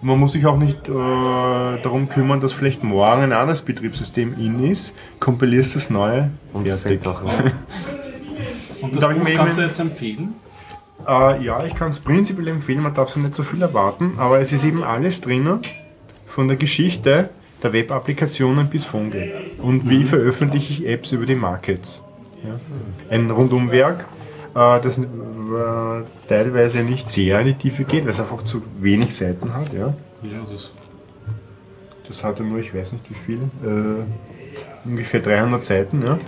Und 0.02 0.08
man 0.08 0.18
muss 0.18 0.32
sich 0.32 0.44
auch 0.46 0.58
nicht 0.58 0.88
äh, 0.88 0.92
darum 0.92 2.08
kümmern, 2.08 2.40
dass 2.40 2.52
vielleicht 2.52 2.82
morgen 2.82 3.22
ein 3.22 3.32
anderes 3.32 3.62
Betriebssystem 3.62 4.34
in 4.36 4.58
ist, 4.58 4.96
kompilierst 5.20 5.76
das 5.76 5.90
neue, 5.90 6.32
Und 6.52 6.68
fertig. 6.68 7.06
auch 7.06 7.22
an. 7.22 7.52
Und 8.82 8.96
das 8.96 9.00
Darf 9.00 9.12
ich 9.16 9.22
Buch 9.22 9.30
kannst 9.36 9.58
du 9.58 9.62
jetzt 9.62 9.78
empfehlen? 9.78 10.34
Äh, 11.06 11.44
ja, 11.44 11.64
ich 11.64 11.74
kann 11.76 11.90
es 11.90 12.00
prinzipiell 12.00 12.48
empfehlen, 12.48 12.82
man 12.82 12.94
darf 12.94 13.10
sich 13.10 13.22
nicht 13.22 13.34
so 13.34 13.44
viel 13.44 13.62
erwarten, 13.62 14.14
aber 14.18 14.40
es 14.40 14.50
ist 14.50 14.64
eben 14.64 14.82
alles 14.82 15.20
drinnen 15.20 15.60
von 16.26 16.48
der 16.48 16.56
Geschichte 16.56 17.30
der 17.62 17.72
Web-Applikationen 17.72 18.68
bis 18.68 18.84
PhoneGap. 18.84 19.40
Und 19.58 19.88
wie 19.88 20.02
veröffentliche 20.02 20.82
ich 20.82 20.88
Apps 20.88 21.12
über 21.12 21.26
die 21.26 21.36
Markets. 21.36 22.02
Ja. 22.44 22.58
Ein 23.08 23.30
Rundumwerk, 23.30 24.04
äh, 24.54 24.80
das 24.80 24.98
äh, 25.56 26.02
teilweise 26.28 26.82
nicht 26.82 27.08
sehr 27.10 27.40
in 27.40 27.46
die 27.48 27.54
Tiefe 27.54 27.84
geht, 27.84 28.04
weil 28.04 28.10
es 28.10 28.20
einfach 28.20 28.42
zu 28.42 28.62
wenig 28.80 29.14
Seiten 29.14 29.52
hat. 29.54 29.72
Ja. 29.72 29.94
Ja, 30.22 30.40
das 30.50 30.72
Das 32.06 32.22
hatte 32.24 32.42
nur, 32.42 32.58
ich 32.58 32.74
weiß 32.74 32.92
nicht 32.92 33.08
wie 33.10 33.14
viel, 33.14 33.40
äh, 33.64 34.88
ungefähr 34.88 35.20
300 35.20 35.62
Seiten. 35.62 36.02
Ja. 36.02 36.18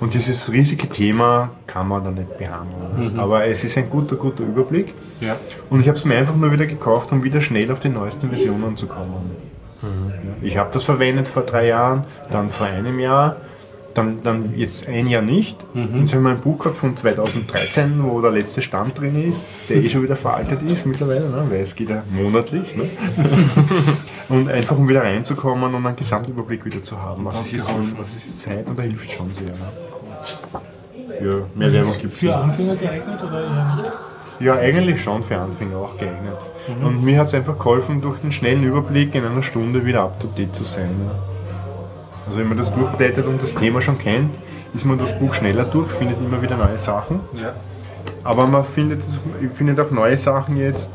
Und 0.00 0.14
dieses 0.14 0.52
riesige 0.52 0.88
Thema 0.88 1.50
kann 1.66 1.88
man 1.88 2.04
da 2.04 2.10
nicht 2.12 2.38
behandeln. 2.38 3.18
Aber 3.18 3.44
es 3.46 3.64
ist 3.64 3.76
ein 3.78 3.90
guter, 3.90 4.14
guter 4.14 4.44
Überblick. 4.44 4.94
Ja. 5.20 5.36
Und 5.70 5.80
ich 5.80 5.88
habe 5.88 5.98
es 5.98 6.04
mir 6.04 6.16
einfach 6.16 6.36
nur 6.36 6.52
wieder 6.52 6.66
gekauft, 6.66 7.10
um 7.10 7.24
wieder 7.24 7.40
schnell 7.40 7.70
auf 7.72 7.80
die 7.80 7.88
neuesten 7.88 8.28
Versionen 8.28 8.76
zu 8.76 8.86
kommen. 8.86 9.32
Ja, 9.82 9.88
Ich 10.40 10.56
habe 10.56 10.70
das 10.72 10.84
verwendet 10.84 11.26
vor 11.26 11.42
drei 11.42 11.66
Jahren, 11.68 12.04
dann 12.30 12.48
vor 12.48 12.66
einem 12.66 12.98
Jahr, 13.00 13.36
dann, 13.98 14.22
dann 14.22 14.54
jetzt 14.54 14.86
ein 14.88 15.06
Jahr 15.06 15.22
nicht. 15.22 15.56
Und 15.74 16.00
jetzt 16.00 16.14
habe 16.14 16.22
ich 16.22 16.28
mein 16.28 16.40
Buch 16.40 16.58
gehabt 16.58 16.76
von 16.76 16.96
2013, 16.96 18.02
wo 18.02 18.20
der 18.20 18.30
letzte 18.30 18.62
Stand 18.62 18.98
drin 18.98 19.28
ist, 19.28 19.68
der 19.68 19.78
eh 19.78 19.88
schon 19.88 20.02
wieder 20.04 20.16
veraltet 20.16 20.62
ist 20.62 20.86
mittlerweile, 20.86 21.28
ne? 21.28 21.46
weil 21.48 21.60
es 21.60 21.74
geht 21.74 21.90
ja 21.90 22.02
monatlich. 22.10 22.76
Ne? 22.76 22.88
und 24.28 24.48
einfach 24.48 24.78
um 24.78 24.88
wieder 24.88 25.02
reinzukommen 25.02 25.74
und 25.74 25.86
einen 25.86 25.96
Gesamtüberblick 25.96 26.64
wieder 26.64 26.82
zu 26.82 27.00
haben. 27.00 27.24
Was 27.24 27.46
ist 27.46 27.52
jetzt, 27.52 27.68
was 27.98 28.16
ist 28.16 28.26
jetzt 28.26 28.40
Zeit 28.42 28.66
und 28.66 28.78
da 28.78 28.82
hilft 28.82 29.10
schon 29.10 29.32
sehr. 29.34 29.46
Ne? 29.46 29.54
Ja, 31.24 31.38
mehr 31.54 31.72
Werbung 31.72 31.98
gibt 31.98 32.14
es 32.14 32.20
Für. 32.20 32.36
Anfänger 32.36 32.76
geeignet 32.76 33.22
oder 33.22 33.42
eher 33.42 33.76
nicht? 33.76 33.92
Ja, 34.40 34.54
eigentlich 34.54 35.02
schon 35.02 35.24
für 35.24 35.36
Anfänger 35.36 35.78
auch 35.78 35.96
geeignet. 35.96 36.36
Und 36.84 37.02
mir 37.02 37.18
hat 37.18 37.26
es 37.26 37.34
einfach 37.34 37.58
geholfen, 37.58 38.00
durch 38.00 38.20
den 38.20 38.30
schnellen 38.30 38.62
Überblick 38.62 39.16
in 39.16 39.24
einer 39.24 39.42
Stunde 39.42 39.84
wieder 39.84 40.02
up 40.02 40.20
to 40.20 40.28
date 40.28 40.54
zu 40.54 40.62
sein. 40.62 40.94
Also 42.28 42.40
wenn 42.40 42.48
man 42.48 42.58
das 42.58 42.72
durchblättert 42.72 43.26
und 43.26 43.40
das 43.40 43.54
Thema 43.54 43.80
schon 43.80 43.96
kennt, 43.96 44.30
ist 44.74 44.84
man 44.84 44.98
das 44.98 45.18
Buch 45.18 45.32
schneller 45.32 45.64
durch, 45.64 45.90
findet 45.90 46.20
immer 46.20 46.42
wieder 46.42 46.56
neue 46.56 46.76
Sachen. 46.76 47.20
Ja. 47.34 47.54
Aber 48.22 48.46
man 48.46 48.64
findet, 48.64 49.02
findet 49.54 49.80
auch 49.80 49.90
neue 49.90 50.16
Sachen 50.18 50.56
jetzt. 50.56 50.90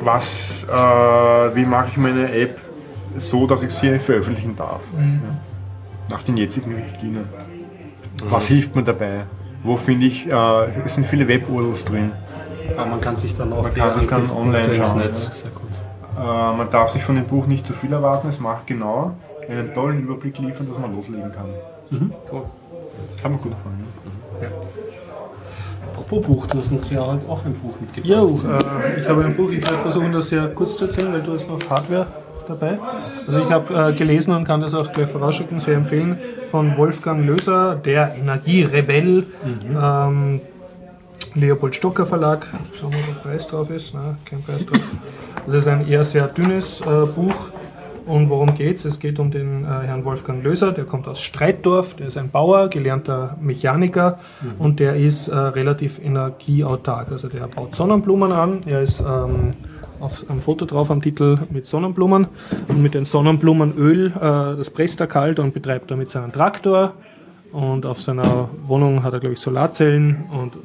Was, 0.00 0.64
äh, 0.64 0.74
wie 1.54 1.66
mache 1.66 1.88
ich 1.88 1.96
meine 1.98 2.32
App 2.32 2.58
so, 3.16 3.46
dass 3.46 3.62
ich 3.62 3.70
sie 3.70 3.98
veröffentlichen 3.98 4.56
darf? 4.56 4.80
Ja. 4.94 5.00
Nach 6.10 6.22
den 6.22 6.38
jetzigen 6.38 6.74
Richtlinien. 6.74 7.28
Was 8.24 8.46
hilft 8.46 8.74
mir 8.74 8.82
dabei? 8.82 9.24
Wo 9.62 9.76
finde 9.76 10.06
ich, 10.06 10.26
äh, 10.26 10.64
es 10.84 10.94
sind 10.94 11.04
viele 11.04 11.28
Web-URLs 11.28 11.84
drin. 11.84 12.12
Aber 12.76 12.86
man 12.86 13.00
kann 13.00 13.16
sich 13.16 13.36
dann 13.36 13.52
auch 13.52 13.62
Man 13.62 13.74
kann 13.74 13.94
sich 13.94 14.08
dann 14.08 14.30
online 14.30 14.74
schauen, 14.74 14.98
Netz. 15.00 15.44
ja. 16.16 16.52
Äh, 16.52 16.56
man 16.56 16.70
darf 16.70 16.90
sich 16.90 17.02
von 17.02 17.14
dem 17.14 17.26
Buch 17.26 17.46
nicht 17.46 17.66
zu 17.66 17.74
viel 17.74 17.92
erwarten, 17.92 18.28
es 18.28 18.40
macht 18.40 18.66
genau 18.66 19.12
einen 19.48 19.74
tollen 19.74 20.00
Überblick 20.00 20.38
liefern, 20.38 20.68
dass 20.68 20.78
man 20.78 20.94
loslegen 20.94 21.32
kann. 21.32 21.46
Cool. 22.30 22.42
Kann 23.20 23.32
mir 23.32 23.38
gut 23.38 23.52
gefallen. 23.52 23.86
Ja. 24.40 24.48
Apropos 25.88 26.26
Buch, 26.26 26.46
du 26.46 26.58
hast 26.58 26.72
uns 26.72 26.90
ja 26.90 27.06
halt 27.06 27.28
auch 27.28 27.44
ein 27.44 27.52
Buch 27.54 27.74
mitgebracht. 27.80 28.08
Ja, 28.08 28.22
äh, 28.22 29.00
ich 29.00 29.08
habe 29.08 29.24
ein 29.24 29.36
Buch, 29.36 29.50
ich 29.50 29.62
werde 29.62 29.78
versuchen, 29.78 30.12
das 30.12 30.28
sehr 30.28 30.48
kurz 30.48 30.76
zu 30.76 30.84
erzählen, 30.84 31.12
weil 31.12 31.22
du 31.22 31.32
hast 31.32 31.48
noch 31.48 31.58
Hardware 31.68 32.06
dabei. 32.48 32.78
Also 33.26 33.40
ich 33.40 33.50
habe 33.50 33.90
äh, 33.90 33.92
gelesen 33.92 34.34
und 34.34 34.44
kann 34.44 34.60
das 34.60 34.74
auch 34.74 34.92
gleich 34.92 35.10
vorausschicken, 35.10 35.60
sehr 35.60 35.76
empfehlen, 35.76 36.18
von 36.46 36.76
Wolfgang 36.76 37.26
Löser, 37.26 37.76
der 37.76 38.14
Energierebell, 38.14 39.26
ähm, 39.80 40.40
Leopold 41.34 41.76
Stocker 41.76 42.06
Verlag. 42.06 42.46
Schauen 42.72 42.92
wir, 42.92 42.98
ob 42.98 43.06
der 43.06 43.30
Preis 43.30 43.46
drauf 43.46 43.70
ist. 43.70 43.94
Nein, 43.94 44.18
kein 44.24 44.42
Preis 44.42 44.66
drauf. 44.66 44.80
Das 45.46 45.54
ist 45.54 45.68
ein 45.68 45.88
eher 45.88 46.04
sehr 46.04 46.28
dünnes 46.28 46.80
äh, 46.82 47.06
Buch. 47.06 47.50
Und 48.06 48.28
worum 48.28 48.54
geht's? 48.54 48.84
Es 48.84 48.98
geht 48.98 49.18
um 49.18 49.30
den 49.30 49.64
äh, 49.64 49.66
Herrn 49.66 50.04
Wolfgang 50.04 50.42
Löser, 50.42 50.72
der 50.72 50.84
kommt 50.84 51.06
aus 51.06 51.20
Streitdorf, 51.20 51.94
der 51.94 52.08
ist 52.08 52.16
ein 52.16 52.30
Bauer, 52.30 52.68
gelernter 52.68 53.36
Mechaniker 53.40 54.18
und 54.58 54.80
der 54.80 54.96
ist 54.96 55.28
äh, 55.28 55.36
relativ 55.36 56.00
energieautark. 56.02 57.12
Also 57.12 57.28
der 57.28 57.46
baut 57.46 57.74
Sonnenblumen 57.74 58.32
an, 58.32 58.60
er 58.66 58.82
ist 58.82 59.00
ähm, 59.00 59.52
auf 60.02 60.28
einem 60.28 60.40
Foto 60.40 60.66
drauf 60.66 60.90
am 60.90 61.00
Titel 61.00 61.38
mit 61.50 61.66
Sonnenblumen. 61.66 62.26
Und 62.68 62.82
mit 62.82 62.94
den 62.94 63.04
Sonnenblumenöl, 63.04 64.08
äh, 64.08 64.20
das 64.20 64.70
presst 64.70 65.00
er 65.00 65.06
kalt 65.06 65.38
und 65.38 65.54
betreibt 65.54 65.90
damit 65.90 66.10
seinen 66.10 66.32
Traktor. 66.32 66.94
Und 67.52 67.86
auf 67.86 68.00
seiner 68.00 68.48
Wohnung 68.66 69.04
hat 69.04 69.12
er, 69.12 69.20
glaube 69.20 69.34
ich, 69.34 69.40
Solarzellen. 69.40 70.24
Und 70.32 70.58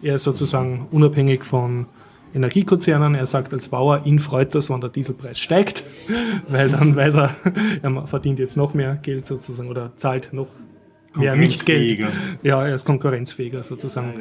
er 0.00 0.16
ist 0.16 0.24
sozusagen 0.24 0.86
unabhängig 0.92 1.42
von 1.42 1.86
Energiekonzernen. 2.34 3.14
Er 3.14 3.26
sagt 3.26 3.52
als 3.52 3.68
Bauer, 3.68 4.02
ihn 4.04 4.18
freut 4.18 4.54
das, 4.54 4.70
wenn 4.70 4.80
der 4.80 4.90
Dieselpreis 4.90 5.38
steigt, 5.38 5.84
weil 6.48 6.68
dann 6.68 6.96
weiß 6.96 7.16
er, 7.16 7.30
er 7.82 8.06
verdient 8.06 8.38
jetzt 8.38 8.56
noch 8.56 8.74
mehr 8.74 8.96
Geld 8.96 9.26
sozusagen 9.26 9.68
oder 9.68 9.92
zahlt 9.96 10.32
noch 10.32 10.48
mehr 11.16 11.36
Nicht-Geld. 11.36 12.00
Konkurrenzfähiger. 12.00 12.38
Ja, 12.42 12.66
er 12.66 12.74
ist 12.74 12.84
konkurrenzfähiger 12.84 13.62
sozusagen. 13.62 14.14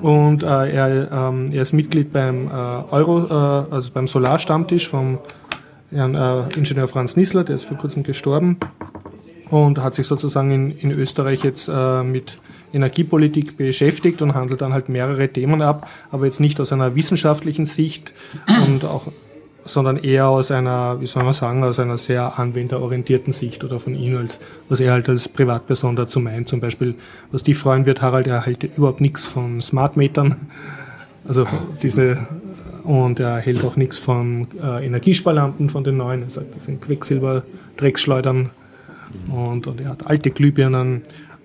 Und 0.00 0.42
äh, 0.42 0.46
er, 0.46 1.12
ähm, 1.12 1.52
er 1.52 1.62
ist 1.62 1.72
Mitglied 1.72 2.12
beim 2.12 2.48
äh, 2.48 2.50
Euro, 2.50 3.26
äh, 3.26 3.72
also 3.72 3.90
beim 3.92 4.08
Solarstammtisch 4.08 4.88
vom 4.88 5.18
Herrn 5.90 6.14
äh, 6.14 6.48
Ingenieur 6.56 6.88
Franz 6.88 7.16
Nissler, 7.16 7.44
der 7.44 7.56
ist 7.56 7.64
vor 7.64 7.76
kurzem 7.76 8.02
gestorben 8.02 8.56
und 9.50 9.78
hat 9.78 9.94
sich 9.94 10.06
sozusagen 10.06 10.50
in, 10.50 10.70
in 10.78 10.90
Österreich 10.90 11.44
jetzt 11.44 11.68
äh, 11.68 12.02
mit 12.02 12.38
Energiepolitik 12.72 13.56
beschäftigt 13.56 14.22
und 14.22 14.34
handelt 14.34 14.60
dann 14.60 14.72
halt 14.72 14.88
mehrere 14.88 15.28
Themen 15.28 15.62
ab, 15.62 15.88
aber 16.10 16.24
jetzt 16.24 16.40
nicht 16.40 16.60
aus 16.60 16.72
einer 16.72 16.94
wissenschaftlichen 16.94 17.66
Sicht 17.66 18.12
und 18.66 18.84
auch 18.84 19.08
sondern 19.64 19.96
eher 19.96 20.28
aus 20.28 20.50
einer, 20.50 21.00
wie 21.00 21.06
soll 21.06 21.22
man 21.22 21.32
sagen, 21.32 21.62
aus 21.62 21.78
einer 21.78 21.98
sehr 21.98 22.38
anwenderorientierten 22.38 23.32
Sicht 23.32 23.62
oder 23.64 23.78
von 23.78 23.94
ihm 23.94 24.16
als, 24.16 24.40
was 24.68 24.80
er 24.80 24.92
halt 24.92 25.08
als 25.08 25.28
Privatperson 25.28 25.96
dazu 25.96 26.20
meint. 26.20 26.48
Zum 26.48 26.60
Beispiel, 26.60 26.94
was 27.30 27.42
die 27.42 27.54
freuen 27.54 27.86
wird, 27.86 28.02
Harald, 28.02 28.26
er 28.26 28.44
hält 28.44 28.64
überhaupt 28.76 29.00
nichts 29.00 29.24
von 29.24 29.60
Smartmetern. 29.60 30.48
Also 31.26 31.46
diese, 31.82 32.26
und 32.82 33.20
er 33.20 33.36
hält 33.36 33.64
auch 33.64 33.76
nichts 33.76 33.98
von 33.98 34.48
äh, 34.60 34.84
Energiesparlampen 34.84 35.70
von 35.70 35.84
den 35.84 35.96
neuen. 35.96 36.22
Er 36.22 36.30
sagt, 36.30 36.56
das 36.56 36.64
sind 36.64 36.84
Quecksilber-Drecksschleudern 36.84 38.50
und, 39.30 39.66
und 39.66 39.80
er 39.80 39.90
hat 39.90 40.06
alte 40.06 40.30
Glühbirnen. 40.30 41.02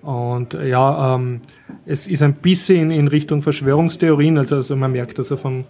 Und 0.08 0.54
äh, 0.54 0.70
ja, 0.70 1.16
ähm, 1.16 1.42
es 1.84 2.08
ist 2.08 2.22
ein 2.22 2.32
bisschen 2.32 2.90
in 2.90 3.08
Richtung 3.08 3.42
Verschwörungstheorien, 3.42 4.38
also, 4.38 4.56
also 4.56 4.74
man 4.74 4.90
merkt, 4.90 5.18
dass 5.18 5.30
er 5.30 5.36
von 5.36 5.66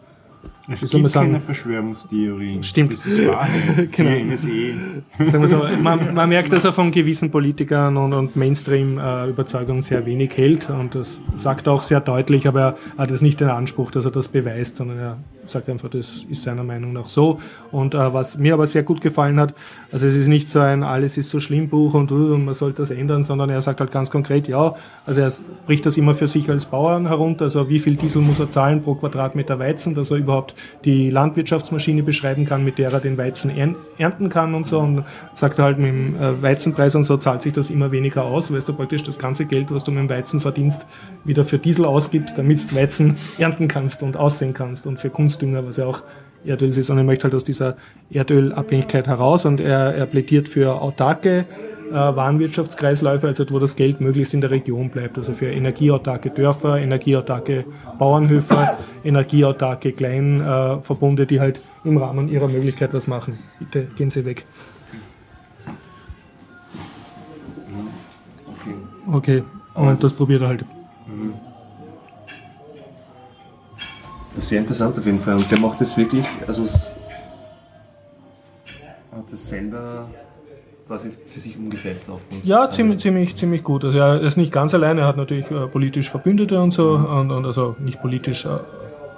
Es 0.69 0.81
man 0.81 1.03
gibt 1.03 1.11
sagen? 1.11 1.33
keine 1.33 1.41
Verschwörungstheorien. 1.41 2.63
Stimmt. 2.63 2.93
Das 2.93 3.05
ist 3.05 3.27
Wahrheit. 3.27 3.91
Genau. 3.97 4.33
NSE. 4.33 4.75
Sagen 5.19 5.41
wir 5.41 5.49
so, 5.49 5.65
man, 5.83 6.15
man 6.15 6.29
merkt, 6.29 6.53
dass 6.53 6.65
er 6.65 6.73
von 6.73 6.93
gewissen 6.93 7.33
Politikern 7.33 7.97
und, 7.97 8.13
und 8.13 8.37
Mainstream-Überzeugungen 8.37 9.83
sehr 9.83 10.07
wenig 10.07 10.37
hält 10.37 10.71
und 10.71 10.95
das 10.95 11.19
sagt 11.37 11.67
er 11.67 11.73
auch 11.73 11.83
sehr 11.83 12.01
deutlich, 12.01 12.47
aber 12.47 12.61
er 12.61 12.77
hat 12.97 13.11
jetzt 13.11 13.23
nicht 13.23 13.41
den 13.41 13.49
Anspruch, 13.49 13.91
dass 13.91 14.05
er 14.05 14.13
das 14.13 14.29
beweist, 14.29 14.77
sondern 14.77 14.99
er 14.99 15.19
sagt 15.51 15.69
einfach, 15.69 15.89
das 15.89 16.25
ist 16.29 16.43
seiner 16.43 16.65
Meinung 16.65 16.93
nach 16.93 17.09
so. 17.09 17.41
Und 17.73 17.95
äh, 17.95 18.13
was 18.13 18.39
mir 18.39 18.55
aber 18.55 18.67
sehr 18.67 18.83
gut 18.83 19.01
gefallen 19.01 19.39
hat, 19.41 19.55
also 19.93 20.07
es 20.07 20.15
ist 20.15 20.29
nicht 20.29 20.49
so 20.49 20.61
ein 20.61 20.83
alles 20.83 21.17
ist 21.17 21.31
so 21.31 21.41
schlimm 21.41 21.69
Buch 21.69 21.95
und, 21.95 22.13
uh, 22.13 22.37
man 22.39 22.55
sollte 22.55 22.83
das 22.83 22.91
ändern, 22.91 23.25
sondern 23.25 23.51
er 23.51 23.63
sagt 23.63 23.81
halt 23.81 23.91
ganz 23.91 24.11
konkret, 24.11 24.49
ja, 24.49 24.75
also 25.07 25.21
er 25.21 25.33
bricht 25.67 25.87
das 25.87 25.97
immer 25.97 26.15
für 26.15 26.29
sich 26.29 26.49
als 26.51 26.67
Bauern 26.67 27.07
herunter, 27.07 27.47
also 27.47 27.69
wie 27.69 27.79
viel 27.79 27.97
Diesel 27.97 28.23
muss 28.23 28.39
er 28.39 28.49
zahlen 28.49 28.83
pro 28.83 28.95
Quadratmeter 28.95 29.59
Weizen, 29.59 29.95
dass 29.95 30.11
er 30.11 30.19
überhaupt 30.19 30.55
die 30.85 31.11
Landwirtschaftsmaschine 31.11 32.03
beschreiben 32.03 32.45
kann, 32.45 32.65
mit 32.65 32.79
der 32.79 32.93
er 32.93 33.01
den 33.01 33.19
Weizen 33.19 33.51
ern- 33.51 33.77
ernten 33.99 34.29
kann 34.29 34.55
und 34.55 34.67
so. 34.67 34.79
Und 34.79 35.05
sagt 35.35 35.59
halt, 35.59 35.79
mit 35.79 35.89
dem 35.89 36.17
äh, 36.17 36.43
Weizenpreis 36.43 36.95
und 36.95 37.05
so 37.05 37.17
zahlt 37.17 37.43
sich 37.43 37.53
das 37.53 37.71
immer 37.71 37.91
weniger 37.91 38.25
aus, 38.25 38.53
weil 38.53 38.61
du 38.61 38.73
praktisch 38.73 39.03
das 39.03 39.19
ganze 39.19 39.47
Geld, 39.47 39.71
was 39.71 39.85
du 39.85 39.91
mit 39.91 40.01
dem 40.01 40.09
Weizen 40.09 40.41
verdienst, 40.41 40.87
wieder 41.25 41.45
für 41.45 41.59
Diesel 41.59 41.85
ausgibst, 41.85 42.39
damit 42.39 42.71
du 42.71 42.77
Weizen 42.77 43.17
ernten 43.39 43.69
kannst 43.69 44.03
und 44.03 44.17
aussehen 44.17 44.53
kannst 44.53 44.87
und 44.87 44.99
für 44.99 45.11
Kunstdünger, 45.39 45.67
was 45.67 45.77
ja 45.77 45.87
auch 45.87 46.03
Erdöl 46.45 46.69
ist. 46.69 46.91
Und 46.91 46.99
er 46.99 47.05
möchte 47.05 47.25
halt 47.25 47.35
aus 47.35 47.45
dieser 47.45 47.77
Erdölabhängigkeit 48.11 49.07
heraus 49.07 49.45
und 49.45 49.61
er, 49.61 49.95
er 49.95 50.07
plädiert 50.07 50.49
für 50.49 50.81
autarke 50.81 51.47
äh, 51.91 51.93
Warenwirtschaftskreisläufe, 51.93 53.27
also 53.27 53.45
wo 53.51 53.59
das 53.59 53.77
Geld 53.77 54.01
möglichst 54.01 54.35
in 54.35 54.41
der 54.41 54.51
Region 54.51 54.91
bleibt, 54.91 55.17
also 55.17 55.33
für 55.33 55.47
energieautarke 55.47 56.31
Dörfer, 56.31 56.79
energieautarke 56.79 57.65
Bauernhöfe, 57.99 58.77
energieautarke 59.05 59.93
Kleinverbunde, 59.93 61.23
äh, 61.23 61.27
die 61.27 61.41
halt 61.41 61.61
im 61.85 61.97
Rahmen 61.97 62.29
ihrer 62.29 62.49
Möglichkeit 62.49 62.93
was 62.93 63.07
machen. 63.07 63.39
Bitte 63.59 63.87
gehen 63.97 64.11
Sie 64.11 64.25
weg. 64.25 64.45
Okay, 69.11 69.43
und 69.75 70.05
das 70.05 70.19
probiert 70.19 70.43
er 70.43 70.49
halt. 70.49 70.65
Sehr 74.39 74.61
interessant 74.61 74.99
auf 74.99 75.05
jeden 75.05 75.21
Fall. 75.21 75.37
Und 75.37 75.51
der 75.51 75.59
macht 75.59 75.81
das 75.81 75.97
wirklich, 75.99 76.25
also 76.47 76.63
hat 79.13 79.33
das 79.33 79.49
selber 79.49 80.09
quasi 80.87 81.11
für 81.27 81.41
sich 81.41 81.57
umgesetzt 81.59 82.09
auch. 82.09 82.21
Ja, 82.45 82.71
ziemlich, 82.71 82.99
ziemlich, 82.99 83.37
ziemlich 83.37 83.63
gut. 83.63 83.85
Also 83.85 83.99
er 83.99 84.21
ist 84.21 84.37
nicht 84.37 84.53
ganz 84.53 84.73
allein, 84.75 84.97
er 84.99 85.07
hat 85.07 85.17
natürlich 85.17 85.51
äh, 85.51 85.67
politisch 85.67 86.09
Verbündete 86.09 86.61
und 86.61 86.71
so, 86.71 86.93
und, 86.93 87.31
und 87.31 87.45
also 87.45 87.77
nicht 87.79 88.01
politisch, 88.01 88.47
äh, 88.47 88.49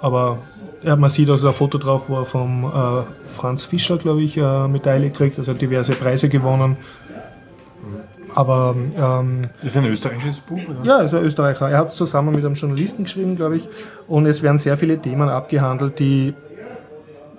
aber 0.01 0.39
ja, 0.83 0.95
man 0.95 1.09
sieht 1.09 1.29
auch 1.29 1.37
so 1.37 1.47
ein 1.47 1.53
Foto 1.53 1.77
drauf, 1.77 2.09
wo 2.09 2.15
er 2.15 2.25
vom 2.25 2.65
äh, 2.65 3.03
Franz 3.27 3.65
Fischer, 3.65 3.97
glaube 3.97 4.23
ich, 4.23 4.35
äh, 4.37 4.67
Medaille 4.67 5.11
kriegt, 5.11 5.37
also 5.37 5.51
er 5.51 5.57
diverse 5.57 5.93
Preise 5.93 6.27
gewonnen. 6.27 6.75
Aber 8.35 8.75
ähm, 8.95 9.41
Das 9.61 9.71
ist 9.71 9.77
ein 9.77 9.85
österreichisches 9.85 10.39
Buch, 10.39 10.59
oder? 10.69 10.83
ja, 10.83 10.99
er 10.99 11.05
ist 11.05 11.13
ein 11.13 11.23
Österreicher. 11.23 11.69
Er 11.69 11.79
hat 11.79 11.87
es 11.87 11.95
zusammen 11.95 12.33
mit 12.33 12.45
einem 12.45 12.55
Journalisten 12.55 13.03
geschrieben, 13.03 13.35
glaube 13.35 13.57
ich. 13.57 13.67
Und 14.07 14.25
es 14.25 14.41
werden 14.41 14.57
sehr 14.57 14.77
viele 14.77 14.97
Themen 14.99 15.29
abgehandelt, 15.29 15.99
die 15.99 16.33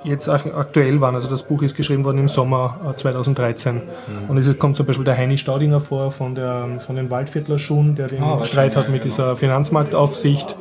jetzt 0.05 0.29
aktuell 0.29 1.01
waren. 1.01 1.15
Also 1.15 1.29
das 1.29 1.43
Buch 1.45 1.63
ist 1.63 1.77
geschrieben 1.77 2.05
worden 2.05 2.19
im 2.19 2.29
Sommer 2.29 2.95
2013. 2.97 3.75
Mhm. 3.75 3.81
Und 4.29 4.37
es 4.37 4.59
kommt 4.59 4.77
zum 4.77 4.87
Beispiel 4.87 5.05
der 5.05 5.17
Heini 5.17 5.39
Staudinger 5.39 5.81
vor 5.81 6.11
von, 6.11 6.35
der, 6.35 6.67
von 6.79 6.97
den 6.97 7.11
Waldviertler 7.11 7.59
Schuhen, 7.59 7.95
der 7.95 8.09
den 8.09 8.23
ah, 8.23 8.45
Streit 8.45 8.77
hat 8.77 8.89
mit 8.89 9.03
genau. 9.03 9.15
dieser 9.15 9.37
Finanzmarktaufsicht. 9.37 10.57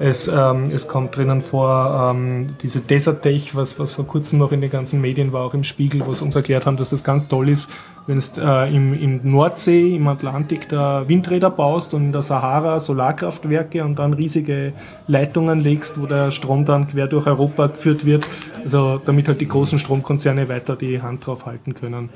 Es, 0.00 0.28
ähm, 0.28 0.70
es 0.72 0.86
kommt 0.86 1.16
drinnen 1.16 1.42
vor 1.42 2.12
ähm, 2.14 2.54
diese 2.62 2.80
Desert 2.80 3.22
Tech, 3.22 3.56
was, 3.56 3.80
was 3.80 3.94
vor 3.94 4.06
kurzem 4.06 4.38
noch 4.38 4.52
in 4.52 4.60
den 4.60 4.70
ganzen 4.70 5.00
Medien 5.00 5.32
war, 5.32 5.44
auch 5.44 5.54
im 5.54 5.64
Spiegel, 5.64 6.06
wo 6.06 6.14
sie 6.14 6.24
uns 6.24 6.36
erklärt 6.36 6.66
haben, 6.66 6.76
dass 6.76 6.90
das 6.90 7.02
ganz 7.02 7.26
toll 7.26 7.48
ist, 7.48 7.68
wenn 8.08 8.18
du 8.18 8.40
äh, 8.40 8.74
im, 8.74 8.94
im 8.94 9.20
Nordsee, 9.30 9.94
im 9.94 10.08
Atlantik 10.08 10.68
da 10.70 11.06
Windräder 11.06 11.50
baust 11.50 11.92
und 11.92 12.06
in 12.06 12.12
der 12.12 12.22
Sahara 12.22 12.80
Solarkraftwerke 12.80 13.84
und 13.84 13.98
dann 13.98 14.14
riesige 14.14 14.72
Leitungen 15.06 15.60
legst, 15.60 16.00
wo 16.00 16.06
der 16.06 16.32
Strom 16.32 16.64
dann 16.64 16.86
quer 16.86 17.06
durch 17.06 17.26
Europa 17.26 17.66
geführt 17.66 18.06
wird, 18.06 18.26
also 18.64 18.98
damit 19.04 19.28
halt 19.28 19.42
die 19.42 19.48
großen 19.48 19.78
Stromkonzerne 19.78 20.48
weiter 20.48 20.74
die 20.74 21.02
Hand 21.02 21.26
drauf 21.26 21.44
halten 21.44 21.74
können 21.74 22.08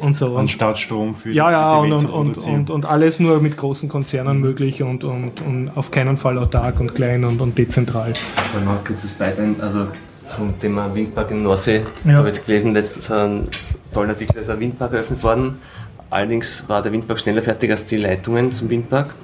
und 0.00 0.16
so. 0.16 0.36
Anstatt 0.36 0.78
Strom 0.78 1.14
für 1.14 1.30
ja, 1.30 1.52
ja, 1.52 1.84
die 1.84 1.92
und, 1.92 2.04
und, 2.06 2.38
und, 2.38 2.70
und, 2.70 2.84
alles 2.84 3.20
nur 3.20 3.40
mit 3.40 3.56
großen 3.56 3.88
Konzernen 3.88 4.38
mhm. 4.38 4.42
möglich 4.42 4.82
und, 4.82 5.04
und, 5.04 5.40
und 5.40 5.70
auf 5.76 5.92
keinen 5.92 6.16
Fall 6.16 6.36
autark 6.36 6.80
und 6.80 6.96
klein 6.96 7.24
und, 7.24 7.40
und 7.40 7.56
dezentral. 7.56 8.10
Ich 8.12 8.54
wollte 8.54 8.66
noch 8.66 8.84
kurzes 8.84 9.14
Beitrag, 9.14 9.46
also 9.60 9.86
zum 10.24 10.58
Thema 10.58 10.94
Windpark 10.94 11.30
in 11.30 11.42
Nordsee. 11.42 11.82
Ja. 12.04 12.10
Ich 12.10 12.16
habe 12.16 12.28
jetzt 12.28 12.46
gelesen, 12.46 12.74
letztens 12.74 13.10
ein 13.10 13.48
toller 13.92 14.10
Artikel, 14.10 14.34
da 14.34 14.40
ist 14.40 14.50
ein 14.50 14.60
Windpark 14.60 14.92
eröffnet 14.92 15.22
worden. 15.22 15.58
Allerdings 16.10 16.68
war 16.68 16.82
der 16.82 16.92
Windpark 16.92 17.20
schneller 17.20 17.42
fertig 17.42 17.70
als 17.70 17.86
die 17.86 17.96
Leitungen 17.96 18.50
zum 18.52 18.68
Windpark. 18.70 19.14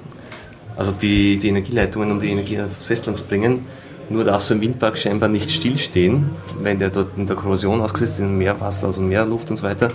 Also 0.75 0.91
die, 0.91 1.37
die 1.37 1.49
Energieleitungen, 1.49 2.11
um 2.11 2.19
die 2.19 2.29
Energie 2.29 2.59
aufs 2.61 2.87
Festland 2.87 3.17
zu 3.17 3.25
bringen. 3.25 3.65
Nur 4.09 4.23
darf 4.23 4.41
so 4.41 4.55
ein 4.55 4.61
Windpark 4.61 4.97
scheinbar 4.97 5.29
nicht 5.29 5.51
stillstehen, 5.51 6.31
wenn 6.61 6.79
der 6.79 6.89
dort 6.89 7.15
in 7.15 7.27
der 7.27 7.35
Korrosion 7.35 7.79
ausgesetzt 7.79 8.13
ist, 8.13 8.19
in 8.21 8.37
Meerwasser, 8.37 8.87
also 8.87 9.01
Meerluft 9.01 9.51
und 9.51 9.57
so 9.57 9.63
weiter. 9.63 9.89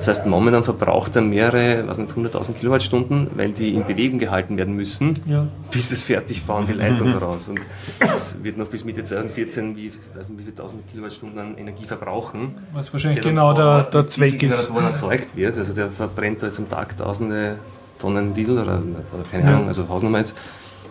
Das 0.00 0.08
heißt, 0.08 0.26
momentan 0.26 0.64
verbraucht 0.64 1.14
er 1.16 1.20
mehrere, 1.20 1.86
was 1.86 1.98
nicht, 1.98 2.10
100.000 2.10 2.54
Kilowattstunden, 2.54 3.28
weil 3.36 3.52
die 3.52 3.74
in 3.74 3.84
Bewegung 3.84 4.18
gehalten 4.18 4.56
werden 4.56 4.74
müssen, 4.74 5.18
ja. 5.26 5.46
bis 5.70 5.92
es 5.92 6.04
fertig 6.04 6.46
bauen, 6.46 6.64
die 6.64 6.72
Leitung 6.72 7.08
mhm. 7.08 7.12
daraus. 7.20 7.50
Und 7.50 7.60
es 7.98 8.42
wird 8.42 8.56
noch 8.56 8.68
bis 8.68 8.86
Mitte 8.86 9.04
2014, 9.04 9.76
wie, 9.76 9.92
weiß 10.14 10.30
nicht, 10.30 10.38
wie 10.38 10.44
viele 10.44 10.54
tausend 10.54 10.90
Kilowattstunden 10.90 11.38
an 11.38 11.58
Energie 11.58 11.84
verbrauchen. 11.84 12.54
Was 12.72 12.90
wahrscheinlich 12.94 13.20
der 13.20 13.30
genau 13.30 13.52
der, 13.52 13.82
der 13.82 14.08
Zweck 14.08 14.42
ist. 14.42 14.70
erzeugt 14.70 15.36
wird. 15.36 15.58
Also 15.58 15.74
der 15.74 15.90
verbrennt 15.92 16.40
da 16.40 16.46
jetzt 16.46 16.58
am 16.58 16.70
Tag 16.70 16.96
tausende 16.96 17.58
Tonnen 17.98 18.32
Diesel 18.32 18.58
oder, 18.58 18.80
oder 19.12 19.22
keine. 19.30 19.48
Ahnung, 19.48 19.66
also 19.66 19.86
Hausnummer 19.86 20.16
jetzt 20.16 20.34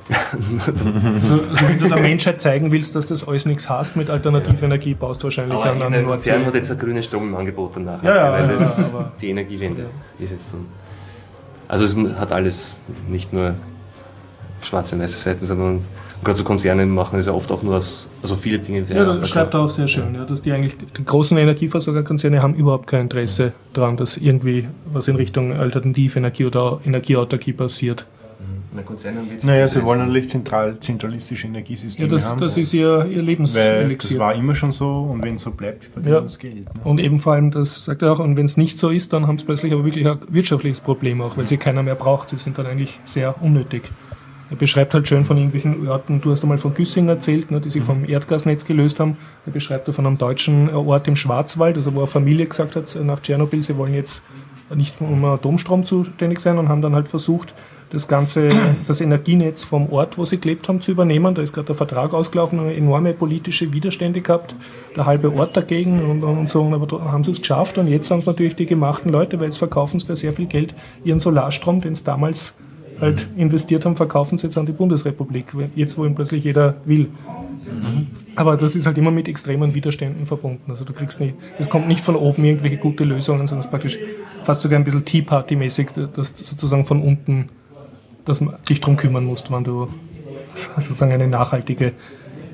also, 0.66 0.86
also, 0.86 1.70
wenn 1.70 1.80
du 1.80 1.88
der 1.88 2.02
Menschheit 2.02 2.42
zeigen 2.42 2.72
willst, 2.72 2.96
dass 2.96 3.06
das 3.06 3.28
alles 3.28 3.46
nichts 3.46 3.70
hast 3.70 3.96
mit 3.96 4.10
Alternativenergie, 4.10 4.96
baust 4.96 5.22
du 5.22 5.26
wahrscheinlich 5.26 5.58
aber 5.58 5.72
an 5.72 5.82
einem 5.82 6.06
Nordsee. 6.06 6.32
hat 6.32 6.56
jetzt 6.56 6.72
einen 6.72 6.80
grünen 6.80 7.04
Strom 7.04 7.30
im 7.30 7.36
Angebot 7.36 7.76
danach, 7.76 8.02
ja, 8.02 8.16
ja, 8.16 8.32
weil 8.32 8.48
das 8.48 8.92
ja, 8.92 9.12
die 9.22 9.30
Energiewende 9.30 9.86
ist 10.18 10.32
jetzt 10.32 10.54
dann. 10.54 10.66
Also 11.68 11.86
es 11.86 11.96
hat 12.20 12.32
alles 12.32 12.84
nicht 13.08 13.32
nur 13.32 13.54
schwarze 14.62 14.96
und 14.96 15.02
weiße 15.02 15.18
Seiten, 15.18 15.46
sondern 15.46 15.82
gerade 16.24 16.38
so 16.38 16.44
Konzerne 16.44 16.86
machen 16.86 17.20
es 17.20 17.28
ja 17.28 17.34
oft 17.34 17.52
auch 17.52 17.62
nur 17.62 17.78
aus, 17.78 18.10
also 18.22 18.36
viele 18.36 18.60
Dinge. 18.60 18.84
Ja, 18.90 19.14
das 19.14 19.30
schreibt 19.30 19.54
er 19.54 19.62
auch 19.62 19.70
sehr 19.70 19.88
schön, 19.88 20.16
ja, 20.16 20.26
dass 20.26 20.42
die 20.42 20.52
eigentlich, 20.52 20.76
die 20.78 21.06
großen 21.06 21.38
Energieversorgerkonzerne 21.38 22.42
haben 22.42 22.56
überhaupt 22.56 22.88
kein 22.88 23.02
Interesse 23.02 23.54
daran, 23.74 23.98
dass 23.98 24.18
irgendwie 24.18 24.68
was 24.92 25.08
in 25.08 25.16
Richtung 25.16 25.54
Alternativenergie 25.54 26.46
oder 26.46 26.82
Energieautarkie 26.84 27.54
passiert. 27.54 28.06
Na 28.72 28.84
Konzernen 28.84 29.30
wird 29.30 29.44
Naja, 29.44 29.68
sie 29.68 29.84
wollen 29.84 30.00
natürlich 30.00 30.30
zentral, 30.30 30.80
zentralistische 30.80 31.48
Energiesysteme 31.48 32.08
ja, 32.08 32.16
das, 32.16 32.26
haben. 32.26 32.40
Das 32.40 32.56
ist 32.56 32.74
ihr, 32.74 33.06
ihr 33.06 33.22
Lebenselixier. 33.22 34.18
Das 34.18 34.20
war 34.20 34.36
immer 34.36 34.54
schon 34.54 34.72
so 34.72 34.92
und 34.92 35.24
wenn 35.24 35.36
es 35.36 35.42
so 35.42 35.52
bleibt, 35.52 35.86
verdienen 35.86 36.16
ja. 36.16 36.22
das 36.22 36.38
Geld. 36.38 36.66
Ne? 36.66 36.82
Und 36.84 37.00
eben 37.00 37.20
vor 37.20 37.34
allem, 37.34 37.50
das 37.50 37.86
sagt 37.86 38.04
er 38.04 38.12
auch, 38.12 38.20
und 38.20 38.38
wenn 38.38 38.46
es 38.46 38.58
nicht 38.58 38.78
so 38.78 38.90
ist, 38.90 39.12
dann 39.14 39.26
haben 39.26 39.40
sie 39.40 39.46
plötzlich 39.46 39.74
aber 39.74 39.86
wirklich 39.86 40.08
ein 40.08 40.20
wirtschaftliches 40.30 40.82
Problem 40.82 41.22
auch, 41.22 41.36
weil 41.36 41.48
sie 41.48 41.58
keiner 41.58 41.82
mehr 41.82 41.96
braucht. 41.96 42.30
Sie 42.30 42.38
sind 42.38 42.60
dann 42.60 42.68
eigentlich 42.68 43.00
sehr 43.06 43.42
unnötig. 43.42 43.84
Er 44.52 44.56
beschreibt 44.56 44.94
halt 44.96 45.08
schön 45.08 45.26
von 45.26 45.38
irgendwelchen 45.38 45.88
Orten, 45.88 46.22
du 46.22 46.32
hast 46.32 46.42
einmal 46.42 46.58
von 46.58 46.74
Güssing 46.74 47.08
erzählt, 47.08 47.52
ne, 47.52 47.62
die 47.62 47.70
sich 47.70 47.84
vom 47.84 48.08
Erdgasnetz 48.08 48.66
gelöst 48.66 49.00
haben. 49.00 49.18
Er 49.46 49.52
beschreibt 49.52 49.88
er 49.88 49.94
von 49.94 50.08
einem 50.08 50.18
deutschen 50.18 50.74
Ort 50.74 51.08
im 51.08 51.16
Schwarzwald, 51.16 51.76
also 51.76 51.94
wo 51.94 52.00
eine 52.00 52.08
Familie 52.08 52.48
gesagt 52.48 52.76
hat, 52.76 52.98
nach 53.04 53.22
Tschernobyl, 53.22 53.62
sie 53.62 53.78
wollen 53.78 53.94
jetzt 53.94 54.24
nicht 54.76 55.02
um 55.02 55.24
Atomstrom 55.26 55.86
zuständig 55.86 56.40
sein 56.40 56.58
und 56.58 56.70
haben 56.70 56.82
dann 56.82 56.96
halt 56.96 57.08
versucht, 57.08 57.54
das 57.90 58.08
ganze, 58.08 58.50
das 58.88 59.02
Energienetz 59.02 59.64
vom 59.64 59.92
Ort, 59.92 60.18
wo 60.18 60.26
sie 60.26 60.40
gelebt 60.40 60.68
haben, 60.68 60.82
zu 60.82 60.92
übernehmen. 60.92 61.36
Da 61.36 61.42
ist 61.42 61.54
gerade 61.54 61.68
der 61.68 61.76
Vertrag 61.76 62.14
ausgelaufen, 62.14 62.60
eine 62.60 62.74
enorme 62.74 63.14
politische 63.14 63.74
Widerstände 63.74 64.22
gehabt, 64.22 64.56
der 64.96 65.06
halbe 65.06 65.34
Ort 65.34 65.56
dagegen 65.58 66.02
und, 66.02 66.24
und 66.24 66.50
so, 66.50 66.64
aber 66.64 67.12
haben 67.12 67.24
sie 67.24 67.32
es 67.32 67.40
geschafft 67.40 67.78
und 67.78 67.88
jetzt 67.88 68.08
sind 68.08 68.20
es 68.20 68.26
natürlich 68.26 68.56
die 68.56 68.66
gemachten 68.66 69.12
Leute, 69.12 69.40
weil 69.40 69.48
jetzt 69.48 69.58
verkaufen 69.58 70.00
sie 70.00 70.06
für 70.06 70.16
sehr 70.16 70.34
viel 70.34 70.46
Geld 70.46 70.74
ihren 71.04 71.20
Solarstrom, 71.20 71.82
den 71.82 71.96
sie 71.96 72.04
damals 72.04 72.54
halt 73.00 73.28
investiert 73.38 73.86
haben, 73.86 73.96
verkaufen 73.96 74.38
sie 74.38 74.48
jetzt 74.48 74.58
an 74.58 74.66
die 74.66 74.74
Bundesrepublik, 74.74 75.46
jetzt 75.76 75.98
wo 75.98 76.06
ihn 76.06 76.16
plötzlich 76.16 76.44
jeder 76.44 76.76
will. 76.86 77.10
Aber 78.36 78.58
das 78.58 78.76
ist 78.76 78.86
halt 78.86 78.98
immer 78.98 79.12
mit 79.12 79.28
extremen 79.28 79.74
Widerständen 79.74 80.26
verbunden. 80.26 80.70
Also 80.70 80.86
du 80.86 80.94
kriegst 80.94 81.20
nicht, 81.20 81.36
es 81.58 81.70
kommt 81.70 81.88
nicht 81.88 82.02
von 82.02 82.16
oben 82.16 82.44
irgendwelche 82.44 82.78
gute 82.78 83.04
Lösungen, 83.04 83.48
sondern 83.48 83.60
es 83.60 83.66
ist 83.66 83.72
praktisch 83.72 84.00
fast 84.44 84.62
sogar 84.62 84.80
ein 84.80 84.86
bisschen 84.86 85.06
Tea 85.06 85.22
Party-mäßig, 85.22 85.90
dass 86.14 86.34
sozusagen 86.36 86.86
von 86.86 87.02
unten 87.02 87.50
dass 88.26 88.42
man 88.42 88.56
dich 88.68 88.82
darum 88.82 88.96
kümmern 88.96 89.26
musst, 89.26 89.52
wenn 89.52 89.64
du 89.64 89.88
sozusagen 90.56 91.12
eine 91.12 91.28
nachhaltige 91.28 91.94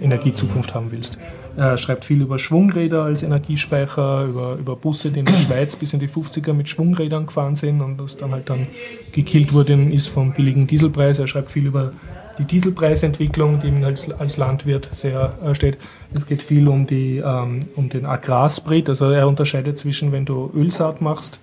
Energiezukunft 0.01 0.73
haben 0.73 0.91
willst. 0.91 1.17
Er 1.57 1.77
schreibt 1.77 2.03
viel 2.03 2.21
über 2.21 2.37
Schwungräder 2.37 3.03
als 3.03 3.23
Energiespeicher, 3.23 4.25
über, 4.25 4.55
über 4.55 4.75
Busse, 4.75 5.11
die 5.11 5.19
in 5.19 5.25
der 5.25 5.37
Schweiz 5.37 5.75
bis 5.77 5.93
in 5.93 5.99
die 5.99 6.09
50er 6.09 6.51
mit 6.51 6.67
Schwungrädern 6.67 7.27
gefahren 7.27 7.55
sind 7.55 7.81
und 7.81 7.97
das 7.97 8.17
dann 8.17 8.31
halt 8.31 8.49
dann 8.49 8.67
gekillt 9.13 9.53
worden 9.53 9.91
ist 9.91 10.09
vom 10.09 10.33
billigen 10.33 10.67
Dieselpreis. 10.67 11.17
Er 11.19 11.27
schreibt 11.27 11.51
viel 11.51 11.65
über 11.67 11.93
die 12.37 12.43
Dieselpreisentwicklung, 12.43 13.61
die 13.61 13.67
ihm 13.67 13.83
als, 13.85 14.11
als 14.11 14.35
Landwirt 14.35 14.89
sehr 14.91 15.33
äh, 15.41 15.55
steht. 15.55 15.77
Es 16.13 16.27
geht 16.27 16.43
viel 16.43 16.67
um, 16.67 16.85
die, 16.85 17.17
ähm, 17.17 17.61
um 17.75 17.87
den 17.87 18.05
Agrarsprit. 18.05 18.89
Also 18.89 19.09
er 19.09 19.25
unterscheidet 19.27 19.77
zwischen, 19.79 20.11
wenn 20.11 20.25
du 20.25 20.51
Ölsaat 20.53 20.99
machst, 20.99 21.39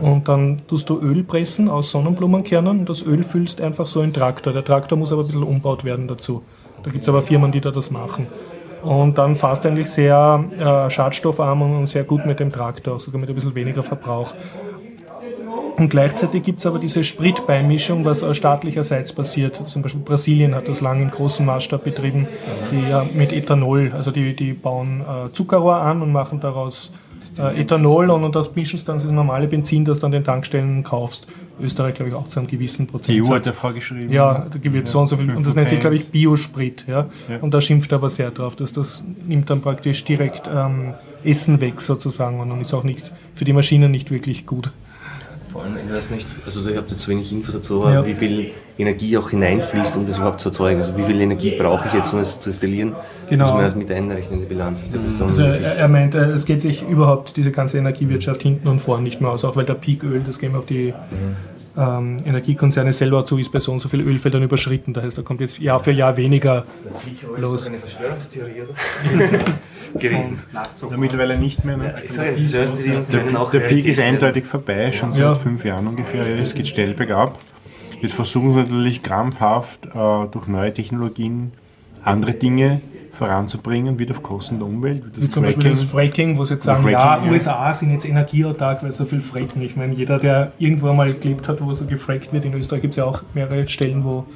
und 0.00 0.28
dann 0.28 0.56
tust 0.68 0.88
du 0.88 1.00
Öl 1.00 1.22
pressen 1.22 1.68
aus 1.68 1.90
Sonnenblumenkernen 1.90 2.80
und 2.80 2.88
das 2.88 3.02
Öl 3.02 3.22
füllst 3.22 3.60
einfach 3.60 3.86
so 3.86 4.02
in 4.02 4.12
Traktor. 4.12 4.52
Der 4.52 4.64
Traktor 4.64 4.98
muss 4.98 5.12
aber 5.12 5.22
ein 5.22 5.26
bisschen 5.26 5.42
umbaut 5.42 5.84
werden 5.84 6.08
dazu. 6.08 6.42
Da 6.82 6.90
gibt 6.90 7.02
es 7.02 7.08
aber 7.08 7.22
Firmen, 7.22 7.52
die 7.52 7.60
da 7.60 7.70
das 7.70 7.90
machen. 7.90 8.26
Und 8.82 9.16
dann 9.18 9.36
fährst 9.36 9.64
du 9.64 9.68
eigentlich 9.68 9.88
sehr 9.88 10.44
äh, 10.58 10.90
schadstoffarm 10.90 11.62
und 11.62 11.86
sehr 11.86 12.02
gut 12.02 12.26
mit 12.26 12.40
dem 12.40 12.50
Traktor, 12.50 12.98
sogar 12.98 13.20
mit 13.20 13.28
ein 13.28 13.34
bisschen 13.34 13.54
weniger 13.54 13.82
Verbrauch. 13.82 14.34
Und 15.76 15.88
gleichzeitig 15.88 16.42
gibt 16.42 16.58
es 16.58 16.66
aber 16.66 16.78
diese 16.78 17.02
Spritbeimischung, 17.02 18.04
was 18.04 18.24
staatlicherseits 18.36 19.12
passiert. 19.12 19.56
Zum 19.56 19.82
Beispiel 19.82 20.02
Brasilien 20.02 20.54
hat 20.54 20.68
das 20.68 20.80
lange 20.80 21.02
im 21.02 21.10
großen 21.10 21.46
Maßstab 21.46 21.84
betrieben, 21.84 22.28
die 22.70 22.88
ja 22.88 23.06
mit 23.12 23.32
Ethanol, 23.32 23.92
also 23.94 24.10
die, 24.10 24.36
die 24.36 24.52
bauen 24.52 25.00
äh, 25.00 25.32
Zuckerrohr 25.32 25.76
an 25.76 26.02
und 26.02 26.12
machen 26.12 26.40
daraus 26.40 26.92
äh, 27.38 27.60
Ethanol 27.60 28.10
und, 28.10 28.24
und 28.24 28.34
das 28.34 28.54
mischen 28.54 28.80
dann 28.86 28.98
das 28.98 29.10
normale 29.10 29.46
Benzin, 29.46 29.84
das 29.84 30.00
du 30.00 30.06
an 30.06 30.12
den 30.12 30.24
Tankstellen 30.24 30.82
kaufst. 30.82 31.26
Österreich, 31.60 31.94
glaube 31.94 32.10
ich, 32.10 32.14
auch 32.14 32.26
zu 32.26 32.40
einem 32.40 32.48
gewissen 32.48 32.86
Prozentsatz. 32.86 33.26
Die 33.26 33.30
EU 33.30 33.34
hat 33.34 33.46
ja 33.46 33.52
vorgeschrieben. 33.52 34.10
Ja, 34.10 34.46
da 34.50 34.58
gibt 34.58 34.86
es 34.86 34.92
so 34.92 35.00
und 35.00 35.06
so 35.06 35.16
viel. 35.16 35.30
Und 35.34 35.46
das 35.46 35.54
nennt 35.54 35.68
sich, 35.68 35.80
glaube 35.80 35.96
ich, 35.96 36.08
Biosprit. 36.08 36.84
Ja? 36.88 37.06
ja? 37.28 37.38
Und 37.40 37.54
da 37.54 37.60
schimpft 37.60 37.92
er 37.92 37.98
aber 37.98 38.10
sehr 38.10 38.30
drauf, 38.30 38.56
dass 38.56 38.72
das 38.72 39.04
nimmt 39.26 39.50
dann 39.50 39.60
praktisch 39.60 40.04
direkt 40.04 40.48
ähm, 40.52 40.94
Essen 41.24 41.60
weg 41.60 41.80
sozusagen 41.80 42.40
und 42.40 42.60
ist 42.60 42.74
auch 42.74 42.84
nicht 42.84 43.12
für 43.34 43.44
die 43.44 43.52
Maschinen 43.52 43.90
nicht 43.90 44.10
wirklich 44.10 44.46
gut. 44.46 44.72
Vor 45.52 45.64
allem, 45.64 45.76
ich 45.76 45.92
weiß 45.92 46.12
nicht, 46.12 46.26
also 46.46 46.66
ich 46.66 46.76
habe 46.78 46.86
jetzt 46.88 47.06
wenig 47.08 47.30
Info 47.30 47.52
dazu, 47.52 47.82
aber 47.82 47.92
ja. 47.92 48.06
wie 48.06 48.14
viel 48.14 48.52
Energie 48.78 49.18
auch 49.18 49.28
hineinfließt, 49.28 49.96
um 49.96 50.06
das 50.06 50.16
überhaupt 50.16 50.40
zu 50.40 50.48
erzeugen. 50.48 50.78
Also 50.78 50.96
wie 50.96 51.02
viel 51.02 51.20
Energie 51.20 51.56
brauche 51.58 51.88
ich 51.88 51.92
jetzt, 51.92 52.10
um 52.14 52.20
es 52.20 52.40
zu 52.40 52.48
installieren? 52.48 52.94
Genau. 53.28 53.44
Muss 53.44 53.54
man 53.54 53.64
das 53.64 53.74
mit 53.74 53.90
einrechnen 53.90 54.36
in 54.36 54.40
die 54.40 54.46
Bilanz. 54.46 54.90
Also, 54.94 55.24
also 55.26 55.42
er, 55.42 55.76
er 55.76 55.88
meint, 55.88 56.14
äh, 56.14 56.30
es 56.30 56.46
geht 56.46 56.62
sich 56.62 56.82
überhaupt 56.88 57.36
diese 57.36 57.50
ganze 57.50 57.76
Energiewirtschaft 57.76 58.40
hinten 58.40 58.66
und 58.66 58.80
vorn 58.80 59.02
nicht 59.02 59.20
mehr 59.20 59.30
aus, 59.30 59.44
auch 59.44 59.54
weil 59.54 59.66
der 59.66 59.74
Peaköl, 59.74 60.22
das 60.26 60.38
geben 60.38 60.56
auch 60.56 60.64
die 60.64 60.94
mhm. 61.10 61.36
Ähm, 61.76 62.18
Energiekonzerne 62.24 62.92
selber 62.92 63.24
zu, 63.24 63.38
ist 63.38 63.50
bei 63.50 63.58
so 63.58 63.72
und 63.72 63.78
so 63.78 63.88
viel 63.88 64.00
Ölfeldern 64.00 64.42
überschritten. 64.42 64.92
Das 64.92 65.04
heißt, 65.04 65.18
da 65.18 65.22
kommt 65.22 65.40
jetzt 65.40 65.58
Jahr 65.58 65.80
für 65.80 65.90
Jahr 65.90 66.16
weniger 66.16 66.64
der 67.32 67.40
los. 67.40 67.62
Ist 67.62 67.66
eine 67.68 67.78
Verschwörungstheorie, 67.78 68.62
oder? 68.62 69.38
gewesen. 69.98 70.38
Ja, 70.52 70.96
mittlerweile 70.96 71.38
nicht 71.38 71.64
mehr. 71.64 71.76
Ne? 71.76 72.02
Ja, 72.06 72.24
der, 72.24 73.44
der 73.52 73.60
Peak 73.60 73.86
ist 73.86 74.00
eindeutig 74.00 74.44
vorbei, 74.44 74.92
schon 74.92 75.12
seit 75.12 75.36
fünf 75.36 75.64
Jahren 75.64 75.86
ungefähr. 75.86 76.26
Es 76.38 76.54
geht 76.54 76.68
steil 76.68 76.94
bergab. 76.94 77.38
Jetzt 78.00 78.14
versuchen 78.14 78.50
sie 78.50 78.56
natürlich 78.58 79.02
krampfhaft 79.02 79.86
äh, 79.86 80.26
durch 80.30 80.48
neue 80.48 80.74
Technologien 80.74 81.52
andere 82.02 82.32
Dinge 82.32 82.80
voranzubringen, 83.22 83.98
wird 83.98 84.10
auf 84.10 84.22
Kosten 84.22 84.58
der 84.58 84.68
Umwelt. 84.68 85.04
Wird 85.04 85.22
Wie 85.22 85.30
zum 85.30 85.42
Beispiel 85.42 85.70
das 85.70 85.84
Fracking, 85.84 86.36
wo 86.36 86.44
sie 86.44 86.54
jetzt 86.54 86.64
sagen, 86.64 86.82
Fracking, 86.82 86.98
ja, 86.98 87.24
ja. 87.24 87.30
USA 87.30 87.74
sind 87.74 87.90
jetzt 87.90 88.04
energieautark, 88.04 88.82
weil 88.82 88.92
so 88.92 89.04
viel 89.04 89.20
fracken. 89.20 89.62
Ich 89.62 89.76
meine, 89.76 89.94
jeder, 89.94 90.18
der 90.18 90.52
irgendwo 90.58 90.92
mal 90.92 91.12
gelebt 91.12 91.48
hat, 91.48 91.60
wo 91.60 91.72
so 91.74 91.84
gefrackt 91.84 92.32
wird, 92.32 92.44
in 92.44 92.54
Österreich 92.54 92.82
gibt 92.82 92.92
es 92.92 92.96
ja 92.96 93.04
auch 93.04 93.22
mehrere 93.34 93.68
Stellen, 93.68 94.04
wo. 94.04 94.26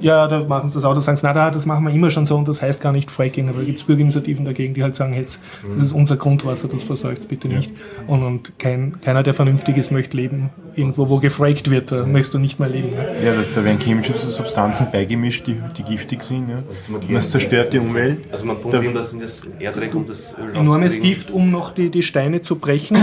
Ja, 0.00 0.28
da 0.28 0.44
machen 0.44 0.68
sie 0.68 0.74
das 0.74 0.84
auch, 0.84 0.94
da 0.94 1.00
sagen 1.00 1.16
sie, 1.16 1.26
na, 1.26 1.32
da, 1.32 1.50
das 1.50 1.64
machen 1.66 1.84
wir 1.84 1.92
immer 1.92 2.10
schon 2.10 2.26
so 2.26 2.36
und 2.36 2.46
das 2.48 2.60
heißt 2.62 2.80
gar 2.82 2.92
nicht 2.92 3.10
Fracking. 3.10 3.48
Aber 3.48 3.60
da 3.60 3.64
gibt 3.64 3.78
es 3.78 3.84
Bürgerinitiativen 3.84 4.44
dagegen, 4.44 4.74
die 4.74 4.82
halt 4.82 4.94
sagen, 4.94 5.14
jetzt, 5.14 5.40
das 5.74 5.84
ist 5.86 5.92
unser 5.92 6.16
Grundwasser, 6.16 6.68
das 6.68 6.84
verseucht 6.84 7.28
bitte 7.28 7.48
nicht. 7.48 7.70
Und, 8.06 8.22
und 8.22 8.58
kein, 8.58 9.00
keiner, 9.00 9.22
der 9.22 9.34
vernünftig 9.34 9.76
ist, 9.76 9.90
möchte 9.90 10.16
leben 10.16 10.50
irgendwo, 10.74 11.08
wo 11.08 11.18
gefrackt 11.18 11.70
wird, 11.70 11.92
da 11.92 12.04
möchtest 12.04 12.34
du 12.34 12.38
nicht 12.38 12.60
mehr 12.60 12.68
leben. 12.68 12.88
Ne? 12.88 13.06
Ja, 13.24 13.32
da, 13.34 13.40
da 13.54 13.64
werden 13.64 13.78
chemische 13.80 14.12
Substanzen 14.16 14.88
beigemischt, 14.92 15.46
die, 15.46 15.56
die 15.76 15.82
giftig 15.82 16.22
sind. 16.22 16.48
Ja. 16.50 16.56
Und 16.92 17.12
das 17.14 17.30
zerstört 17.30 17.72
die 17.72 17.78
Umwelt. 17.78 18.20
Also 18.30 18.44
man 18.44 18.60
pumpt 18.60 18.74
Da- 18.74 18.82
eben 18.82 18.94
das 18.94 19.12
in 19.12 19.20
das 19.20 19.44
Erdreck, 19.58 19.94
um 19.94 20.04
das 20.04 20.34
Öl 20.38 20.54
enormes. 20.54 21.00
Gift, 21.00 21.30
um 21.30 21.50
noch 21.50 21.72
die, 21.72 21.90
die 21.90 22.02
Steine 22.02 22.42
zu 22.42 22.56
brechen, 22.56 22.98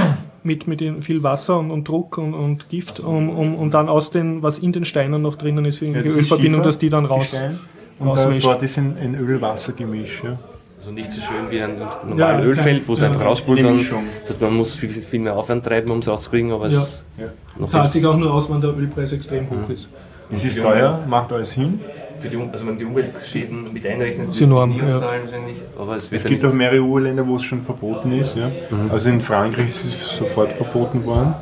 mit, 0.46 0.68
mit 0.68 0.82
dem 0.82 1.02
viel 1.02 1.24
Wasser 1.24 1.60
und, 1.60 1.72
und 1.72 1.88
Druck 1.88 2.18
und, 2.18 2.34
und 2.34 2.70
Gift, 2.70 3.00
um, 3.00 3.30
um, 3.30 3.56
um 3.56 3.72
dann 3.72 3.90
aus 3.90 4.12
den, 4.12 4.44
was 4.44 4.60
in 4.60 4.72
den 4.72 4.86
Steinen 4.86 5.22
noch 5.22 5.36
drinnen 5.36 5.66
ist, 5.66 5.82
irgendwie 5.82 6.10
Ja, 6.10 6.16
Ölverbindung, 6.16 6.62
Schiefer, 6.62 6.66
dass 6.66 6.78
die 6.78 6.90
dann 6.90 7.06
raus. 7.06 7.32
Gestein. 7.32 7.60
Und 8.00 8.18
da, 8.18 8.30
dort 8.30 8.62
ist 8.64 8.78
ein, 8.78 8.98
ein 8.98 9.16
Öl-Wasser-Gemisch. 9.16 10.24
Ja. 10.24 10.38
Also 10.78 10.92
nicht 10.92 11.12
so 11.12 11.22
schön 11.22 11.50
wie 11.50 11.62
ein 11.62 11.78
normales 11.78 12.20
Ja, 12.20 12.40
Ölfeld, 12.42 12.88
wo 12.88 12.94
es 12.94 13.00
ja, 13.00 13.08
einfach 13.08 13.22
ja. 13.22 13.36
sondern 13.36 13.76
Mischung. 13.78 14.04
das 14.20 14.32
heißt, 14.32 14.42
man 14.42 14.54
muss 14.54 14.76
viel, 14.76 14.90
viel 14.90 15.22
mehr 15.22 15.38
Aufwand 15.38 15.64
treiben, 15.64 15.90
um 15.92 16.00
es 16.00 16.08
rauszukriegen, 16.10 16.52
aber 16.52 16.66
es 16.68 17.06
Ja. 17.18 17.68
Zahlt 17.68 17.90
sich 17.90 18.06
auch 18.06 18.18
nur 18.18 18.34
aus, 18.34 18.52
wenn 18.52 18.60
der 18.60 18.76
Ölpreis 18.78 19.14
extrem 19.14 19.50
hoch 19.50 19.70
ist. 19.70 19.88
Es 20.30 20.44
ist 20.44 20.62
teuer, 20.62 21.00
macht 21.08 21.32
alles 21.32 21.54
hin. 21.54 21.80
Für 22.20 22.30
die, 22.30 22.38
also 22.38 22.66
wenn 22.66 22.74
man 22.74 22.80
die 22.80 22.86
Umweltschäden 22.86 23.74
mit 23.74 23.86
einrechnet, 23.86 24.30
ist 24.30 24.42
enorm, 24.42 24.72
nie 24.72 24.78
ja. 24.80 25.02
wahrscheinlich, 25.02 25.58
aber 25.78 25.96
es 25.96 26.12
Es 26.12 26.24
ja 26.24 26.30
gibt 26.30 26.46
auch 26.46 26.54
mehrere 26.54 26.82
EU-Länder, 26.82 27.28
wo 27.28 27.36
es 27.36 27.44
schon 27.44 27.60
verboten 27.60 28.12
ist. 28.12 28.36
Ja. 28.36 28.52
Also 28.90 29.10
in 29.10 29.22
Frankreich 29.22 29.68
ist 29.68 29.84
es 29.84 30.18
sofort 30.18 30.54
verboten 30.54 31.06
worden. 31.06 31.36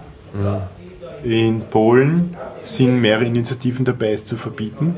In 1.24 1.62
Polen 1.62 2.36
sind 2.64 3.00
mehrere 3.00 3.26
Initiativen 3.26 3.86
dabei, 3.86 4.14
es 4.14 4.26
zu 4.26 4.38
verbieten. 4.38 4.96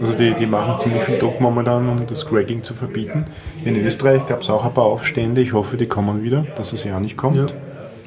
Also 0.00 0.12
die, 0.14 0.32
die 0.34 0.46
machen 0.46 0.78
ziemlich 0.78 1.02
viel 1.02 1.18
Druck 1.18 1.40
momentan, 1.40 1.88
um 1.88 2.06
das 2.06 2.24
Cracking 2.24 2.62
zu 2.62 2.74
verbieten. 2.74 3.24
In 3.64 3.84
Österreich 3.84 4.26
gab 4.26 4.42
es 4.42 4.50
auch 4.50 4.64
ein 4.64 4.72
paar 4.72 4.84
Aufstände. 4.84 5.40
Ich 5.40 5.52
hoffe, 5.52 5.76
die 5.76 5.86
kommen 5.86 6.22
wieder, 6.22 6.46
dass 6.56 6.72
es 6.72 6.84
ja 6.84 7.00
nicht 7.00 7.16
kommt. 7.16 7.36
Ja. 7.36 7.46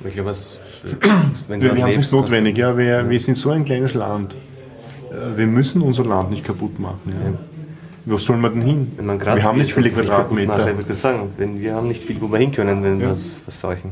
Ich 0.08 0.14
glaube, 0.16 0.30
es, 0.30 0.60
wenn 1.48 1.62
Wir, 1.62 1.70
du 1.70 1.76
wir 1.76 1.84
haben 1.84 1.92
es 1.92 1.98
lebst, 1.98 2.14
nicht 2.14 2.22
notwendig. 2.22 2.58
Ja. 2.58 2.78
Wir, 2.78 3.10
wir 3.10 3.20
sind 3.20 3.36
so 3.36 3.50
ein 3.50 3.66
kleines 3.66 3.94
Land. 3.94 4.36
Äh, 5.12 5.38
Wir 5.38 5.48
müssen 5.48 5.82
unser 5.82 6.06
Land 6.06 6.32
nicht 6.32 6.44
kaputt 6.44 6.80
machen. 6.80 7.00
Ja. 7.06 7.34
Wo 8.06 8.18
sollen 8.18 8.42
wir 8.42 8.50
denn 8.50 8.62
hin? 8.62 8.92
Wenn 8.98 9.06
man 9.06 9.20
gerade 9.20 9.38
wir 9.38 9.44
haben 9.44 9.60
nicht 9.60 9.74
viele 9.74 9.90
Quadratmeter. 9.90 10.72
Ich 10.72 10.78
würde 10.78 10.96
sagen, 10.96 11.30
wenn 11.38 11.60
wir 11.60 11.76
haben 11.76 11.88
nicht 11.88 12.02
viel, 12.02 12.20
wo 12.20 12.28
wir 12.28 12.40
hin 12.40 12.52
können, 12.52 12.84
wenn 12.84 13.00
wir 13.00 13.12
was 13.12 13.38
verseuchen. 13.38 13.92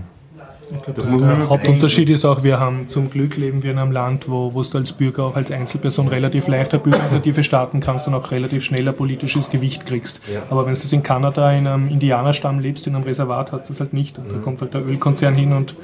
Das 0.96 1.06
muss 1.08 1.22
man 1.22 1.40
Der 1.40 1.50
Hauptunterschied 1.50 2.10
ist 2.10 2.26
auch, 2.26 2.44
wir 2.44 2.60
haben 2.60 2.88
zum 2.88 3.10
Glück 3.10 3.38
leben 3.38 3.64
wir 3.64 3.72
in 3.72 3.80
einem 3.80 3.92
Land, 3.92 4.30
wo, 4.30 4.54
wo 4.54 4.62
du 4.62 4.78
als 4.78 4.94
Bürger 4.94 5.24
auch 5.26 5.36
als 5.36 5.52
Einzelperson 5.52 6.08
relativ 6.08 6.48
leicht 6.48 6.74
eine 6.74 6.82
Bürgerinitiative 6.82 7.44
starten 7.44 7.80
kannst 7.80 8.08
und 8.08 8.14
auch 8.14 8.30
relativ 8.32 8.64
schnell 8.64 8.88
ein 8.88 8.96
politisches 8.96 9.50
Gewicht 9.50 9.86
kriegst. 9.86 10.22
Ja. 10.32 10.42
Aber 10.50 10.66
wenn 10.66 10.76
du 10.76 10.80
in 10.92 11.04
Kanada 11.04 11.52
in 11.52 11.66
einem 11.66 11.88
Indianerstamm 11.88 12.60
lebst, 12.60 12.86
in 12.88 12.96
einem 12.96 13.04
Reservat, 13.04 13.52
hast 13.52 13.68
du 13.68 13.74
das 13.74 13.80
halt 13.80 13.94
nicht. 13.94 14.20
Und 14.20 14.32
da 14.32 14.38
kommt 14.38 14.62
halt 14.62 14.74
der 14.74 14.86
Ölkonzern 14.86 15.34
hin 15.34 15.54
und 15.54 15.76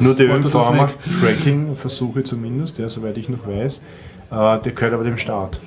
Nur 0.00 0.14
der 0.14 0.28
weg. 0.28 0.76
macht 0.76 0.94
Tracking-Versuche 1.20 2.24
zumindest, 2.24 2.78
ja, 2.78 2.88
soweit 2.88 3.16
ich 3.16 3.28
noch 3.28 3.46
weiß. 3.46 3.82
Der 4.30 4.72
gehört 4.72 4.94
aber 4.94 5.04
dem 5.04 5.18
Staat. 5.18 5.60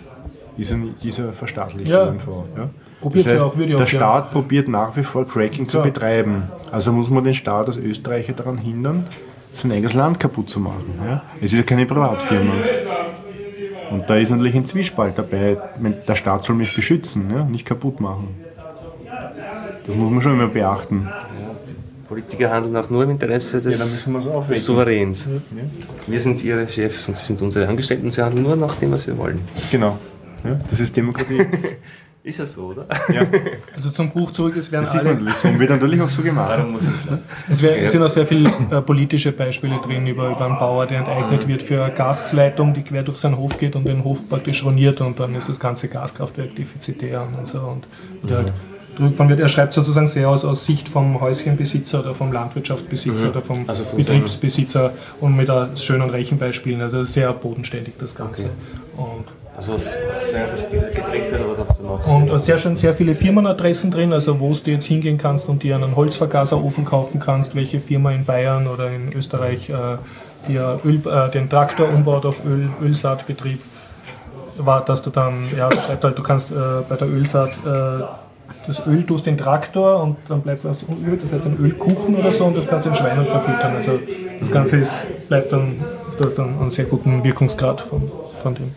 Dieser, 0.57 0.75
dieser 1.03 1.33
verstaatlichte 1.33 1.89
Ja. 1.91 2.07
ÖMV. 2.07 2.27
Ja. 2.57 2.69
Probiert's 2.99 3.25
das 3.25 3.33
heißt, 3.35 3.43
ja 3.43 3.49
auch, 3.51 3.57
würde 3.57 3.73
der 3.75 3.83
auch. 3.83 3.87
Staat 3.87 4.31
probiert 4.31 4.67
nach 4.67 4.95
wie 4.97 5.03
vor 5.03 5.27
Tracking 5.27 5.69
zu 5.69 5.77
Klar. 5.77 5.83
betreiben. 5.91 6.43
Also 6.71 6.91
muss 6.91 7.09
man 7.11 7.23
den 7.23 7.35
Staat 7.35 7.67
als 7.67 7.77
Österreicher 7.77 8.33
daran 8.33 8.57
hindern, 8.57 9.05
sein 9.51 9.71
eigenes 9.71 9.93
Land 9.93 10.19
kaputt 10.19 10.49
zu 10.49 10.59
machen. 10.59 10.99
Ja. 11.05 11.21
Es 11.39 11.53
ist 11.53 11.57
ja 11.59 11.63
keine 11.63 11.85
Privatfirma. 11.85 12.53
Und 13.91 14.09
da 14.09 14.15
ist 14.17 14.31
natürlich 14.31 14.55
ein 14.55 14.65
Zwiespalt 14.65 15.17
dabei. 15.17 15.57
Der 16.07 16.15
Staat 16.15 16.43
soll 16.43 16.55
mich 16.55 16.75
beschützen, 16.75 17.29
ja, 17.31 17.43
nicht 17.45 17.65
kaputt 17.65 18.01
machen. 18.01 18.35
Das 19.85 19.95
muss 19.95 20.11
man 20.11 20.21
schon 20.21 20.33
immer 20.33 20.47
beachten. 20.47 21.07
Politiker 22.07 22.49
handeln 22.51 22.75
auch 22.75 22.89
nur 22.89 23.03
im 23.03 23.11
Interesse 23.11 23.57
Ja, 23.57 23.69
des, 23.69 24.07
aufwecken. 24.07 24.61
Souveräns. 24.61 25.29
Wir 26.07 26.19
sind 26.19 26.43
ihre 26.43 26.67
Chefs 26.67 27.07
und 27.07 27.15
sie 27.17 27.25
sind 27.25 27.41
unsere 27.41 27.67
Angestellten 27.67 28.05
und 28.05 28.11
sie 28.11 28.23
handeln 28.23 28.43
nur 28.43 28.55
nach 28.55 28.75
dem, 28.75 28.91
was 28.91 29.07
wir 29.07 29.17
wollen. 29.17 29.41
Genau. 29.71 29.97
Ja, 30.43 30.59
das 30.69 30.79
ist 30.79 30.95
Demokratie. 30.95 31.45
Ist 32.27 32.41
das 32.41 32.51
so, 32.51 32.65
oder? 32.65 32.85
ja, 33.13 33.21
also 33.75 33.89
zum 33.89 34.09
Buch 34.09 34.31
zurück, 34.31 34.57
es 34.57 34.69
werden 34.69 34.83
das 34.83 34.95
ist 34.95 34.99
alle 35.05 35.13
natürlich 35.13 35.33
so. 35.35 35.47
Und 35.47 35.59
wird 35.59 35.69
natürlich 35.69 36.01
auch 36.01 36.09
so 36.09 36.21
gemacht. 36.21 36.49
Warum 36.57 36.73
muss 36.73 36.83
es 36.85 36.95
Es 37.49 37.61
wär, 37.61 37.81
es 37.81 37.93
sind 37.93 38.03
auch 38.03 38.09
sehr 38.09 38.27
viele 38.27 38.49
äh, 38.69 38.81
politische 38.81 39.31
Beispiele 39.31 39.77
drin 39.77 40.05
über, 40.05 40.29
über 40.29 40.45
einen 40.45 40.59
Bauer, 40.59 40.85
der 40.87 40.97
enteignet 40.99 41.47
wird 41.47 41.63
für 41.63 41.85
eine 41.85 41.93
Gasleitung, 41.93 42.73
die 42.73 42.81
quer 42.83 43.03
durch 43.03 43.19
seinen 43.19 43.37
Hof 43.37 43.57
geht 43.57 43.77
und 43.77 43.87
den 43.87 44.03
Hof 44.03 44.27
praktisch 44.27 44.65
roniert 44.65 44.99
und 44.99 45.17
dann 45.21 45.35
ist 45.35 45.47
das 45.47 45.57
ganze 45.57 45.87
Gaskraftwerk 45.87 46.53
defizitär 46.53 47.25
und 47.37 47.47
so. 47.47 47.59
Und, 47.59 47.87
und 48.21 48.31
halt 48.31 48.51
zurückfahren 48.97 49.29
wird. 49.29 49.39
Er 49.39 49.47
schreibt 49.47 49.73
sozusagen 49.73 50.07
sehr 50.07 50.29
aus, 50.29 50.43
aus 50.43 50.65
Sicht 50.65 50.89
vom 50.89 51.21
Häuschenbesitzer 51.21 51.99
oder 52.01 52.13
vom 52.13 52.31
Landwirtschaftsbesitzer 52.31 53.29
oder 53.29 53.41
vom 53.41 53.63
Also 53.67 53.83
Betriebsbesitzer 53.95 54.91
und 55.21 55.37
mit 55.37 55.49
schönen 55.75 56.09
Rechenbeispielen. 56.09 56.81
Also 56.81 57.03
sehr 57.03 57.31
bodenständig 57.33 57.93
das 57.99 58.15
Ganze. 58.15 58.49
Und 58.97 59.25
Also 59.55 59.73
das 59.73 59.97
geprägt 60.69 61.31
wird, 61.31 61.41
aber 61.41 61.55
trotzdem 61.55 61.87
auch 61.87 62.31
und 62.31 62.43
sehr 62.43 62.57
schön 62.57 62.75
sehr 62.75 62.93
viele 62.93 63.15
Firmenadressen 63.15 63.89
drin, 63.89 64.13
also 64.13 64.39
wo 64.39 64.53
du 64.53 64.71
jetzt 64.71 64.85
hingehen 64.85 65.17
kannst 65.17 65.49
und 65.49 65.63
dir 65.63 65.75
einen 65.75 65.95
Holzvergaserofen 65.95 66.85
kaufen 66.85 67.19
kannst, 67.19 67.55
welche 67.55 67.79
Firma 67.79 68.11
in 68.11 68.23
Bayern 68.25 68.67
oder 68.67 68.91
in 68.91 69.13
Österreich 69.13 69.69
äh, 69.69 69.97
dir 70.47 70.79
Öl, 70.85 71.01
äh, 71.07 71.31
den 71.31 71.49
Traktor 71.49 71.89
umbaut 71.89 72.25
auf 72.25 72.45
Öl, 72.45 72.69
Ölsaatbetrieb. 72.81 73.59
War, 74.59 74.83
dass 74.83 75.03
du 75.03 75.11
dann, 75.11 75.45
ja, 75.55 75.71
schreibt 75.71 76.03
halt, 76.03 76.17
du 76.17 76.23
kannst 76.23 76.51
äh, 76.51 76.55
bei 76.87 76.95
der 76.95 77.07
Ölsaat 77.07 77.51
äh, 77.65 78.03
das 78.65 78.85
Öl 78.85 79.05
tust 79.05 79.25
den 79.25 79.37
Traktor 79.37 80.03
und 80.03 80.17
dann 80.27 80.41
bleibt 80.41 80.65
was 80.65 80.83
übrig, 80.83 81.21
das 81.21 81.31
heißt 81.31 81.45
ein 81.45 81.57
Ölkuchen 81.57 82.15
oder 82.15 82.31
so 82.31 82.45
und 82.45 82.57
das 82.57 82.67
kannst 82.67 82.85
du 82.85 82.89
den 82.89 82.95
Schweinen 82.95 83.25
verfüttern. 83.25 83.75
Also 83.75 83.99
das 84.39 84.51
Ganze 84.51 84.77
ist, 84.77 85.27
bleibt 85.27 85.51
dann, 85.51 85.79
du 86.17 86.25
hast 86.25 86.37
dann 86.37 86.59
einen 86.59 86.71
sehr 86.71 86.85
guten 86.85 87.23
Wirkungsgrad 87.23 87.81
von, 87.81 88.11
von 88.41 88.53
dem. 88.53 88.71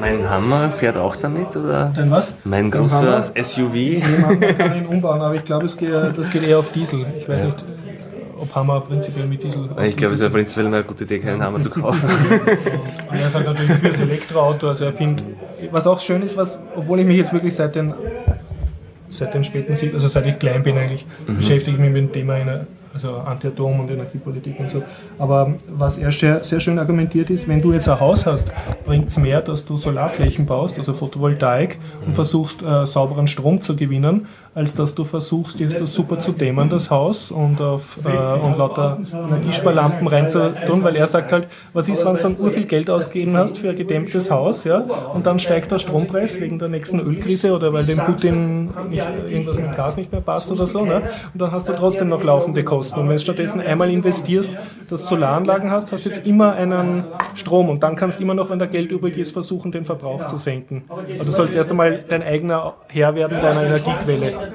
Mein 0.00 0.28
Hammer 0.28 0.70
fährt 0.70 0.96
auch 0.96 1.16
damit, 1.16 1.56
oder? 1.56 1.92
Dein 1.94 2.10
was? 2.10 2.34
Mein 2.44 2.70
Dein 2.70 2.82
großer 2.82 3.00
Hammer? 3.00 3.22
SUV. 3.22 3.74
Man 4.22 4.40
kann 4.40 4.76
ihn 4.76 4.86
umbauen, 4.86 5.20
aber 5.20 5.34
ich 5.34 5.44
glaube, 5.44 5.66
geht, 5.66 5.90
das 6.16 6.30
geht 6.30 6.46
eher 6.46 6.58
auf 6.58 6.70
Diesel. 6.72 7.04
Ich 7.18 7.28
weiß 7.28 7.44
nicht, 7.44 7.64
ob 8.38 8.54
Hammer 8.54 8.80
prinzipiell 8.80 9.26
mit 9.26 9.42
Diesel. 9.42 9.68
Ich 9.84 9.96
glaube, 9.96 10.14
es 10.14 10.20
ist 10.20 10.24
ja 10.24 10.30
prinzipiell 10.30 10.66
eine 10.66 10.82
gute 10.82 11.04
Idee, 11.04 11.18
keinen 11.18 11.42
Hammer 11.42 11.60
zu 11.60 11.70
kaufen. 11.70 12.08
Und 13.10 13.18
er 13.18 13.26
ist 13.26 13.34
halt 13.34 13.46
natürlich 13.46 13.72
fürs 13.72 14.00
Elektroauto. 14.00 14.68
Also 14.68 14.84
er 14.84 14.92
findet, 14.92 15.24
was 15.70 15.86
auch 15.86 16.00
schön 16.00 16.22
ist, 16.22 16.36
was, 16.36 16.58
obwohl 16.74 17.00
ich 17.00 17.06
mich 17.06 17.16
jetzt 17.16 17.32
wirklich 17.32 17.54
seit 17.54 17.74
den, 17.74 17.94
seit 19.18 19.34
den 19.34 19.44
späten, 19.44 19.72
also 19.72 20.08
seit 20.08 20.26
ich 20.26 20.38
klein 20.38 20.62
bin 20.62 20.76
eigentlich, 20.76 21.06
beschäftige 21.26 21.76
ich 21.76 21.82
mich 21.82 21.90
mit 21.90 22.02
dem 22.02 22.12
Thema 22.12 22.34
einer, 22.34 22.66
also 22.94 23.16
Anti-Atom 23.16 23.80
und 23.80 23.90
Energiepolitik 23.90 24.58
und 24.58 24.70
so. 24.70 24.82
Aber 25.18 25.54
was 25.68 25.98
er 25.98 26.12
sehr, 26.12 26.42
sehr 26.44 26.60
schön 26.60 26.78
argumentiert 26.78 27.30
ist, 27.30 27.46
wenn 27.46 27.60
du 27.60 27.72
jetzt 27.72 27.88
ein 27.88 28.00
Haus 28.00 28.24
hast, 28.26 28.52
bringt 28.84 29.08
es 29.08 29.18
mehr, 29.18 29.42
dass 29.42 29.64
du 29.64 29.76
Solarflächen 29.76 30.46
baust, 30.46 30.78
also 30.78 30.92
Photovoltaik, 30.92 31.78
und 32.06 32.14
versuchst 32.14 32.62
äh, 32.62 32.86
sauberen 32.86 33.26
Strom 33.26 33.60
zu 33.60 33.76
gewinnen, 33.76 34.26
als 34.56 34.74
dass 34.74 34.94
du 34.94 35.04
versuchst, 35.04 35.60
jetzt 35.60 35.78
das 35.78 35.92
super 35.92 36.18
zu 36.18 36.32
dämmern, 36.32 36.70
das 36.70 36.90
Haus, 36.90 37.30
und, 37.30 37.60
auf, 37.60 37.98
äh, 38.06 38.42
und 38.42 38.56
lauter 38.56 38.96
Energiesparlampen 39.12 40.06
reinzutun, 40.06 40.82
weil 40.82 40.96
er 40.96 41.06
sagt 41.06 41.30
halt, 41.30 41.46
was 41.74 41.90
ist, 41.90 42.06
wenn 42.06 42.14
du 42.14 42.22
dann 42.22 42.36
urviel 42.38 42.64
Geld 42.64 42.88
ausgegeben 42.88 43.36
hast 43.36 43.58
für 43.58 43.68
ein 43.68 43.76
gedämmtes 43.76 44.30
Haus, 44.30 44.64
ja, 44.64 44.78
und 45.12 45.26
dann 45.26 45.38
steigt 45.38 45.72
der 45.72 45.78
Strompreis 45.78 46.40
wegen 46.40 46.58
der 46.58 46.68
nächsten 46.68 47.00
Ölkrise 47.00 47.52
oder 47.52 47.70
weil 47.74 47.84
dem 47.84 47.98
Putin 47.98 48.70
nicht, 48.88 49.06
irgendwas 49.28 49.58
mit 49.58 49.76
Gas 49.76 49.98
nicht 49.98 50.10
mehr 50.10 50.22
passt 50.22 50.50
oder 50.50 50.66
so, 50.66 50.86
ne? 50.86 51.02
und 51.34 51.42
dann 51.42 51.52
hast 51.52 51.68
du 51.68 51.74
trotzdem 51.74 52.08
noch 52.08 52.24
laufende 52.24 52.64
Kosten. 52.64 53.00
Und 53.00 53.08
wenn 53.10 53.16
du 53.16 53.22
stattdessen 53.22 53.60
einmal 53.60 53.90
investierst, 53.90 54.56
dass 54.88 55.02
du 55.02 55.08
Solaranlagen 55.08 55.70
hast, 55.70 55.92
hast 55.92 56.06
du 56.06 56.08
jetzt 56.08 56.26
immer 56.26 56.54
einen 56.54 57.04
Strom 57.34 57.68
und 57.68 57.82
dann 57.82 57.94
kannst 57.94 58.20
du 58.20 58.22
immer 58.22 58.32
noch, 58.32 58.48
wenn 58.48 58.58
da 58.58 58.64
Geld 58.64 58.90
übrig 58.90 59.18
ist, 59.18 59.32
versuchen, 59.32 59.70
den 59.70 59.84
Verbrauch 59.84 60.24
zu 60.24 60.38
senken. 60.38 60.84
Aber 60.88 61.02
du 61.02 61.30
sollst 61.30 61.54
erst 61.54 61.70
einmal 61.70 62.02
dein 62.08 62.22
eigener 62.22 62.76
Herr 62.88 63.14
werden 63.14 63.38
deiner 63.42 63.62
Energiequelle. 63.64 64.45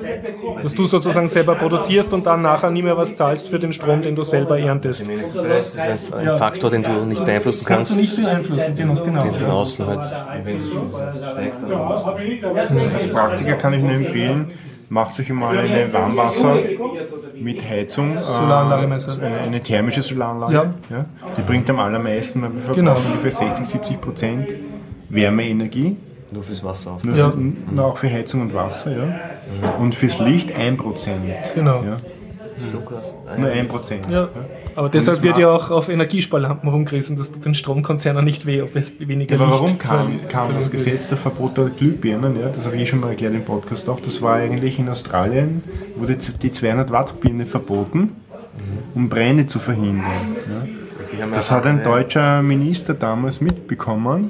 Dass 0.64 0.74
du 0.74 0.86
sozusagen 0.86 1.28
selber 1.30 1.56
produzierst 1.56 2.14
und 2.14 2.26
dann 2.26 2.40
nachher 2.42 2.70
nie 2.72 2.82
mehr 2.82 2.98
was 2.98 3.16
zahlst 3.16 3.48
für 3.48 3.60
den 3.60 3.74
Strom, 3.74 4.02
den 4.02 4.16
du 4.16 4.24
selber 4.24 4.58
erntest. 4.60 5.06
Das 5.36 5.76
ist 5.76 6.14
ein, 6.14 6.28
ein 6.28 6.38
Faktor, 6.38 6.70
den 6.70 6.84
du 6.84 6.92
nicht 7.06 7.24
beeinflussen 7.26 7.66
kannst. 7.66 7.96
Kannst 7.96 8.18
du 8.18 8.22
nicht 8.22 8.28
beeinflussen, 8.30 8.76
genau. 8.76 8.94
genau. 8.94 9.24
Den 9.24 9.34
von 9.34 9.50
außen 9.52 9.88
halt. 9.88 10.00
Wenn 10.44 10.60
das 10.60 10.72
steigt, 11.32 11.58
dann 11.64 12.94
Als 12.94 13.08
Praktiker 13.14 13.54
kann 13.56 13.74
ich 13.74 13.82
nur 13.82 13.92
empfehlen, 13.94 14.48
macht 14.90 15.14
sich 15.16 15.30
mal 15.30 15.58
eine 15.58 15.92
Warmwasser 15.94 16.58
mit 17.36 17.68
Heizung. 17.68 18.18
äh, 18.18 18.22
Solaranlage 18.22 18.88
meinst 18.88 19.08
du? 19.18 19.22
Eine, 19.26 19.40
eine 19.40 19.60
thermische 19.62 20.02
Solaranlage. 20.02 20.74
Ja. 20.90 21.06
Die 21.38 21.42
bringt 21.42 21.70
am 21.70 21.80
allermeisten, 21.80 22.42
weil 22.42 22.54
wir 22.54 22.62
verbrauchen 22.62 22.86
Genau. 22.86 22.98
ungefähr 22.98 23.32
60, 23.32 23.66
70 23.66 24.02
Prozent 24.02 24.54
Wärmeenergie. 25.10 25.98
Nur 26.32 26.44
fürs 26.44 26.64
Wasser 26.64 26.94
auf. 26.94 27.06
Ja. 27.06 27.32
für, 27.32 27.38
nur 27.38 27.86
auch 27.86 27.98
für 27.98 28.10
Heizung 28.10 28.42
und 28.42 28.54
Wasser. 28.54 28.96
Ja. 28.96 29.72
und 29.80 29.96
fürs 29.96 30.20
Licht 30.20 30.52
1%. 30.52 30.78
Genau. 31.56 31.84
Ja? 31.84 31.98
So 32.60 32.80
krass. 32.82 33.16
Nur 33.38 33.50
1%. 33.50 34.10
Ja. 34.10 34.30
Aber 34.76 34.88
deshalb 34.88 35.24
wird 35.24 35.38
ja 35.38 35.50
auch 35.50 35.72
auf 35.72 35.90
Energiesparlampen 35.90 36.70
rumgerissen, 36.70 37.18
das 37.18 37.32
tut 37.32 37.44
den 37.44 37.56
Stromkonzernen 37.56 38.24
nicht 38.24 38.46
weh, 38.46 38.62
ob 38.62 38.76
es 38.76 38.94
weniger 39.00 39.36
Aber 39.36 39.46
Licht 39.46 39.60
warum 39.60 39.78
kam, 39.78 40.28
kam 40.30 40.54
das 40.54 40.72
Gesetz 40.72 41.10
der 41.10 41.18
Verbot 41.18 41.58
der 41.58 41.66
Glühbirnen? 41.66 42.40
Ja, 42.40 42.48
das 42.48 42.66
habe 42.66 42.76
ich 42.76 42.84
eh 42.84 42.86
schon 42.86 43.02
mal 43.02 43.10
erklärt 43.10 43.34
im 43.34 43.44
Podcast 43.44 43.90
auch. 43.90 44.00
Das 44.00 44.22
war 44.22 44.36
eigentlich 44.36 44.80
in 44.80 44.88
Australien, 44.88 45.64
wurde 45.96 46.16
die 46.16 46.52
200 46.52 46.92
Watt 46.92 47.20
Birne 47.20 47.46
verboten, 47.46 48.16
um 48.96 49.10
Brände 49.10 49.48
zu 49.48 49.60
verhindern. 49.60 50.36
Ja. 50.48 51.28
Das 51.34 51.50
ja- 51.50 51.56
hat 51.56 51.66
ein 51.66 51.80
ja. 51.80 51.84
deutscher 51.84 52.42
Minister 52.42 52.94
damals 52.94 53.42
mitbekommen 53.42 54.30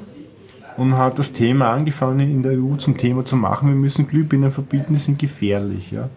und 0.76 0.96
hat 0.96 1.18
das 1.18 1.32
Thema 1.32 1.72
angefangen 1.72 2.20
in 2.20 2.42
der 2.42 2.52
EU 2.52 2.76
zum 2.76 2.96
Thema 2.96 3.24
zu 3.24 3.36
machen. 3.36 3.68
Wir 3.68 3.76
müssen 3.76 4.06
Glühbirnen 4.06 4.50
verbieten, 4.50 4.94
die 4.94 4.98
sind 4.98 5.18
gefährlich. 5.18 5.90
Ja. 5.90 6.08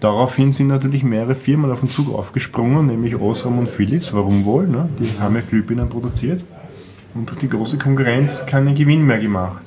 Daraufhin 0.00 0.52
sind 0.52 0.68
natürlich 0.68 1.02
mehrere 1.02 1.34
Firmen 1.34 1.70
auf 1.70 1.80
den 1.80 1.88
Zug 1.88 2.14
aufgesprungen, 2.14 2.86
nämlich 2.86 3.18
Osram 3.18 3.58
und 3.58 3.68
Philips. 3.68 4.12
Warum 4.12 4.44
wohl? 4.44 4.66
Ne? 4.66 4.88
Die 4.98 5.18
haben 5.18 5.34
ja 5.34 5.40
Glühbirnen 5.40 5.88
produziert 5.88 6.44
und 7.14 7.28
durch 7.30 7.38
die 7.38 7.48
große 7.48 7.78
Konkurrenz 7.78 8.44
keinen 8.44 8.74
Gewinn 8.74 9.06
mehr 9.06 9.18
gemacht. 9.18 9.62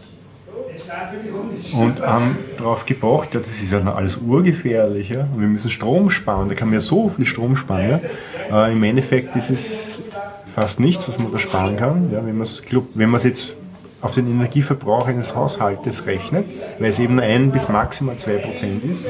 Und 1.74 2.02
haben 2.02 2.38
darauf 2.58 2.86
gepocht, 2.86 3.34
ja, 3.34 3.40
das 3.40 3.62
ist 3.62 3.72
ja 3.72 3.80
alles 3.94 4.18
urgefährlich, 4.18 5.10
ja? 5.10 5.28
wir 5.36 5.48
müssen 5.48 5.70
Strom 5.70 6.10
sparen, 6.10 6.50
da 6.50 6.56
kann 6.56 6.70
man 6.70 6.76
ja 6.76 6.80
so 6.80 7.10
viel 7.10 7.26
Strom 7.26 7.56
sparen. 7.56 8.00
Ja? 8.50 8.68
Äh, 8.68 8.72
Im 8.72 8.82
Endeffekt 8.84 9.36
ist 9.36 9.50
es 9.50 10.00
fast 10.54 10.80
nichts, 10.80 11.08
was 11.08 11.20
man 11.20 11.32
da 11.32 11.38
sparen 11.38 11.76
kann, 11.76 12.12
ja? 12.12 12.26
wenn 12.26 12.38
man 12.38 13.16
es 13.18 13.24
jetzt 13.24 13.56
auf 14.02 14.16
den 14.16 14.28
Energieverbrauch 14.28 15.08
eines 15.08 15.36
Haushaltes 15.36 16.06
rechnet, 16.06 16.46
weil 16.80 16.90
es 16.90 17.00
eben 17.00 17.16
nur 17.16 17.24
1 17.24 17.52
bis 17.52 17.68
maximal 17.68 18.16
2% 18.16 18.84
ist. 18.90 19.10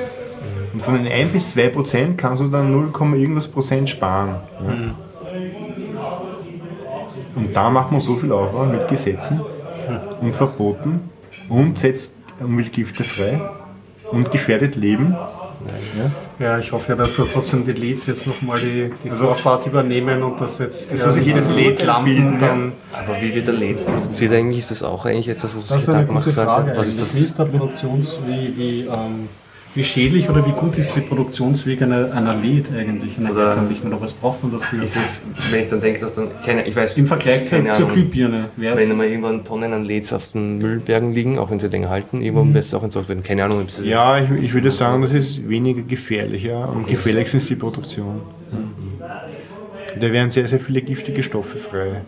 Und 0.74 0.82
von 0.82 0.95
den 0.95 1.11
1 1.11 1.32
bis 1.32 1.56
2% 1.56 2.16
kannst 2.16 2.41
du 2.41 2.48
dann 2.48 2.72
0, 2.72 2.90
irgendwas 3.16 3.48
Prozent 3.48 3.90
sparen. 3.90 4.36
Ja? 4.66 4.95
Und 7.36 7.56
da 7.56 7.70
macht 7.70 7.91
man 7.91 7.99
so 8.02 8.16
viel 8.16 8.32
Aufwand 8.32 8.74
mit 8.74 8.88
Gesetzen 8.88 9.41
und 10.22 10.36
Verboten 10.36 11.10
und 11.48 11.78
setzt 11.78 12.16
Umweltgifte 12.40 13.03
frei 13.03 13.41
und 14.11 14.32
gefährdet 14.32 14.76
Leben. 14.76 15.16
Ja? 15.68 16.45
Ja, 16.45 16.60
ich 16.60 16.72
hoffe 16.72 16.90
ja, 16.90 16.95
dass 16.95 17.15
da 17.15 17.23
trotzdem 17.31 17.65
die 17.65 17.73
Leads 17.73 18.07
jetzt 18.07 18.26
nochmal 18.27 18.57
die, 18.60 18.91
die 19.03 19.10
Vorfahrt 19.10 19.65
übernehmen 19.65 20.23
und 20.23 20.40
dass 20.40 20.60
jetzt 20.60 20.91
Das 20.91 21.02
soll 21.02 21.14
sich 21.14 21.26
jeder 21.26 21.41
die 21.41 21.53
bilden, 21.53 21.77
LED-Lampen 21.77 22.34
ja. 22.34 22.48
dann. 22.48 22.72
Aber 22.94 23.22
wie 23.22 23.34
wird 23.34 23.48
der 23.48 23.56
LED 23.56 23.86
produziert 23.86 24.34
eigentlich? 24.34 24.60
Ist 24.60 24.72
das 24.72 24.84
auch 24.84 25.06
eigentlich 25.06 25.30
etwas, 25.30 25.56
was 25.56 25.86
Gedanken 25.86 26.15
gute 26.15 26.30
Frage. 26.30 26.65
sollte? 26.65 26.77
Was 26.77 26.88
ist 26.88 27.02
das? 27.02 27.15
Wie 27.15 27.23
ist 27.23 27.40
der 27.40 27.45
Produktions, 27.45 28.19
wie, 28.27 28.57
wie, 28.57 28.81
ähm, 28.81 29.30
wie 29.75 29.83
schädlich 29.83 30.29
oder 30.29 30.45
wie 30.45 30.51
gut 30.51 30.77
ist 30.77 30.95
die 30.95 31.01
Produktionsweg 31.01 31.81
einer, 31.83 32.11
einer 32.11 32.35
LED 32.35 32.65
eigentlich, 32.77 33.17
einer 33.17 33.31
Oder- 33.31 33.55
oder 33.85 34.01
was 34.01 34.13
braucht 34.13 34.43
man 34.43 34.51
dafür? 34.51 34.81
Ist 34.83 34.97
es, 34.97 35.27
wenn 35.51 35.61
ich 35.61 35.69
dann 35.69 35.79
denke, 35.79 35.99
dass 35.99 36.15
dann, 36.15 36.29
keine, 36.43 36.67
ich 36.67 36.75
weiß, 36.75 36.97
Im 36.97 37.05
Vergleich 37.07 37.43
zur, 37.43 37.59
keine 37.59 37.71
zur 37.71 37.85
Ahnung, 37.85 37.93
Glühbirne 37.93 38.45
wenn 38.57 38.97
mal 38.97 39.05
irgendwann 39.05 39.43
Tonnen 39.43 39.73
an 39.73 39.85
LEDs 39.85 40.11
auf 40.13 40.31
den 40.31 40.57
Müllbergen 40.57 41.13
liegen, 41.13 41.37
auch 41.37 41.51
wenn 41.51 41.59
sie 41.59 41.67
länger 41.67 41.89
halten, 41.89 42.21
irgendwann 42.21 42.53
besser 42.53 42.77
auch 42.77 42.83
entsorgt 42.83 43.09
werden. 43.09 43.23
Keine 43.23 43.43
Ahnung, 43.43 43.61
ob 43.61 43.69
es 43.69 43.81
Ja, 43.83 44.17
ich, 44.19 44.29
ich 44.31 44.53
würde 44.53 44.71
sagen, 44.71 45.01
das 45.01 45.13
ist 45.13 45.47
weniger 45.47 45.81
gefährlich. 45.83 46.43
Ja. 46.43 46.65
Am 46.65 46.85
gefährlichsten 46.85 47.37
ist 47.37 47.49
die 47.49 47.55
Produktion. 47.55 48.21
Da 49.99 50.11
werden 50.11 50.29
sehr, 50.29 50.47
sehr 50.47 50.59
viele 50.59 50.81
giftige 50.81 51.23
Stoffe 51.23 51.57
frei. 51.57 52.01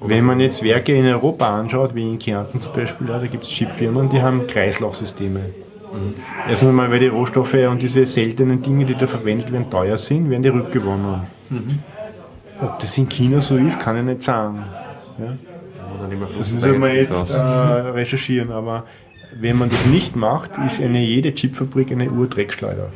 Wenn 0.00 0.24
man 0.24 0.40
jetzt 0.40 0.62
Werke 0.62 0.94
in 0.94 1.06
Europa 1.06 1.58
anschaut, 1.58 1.94
wie 1.94 2.02
in 2.02 2.18
Kärnten 2.18 2.60
zum 2.60 2.72
Beispiel, 2.72 3.08
ja, 3.08 3.18
da 3.18 3.26
gibt 3.26 3.44
es 3.44 3.50
Chipfirmen, 3.50 4.08
die 4.08 4.20
haben 4.20 4.46
Kreislaufsysteme. 4.46 5.40
Erstens 6.48 6.68
einmal, 6.68 6.90
weil 6.90 7.00
die 7.00 7.08
Rohstoffe 7.08 7.54
und 7.54 7.82
diese 7.82 8.04
seltenen 8.06 8.60
Dinge, 8.62 8.84
die 8.84 8.94
da 8.94 9.06
verwendet 9.06 9.52
werden, 9.52 9.70
teuer 9.70 9.98
sind, 9.98 10.30
werden 10.30 10.42
die 10.42 10.48
rückgewonnen. 10.48 11.22
Ob 12.60 12.78
das 12.78 12.98
in 12.98 13.08
China 13.08 13.40
so 13.40 13.56
ist, 13.56 13.78
kann 13.80 13.96
ich 13.96 14.02
nicht 14.02 14.22
sagen. 14.22 14.64
Ja. 15.18 15.36
Das 16.36 16.52
müssen 16.52 16.80
wir 16.80 16.94
jetzt 16.94 17.34
äh, 17.34 17.38
recherchieren, 17.38 18.52
aber 18.52 18.84
wenn 19.40 19.58
man 19.58 19.68
das 19.68 19.84
nicht 19.86 20.16
macht, 20.16 20.52
ist 20.64 20.80
eine 20.80 21.00
jede 21.00 21.34
Chipfabrik 21.34 21.92
eine 21.92 22.10
Urdreckschleuder. 22.10 22.90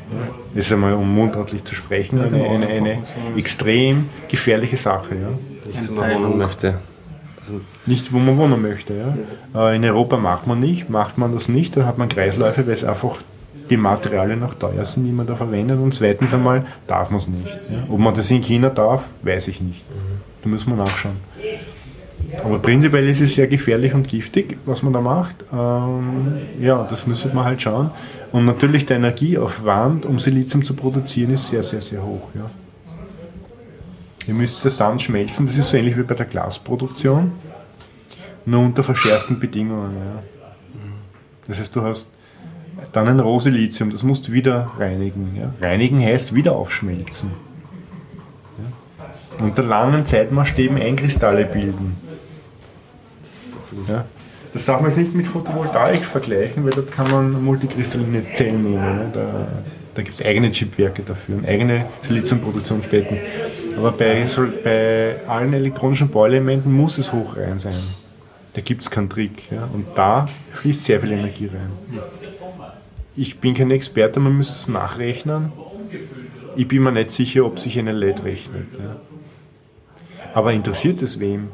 Das 0.55 0.67
ist 0.67 0.73
einmal, 0.73 0.95
um 0.95 1.15
mundartlich 1.15 1.65
zu 1.65 1.75
sprechen, 1.75 2.21
eine, 2.21 2.45
eine, 2.45 2.67
eine 2.69 3.03
extrem 3.37 4.09
gefährliche 4.29 4.77
Sache. 4.77 5.15
Ja. 5.15 5.29
nicht 5.69 5.83
so 5.83 5.93
mal 5.93 6.15
möchte. 7.51 7.65
Nicht, 7.87 8.13
wo 8.13 8.19
man 8.19 8.37
wohnen 8.37 8.61
möchte. 8.63 8.95
Ja. 9.55 9.71
Äh, 9.71 9.77
In 9.77 9.85
Europa 9.85 10.17
macht 10.17 10.47
man 10.47 10.61
nicht, 10.61 10.89
macht 10.91 11.19
man 11.19 11.33
das 11.33 11.49
nicht, 11.49 11.77
dann 11.77 11.87
hat 11.87 11.99
man 11.99 12.09
Kreisläufe, 12.09 12.67
weil 12.67 12.75
es 12.75 12.85
einfach 12.85 13.19
die 13.71 13.77
Materialien 13.77 14.41
noch 14.41 14.55
teuer 14.55 14.85
sind, 14.85 15.05
die 15.05 15.13
man 15.13 15.27
da 15.27 15.35
verwendet. 15.35 15.79
Und 15.79 15.95
zweitens 15.95 16.35
einmal 16.35 16.65
darf 16.87 17.11
man 17.11 17.19
es 17.19 17.29
nicht. 17.29 17.61
Ja. 17.71 17.85
Ob 17.89 17.99
man 17.99 18.15
das 18.15 18.31
in 18.31 18.43
China 18.43 18.71
darf, 18.71 19.11
weiß 19.23 19.49
ich 19.49 19.61
nicht. 19.61 19.85
Da 20.43 20.49
müssen 20.49 20.71
wir 20.71 20.77
nachschauen. 20.77 21.17
Aber 22.45 22.59
prinzipiell 22.59 23.07
ist 23.09 23.21
es 23.21 23.35
sehr 23.35 23.47
gefährlich 23.47 23.95
und 23.95 24.09
giftig, 24.09 24.57
was 24.65 24.83
man 24.83 24.93
da 24.93 25.01
macht. 25.01 25.37
Ähm, 25.53 26.39
ja, 26.61 26.87
das 26.89 27.07
müsste 27.07 27.29
man 27.29 27.45
halt 27.45 27.61
schauen. 27.61 27.91
Und 28.33 28.47
natürlich 28.47 28.87
der 28.87 28.97
Energieaufwand, 28.97 30.07
um 30.07 30.19
Silizium 30.19 30.65
zu 30.65 30.75
produzieren, 30.75 31.33
ist 31.33 31.49
sehr, 31.49 31.63
sehr, 31.63 31.81
sehr 31.83 32.03
hoch. 32.03 32.29
Ja. 32.35 32.51
Ihr 34.27 34.35
müsst 34.35 34.61
Sand 34.61 35.03
schmelzen, 35.03 35.47
das 35.47 35.57
ist 35.57 35.71
so 35.71 35.77
ähnlich 35.77 35.97
wie 35.97 36.03
bei 36.03 36.15
der 36.15 36.27
Glasproduktion, 36.27 37.33
nur 38.45 38.61
unter 38.61 38.85
verschärften 38.85 39.41
Bedingungen. 39.41 39.97
Ja. 39.97 40.23
Das 41.49 41.59
heißt, 41.59 41.75
du 41.75 41.83
hast 41.83 42.09
dann 42.93 43.09
ein 43.09 43.21
Rohsilizium, 43.21 43.91
das 43.91 44.03
musst 44.03 44.29
du 44.29 44.33
wieder 44.33 44.71
reinigen. 44.79 45.37
Ja. 45.37 45.53
Reinigen 45.61 46.01
heißt 46.01 46.35
wieder 46.35 46.55
aufschmelzen. 46.55 47.33
Ja. 48.59 49.45
Unter 49.45 49.63
langen 49.65 50.07
Zeitmaßstäben 50.07 50.77
Einkristalle 50.77 51.45
bilden. 51.45 51.97
Ja. 53.89 54.05
Das 54.53 54.67
darf 54.67 54.81
man 54.81 54.91
jetzt 54.91 54.99
nicht 54.99 55.15
mit 55.15 55.27
Photovoltaik 55.27 56.05
vergleichen, 56.05 56.63
weil 56.65 56.73
dort 56.73 56.93
kann 56.93 57.11
man 57.11 57.43
multikristalline 57.43 58.33
Zellen 58.35 58.63
nehmen. 58.63 58.97
Ne? 58.99 59.11
Da, 59.13 59.49
da 59.95 60.03
gibt 60.03 60.15
es 60.15 60.25
eigene 60.25 60.51
Chipwerke 60.51 61.03
dafür 61.03 61.37
und 61.37 61.47
eigene 61.47 61.87
Siliziumproduktionsstätten. 62.03 63.17
Aber 63.77 63.93
bei, 63.93 64.27
so, 64.27 64.47
bei 64.63 65.17
allen 65.27 65.53
elektronischen 65.53 66.09
Bauelementen 66.09 66.73
muss 66.73 66.99
es 66.99 67.13
hochrein 67.13 67.59
sein. 67.59 67.75
Da 68.55 68.61
gibt 68.61 68.83
es 68.83 68.91
keinen 68.91 69.09
Trick. 69.09 69.51
Ja? 69.51 69.69
Und 69.73 69.87
da 69.95 70.27
fließt 70.51 70.85
sehr 70.85 71.01
viel 71.01 71.13
Energie 71.13 71.47
rein. 71.47 72.03
Ich 73.17 73.39
bin 73.39 73.55
kein 73.55 73.71
Experte, 73.71 74.21
man 74.21 74.37
müsste 74.37 74.55
es 74.55 74.69
nachrechnen. 74.69 75.53
Ich 76.57 76.69
bin 76.69 76.83
mir 76.83 76.93
nicht 76.93 77.11
sicher, 77.11 77.45
ob 77.45 77.59
sich 77.59 77.79
eine 77.79 77.93
LED 77.93 78.25
rechnet. 78.25 78.67
Ja? 78.79 78.97
Aber 80.35 80.53
interessiert 80.53 81.03
es 81.03 81.19
wem? 81.21 81.49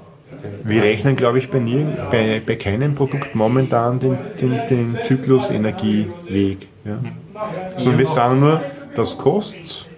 Wir 0.62 0.82
rechnen, 0.82 1.16
glaube 1.16 1.38
ich, 1.38 1.50
bei, 1.50 1.58
nie, 1.58 1.84
bei, 2.10 2.40
bei 2.44 2.54
keinem 2.56 2.94
Produkt 2.94 3.34
momentan 3.34 3.98
den, 3.98 4.18
den, 4.40 4.60
den 4.68 4.98
Zyklus-Energieweg. 5.00 6.68
Ja? 6.84 7.00
Sondern 7.76 7.98
wir 7.98 8.06
sagen 8.06 8.40
nur, 8.40 8.62
das 8.94 9.18
kostet 9.18 9.88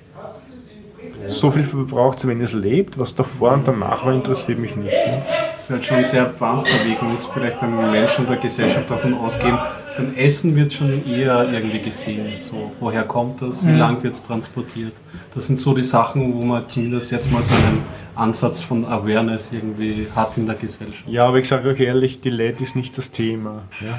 so 1.31 1.51
viel 1.51 1.63
verbraucht 1.63 2.19
es, 2.19 2.27
wenn 2.27 2.41
es 2.41 2.53
lebt. 2.53 2.99
Was 2.99 3.15
davor 3.15 3.53
und 3.53 3.67
danach 3.67 4.05
war, 4.05 4.13
interessiert 4.13 4.59
mich 4.59 4.77
nicht. 4.77 4.93
Ne? 4.93 5.23
Das 5.55 5.65
ist 5.65 5.71
halt 5.71 5.85
schon 5.85 6.05
sehr 6.05 6.23
advanced 6.23 6.67
Weg. 6.87 7.01
Man 7.03 7.13
muss 7.13 7.27
vielleicht 7.27 7.61
beim 7.61 7.91
Menschen 7.91 8.23
und 8.23 8.31
der 8.31 8.39
Gesellschaft 8.39 8.91
davon 8.91 9.15
ausgehen, 9.15 9.59
beim 9.97 10.15
Essen 10.15 10.57
wird 10.57 10.73
schon 10.73 11.07
eher 11.07 11.49
irgendwie 11.53 11.81
gesehen. 11.81 12.41
So, 12.41 12.73
woher 12.81 13.05
kommt 13.05 13.43
das? 13.43 13.67
Wie 13.67 13.73
lang 13.73 14.03
wird 14.03 14.15
es 14.15 14.23
transportiert? 14.23 14.93
Das 15.35 15.47
sind 15.47 15.61
so 15.61 15.75
die 15.75 15.83
Sachen, 15.83 16.35
wo 16.35 16.45
man 16.45 16.69
zumindest 16.69 17.11
jetzt 17.11 17.31
mal 17.31 17.43
so 17.43 17.55
einen 17.55 17.83
Ansatz 18.15 18.63
von 18.63 18.85
Awareness 18.85 19.53
irgendwie 19.53 20.07
hat 20.15 20.37
in 20.37 20.47
der 20.47 20.57
Gesellschaft. 20.57 21.09
Ja, 21.09 21.27
aber 21.27 21.39
ich 21.39 21.49
sage 21.49 21.69
euch 21.69 21.81
ehrlich, 21.81 22.21
die 22.21 22.31
LED 22.31 22.61
ist 22.61 22.77
nicht 22.77 22.97
das 22.99 23.11
Thema. 23.11 23.63
Ja? 23.81 23.99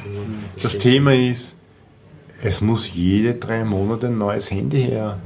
Das 0.61 0.77
Thema 0.77 1.13
ist, 1.13 1.57
es 2.43 2.61
muss 2.61 2.93
jede 2.93 3.35
drei 3.35 3.63
Monate 3.63 4.07
ein 4.07 4.17
neues 4.17 4.51
Handy 4.51 4.81
her. 4.81 5.19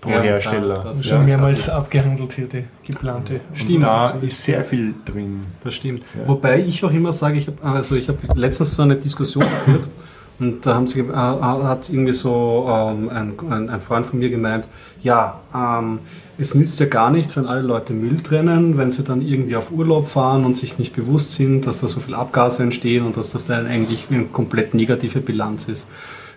Pro 0.00 0.10
Ja, 0.10 0.20
Hersteller. 0.20 0.80
das- 0.84 1.04
Schon 1.04 1.18
Ja, 1.20 1.24
mehrmals 1.24 1.68
abgehandelt 1.68 2.32
hier, 2.32 2.46
die 2.46 2.64
geplante. 2.86 3.40
Und 3.68 3.82
da 3.82 4.10
ist 4.22 4.42
sehr 4.44 4.64
viel 4.64 4.94
drin. 5.04 5.40
Das 5.64 5.74
stimmt. 5.74 6.04
Wobei 6.26 6.60
ich 6.60 6.84
auch 6.84 6.92
immer 6.92 7.12
sage, 7.12 7.36
ich 7.38 7.46
habe 7.48 7.58
also 7.62 7.96
ich 7.96 8.08
habe 8.08 8.18
letztens 8.34 8.74
so 8.74 8.82
eine 8.82 8.96
Diskussion 8.96 9.42
geführt 9.44 9.88
und 10.38 10.64
da 10.64 10.74
haben 10.74 10.86
sie, 10.86 11.00
äh, 11.00 11.12
hat 11.12 11.90
irgendwie 11.90 12.12
so 12.12 12.66
ähm, 12.72 13.08
ein, 13.08 13.32
ein, 13.50 13.70
ein 13.70 13.80
Freund 13.80 14.06
von 14.06 14.20
mir 14.20 14.30
gemeint, 14.30 14.68
ja, 15.02 15.40
ähm, 15.54 15.98
es 16.40 16.54
nützt 16.54 16.78
ja 16.78 16.86
gar 16.86 17.10
nichts, 17.10 17.36
wenn 17.36 17.46
alle 17.46 17.62
Leute 17.62 17.92
Müll 17.92 18.20
trennen, 18.22 18.76
wenn 18.78 18.92
sie 18.92 19.02
dann 19.02 19.20
irgendwie 19.20 19.56
auf 19.56 19.72
Urlaub 19.72 20.06
fahren 20.06 20.44
und 20.44 20.56
sich 20.56 20.78
nicht 20.78 20.94
bewusst 20.94 21.32
sind, 21.32 21.66
dass 21.66 21.80
da 21.80 21.88
so 21.88 21.98
viel 21.98 22.14
Abgase 22.14 22.62
entstehen 22.62 23.04
und 23.04 23.16
dass 23.16 23.30
das 23.32 23.46
dann 23.46 23.66
eigentlich 23.66 24.06
eine 24.10 24.26
komplett 24.26 24.74
negative 24.74 25.18
Bilanz 25.20 25.66
ist. 25.66 25.88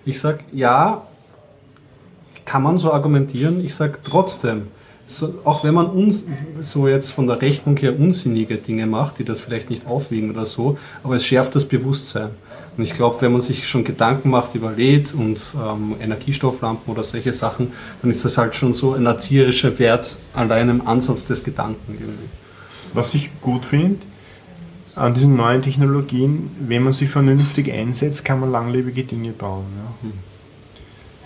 Ich 0.04 0.20
sage, 0.20 0.40
ja, 0.52 1.04
kann 2.52 2.64
man 2.64 2.78
so 2.78 2.91
argumentieren. 2.91 3.64
Ich 3.64 3.73
sage 3.73 3.99
trotzdem, 4.03 4.64
so, 5.06 5.36
auch 5.45 5.64
wenn 5.64 5.73
man 5.73 5.86
uns, 5.86 6.26
so 6.60 6.86
jetzt 6.86 7.10
von 7.10 7.26
der 7.26 7.41
Rechnung 7.41 7.78
her 7.78 7.98
unsinnige 7.98 8.57
Dinge 8.57 8.88
macht, 8.88 9.19
die 9.19 9.23
das 9.23 9.40
vielleicht 9.40 9.69
nicht 9.69 9.88
aufwiegen 9.88 10.30
oder 10.30 10.44
so, 10.44 10.78
aber 11.02 11.15
es 11.15 11.26
schärft 11.26 11.56
das 11.56 11.64
Bewusstsein. 11.64 12.32
Und 12.76 12.84
ich 12.84 12.94
glaube, 12.94 13.22
wenn 13.22 13.32
man 13.32 13.40
sich 13.40 13.69
schon 13.69 13.86
Gedanken 13.86 14.32
macht 14.32 14.53
über 14.53 14.72
LED 14.72 15.14
und 15.14 15.56
ähm, 15.65 15.95
Energiestofflampen 16.02 16.91
oder 16.91 17.03
solche 17.03 17.32
Sachen, 17.32 17.72
dann 18.02 18.11
ist 18.11 18.26
das 18.26 18.38
halt 18.38 18.53
schon 18.53 18.73
so 18.73 18.95
ein 18.95 19.06
erzieherischer 19.06 19.80
Wert 19.80 20.18
allein 20.34 20.68
im 20.68 20.86
Ansatz 20.86 21.23
des 21.23 21.45
Gedanken 21.45 21.94
irgendwie. 21.94 22.30
Was 22.94 23.14
ich 23.14 23.30
gut 23.40 23.64
finde 23.64 23.99
an 24.95 25.14
diesen 25.14 25.38
neuen 25.38 25.61
Technologien, 25.61 26.52
wenn 26.60 26.84
man 26.84 26.91
sie 26.91 27.07
vernünftig 27.07 27.72
einsetzt, 27.72 28.26
kann 28.26 28.41
man 28.41 28.52
langlebige 28.52 29.06
Dinge 29.06 29.32
bauen. 29.32 29.68
Ja. 29.78 30.10
Hm. 30.10 30.31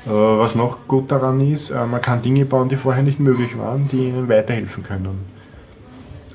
Was 0.06 0.53
noch 0.53 0.88
gut 0.88 1.11
daran 1.11 1.41
ist, 1.41 1.72
äh, 1.72 1.86
man 1.86 2.02
kann 2.02 2.22
Dinge 2.22 2.45
bauen, 2.45 2.69
die 2.69 2.76
vorher 2.76 3.02
nicht 3.02 3.19
möglich 3.19 3.57
waren, 3.57 3.88
die 3.88 4.10
ihnen 4.10 4.30
weiterhelfen 4.30 4.84
können. 4.84 5.18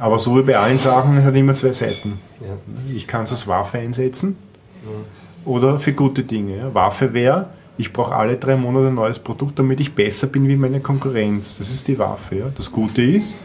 Aber 0.01 0.19
so 0.19 0.37
wie 0.37 0.43
bei 0.43 0.57
allen 0.57 0.79
Sachen, 0.79 1.17
es 1.19 1.25
hat 1.25 1.37
immer 1.37 1.55
zwei 1.55 1.73
Seiten. 1.73 2.19
Ja. 2.41 2.57
Ich 2.93 3.07
kann 3.07 3.25
es 3.25 3.33
als 3.33 3.47
Waffe 3.47 3.79
einsetzen 3.79 4.37
oder 5.45 5.79
für 5.79 5.93
gute 5.93 6.25
Dinge. 6.25 6.57
Ja. 6.57 6.75
Waffe 6.75 7.13
wäre, 7.13 7.51
ich 7.77 7.93
brauche 7.93 8.15
alle 8.15 8.37
drei 8.37 8.57
Monate 8.57 8.89
ein 8.89 8.95
neues 8.95 9.19
Produkt, 9.19 9.59
damit 9.59 9.79
ich 9.81 9.95
besser 9.95 10.27
bin 10.27 10.49
wie 10.49 10.57
meine 10.57 10.81
Konkurrenz. 10.81 11.59
Das 11.59 11.71
ist 11.71 11.87
die 11.87 11.99
Waffe. 11.99 12.37
Ja. 12.37 12.47
Das 12.55 12.73
Gute 12.73 13.03
ist, 13.03 13.39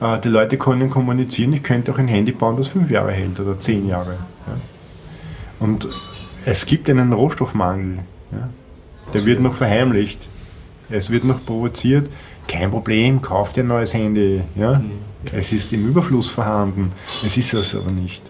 äh, 0.00 0.18
die 0.20 0.28
Leute 0.28 0.58
können 0.58 0.90
kommunizieren. 0.90 1.52
Ich 1.54 1.62
könnte 1.62 1.92
auch 1.92 1.98
ein 1.98 2.08
Handy 2.08 2.32
bauen, 2.32 2.56
das 2.56 2.68
fünf 2.68 2.90
Jahre 2.90 3.12
hält 3.12 3.40
oder 3.40 3.58
zehn 3.58 3.88
Jahre. 3.88 4.18
Ja. 4.46 4.54
Und 5.60 5.88
es 6.44 6.66
gibt 6.66 6.90
einen 6.90 7.12
Rohstoffmangel. 7.12 8.00
Ja. 8.32 8.48
Der 9.14 9.24
wird 9.24 9.40
noch 9.40 9.54
verheimlicht. 9.54 10.28
Es 10.90 11.10
wird 11.10 11.24
noch 11.24 11.44
provoziert. 11.44 12.10
Kein 12.46 12.70
Problem, 12.70 13.20
kauft 13.20 13.56
ihr 13.56 13.62
ein 13.62 13.68
neues 13.68 13.92
Handy. 13.94 14.42
Ja? 14.56 14.82
Es 15.32 15.52
ist 15.52 15.72
im 15.72 15.86
Überfluss 15.88 16.30
vorhanden. 16.30 16.92
Es 17.24 17.36
ist 17.36 17.52
es 17.52 17.74
aber 17.74 17.92
nicht. 17.92 18.22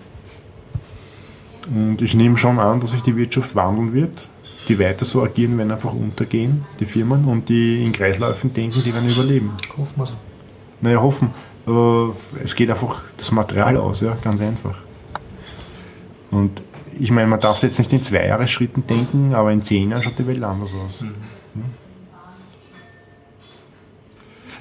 Und 1.69 2.03
ich 2.03 2.15
nehme 2.15 2.37
schon 2.37 2.59
an, 2.59 2.81
dass 2.81 2.93
sich 2.93 3.03
die 3.03 3.17
Wirtschaft 3.17 3.55
wandeln 3.55 3.93
wird. 3.93 4.29
Die 4.69 4.79
weiter 4.79 5.05
so 5.05 5.23
agieren, 5.23 5.57
werden 5.57 5.71
einfach 5.71 5.93
untergehen, 5.93 6.65
die 6.81 6.85
Firmen. 6.85 7.25
Und 7.27 7.49
die 7.49 7.85
in 7.85 7.93
Kreisläufen 7.93 8.53
denken, 8.53 8.83
die 8.83 8.93
werden 8.93 9.09
überleben. 9.09 9.53
Hoffen 9.77 9.97
wir 9.97 10.05
es. 10.05 10.17
Naja, 10.81 11.01
hoffen. 11.01 11.31
Aber 11.67 12.15
es 12.43 12.55
geht 12.55 12.71
einfach 12.71 13.03
das 13.17 13.31
Material 13.31 13.77
aus, 13.77 14.01
ja, 14.01 14.17
ganz 14.23 14.41
einfach. 14.41 14.77
Und 16.31 16.63
ich 16.99 17.11
meine, 17.11 17.27
man 17.29 17.41
darf 17.41 17.63
jetzt 17.63 17.79
nicht 17.79 17.93
in 17.93 18.03
zwei 18.03 18.27
Jahresschritten 18.27 18.87
denken, 18.87 19.35
aber 19.35 19.53
in 19.53 19.63
zehn 19.63 19.91
Jahren 19.91 20.03
schaut 20.03 20.19
die 20.19 20.27
Welt 20.27 20.43
anders 20.43 20.71
aus. 20.85 21.03
Mhm. 21.03 21.15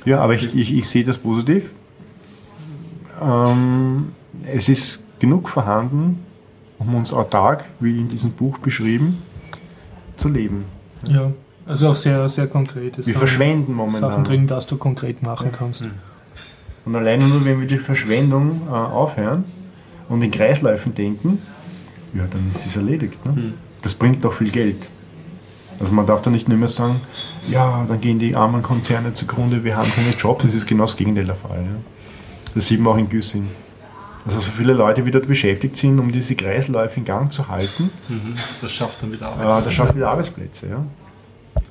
Ja, 0.06 0.20
aber 0.20 0.36
ich, 0.36 0.56
ich, 0.56 0.74
ich 0.74 0.88
sehe 0.88 1.04
das 1.04 1.18
positiv. 1.18 1.74
Ähm, 3.22 4.14
es 4.46 4.70
ist 4.70 5.02
genug 5.20 5.50
vorhanden, 5.50 6.24
um 6.80 6.96
uns 6.96 7.12
autark, 7.12 7.66
wie 7.80 8.00
in 8.00 8.08
diesem 8.08 8.32
Buch 8.32 8.58
beschrieben, 8.60 9.22
zu 10.16 10.30
leben. 10.30 10.66
Ja, 11.06 11.32
also 11.66 11.90
auch 11.90 11.96
sehr, 11.96 12.30
sehr 12.30 12.48
konkret. 12.48 12.98
Wir 12.98 13.04
sind 13.04 13.18
verschwenden 13.18 13.74
momentan. 13.74 14.12
Sachen 14.12 14.24
drin, 14.24 14.50
was 14.50 14.66
du 14.66 14.78
konkret 14.78 15.22
machen 15.24 15.52
kannst. 15.52 15.88
Und 16.86 16.96
alleine 16.96 17.28
nur, 17.28 17.44
wenn 17.44 17.60
wir 17.60 17.68
die 17.68 17.78
Verschwendung 17.78 18.62
äh, 18.68 18.72
aufhören 18.72 19.44
und 20.08 20.22
in 20.22 20.32
Kreisläufen 20.32 20.94
denken, 20.94 21.42
ja, 22.14 22.26
dann 22.30 22.50
ist 22.54 22.66
es 22.66 22.76
erledigt. 22.76 23.24
Ne? 23.26 23.54
Das 23.82 23.94
bringt 23.96 24.24
doch 24.26 24.34
viel 24.34 24.50
Geld. 24.52 24.90
Also 25.80 25.94
man 25.94 26.06
darf 26.08 26.22
da 26.24 26.30
nicht 26.32 26.48
nur 26.50 26.58
mehr 26.58 26.68
sagen, 26.68 27.02
ja, 27.50 27.86
dann 27.88 28.02
gehen 28.02 28.18
die 28.18 28.36
armen 28.36 28.64
Konzerne 28.64 29.14
zugrunde, 29.14 29.64
wir 29.64 29.78
haben 29.78 29.92
keine 29.92 30.10
Jobs. 30.10 30.44
Das 30.46 30.56
ist 30.56 30.66
genau 30.66 30.84
das 30.86 30.98
Gegenteil 30.98 31.26
der 31.26 31.36
Fall. 31.36 31.60
Ja? 31.64 31.76
Das 32.56 32.68
sieht 32.68 32.80
man 32.80 32.94
auch 32.94 32.98
in 32.98 33.08
Güssing. 33.10 33.48
Also 34.26 34.40
so 34.40 34.52
viele 34.52 34.74
Leute, 34.74 35.04
die 35.04 35.12
dort 35.12 35.28
beschäftigt 35.28 35.78
sind, 35.78 36.00
um 36.00 36.12
diese 36.12 36.36
Kreisläufe 36.36 37.00
in 37.00 37.06
Gang 37.06 37.32
zu 37.32 37.48
halten, 37.48 37.92
Das 38.62 38.72
schafft 38.74 39.02
dann 39.02 39.12
wieder 39.12 39.28
äh, 39.28 39.42
Arbeit. 39.44 39.66
das 39.68 39.74
schafft 39.74 39.96
wieder 39.96 40.10
Arbeitsplätze. 40.10 40.68
Ja? 40.68 40.86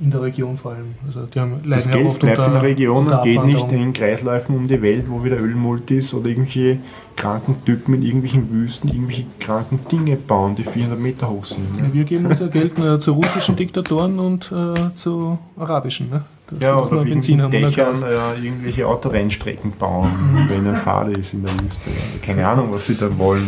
In 0.00 0.10
der 0.10 0.22
Region 0.22 0.56
vor 0.56 0.72
allem. 0.72 0.94
Also 1.06 1.22
die 1.26 1.40
haben 1.40 1.54
Das 1.68 1.90
Geld 1.90 2.06
oft 2.06 2.20
bleibt 2.20 2.38
in 2.38 2.44
unter- 2.44 2.52
der 2.60 2.62
Region 2.62 3.06
und 3.08 3.22
geht 3.22 3.44
nicht 3.44 3.72
in 3.72 3.92
Kreisläufen 3.92 4.56
um 4.56 4.68
die 4.68 4.80
Welt, 4.82 5.06
wo 5.08 5.24
wieder 5.24 5.38
Ölmultis 5.38 6.12
oder 6.14 6.28
irgendwelche 6.28 6.78
kranken 7.16 7.56
Typen 7.64 7.94
in 7.94 8.02
irgendwelchen 8.02 8.50
Wüsten 8.50 8.88
irgendwelche 8.88 9.24
kranken 9.40 9.80
Dinge 9.90 10.16
bauen, 10.16 10.54
die 10.54 10.64
400 10.64 10.98
Meter 11.00 11.28
hoch 11.30 11.44
sind. 11.44 11.74
Ne? 11.76 11.88
Ja, 11.88 11.94
wir 11.94 12.04
geben 12.04 12.26
unser 12.26 12.48
Geld 12.48 12.78
äh, 12.78 12.98
zu 12.98 13.12
russischen 13.12 13.56
Diktatoren 13.56 14.18
und 14.18 14.52
äh, 14.52 14.94
zu 14.94 15.38
arabischen. 15.58 16.10
Ne? 16.10 16.24
Dafür, 16.48 16.66
Ja, 16.68 16.76
dass 16.78 16.92
oder 16.92 17.00
auf 17.00 17.06
Benzin 17.06 17.42
haben 17.42 17.50
Dächern 17.50 17.94
äh, 18.02 18.44
irgendwelche 18.46 18.86
Autorennstrecken 18.86 19.72
bauen, 19.78 20.10
wenn 20.48 20.66
ein 20.66 20.76
Fahrer 20.76 21.10
ist 21.16 21.32
in 21.34 21.42
der 21.44 21.52
Wüste. 21.54 21.80
Also 21.90 22.18
keine 22.24 22.46
Ahnung, 22.46 22.68
was 22.70 22.86
sie 22.86 22.96
da 22.96 23.08
wollen. 23.18 23.42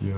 Ne? 0.00 0.08
Ja. 0.08 0.14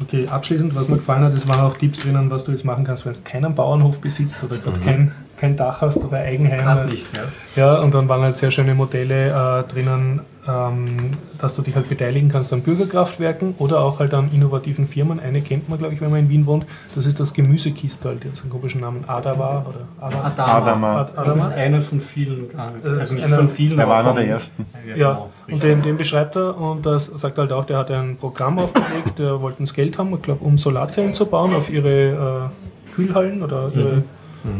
Okay, 0.00 0.28
abschließend, 0.28 0.74
was 0.74 0.88
mir 0.88 0.96
gefallen 0.96 1.24
hat, 1.24 1.34
es 1.34 1.48
waren 1.48 1.60
auch 1.60 1.76
Tipps 1.76 2.00
drinnen, 2.00 2.30
was 2.30 2.44
du 2.44 2.52
jetzt 2.52 2.64
machen 2.64 2.84
kannst, 2.84 3.04
wenn 3.04 3.12
du 3.12 3.20
keinen 3.22 3.54
Bauernhof 3.54 4.00
besitzt 4.00 4.42
oder 4.44 4.56
gerade 4.58 4.78
kein, 4.80 5.12
kein 5.38 5.56
Dach 5.56 5.80
hast 5.80 6.04
oder 6.04 6.18
Eigenheim. 6.18 6.60
Gerade 6.60 6.88
nicht, 6.88 7.06
ja. 7.16 7.22
Ja, 7.56 7.80
und 7.80 7.94
dann 7.94 8.08
waren 8.08 8.22
halt 8.22 8.36
sehr 8.36 8.50
schöne 8.50 8.74
Modelle 8.74 9.28
äh, 9.66 9.72
drinnen, 9.72 10.20
ähm, 10.46 10.96
dass 11.38 11.54
du 11.54 11.62
dich 11.62 11.74
halt 11.74 11.88
beteiligen 11.88 12.28
kannst 12.30 12.52
an 12.52 12.62
Bürgerkraftwerken 12.62 13.54
oder 13.58 13.80
auch 13.80 14.00
halt 14.00 14.14
an 14.14 14.30
innovativen 14.32 14.86
Firmen. 14.86 15.20
Eine 15.20 15.40
kennt 15.42 15.68
man, 15.68 15.78
glaube 15.78 15.94
ich, 15.94 16.00
wenn 16.00 16.10
man 16.10 16.20
in 16.20 16.28
Wien 16.30 16.46
wohnt. 16.46 16.66
Das 16.94 17.04
ist 17.06 17.20
das 17.20 17.34
Gemüsekistal, 17.34 18.16
die 18.16 18.28
hat 18.28 18.36
so 18.36 18.42
einen 18.42 18.50
komischen 18.50 18.80
Namen, 18.80 19.04
Adawa 19.06 19.66
oder 19.68 19.88
Ada- 20.00 20.44
Adama. 20.56 21.00
Ad- 21.02 21.12
Das 21.16 21.28
ist 21.36 21.42
Adama. 21.46 21.54
einer 21.56 21.82
von 21.82 22.00
vielen, 22.00 22.44
äh, 22.84 22.88
also 22.98 23.14
nicht 23.14 23.24
einer- 23.26 23.36
von 23.36 23.48
vielen, 23.48 23.78
Er 23.78 23.88
war 23.88 23.98
aber 23.98 24.10
einer 24.12 24.20
der 24.20 24.28
ersten. 24.28 24.64
Ja, 24.88 24.96
Ja, 24.96 25.08
genau, 25.12 25.30
und 25.50 25.62
den, 25.62 25.82
den 25.82 25.96
beschreibt 25.98 26.36
er 26.36 26.58
und 26.58 26.86
das 26.86 27.06
sagt 27.06 27.36
halt 27.38 27.52
auch, 27.52 27.64
der 27.66 27.78
hat 27.78 27.90
ein 27.90 28.16
Programm 28.16 28.58
aufgelegt, 28.58 29.18
der 29.18 29.40
wollte 29.42 29.58
das 29.62 29.74
Geld 29.74 29.98
haben, 29.98 30.14
ich 30.14 30.22
glaube, 30.22 30.44
um 30.44 30.56
Solarzellen 30.58 31.14
zu 31.14 31.26
bauen 31.26 31.54
auf 31.54 31.70
ihre 31.70 32.50
äh, 32.50 32.94
Kühlhallen 32.94 33.42
oder 33.42 33.70
ihre, 33.74 34.02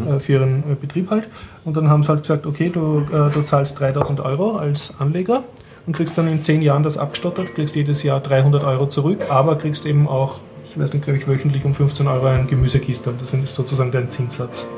äh, 0.09 0.21
für 0.21 0.33
ihren 0.33 0.59
äh, 0.71 0.75
Betrieb 0.81 1.11
halt. 1.11 1.29
Und 1.65 1.77
dann 1.77 1.89
haben 1.89 2.03
sie 2.03 2.09
halt 2.09 2.23
gesagt, 2.23 2.47
okay, 2.47 2.71
du, 2.71 3.01
äh, 3.13 3.31
du 3.33 3.43
zahlst 3.43 3.79
3000 3.81 4.21
Euro 4.21 4.57
als 4.57 4.95
Anleger 4.99 5.43
und 5.87 5.95
kriegst 5.95 6.17
dann 6.19 6.29
in 6.29 6.43
10 6.43 6.63
Jahren 6.63 6.83
das 6.83 6.99
abgestottert, 6.99 7.55
kriegst 7.55 7.75
jedes 7.75 8.03
Jahr 8.03 8.21
300 8.21 8.65
Euro 8.65 8.89
zurück, 8.89 9.27
aber 9.29 9.57
kriegst 9.57 9.87
eben 9.87 10.09
auch, 10.09 10.41
ich 10.65 10.79
weiß 10.79 10.95
nicht, 10.95 11.05
glaube 11.05 11.19
ich, 11.19 11.27
wöchentlich 11.27 11.65
um 11.65 11.75
15 11.75 12.07
Euro 12.07 12.27
ein 12.27 12.47
Gemüsekistel. 12.47 13.15
Das 13.19 13.33
ist 13.33 13.55
sozusagen 13.55 13.91
dein 13.91 14.11
Zinssatz 14.11 14.69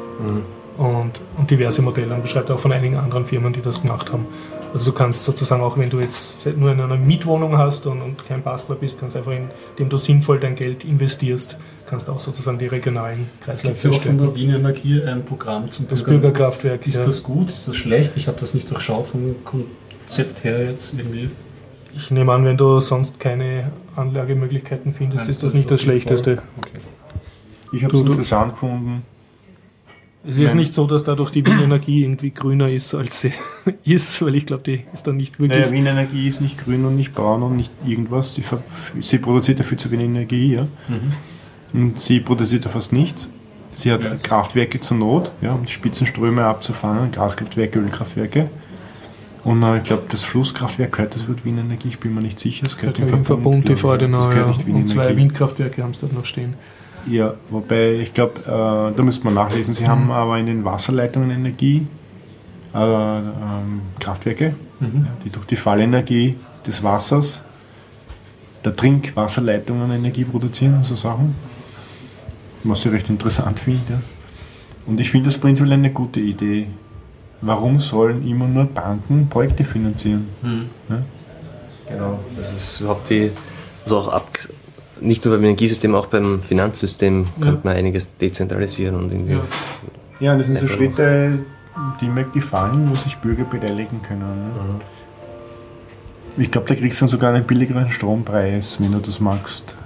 und, 0.78 1.12
und 1.36 1.50
diverse 1.50 1.82
Modelle. 1.82 2.14
Und 2.14 2.22
beschreibt 2.22 2.50
auch 2.50 2.58
von 2.58 2.72
einigen 2.72 2.96
anderen 2.96 3.24
Firmen, 3.24 3.52
die 3.52 3.60
das 3.60 3.82
gemacht 3.82 4.12
haben. 4.12 4.26
Also 4.72 4.92
du 4.92 4.96
kannst 4.96 5.24
sozusagen 5.24 5.62
auch, 5.62 5.76
wenn 5.76 5.90
du 5.90 5.98
jetzt 5.98 6.46
nur 6.56 6.70
in 6.70 6.80
einer 6.80 6.96
Mietwohnung 6.96 7.58
hast 7.58 7.86
und, 7.88 8.00
und 8.02 8.24
kein 8.24 8.42
Bastler 8.42 8.76
bist, 8.76 9.00
kannst 9.00 9.16
einfach, 9.16 9.32
indem 9.32 9.88
du 9.88 9.98
sinnvoll 9.98 10.38
dein 10.38 10.54
Geld 10.54 10.84
investierst, 10.84 11.58
kannst 11.86 12.08
auch 12.08 12.20
sozusagen 12.20 12.58
die 12.58 12.66
regionalen 12.68 13.28
Es 13.48 13.62
gibt 13.62 13.74
Kreisläufe 13.80 13.88
ja 13.88 13.94
auch 13.98 14.02
von 14.04 14.18
der 14.18 14.34
Wien 14.36 14.54
Energie 14.54 15.02
ein 15.02 15.24
Programm 15.24 15.70
zum 15.72 15.88
Das 15.88 16.04
Bürger- 16.04 16.20
Bürgerkraftwerk. 16.20 16.86
Ist 16.86 16.96
ja. 16.98 17.04
das 17.04 17.22
gut? 17.22 17.48
Ist 17.50 17.66
das 17.66 17.76
schlecht? 17.76 18.12
Ich 18.16 18.28
habe 18.28 18.38
das 18.38 18.54
nicht 18.54 18.70
durchschaut 18.70 19.08
vom 19.08 19.34
Konzept 19.44 20.44
her 20.44 20.64
jetzt 20.70 20.94
irgendwie. 20.94 21.30
Ich 21.96 22.12
nehme 22.12 22.30
an, 22.32 22.44
wenn 22.44 22.56
du 22.56 22.78
sonst 22.78 23.18
keine 23.18 23.72
Anlagemöglichkeiten 23.96 24.92
findest, 24.92 25.16
Meinst 25.16 25.30
ist 25.30 25.42
du, 25.42 25.46
das 25.46 25.54
nicht 25.54 25.68
das 25.68 25.80
sinnvoll? 25.80 25.94
Schlechteste. 25.94 26.42
Okay. 26.58 26.78
Ich 27.72 27.82
habe 27.84 27.96
es 27.96 28.02
interessant 28.04 28.52
gefunden. 28.52 29.02
Es 30.22 30.38
ist 30.38 30.54
nicht 30.54 30.74
so, 30.74 30.86
dass 30.86 31.02
dadurch 31.02 31.30
die 31.30 31.46
Wien 31.46 31.60
Energie 31.60 32.02
irgendwie 32.02 32.30
grüner 32.30 32.68
ist, 32.68 32.94
als 32.94 33.22
sie 33.22 33.32
ist, 33.84 34.20
weil 34.20 34.34
ich 34.34 34.44
glaube, 34.44 34.62
die 34.64 34.84
ist 34.92 35.06
dann 35.06 35.16
nicht 35.16 35.40
wirklich. 35.40 35.58
Naja, 35.60 35.72
Wien 35.72 35.86
Energie 35.86 36.28
ist 36.28 36.42
nicht 36.42 36.62
grün 36.62 36.84
und 36.84 36.96
nicht 36.96 37.14
braun 37.14 37.42
und 37.42 37.56
nicht 37.56 37.72
irgendwas. 37.86 38.34
Sie, 38.34 38.42
sie 39.00 39.18
produziert 39.18 39.60
dafür 39.60 39.78
zu 39.78 39.90
wenig 39.90 40.06
Energie. 40.06 40.54
Ja? 40.56 40.68
Und 41.72 41.98
sie 41.98 42.20
produziert 42.20 42.64
ja 42.66 42.70
fast 42.70 42.92
nichts. 42.92 43.30
Sie 43.72 43.90
hat 43.92 44.04
Ja. 44.04 44.16
Kraftwerke 44.16 44.80
zur 44.80 44.96
Not, 44.96 45.32
ja, 45.40 45.52
um 45.52 45.64
die 45.64 45.72
Spitzenströme 45.72 46.44
abzufangen, 46.44 47.12
Gaskraftwerke, 47.12 47.78
Ölkraftwerke. 47.78 48.50
Und 49.44 49.62
äh, 49.62 49.78
ich 49.78 49.84
glaube, 49.84 50.02
das 50.08 50.24
Flusskraftwerk 50.24 50.92
gehört, 50.92 51.14
das 51.14 51.28
wird 51.28 51.44
Wien 51.44 51.58
Energie, 51.58 51.88
ich 51.88 51.98
bin 51.98 52.14
mir 52.14 52.20
nicht 52.20 52.38
sicher. 52.38 52.64
Das 52.64 52.76
gehört 52.76 52.98
im 52.98 53.08
im 53.08 53.24
Verbund 53.24 53.68
ja. 53.68 53.96
genau. 53.96 54.26
Das 54.26 54.34
gehört 54.34 54.68
Ja. 54.68 54.74
Und 54.74 54.88
zwei. 54.88 55.16
Windkraftwerke 55.16 55.82
haben 55.82 55.92
es 55.92 55.98
dort 55.98 56.12
noch 56.12 56.26
stehen. 56.26 56.54
Ja, 57.06 57.34
wobei 57.50 57.94
ich 57.94 58.12
glaube, 58.14 58.40
äh, 58.40 58.96
da 58.96 59.02
müsste 59.02 59.24
man 59.24 59.34
nachlesen. 59.34 59.74
Sie 59.74 59.88
haben 59.88 60.10
aber 60.10 60.38
in 60.38 60.46
den 60.46 60.64
Wasserleitungen 60.64 61.30
Energie, 61.30 61.86
äh, 62.74 62.78
ähm, 62.78 63.82
Kraftwerke, 63.98 64.54
ja, 64.80 64.88
die 65.24 65.30
durch 65.30 65.46
die 65.46 65.56
Fallenergie 65.56 66.36
des 66.66 66.82
Wassers 66.82 67.42
der 68.64 68.76
Trinkwasserleitungen 68.76 69.90
Energie 69.90 70.24
produzieren 70.24 70.74
und 70.74 70.84
so 70.84 70.94
Sachen. 70.94 71.34
Was 72.64 72.84
ich 72.84 72.92
recht 72.92 73.08
interessant 73.08 73.58
finde. 73.58 73.80
Ja. 73.94 74.00
Und 74.86 75.00
ich 75.00 75.10
finde 75.10 75.28
das 75.28 75.38
prinzipiell 75.38 75.72
eine 75.72 75.90
gute 75.90 76.20
Idee. 76.20 76.66
Warum 77.40 77.78
sollen 77.78 78.26
immer 78.26 78.46
nur 78.46 78.64
Banken 78.64 79.28
Projekte 79.28 79.64
finanzieren? 79.64 80.28
Genau, 81.88 82.18
das 82.36 82.52
ist 82.52 82.80
überhaupt 82.80 83.08
die, 83.08 83.30
also 83.84 83.98
auch 83.98 84.08
ab, 84.08 84.30
nicht 85.00 85.24
nur 85.24 85.34
beim 85.34 85.44
Energiesystem, 85.44 85.94
auch 85.94 86.06
beim 86.06 86.40
Finanzsystem 86.40 87.24
Ja. 87.38 87.44
könnte 87.44 87.60
man 87.66 87.76
einiges 87.76 88.16
dezentralisieren 88.16 88.96
und 88.96 89.12
irgendwie 89.12 89.34
Ja. 89.34 89.40
Ja, 90.20 90.36
das 90.36 90.46
sind 90.48 90.58
so 90.58 90.66
Schritte, 90.68 91.38
die 92.00 92.08
mir 92.08 92.24
gefallen, 92.24 92.88
wo 92.90 92.94
sich 92.94 93.16
Bürger 93.16 93.44
beteiligen 93.44 94.02
können. 94.02 94.20
Ne? 94.20 94.74
Ich 96.36 96.50
glaube, 96.50 96.68
da 96.68 96.74
kriegst 96.74 97.00
du 97.00 97.04
dann 97.06 97.10
sogar 97.10 97.32
einen 97.34 97.44
billigeren 97.46 97.90
Strompreis, 97.90 98.78
wenn 98.80 98.92
du 98.92 98.98
das 98.98 99.18
magst. 99.20 99.76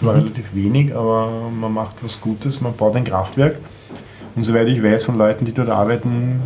Zwar 0.00 0.14
relativ 0.16 0.54
wenig, 0.54 0.94
aber 0.94 1.50
man 1.50 1.72
macht 1.72 2.02
was 2.02 2.20
Gutes, 2.20 2.60
man 2.60 2.74
baut 2.74 2.96
ein 2.96 3.04
Kraftwerk. 3.04 3.56
Und 4.34 4.42
soweit 4.42 4.66
ich 4.68 4.82
weiß 4.82 5.04
von 5.04 5.16
Leuten, 5.16 5.44
die 5.44 5.52
dort 5.52 5.68
arbeiten, 5.70 6.40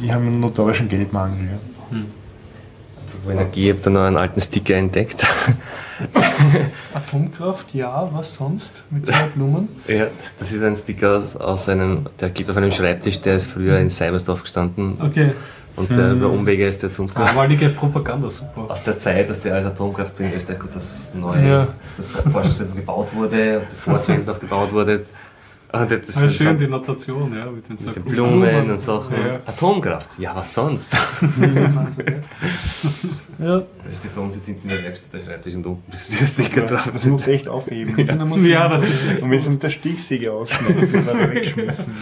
die 0.00 0.12
haben 0.12 0.26
einen 0.26 0.40
notorischen 0.40 0.88
Geldmangel. 0.88 1.48
Ja. 1.50 1.98
Apropos 2.96 3.32
Energie, 3.32 3.64
ich 3.68 3.70
habe 3.74 3.80
da 3.82 3.90
noch 3.90 4.00
einen 4.02 4.16
alten 4.16 4.40
Sticker 4.40 4.76
entdeckt. 4.76 5.26
Atomkraft, 6.94 7.74
ja, 7.74 8.08
was 8.12 8.34
sonst 8.36 8.84
mit 8.90 9.06
zwei 9.06 9.24
Blumen? 9.34 9.68
ja, 9.88 10.06
das 10.38 10.52
ist 10.52 10.62
ein 10.62 10.76
Sticker 10.76 11.16
aus, 11.16 11.36
aus 11.36 11.68
einem, 11.68 12.06
der 12.20 12.30
klebt 12.30 12.50
auf 12.50 12.56
einem 12.56 12.72
Schreibtisch, 12.72 13.20
der 13.20 13.36
ist 13.36 13.46
früher 13.50 13.78
in 13.78 13.90
Cybersdorf 13.90 14.42
gestanden 14.42 14.98
Okay. 15.00 15.32
und 15.76 15.90
der 15.90 16.12
über 16.12 16.28
Umwege 16.30 16.66
ist 16.66 16.82
jetzt 16.82 16.98
uns 16.98 17.14
Einmalige 17.16 17.68
Propaganda, 17.70 18.30
super. 18.30 18.70
aus 18.70 18.82
der 18.82 18.96
Zeit, 18.96 19.28
dass 19.28 19.42
der 19.42 19.54
als 19.54 19.66
Atomkraft 19.66 20.18
in 20.20 20.32
Österreich 20.32 20.58
gut 20.60 20.74
das 20.74 21.12
neue, 21.14 21.48
Ja. 21.48 21.68
dass 21.82 21.96
das 21.96 22.12
Forschungszentrum 22.12 22.76
gebaut 22.76 23.08
wurde, 23.14 23.62
bevor 23.70 24.00
Zwendorf 24.02 24.38
gebaut 24.40 24.72
wurde. 24.72 25.04
Und 25.80 25.90
das 25.90 26.00
Das 26.02 26.16
ist 26.22 26.36
schön, 26.36 26.52
mit 26.52 26.60
die 26.60 26.66
Notation, 26.68 27.34
ja, 27.36 27.46
mit 27.50 27.68
den 27.68 27.76
den 27.76 27.92
zwei 27.92 28.00
Blumen 28.00 28.70
und 28.70 28.80
Sachen. 28.80 29.14
Ja. 29.16 29.40
Atomkraft, 29.46 30.18
ja, 30.18 30.34
was 30.34 30.54
sonst? 30.54 30.96
Ja, 33.38 33.58
Da 33.58 33.64
steht 33.92 34.14
bei 34.14 34.20
uns 34.20 34.36
jetzt 34.36 34.46
hinten 34.46 34.68
in 34.68 34.76
der 34.76 34.84
Werkstatt 34.84 35.12
der 35.14 35.20
Schreibtisch 35.20 35.54
und 35.56 35.66
unten 35.66 35.92
ist 35.92 36.20
der 36.20 36.26
Sticker 36.26 36.62
drauf. 36.62 36.88
Das 36.92 37.04
muss 37.06 37.26
echt 37.26 37.48
aufheben. 37.48 37.98
Ja, 38.46 38.68
das 38.68 38.84
ist 38.84 39.22
Und 39.22 39.30
wenn 39.30 39.38
es 39.40 39.48
mit 39.48 39.62
der 39.62 39.70
Stichsäge 39.70 40.30
ausschneidet, 40.32 40.94
dann 40.94 41.06
wird 41.06 41.08
er 41.08 41.30
weggeschmissen. 41.34 41.92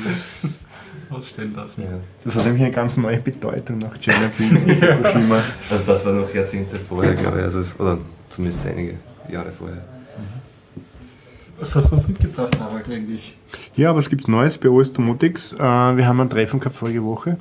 ausstellen 1.10 1.54
lassen. 1.56 1.82
Ja. 1.84 1.98
Das 2.22 2.36
hat 2.36 2.44
nämlich 2.44 2.62
eine 2.62 2.72
ganz 2.72 2.96
neue 2.98 3.18
Bedeutung 3.18 3.78
nach 3.78 3.96
Tschernobyl 3.96 4.56
und 4.56 5.06
Fukushima. 5.06 5.40
Also 5.70 5.86
das 5.86 6.04
war 6.06 6.12
noch 6.12 6.32
Jahrzehnte 6.34 6.76
vorher, 6.78 7.14
glaube 7.14 7.38
ich, 7.38 7.44
also 7.44 7.60
es, 7.60 7.80
oder 7.80 7.98
zumindest 8.28 8.66
einige 8.66 8.94
Jahre 9.30 9.52
vorher. 9.52 9.82
Was 11.62 11.76
hast 11.76 11.92
du 11.92 11.94
uns 11.94 12.08
mitgebracht, 12.08 12.58
Harald, 12.58 12.88
eigentlich? 12.88 13.36
Ja, 13.76 13.90
aber 13.90 14.00
es 14.00 14.10
gibt 14.10 14.26
Neues 14.26 14.58
bei 14.58 14.68
OS 14.68 14.92
Domotics. 14.92 15.52
Äh, 15.52 15.58
wir 15.60 16.08
haben 16.08 16.20
ein 16.20 16.28
Treffen 16.28 16.58
gehabt 16.58 16.74
vorige 16.74 17.04
Woche. 17.04 17.36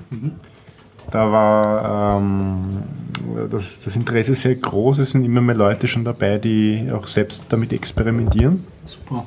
Da 1.09 1.31
war 1.31 2.19
ähm, 2.19 2.83
das, 3.49 3.79
das 3.83 3.95
Interesse 3.95 4.35
sehr 4.35 4.53
groß. 4.53 4.99
Es 4.99 5.09
sind 5.09 5.25
immer 5.25 5.41
mehr 5.41 5.55
Leute 5.55 5.87
schon 5.87 6.05
dabei, 6.05 6.37
die 6.37 6.87
auch 6.93 7.07
selbst 7.07 7.45
damit 7.49 7.73
experimentieren. 7.73 8.63
Super. 8.85 9.25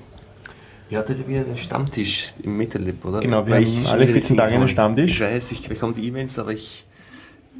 Ihr 0.89 0.99
hattet 0.99 1.19
ja 1.19 1.27
wieder 1.27 1.41
einen 1.41 1.57
Stammtisch 1.57 2.33
im 2.45 2.57
MetaLab, 2.57 3.05
oder? 3.05 3.21
Genau, 3.21 3.45
wir 3.45 3.55
Weil 3.55 3.66
haben 3.66 3.87
alle 3.87 4.03
wieder 4.03 4.12
14 4.12 4.37
nicht 4.37 4.45
Tage 4.45 4.55
einen. 4.55 4.69
Stammtisch. 4.69 5.11
Ich 5.11 5.21
weiß, 5.21 5.51
ich 5.51 5.69
bekomme 5.69 5.95
die 5.95 6.07
E-Mails, 6.07 6.39
aber 6.39 6.53
ich, 6.53 6.87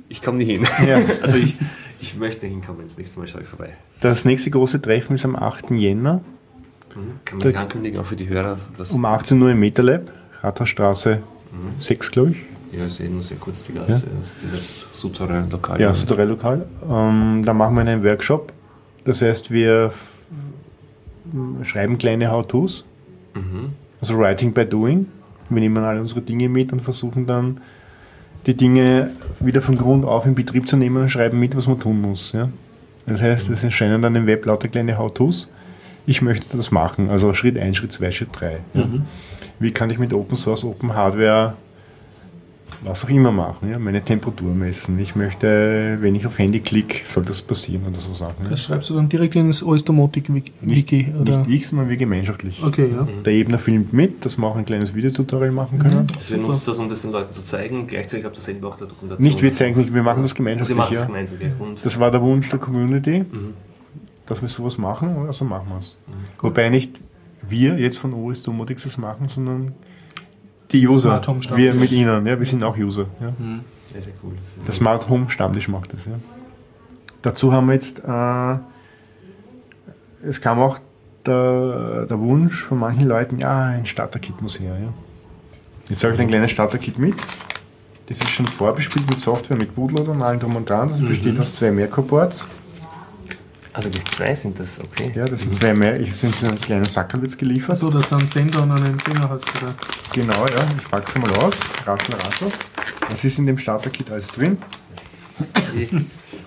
ich 0.09 0.23
komme 0.23 0.39
nie 0.39 0.44
hin. 0.44 0.65
Ja. 0.86 1.01
also 1.20 1.36
ich, 1.36 1.56
ich 2.01 2.15
möchte 2.15 2.47
hinkommen, 2.47 2.85
das 2.85 2.97
nächste 2.97 3.19
Mal 3.19 3.27
schaue 3.27 3.43
ich 3.43 3.48
vorbei. 3.48 3.70
Das 3.98 4.24
nächste 4.24 4.52
große 4.52 4.81
Treffen 4.81 5.15
ist 5.15 5.24
am 5.24 5.35
8. 5.35 5.73
Jänner 5.73 6.20
Kann 7.24 7.38
man 7.38 7.48
nicht 7.48 7.56
ankündigen, 7.56 8.00
auch 8.00 8.06
für 8.06 8.16
die 8.16 8.28
Hörer, 8.28 8.56
um 8.92 9.04
18 9.04 9.40
Uhr 9.42 9.50
im 9.50 9.60
MetaLab, 9.60 10.10
Rathausstraße 10.42 11.20
6, 11.78 12.10
glaube 12.10 12.30
ich. 12.30 12.36
ja, 12.78 12.86
ich 12.86 12.94
sehe 12.94 13.08
nur 13.10 13.22
sehr 13.22 13.36
kurz 13.38 13.64
die 13.64 13.72
Gasse, 13.74 14.06
ist 14.22 14.36
dieses 14.42 14.88
Souterrain-Lokal. 14.90 15.80
Ja, 15.80 15.92
Souterrain-Lokal. 15.94 16.66
Ähm, 16.88 17.42
da 17.44 17.52
machen 17.54 17.74
wir 17.76 17.82
einen 17.82 18.02
Workshop. 18.04 18.52
Das 19.04 19.22
heißt, 19.22 19.50
wir 19.50 19.92
schreiben 21.62 21.98
kleine 21.98 22.30
How-Tos. 22.30 22.84
Also 24.00 24.18
Writing 24.18 24.52
by 24.52 24.64
Doing. 24.66 25.06
Wir 25.50 25.60
nehmen 25.60 25.82
alle 25.84 26.00
unsere 26.00 26.22
Dinge 26.22 26.48
mit 26.48 26.72
und 26.72 26.80
versuchen 26.80 27.26
dann, 27.26 27.60
die 28.46 28.54
Dinge 28.56 29.10
wieder 29.40 29.62
von 29.62 29.76
Grund 29.76 30.04
auf 30.04 30.26
in 30.26 30.34
Betrieb 30.34 30.68
zu 30.68 30.76
nehmen 30.76 31.02
und 31.02 31.08
schreiben 31.08 31.38
mit, 31.40 31.56
was 31.56 31.66
man 31.66 31.80
tun 31.80 32.00
muss. 32.00 32.32
Ja? 32.32 32.48
Das 33.06 33.22
heißt, 33.22 33.48
es 33.50 33.64
erscheinen 33.64 34.00
dann 34.02 34.14
im 34.14 34.26
Web 34.26 34.44
lauter 34.46 34.68
kleine 34.68 34.96
How-Tos. 34.98 35.48
Ich 36.06 36.22
möchte 36.22 36.56
das 36.56 36.70
machen. 36.70 37.10
Also 37.10 37.32
Schritt 37.35 37.59
1, 37.59 37.76
Schritt 37.76 37.93
2, 37.93 38.10
Schritt 38.10 38.28
3. 38.32 38.59
Ja? 38.74 38.89
Wie 39.59 39.70
kann 39.70 39.90
ich 39.90 39.98
mit 39.98 40.12
Open 40.12 40.36
Source, 40.36 40.64
Open 40.64 40.94
Hardware 40.94 41.55
was 42.82 43.05
auch 43.05 43.09
immer 43.09 43.32
machen, 43.32 43.70
ja, 43.70 43.78
meine 43.78 44.02
Temperatur 44.02 44.55
messen. 44.55 44.98
Ich 44.98 45.14
möchte, 45.14 45.97
wenn 46.01 46.14
ich 46.14 46.26
auf 46.26 46.39
Handy 46.39 46.60
klicke, 46.60 47.01
soll 47.05 47.24
das 47.24 47.40
passieren 47.40 47.82
oder 47.89 47.98
so 47.98 48.12
Sachen. 48.12 48.44
Ja. 48.44 48.51
das 48.51 48.62
schreibst 48.62 48.90
du 48.90 48.94
dann 48.94 49.09
direkt 49.09 49.35
ins 49.36 49.62
OS 49.62 49.85
Domotic 49.85 50.28
Nicht, 50.28 50.52
Wiki, 50.60 51.12
oder? 51.20 51.39
nicht 51.39 51.51
ich, 51.51 51.68
sondern 51.68 51.89
wir 51.89 51.97
gemeinschaftlich. 51.97 52.62
Okay, 52.62 52.89
ja. 52.93 53.06
Der 53.24 53.32
Ebner 53.32 53.59
filmt 53.59 53.93
mit, 53.93 54.24
dass 54.24 54.36
wir 54.36 54.47
auch 54.47 54.56
ein 54.56 54.64
kleines 54.64 54.94
Videotutorial 54.94 55.51
machen 55.52 55.78
können. 55.78 56.06
Also 56.16 56.35
wir 56.35 56.43
nutzen 56.43 56.64
das, 56.66 56.78
um 56.78 56.89
das 56.89 57.02
den 57.02 57.12
Leuten 57.12 57.32
zu 57.32 57.44
zeigen, 57.44 57.86
gleichzeitig 57.86 58.24
habt 58.24 58.36
ihr 58.36 58.40
selber 58.43 58.68
auch 58.68 58.76
der 58.76 58.89
Dokumentation. 58.89 59.26
Nicht 59.26 59.43
wir 59.43 59.52
zeigen 59.52 59.78
nicht, 59.78 59.94
wir 59.94 60.02
machen 60.02 60.22
das 60.22 60.35
gemeinschaftlich. 60.35 60.76
machen 60.76 60.93
es 60.93 61.01
Ja. 61.01 61.06
gemeinsam, 61.06 61.40
ja. 61.40 61.48
Und 61.59 61.85
Das 61.85 61.98
war 61.98 62.10
der 62.10 62.20
Wunsch 62.22 62.48
der 62.51 62.59
Community, 62.59 63.24
dass 64.26 64.40
wir 64.40 64.48
sowas 64.48 64.78
machen, 64.78 65.26
also 65.26 65.44
machen 65.44 65.68
wir 65.68 65.78
es. 65.78 65.98
Wobei 66.40 66.68
nicht 66.68 67.01
wir 67.42 67.78
jetzt 67.78 67.98
von 67.98 68.14
OS 68.14 68.42
Domotics 68.42 68.84
das 68.84 68.98
machen, 68.98 69.28
sondern 69.28 69.72
die 70.72 70.86
User. 70.88 71.20
Wir 71.55 71.74
mit 71.74 71.92
ihnen, 71.92 72.26
ja, 72.26 72.38
wir 72.38 72.46
sind 72.46 72.62
auch 72.64 72.76
User. 72.76 73.06
Ja. 73.20 73.32
sehr, 73.92 74.01
sehr 74.01 74.14
cool. 74.22 74.32
Das 74.38 74.56
Der 74.64 74.74
Smart 74.74 75.09
Home 75.09 75.30
Stammtisch 75.30 75.68
macht 75.68 75.92
das, 75.92 76.06
ja. 76.06 76.12
Dazu 77.22 77.52
haben 77.52 77.66
wir 77.66 77.74
jetzt, 77.74 78.02
äh, 78.05 78.56
es 80.26 80.40
kam 80.40 80.59
auch 80.60 80.78
der, 81.24 82.06
der 82.06 82.20
Wunsch 82.20 82.62
von 82.62 82.78
manchen 82.78 83.06
Leuten, 83.06 83.38
ja, 83.38 83.64
ein 83.64 83.86
Starter-Kit 83.86 84.42
muss 84.42 84.60
her, 84.60 84.76
ja. 84.78 84.92
Jetzt 85.88 86.02
habe 86.02 86.14
ich 86.14 86.20
ein 86.20 86.28
kleines 86.28 86.51
Starter-Kit 86.51 86.98
mit. 86.98 87.14
Das 88.06 88.18
ist 88.18 88.30
schon 88.30 88.46
vorbespielt 88.46 89.09
mit 89.09 89.20
Software, 89.20 89.56
mit 89.56 89.74
Bootloader 89.74 90.12
und 90.12 90.22
allem 90.22 90.40
drum 90.40 90.56
und 90.56 90.68
dran. 90.68 90.88
Das 90.90 91.01
besteht 91.01 91.38
aus 91.38 91.55
zwei 91.55 91.70
Merkur-Boards. 91.70 92.48
Also 93.74 93.90
gleich 93.90 94.05
zwei 94.05 94.34
sind 94.36 94.59
das, 94.60 94.78
okay. 94.80 95.10
Ja, 95.16 95.24
das 95.26 95.40
sind 95.40 95.52
zwei 95.55 95.74
mehr, 95.74 95.98
ich 96.01 96.14
sind 96.16 96.32
so 96.34 96.46
einen 96.46 96.59
kleinen 96.59 96.84
Sackerl 96.84 97.22
jetzt 97.24 97.36
geliefert. 97.38 97.76
So, 97.76 97.90
dass 97.90 98.09
du 98.09 98.14
einen 98.16 98.28
Sender 98.28 98.62
und 98.62 98.70
einen 98.70 98.96
Dinger 98.98 99.28
hast, 99.28 99.44
oder? 99.56 99.74
Genau, 100.12 100.46
ja, 100.46 100.64
ich 100.78 100.88
packe 100.90 101.10
sie 101.10 101.18
mal 101.18 101.30
aus. 101.38 101.55
Raschel, 101.84 102.14
raschel. 102.14 102.48
Was 103.10 103.24
ist 103.24 103.38
in 103.40 103.46
dem 103.46 103.59
Starter-Kit 103.59 104.10
alles 104.12 104.28
drin? 104.28 104.59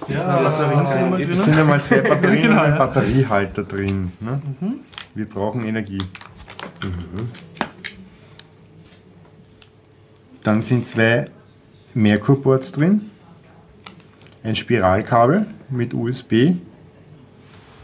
Ja, 0.07 0.23
da 0.23 0.37
Ah, 0.37 0.95
immer 1.01 1.19
Es 1.19 1.27
drin? 1.27 1.35
sind 1.37 1.59
einmal 1.59 1.81
zwei 1.81 1.99
Batterien 2.09 2.41
Genau, 2.43 2.53
und 2.53 2.59
ein 2.65 2.71
ja. 2.71 2.77
Batteriehalter 2.77 3.63
drin. 3.63 4.11
Ne? 4.21 4.41
Wir 5.13 5.25
brauchen 5.27 5.63
Energie. 5.65 6.01
Dann 10.43 10.61
sind 10.61 10.85
zwei 10.87 11.25
Merkur-Boards 11.93 12.71
drin, 12.71 13.01
ein 14.43 14.55
Spiralkabel 14.55 15.45
mit 15.69 15.93
USB 15.93 16.55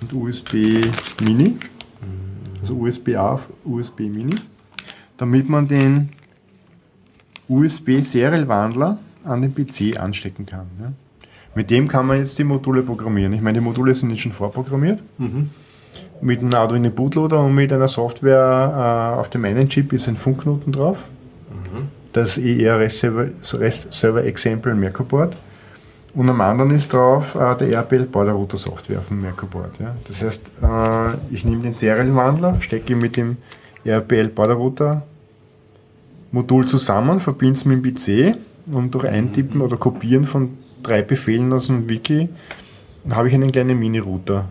und 0.03 0.13
USB 0.13 0.53
Mini, 1.23 1.57
also 2.59 2.75
USB-A 2.75 3.33
auf 3.33 3.49
USB 3.65 4.01
Mini, 4.01 4.35
damit 5.17 5.49
man 5.49 5.67
den 5.67 6.09
USB-Serial-Wandler 7.47 8.97
an 9.23 9.41
den 9.41 9.53
PC 9.53 9.99
anstecken 9.99 10.45
kann. 10.45 10.67
Ne? 10.79 10.93
Mit 11.55 11.69
dem 11.69 11.87
kann 11.87 12.07
man 12.07 12.17
jetzt 12.17 12.37
die 12.39 12.43
Module 12.43 12.81
programmieren. 12.81 13.33
Ich 13.33 13.41
meine, 13.41 13.59
die 13.59 13.63
Module 13.63 13.93
sind 13.93 14.09
jetzt 14.09 14.21
schon 14.21 14.31
vorprogrammiert. 14.31 15.03
Mit 16.21 16.39
einem 16.39 16.53
Arduino 16.53 16.89
Bootloader 16.89 17.41
und 17.41 17.53
mit 17.53 17.71
einer 17.71 17.87
Software 17.87 19.13
äh, 19.15 19.19
auf 19.19 19.29
dem 19.29 19.45
einen 19.45 19.69
Chip 19.69 19.93
ist 19.93 20.07
ein 20.07 20.15
Funkknoten 20.15 20.71
drauf. 20.71 20.97
Das 22.11 22.37
ER 22.37 22.79
REST 22.79 22.99
Server, 22.99 23.27
REST 23.53 23.93
Server 23.93 24.23
Example 24.23 24.73
Merkurboard. 24.73 25.35
Und 26.15 26.29
am 26.29 26.41
anderen 26.41 26.71
ist 26.71 26.93
drauf 26.93 27.35
äh, 27.35 27.55
der 27.57 27.71
RPL 27.73 28.05
Border 28.05 28.33
Router 28.33 28.57
Software 28.57 28.99
auf 28.99 29.07
dem 29.07 29.21
Merkurboard. 29.21 29.79
Ja. 29.79 29.95
Das 30.07 30.21
heißt, 30.21 30.51
äh, 30.61 31.33
ich 31.33 31.43
nehme 31.43 31.63
den 31.63 31.73
Serial-Wandler, 31.73 32.61
stecke 32.61 32.93
ihn 32.93 32.99
mit 32.99 33.17
dem 33.17 33.37
RPL 33.83 34.29
Border 34.29 34.53
Router 34.53 35.03
Modul 36.31 36.65
zusammen, 36.65 37.19
verbinde 37.19 37.53
es 37.53 37.65
mit 37.65 37.83
dem 37.83 37.93
PC 37.93 38.37
und 38.71 38.93
durch 38.95 39.07
Eintippen 39.07 39.61
oder 39.61 39.77
Kopieren 39.77 40.25
von 40.25 40.57
drei 40.81 41.01
Befehlen 41.01 41.53
aus 41.53 41.67
dem 41.67 41.89
Wiki 41.89 42.29
habe 43.11 43.27
ich 43.27 43.33
einen 43.33 43.51
kleinen 43.51 43.77
Mini-Router. 43.79 44.45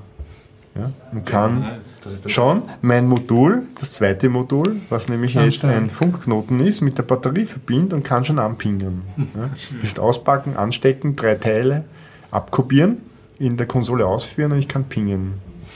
Ja, 0.74 0.90
und 1.12 1.26
kann 1.26 1.66
Das 2.02 2.32
schon 2.32 2.62
mein 2.80 3.06
Modul, 3.06 3.64
das 3.78 3.92
zweite 3.92 4.30
Modul, 4.30 4.76
was 4.88 5.06
nämlich 5.08 5.34
jetzt 5.34 5.66
ein 5.66 5.90
Funkknoten 5.90 6.60
ist, 6.60 6.80
mit 6.80 6.96
der 6.96 7.02
Batterie 7.02 7.44
verbindet 7.44 7.92
und 7.92 8.02
kann 8.04 8.24
schon 8.24 8.38
anpingen. 8.38 9.02
Ja, 9.34 9.50
ist 9.82 10.00
auspacken, 10.00 10.56
anstecken, 10.56 11.14
drei 11.14 11.34
Teile, 11.34 11.84
abkopieren, 12.30 12.98
in 13.38 13.58
der 13.58 13.66
Konsole 13.66 14.06
ausführen 14.06 14.52
und 14.52 14.58
ich 14.58 14.68
kann 14.68 14.84
pingen, 14.84 15.34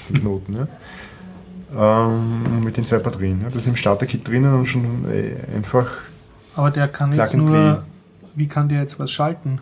den 0.08 0.20
Knoten. 0.20 0.56
Ja. 0.56 2.06
Ähm, 2.08 2.64
mit 2.64 2.76
den 2.78 2.84
zwei 2.84 2.98
Batterien. 2.98 3.40
Ja. 3.42 3.48
Das 3.48 3.56
ist 3.56 3.66
im 3.66 3.76
Starter-Kit 3.76 4.26
drinnen 4.26 4.54
und 4.54 4.64
schon 4.66 5.04
äh, 5.12 5.34
einfach 5.54 5.88
Aber 6.54 6.70
der 6.70 6.88
kann 6.88 7.12
jetzt 7.12 7.34
nur. 7.34 7.50
play. 7.50 7.74
Wie 8.34 8.48
kann 8.48 8.68
der 8.68 8.80
jetzt 8.80 8.98
was 8.98 9.10
schalten? 9.10 9.60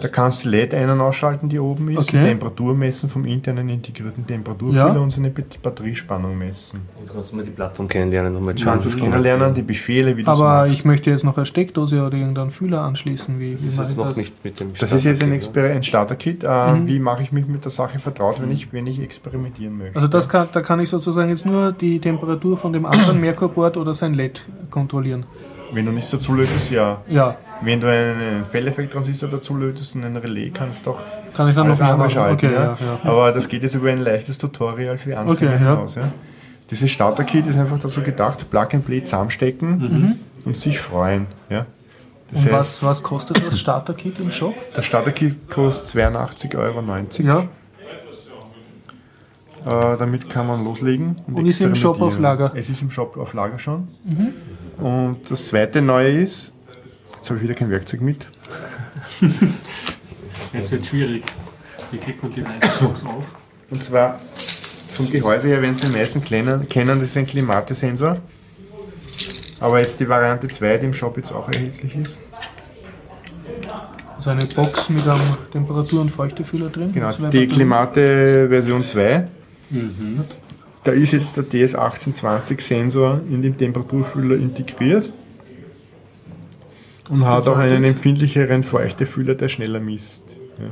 Da 0.00 0.08
kannst 0.08 0.44
du 0.44 0.50
die 0.50 0.56
LED 0.56 0.74
ein- 0.74 0.90
und 0.90 1.00
ausschalten, 1.00 1.48
die 1.48 1.58
oben 1.60 1.88
ist, 1.90 2.08
Okay. 2.08 2.18
die 2.18 2.24
Temperatur 2.28 2.74
messen 2.74 3.08
vom 3.08 3.24
internen 3.24 3.68
integrierten 3.68 4.26
Temperaturfühler 4.26 4.92
Ja. 4.94 5.00
und 5.00 5.10
seine 5.12 5.30
Bat- 5.30 5.62
Batteriespannung 5.62 6.36
messen. 6.36 6.80
Und 6.98 7.08
du 7.08 7.12
kannst 7.12 7.32
mal 7.32 7.44
die 7.44 7.50
Plattform 7.50 7.86
kennenlernen 7.86 8.34
und 8.34 8.44
mal 8.44 8.54
Du 8.54 8.64
kannst 8.64 8.98
kennenlernen, 8.98 9.54
die 9.54 9.62
Befehle, 9.62 10.16
wie 10.16 10.24
du 10.24 10.30
Aber 10.30 10.42
machst. 10.64 10.72
ich 10.72 10.84
möchte 10.84 11.10
jetzt 11.10 11.22
noch 11.24 11.36
eine 11.36 11.46
Steckdose 11.46 12.02
oder 12.04 12.16
irgendeinen 12.16 12.50
Fühler 12.50 12.82
anschließen. 12.82 13.38
Wie, 13.38 13.52
Das 13.52 13.62
wie 13.62 13.68
ist 13.68 13.76
mache 13.76 13.86
jetzt 13.88 13.96
noch 13.98 14.06
das? 14.08 14.16
nicht 14.16 14.44
mit 14.44 14.58
dem 14.60 14.72
Das 14.78 14.90
ist 14.92 15.04
jetzt 15.04 15.22
ein, 15.22 15.32
Exper 15.32 15.64
ein 15.64 15.82
Starter-Kit. 15.82 16.44
Äh, 16.44 16.72
Mhm. 16.72 16.88
Wie 16.88 16.98
mache 16.98 17.22
ich 17.22 17.30
mich 17.30 17.46
mit 17.46 17.62
der 17.64 17.70
Sache 17.70 17.98
vertraut, 17.98 18.40
wenn 18.42 18.50
ich, 18.50 18.72
wenn 18.72 18.86
ich 18.86 19.00
experimentieren 19.00 19.78
möchte? 19.78 19.96
Also 19.96 20.08
das 20.08 20.28
kann, 20.28 20.48
da 20.52 20.60
kann 20.60 20.80
ich 20.80 20.88
sozusagen 20.90 21.28
jetzt 21.28 21.46
nur 21.46 21.70
die 21.72 22.00
Temperatur 22.00 22.56
von 22.56 22.72
dem 22.72 22.84
anderen 22.86 23.20
Merkur-Board 23.20 23.76
oder 23.76 23.94
sein 23.94 24.14
LED 24.14 24.42
kontrollieren. 24.70 25.24
wenn 25.72 25.86
du 25.86 25.92
nichts 25.92 26.10
dazu 26.12 26.34
lötest, 26.34 26.70
ja. 26.70 27.02
Ja, 27.08 27.36
Wenn 27.62 27.80
du 27.80 27.86
einen 27.90 28.44
Felleffekt-Transistor 28.50 29.28
dazu 29.28 29.56
lötest 29.56 29.94
und 29.96 30.04
einen 30.04 30.16
Relais, 30.16 30.50
kannst 30.52 30.84
du 30.86 30.90
doch 30.90 31.02
kann 31.34 31.48
ich 31.48 31.54
dann 31.54 31.66
alles 31.66 31.80
noch 31.80 31.88
andere 31.88 32.10
schalten. 32.10 32.34
Okay, 32.46 32.54
ja. 32.54 32.78
ja. 32.80 32.98
Aber 33.10 33.32
das 33.32 33.48
geht 33.48 33.62
jetzt 33.62 33.74
über 33.74 33.90
ein 33.90 33.98
leichtes 34.00 34.38
Tutorial 34.38 34.98
für 34.98 35.16
Anfänger 35.18 35.52
Okay, 35.52 35.58
hinaus. 35.58 35.94
Ja. 35.96 36.12
Dieses 36.70 36.90
Starter-Kit 36.90 37.46
ist 37.46 37.58
einfach 37.58 37.78
dazu 37.78 38.00
gedacht, 38.02 38.48
Plug 38.50 38.68
and 38.72 38.84
Play 38.84 39.02
zusammenstecken 39.04 40.18
und 40.44 40.56
sich 40.56 40.78
freuen. 40.78 41.26
Ja. 41.50 41.66
Das 42.30 42.40
Und 42.40 42.46
heißt, 42.46 42.54
was, 42.54 42.82
was 42.82 43.02
kostet 43.02 43.46
das 43.46 43.60
Starter-Kit 43.60 44.18
im 44.18 44.30
Shop? 44.30 44.54
das 44.74 44.86
Starter-Kit 44.86 45.50
kostet 45.50 46.00
82,90 46.02 46.56
Euro. 46.56 46.82
Ja, 47.22 47.44
Äh, 49.66 49.96
damit 49.98 50.28
kann 50.28 50.46
man 50.46 50.64
loslegen. 50.64 51.16
Und 51.26 51.46
ist 51.46 51.60
im 51.60 51.74
Shop 51.74 52.00
auf. 52.00 52.18
Lager? 52.18 52.52
Es 52.54 52.68
ist 52.68 52.82
im 52.82 52.90
Shop 52.90 53.16
auf 53.16 53.34
Lager 53.34 53.58
schon. 53.58 53.88
Und 54.78 55.18
das 55.30 55.46
zweite 55.48 55.80
Neue 55.82 56.10
ist, 56.10 56.53
jetzt 57.24 57.30
habe 57.30 57.38
ich 57.38 57.44
wieder 57.44 57.54
kein 57.54 57.70
Werkzeug 57.70 58.02
mit. 58.02 58.26
Jetzt 60.52 60.70
wird 60.70 60.84
schwierig. 60.84 61.24
Wie 61.90 61.96
kriegt 61.96 62.22
man 62.22 62.30
die 62.30 62.44
weiße 62.44 62.84
Box 62.84 63.02
auf? 63.06 63.24
Und 63.70 63.82
zwar 63.82 64.20
vom 64.92 65.10
Gehäuse 65.10 65.48
her, 65.48 65.62
wenn 65.62 65.72
Sie 65.72 65.86
die 65.86 65.98
meisten 65.98 66.22
kennen, 66.22 66.68
kennen, 66.68 67.00
das 67.00 67.08
ist 67.08 67.16
ein 67.16 67.26
Klimatesensor. 67.26 68.18
Aber 69.58 69.80
jetzt 69.80 69.98
die 70.00 70.06
Variante 70.06 70.48
2, 70.48 70.76
die 70.76 70.84
im 70.84 70.92
Shop 70.92 71.16
jetzt 71.16 71.32
auch 71.32 71.50
erhältlich 71.50 71.96
ist. 71.96 72.18
also 74.16 74.28
eine 74.28 74.44
Box 74.44 74.90
mit 74.90 75.08
einem 75.08 75.20
Temperatur- 75.50 76.02
und 76.02 76.10
Feuchtefühler 76.10 76.68
drin. 76.68 76.92
Genau, 76.92 77.10
die. 77.10 77.48
Klimate 77.48 78.48
Version 78.50 78.84
2. 78.84 79.28
Da 80.84 80.92
ist 80.92 81.12
jetzt 81.12 81.38
der 81.38 81.44
DS1820 81.44 82.60
Sensor 82.60 83.22
in 83.30 83.40
den 83.40 83.56
Temperaturfühler 83.56 84.36
integriert 84.36 85.10
und 87.10 87.24
hat 87.24 87.48
auch 87.48 87.58
einen 87.58 87.84
empfindlicheren 87.84 88.62
Feuchtefühler, 88.62 89.34
der 89.34 89.48
schneller 89.48 89.80
misst. 89.80 90.36
Ja. 90.58 90.70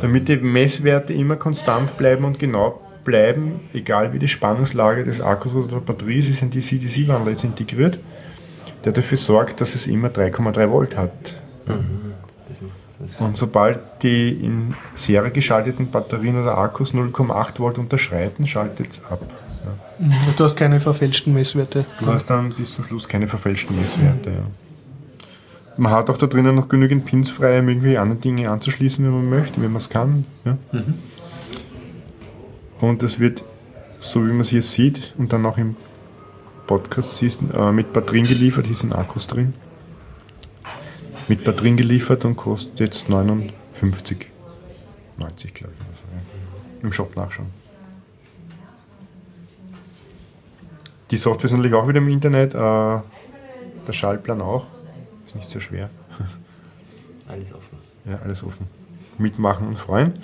Damit 0.00 0.28
die 0.28 0.36
Messwerte 0.36 1.12
immer 1.12 1.36
konstant 1.36 1.96
bleiben 1.96 2.24
und 2.24 2.38
genau 2.38 2.80
bleiben, 3.04 3.60
egal 3.72 4.12
wie 4.12 4.18
die 4.18 4.28
Spannungslage 4.28 5.04
des 5.04 5.20
Akkus 5.20 5.54
oder 5.54 5.68
der 5.68 5.76
Batterie 5.78 6.18
ist, 6.18 6.28
ist 6.28 6.42
ein 6.42 6.50
DC-DC-Wandler 6.50 7.30
jetzt 7.30 7.44
integriert, 7.44 7.98
der 8.84 8.92
dafür 8.92 9.16
sorgt, 9.16 9.60
dass 9.60 9.74
es 9.74 9.86
immer 9.86 10.08
3,3 10.08 10.70
Volt 10.70 10.96
hat. 10.96 11.34
Ist- 12.50 13.20
Und 13.20 13.36
sobald 13.36 13.78
die 14.02 14.44
in 14.44 14.74
Serie 14.94 15.30
geschalteten 15.30 15.90
Batterien 15.90 16.42
oder 16.42 16.58
Akkus 16.58 16.92
0,8 16.92 17.60
Volt 17.60 17.78
unterschreiten, 17.78 18.46
schaltet 18.46 18.90
es 18.90 19.04
ab. 19.04 19.20
Mhm, 19.98 20.12
Du 20.36 20.44
hast 20.44 20.56
keine 20.56 20.80
verfälschten 20.80 21.34
Messwerte. 21.34 21.86
Du 22.00 22.06
hast 22.06 22.26
dann 22.30 22.52
bis 22.52 22.74
zum 22.74 22.84
Schluss 22.84 23.08
keine 23.08 23.26
verfälschten 23.26 23.76
Messwerte. 23.76 24.30
Ja. 24.30 24.46
Man 25.76 25.92
hat 25.92 26.10
auch 26.10 26.16
da 26.16 26.26
drinnen 26.26 26.54
noch 26.56 26.68
genügend 26.68 27.04
Pins 27.04 27.30
frei, 27.30 27.60
um 27.60 27.68
irgendwelche 27.68 28.00
anderen 28.00 28.20
Dinge 28.20 28.50
anzuschließen, 28.50 29.04
wenn 29.04 29.12
man 29.12 29.30
möchte, 29.30 29.56
wenn 29.62 29.70
man 29.70 29.76
es 29.76 29.88
kann. 29.88 30.24
Ja. 30.44 30.58
Und 32.80 33.02
es 33.02 33.20
wird, 33.20 33.44
so 33.98 34.24
wie 34.26 34.30
man 34.30 34.40
es 34.40 34.48
hier 34.48 34.62
sieht 34.62 35.14
und 35.18 35.32
dann 35.32 35.46
auch 35.46 35.56
im 35.58 35.76
Podcast 36.66 37.16
siehst, 37.18 37.40
äh, 37.54 37.72
mit 37.72 37.92
Batterien 37.92 38.26
geliefert, 38.26 38.66
hier 38.66 38.76
sind 38.76 38.94
Akkus 38.94 39.26
drin. 39.26 39.54
Mit 41.28 41.44
Batterien 41.44 41.76
geliefert 41.76 42.24
und 42.24 42.36
kostet 42.36 42.80
jetzt 42.80 43.08
59, 43.08 44.30
90 45.16 45.54
glaube 45.54 45.72
ich. 45.74 45.80
Also, 45.80 46.02
ja. 46.12 46.82
Im 46.86 46.92
Shop 46.92 47.14
nachschauen. 47.16 47.48
Die 51.10 51.16
Software 51.16 51.46
ist 51.46 51.52
natürlich 51.52 51.74
auch 51.74 51.88
wieder 51.88 51.98
im 51.98 52.08
Internet, 52.08 52.54
äh, 52.54 52.58
der 52.58 53.92
Schaltplan 53.92 54.42
auch. 54.42 54.66
Ist 55.24 55.34
nicht 55.34 55.50
so 55.50 55.60
schwer. 55.60 55.90
Alles 57.28 57.54
offen. 57.54 57.78
Ja, 58.06 58.18
alles 58.24 58.42
offen. 58.42 58.66
Mitmachen 59.18 59.68
und 59.68 59.76
freuen. 59.76 60.14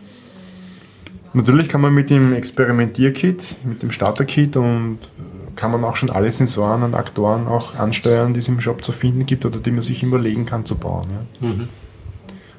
Natürlich 1.35 1.69
kann 1.69 1.83
man 1.83 1.93
mit 1.93 2.09
dem 2.09 2.33
Experimentierkit, 2.33 3.57
mit 3.65 3.83
dem 3.83 3.91
Starter-Kit 3.91 4.57
und 4.57 4.99
äh, 5.03 5.51
kann 5.55 5.71
man 5.71 5.85
auch 5.85 5.97
schon 5.97 6.09
alle 6.09 6.33
Sensoren 6.33 6.83
und 6.83 6.95
Aktoren 6.95 7.47
auch 7.47 7.79
ansteuern, 7.79 8.33
die 8.33 8.41
es 8.41 8.49
im 8.49 8.61
Shop 8.61 8.83
zu 8.83 8.93
finden 8.93 9.27
gibt 9.27 9.45
oder 9.45 9.59
die 9.59 9.71
man 9.71 9.83
sich 9.83 10.03
überlegen 10.03 10.47
kann 10.47 10.65
zu 10.65 10.77
bauen. 10.77 11.07
Ja. 11.41 11.51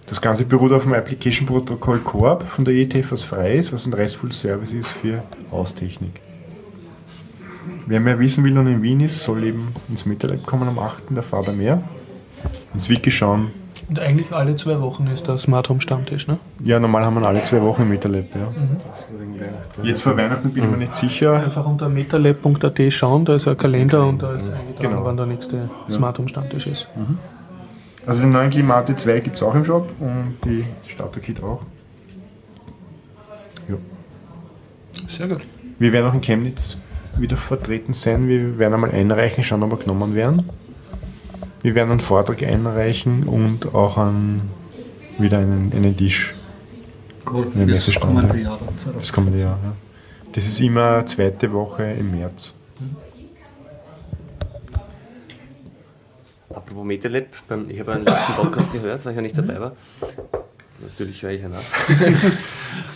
Das 0.05 0.21
Ganze 0.21 0.45
beruht 0.45 0.71
auf 0.71 0.83
dem 0.83 0.93
Application-Protokoll 0.93 1.99
Coop 1.99 2.43
von 2.43 2.63
der 2.63 2.75
ETF, 2.75 3.13
was 3.13 3.23
frei 3.23 3.55
ist, 3.55 3.73
was 3.73 3.85
ein 3.87 3.93
RESTful 3.93 4.31
Service 4.31 4.73
ist 4.73 4.89
für 4.89 5.23
Haustechnik. 5.51 6.21
Wer 7.87 7.99
mehr 7.99 8.17
wissen 8.19 8.43
will 8.43 8.57
und 8.57 8.67
in 8.67 8.81
Wien 8.81 8.99
ist, 9.01 9.23
soll 9.23 9.43
eben 9.43 9.73
ins 9.89 10.05
MetaLab 10.05 10.45
kommen 10.45 10.67
am 10.67 10.79
8. 10.79 11.03
Da 11.11 11.21
fahrt 11.21 11.47
er 11.47 11.53
mehr. 11.53 11.81
Ins 12.73 12.89
Wiki 12.89 13.11
schauen, 13.11 13.51
Und 13.89 13.99
eigentlich 13.99 14.31
alle 14.31 14.55
zwei 14.55 14.79
Wochen 14.81 15.07
ist 15.07 15.27
der 15.27 15.37
Smart 15.37 15.69
Home 15.69 15.81
Stammtisch, 15.81 16.27
ne? 16.27 16.39
Ja, 16.63 16.79
normal 16.79 17.05
haben 17.05 17.15
wir 17.15 17.25
alle 17.27 17.41
zwei 17.43 17.61
Wochen 17.61 17.83
im 17.83 17.89
MetaLab, 17.89 18.25
ja. 18.35 18.41
Weihnachten. 18.47 19.83
Jetzt 19.85 20.01
vor 20.01 20.17
Weihnachten 20.17 20.49
bin 20.51 20.63
ich 20.63 20.69
mir 20.71 20.77
nicht 20.77 20.93
sicher. 20.95 21.33
Einfach 21.43 21.65
unter 21.65 21.87
metalab.at 21.89 22.81
schauen, 22.91 23.25
da 23.25 23.35
ist 23.35 23.47
ein 23.47 23.57
Kalender 23.57 24.05
und 24.07 24.21
da 24.21 24.33
ist 24.33 24.49
eingetragen, 24.51 24.89
Genau. 24.93 25.05
wann 25.05 25.17
der 25.17 25.25
nächste 25.27 25.69
Smart 25.89 26.17
Home 26.17 26.27
Stammtisch 26.27 26.67
ist. 26.67 26.89
Also 28.07 28.21
den 28.21 28.31
neuen 28.31 28.49
Klimate 28.49 28.95
2 28.95 29.19
gibt 29.19 29.35
es 29.35 29.43
auch 29.43 29.53
im 29.55 29.63
Shop 29.65 29.91
und 29.99 30.37
die 30.45 30.63
Starter-Kit 30.87 31.41
auch. 31.43 31.61
Ja. 33.67 33.75
Sehr 35.07 35.27
gut. 35.27 35.45
Wir 35.79 35.91
werden 35.91 36.05
auch 36.09 36.13
in 36.13 36.21
Chemnitz 36.21 36.77
wieder 37.17 37.37
vertreten 37.37 37.93
sein. 37.93 38.27
Wir 38.27 38.57
werden 38.57 38.73
einmal 38.73 38.91
einreichen, 38.91 39.43
schauen, 39.43 39.63
ob 39.63 39.71
wir 39.71 39.77
genommen 39.77 40.15
werden. 40.15 40.49
Wir 41.61 41.75
werden 41.75 41.91
einen 41.91 41.99
Vortrag 41.99 42.43
einreichen 42.43 43.23
und 43.23 43.73
auch 43.73 43.97
einen, 43.97 44.49
wieder 45.17 45.39
einen, 45.39 45.71
einen 45.73 45.97
Tisch. 45.97 46.35
Cool. 47.29 47.47
Eine 47.53 47.65
Messestand, 47.65 48.05
kommende 48.05 48.37
ja. 48.37 48.43
Jahr 48.43 48.59
dann, 48.59 48.77
2015. 48.77 48.93
Das 48.99 49.13
kommende 49.13 49.39
Jahr. 49.39 49.59
Ja. 49.63 49.73
Das 50.31 50.45
ist 50.45 50.59
immer 50.59 51.05
zweite 51.05 51.51
Woche 51.51 51.83
im 51.83 52.11
März. 52.11 52.53
Apropos 56.49 56.85
MetaLab, 56.85 57.25
ich 57.67 57.79
habe 57.79 57.93
einen 57.93 58.05
letzten 58.05 58.33
Podcast 58.33 58.71
gehört, 58.71 59.03
weil 59.05 59.11
ich 59.11 59.15
ja 59.15 59.21
nicht 59.21 59.37
dabei 59.37 59.59
war. 59.59 59.71
Natürlich 60.79 61.23
höre 61.23 61.31
ich 61.31 61.41
ja 61.41 61.49
nach. 61.49 61.61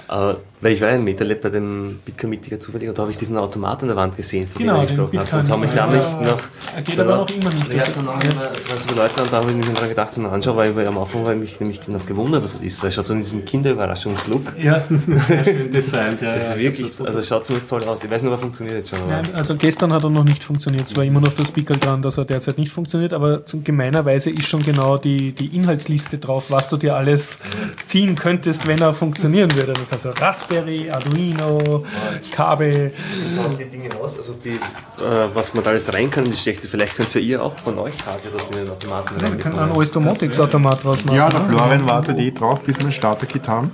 Weil 0.62 0.74
ich 0.74 0.82
war 0.82 0.90
ja 0.90 0.96
in 0.96 1.04
MetaLab 1.06 1.40
bei 1.42 1.50
dem 1.50 2.00
Bitcoin-Mitiger 2.06 2.60
zufällig 2.60 2.90
und 2.90 2.98
da 2.98 3.04
habe 3.04 3.12
ich 3.12 3.18
diesen 3.18 3.38
Automat 3.38 3.82
an 3.82 3.88
der 3.88 3.96
Wand 3.98 4.18
gesehen, 4.18 4.46
von 4.48 4.62
Genau, 4.62 4.76
dem 4.76 4.84
ich 4.84 4.90
gesprochen 4.90 5.20
habe. 5.20 5.30
Sonst 5.30 5.52
habe 5.52 5.66
ich 5.66 5.72
Bitcoin- 5.72 5.78
damals 5.92 6.14
ja, 6.14 6.22
noch. 6.32 6.40
er 6.76 6.82
geht 6.82 7.00
aber 7.00 7.16
noch 7.16 7.30
immer 7.30 7.50
nicht. 7.50 7.74
Ja, 7.74 7.84
dann 7.96 8.06
noch 8.06 8.14
immer, 8.24 8.52
es 8.54 8.70
waren 8.70 8.80
so 8.80 8.96
Leute 8.96 9.22
und 9.24 9.32
da 9.32 9.38
habe 9.38 9.52
ich 9.52 9.56
mich 9.58 9.70
daran 9.74 9.90
gedacht, 9.90 10.14
zum 10.14 10.26
Anschauen, 10.26 10.58
weil 10.58 10.78
ich 10.78 10.88
am 10.88 10.98
Anfang 10.98 11.22
habe 11.22 11.34
ich 11.36 11.40
mich 11.40 11.60
nämlich 11.62 11.88
noch 11.88 12.06
gewundert, 12.06 12.44
was 12.44 12.52
das 12.54 12.62
ist. 12.62 12.82
Weil 12.84 12.90
es 12.90 12.96
schaut 12.96 13.06
so 13.06 13.14
in 13.14 13.20
diesem 13.20 13.46
Kinderüberraschungslook. 13.46 14.42
Ja, 14.62 14.82
Designt, 14.90 16.22
ja. 16.22 16.34
Das 16.34 16.44
ist 16.44 16.50
ja. 16.50 16.58
wirklich, 16.58 16.92
also 17.06 17.22
schaut 17.24 17.46
zumindest 17.46 17.70
toll 17.70 17.84
aus. 17.86 18.04
Ich 18.04 18.10
weiß 18.10 18.22
nicht, 18.24 18.32
ob 18.32 18.38
er 18.38 18.42
funktioniert 18.42 18.78
jetzt 18.78 18.90
schon. 18.90 19.00
Nein, 19.08 19.26
also 19.34 19.56
gestern 19.56 19.94
hat 19.94 20.04
er 20.04 20.10
noch 20.10 20.24
nicht 20.24 20.44
funktioniert. 20.44 20.88
Es 20.88 20.96
war 20.96 21.04
immer 21.04 21.22
noch 21.22 21.34
das 21.34 21.52
Pickel 21.52 21.78
dran, 21.78 22.02
dass 22.02 22.18
er 22.18 22.26
derzeit 22.26 22.58
nicht 22.58 22.72
funktioniert, 22.72 23.14
aber 23.14 23.44
gemeinerweise 23.64 24.30
ist 24.30 24.48
schon 24.48 24.64
genau 24.64 24.98
die, 24.98 25.32
die 25.32 25.56
Inhaltsliste 25.56 26.18
drauf, 26.18 26.46
was 26.50 26.68
du 26.70 26.78
dir 26.78 26.96
alles 26.96 27.38
ziehen 27.86 28.16
könntest, 28.16 28.68
wenn 28.68 28.82
er 28.82 28.94
funktionieren 28.94 29.54
würde. 29.56 29.74
Das 29.74 29.92
heißt 29.92 30.06
also 30.06 30.20
Raspberry, 30.50 30.90
Arduino, 30.90 31.84
Kabel. 32.32 32.92
Wie 33.14 33.36
schauen 33.36 33.58
die 33.58 33.66
Dinge 33.66 33.90
aus? 34.02 34.18
Also 34.18 34.34
die, 34.34 34.50
äh, 34.50 35.28
was 35.34 35.54
man 35.54 35.64
da 35.64 35.70
alles 35.70 35.94
rein 35.94 36.10
kann 36.10 36.26
in 36.26 36.32
die 36.32 36.38
Steckte, 36.38 36.68
vielleicht 36.68 36.96
könnt 36.96 37.14
ihr 37.16 37.22
ihr 37.22 37.44
auch 37.44 37.58
von 37.60 37.78
euch 37.78 37.94
Hardware 38.06 38.34
das 38.36 38.48
in 38.50 38.66
den 38.66 38.70
Automaten 38.70 39.16
Wir 39.22 39.28
können 39.38 39.58
einen 39.58 39.72
reinbekommen. 39.72 39.78
OS-Domotics-Automat 39.78 40.84
draus 40.84 41.06
machen. 41.06 41.16
Ja, 41.18 41.30
der 41.30 41.40
ne? 41.42 41.50
Florian 41.50 41.90
wartet 41.90 42.20
eh 42.20 42.32
drauf, 42.32 42.62
bis 42.62 42.78
wir 42.80 42.86
ein 42.88 42.92
Starter-Kit 42.92 43.48
haben. 43.48 43.72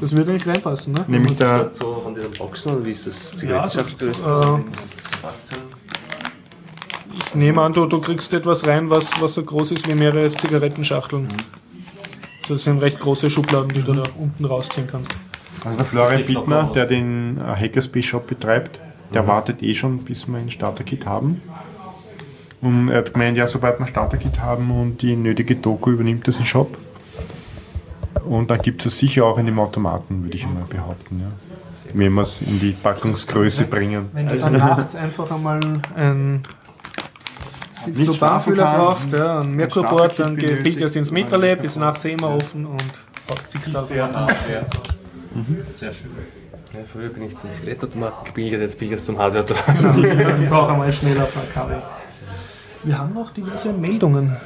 Das 0.00 0.14
würde 0.14 0.32
nicht 0.32 0.46
reinpassen, 0.46 0.92
ne? 0.92 1.04
Nämlich 1.06 1.32
ist 1.32 1.40
das 1.40 1.58
dort 1.58 1.74
so, 1.74 2.14
die 2.16 2.20
dann 2.20 2.32
Boxen 2.32 2.72
oder 2.74 2.84
wie 2.84 2.90
ist 2.90 3.06
das 3.06 3.30
Zigarettenschachtel 3.36 3.96
gelöst? 3.96 4.26
äh, 4.26 4.58
Ich 7.26 7.34
nehme 7.34 7.62
an, 7.62 7.72
du, 7.72 7.86
du 7.86 8.00
kriegst 8.00 8.32
etwas 8.34 8.66
rein, 8.66 8.90
was, 8.90 9.08
was 9.20 9.34
so 9.34 9.42
groß 9.42 9.70
ist 9.72 9.88
wie 9.88 9.94
mehrere 9.94 10.30
Zigarettenschachteln. 10.34 11.28
Das 12.48 12.64
sind 12.64 12.78
recht 12.78 12.98
große 12.98 13.30
Schubladen, 13.30 13.72
die 13.72 13.82
du 13.82 13.92
da 13.92 14.02
unten 14.18 14.44
rausziehen 14.44 14.88
kannst. 14.90 15.12
Also 15.64 15.76
der 15.76 15.84
Florian 15.84 16.24
Bittner, 16.24 16.70
der 16.74 16.86
den 16.86 17.38
äh, 17.38 17.40
Hackerspace 17.40 18.04
Shop 18.04 18.26
betreibt, 18.26 18.80
der 19.12 19.26
wartet 19.26 19.62
eh 19.62 19.74
schon, 19.74 19.98
bis 19.98 20.28
wir 20.28 20.38
ein 20.38 20.50
Starter-Kit 20.50 21.06
haben. 21.06 21.42
Und 22.60 22.88
er 22.88 22.98
hat 22.98 23.12
gemeint, 23.12 23.36
ja, 23.36 23.46
sobald 23.46 23.78
wir 23.78 23.86
Starter-Kit 23.86 24.40
haben 24.40 24.70
und 24.70 25.02
die 25.02 25.16
nötige 25.16 25.56
Doku 25.56 25.90
übernimmt 25.90 26.28
das 26.28 26.36
den 26.36 26.46
Shop. 26.46 26.78
Und 28.24 28.50
dann 28.50 28.60
gibt 28.60 28.84
es 28.84 28.98
sicher 28.98 29.24
auch 29.24 29.38
in 29.38 29.46
dem 29.46 29.58
Automaten, 29.58 30.22
würde 30.22 30.36
ich 30.36 30.46
mal 30.46 30.64
behaupten. 30.68 31.20
Ja. 31.20 31.26
Wenn 31.94 32.12
wir 32.12 32.22
es 32.22 32.42
in 32.42 32.60
die 32.60 32.72
Packungsgröße 32.72 33.64
bringen. 33.64 34.10
Wenn 34.12 34.28
du 34.28 34.36
dann 34.36 34.52
nachts 34.58 34.94
einfach 34.94 35.30
einmal 35.30 35.60
ein 35.96 36.42
kannst, 38.18 38.54
brauchst, 38.54 39.12
ja, 39.12 39.40
ein 39.40 39.46
ein 39.46 39.56
Merkurboard, 39.56 40.18
dann 40.18 40.36
benötigst, 40.36 40.82
das 40.82 40.96
ins 40.96 41.10
MetaLab, 41.10 41.64
ist 41.64 41.76
nachts 41.76 42.04
immer 42.04 42.36
offen 42.36 42.66
und 42.66 42.84
packt 43.26 43.50
sich 43.50 43.72
da 43.72 43.86
Sehr 45.78 45.88
ja. 45.88 45.94
Schön. 45.94 46.10
Ja, 46.72 46.80
früher 46.90 47.08
bin 47.08 47.24
ich 47.24 47.36
zum 47.36 47.50
Zigarettenautomaten 47.50 48.24
gebildet, 48.26 48.60
jetzt 48.60 48.78
bin 48.78 48.86
ich 48.88 48.92
erst 48.92 49.06
zum 49.06 49.18
Hardware-Automaten. 49.18 50.04
Ich 50.44 50.48
brauche 50.48 50.72
einmal 50.72 50.92
schneller 50.92 51.22
ein 51.24 51.32
paar 51.32 51.42
Kabel. 51.52 51.82
Wir 52.84 52.96
haben 52.98 53.12
noch 53.14 53.32
diverse 53.32 53.72
Meldungen. 53.72 54.36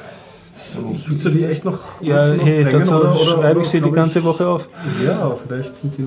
Willst 1.07 1.25
du 1.25 1.29
die 1.29 1.43
echt 1.43 1.65
noch, 1.65 2.01
Ja, 2.01 2.33
noch 2.33 2.43
hey, 2.45 2.63
bringen, 2.63 2.79
dazu 2.79 2.95
oder- 2.95 3.11
oder- 3.11 3.19
schreibe 3.19 3.61
ich 3.61 3.67
sie 3.67 3.81
die 3.81 3.91
ganze 3.91 4.23
Woche 4.23 4.47
auf. 4.47 4.69
Ja, 5.05 5.35
vielleicht 5.35 5.75
sind 5.77 5.97
die 5.97 6.01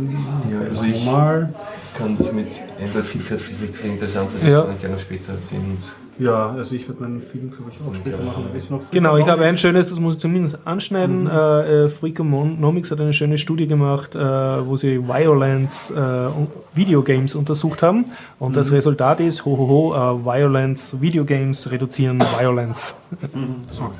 Ja, 0.50 0.60
also 0.66 0.84
ich- 0.84 1.04
mal. 1.04 1.52
kann 1.96 2.16
das 2.16 2.32
mit 2.32 2.48
Android 2.82 3.10
KitKat 3.10 3.40
ist 3.40 3.60
nicht 3.60 3.74
so 3.74 3.80
viel 3.82 3.90
interessant, 3.92 4.32
das 4.34 4.42
Ja. 4.42 4.62
kann 4.62 4.74
ich 4.74 4.80
gerne 4.80 4.94
noch 4.96 5.02
später 5.02 5.32
erzählen. 5.34 5.76
Ja, 6.18 6.50
also 6.50 6.74
ich 6.74 6.88
werde 6.88 7.00
meinen 7.02 7.20
Film, 7.20 7.50
glaube 7.50 7.70
ich, 7.72 7.80
auch 7.80 7.94
später 7.94 8.16
machen. 8.22 8.44
ein 8.46 8.52
bisschen 8.52 8.76
noch 8.76 8.90
Genau, 8.90 9.16
ich 9.16 9.28
habe 9.28 9.44
ein 9.44 9.56
schönes, 9.56 9.88
das 9.88 10.00
muss 10.00 10.14
ich 10.14 10.20
zumindest 10.20 10.58
anschneiden. 10.64 11.22
Mhm. 11.24 11.30
Äh, 11.30 11.84
äh, 11.84 11.88
Freakonomics 11.88 12.90
hat 12.90 13.00
eine 13.00 13.12
schöne 13.12 13.38
Studie 13.38 13.66
gemacht, 13.68 14.14
äh, 14.16 14.18
wo 14.18 14.76
sie 14.76 14.98
Violence 15.06 15.90
äh, 15.90 16.28
Videogames 16.74 17.34
untersucht 17.36 17.82
haben. 17.82 18.06
Und 18.38 18.50
Mhm. 18.50 18.54
das 18.56 18.72
Resultat 18.72 19.20
ist, 19.20 19.44
hohoho, 19.44 19.94
äh, 19.94 20.24
Violence, 20.24 21.00
Videogames 21.00 21.70
reduzieren 21.70 22.20
Violence. 22.38 22.96
Okay. 23.22 23.92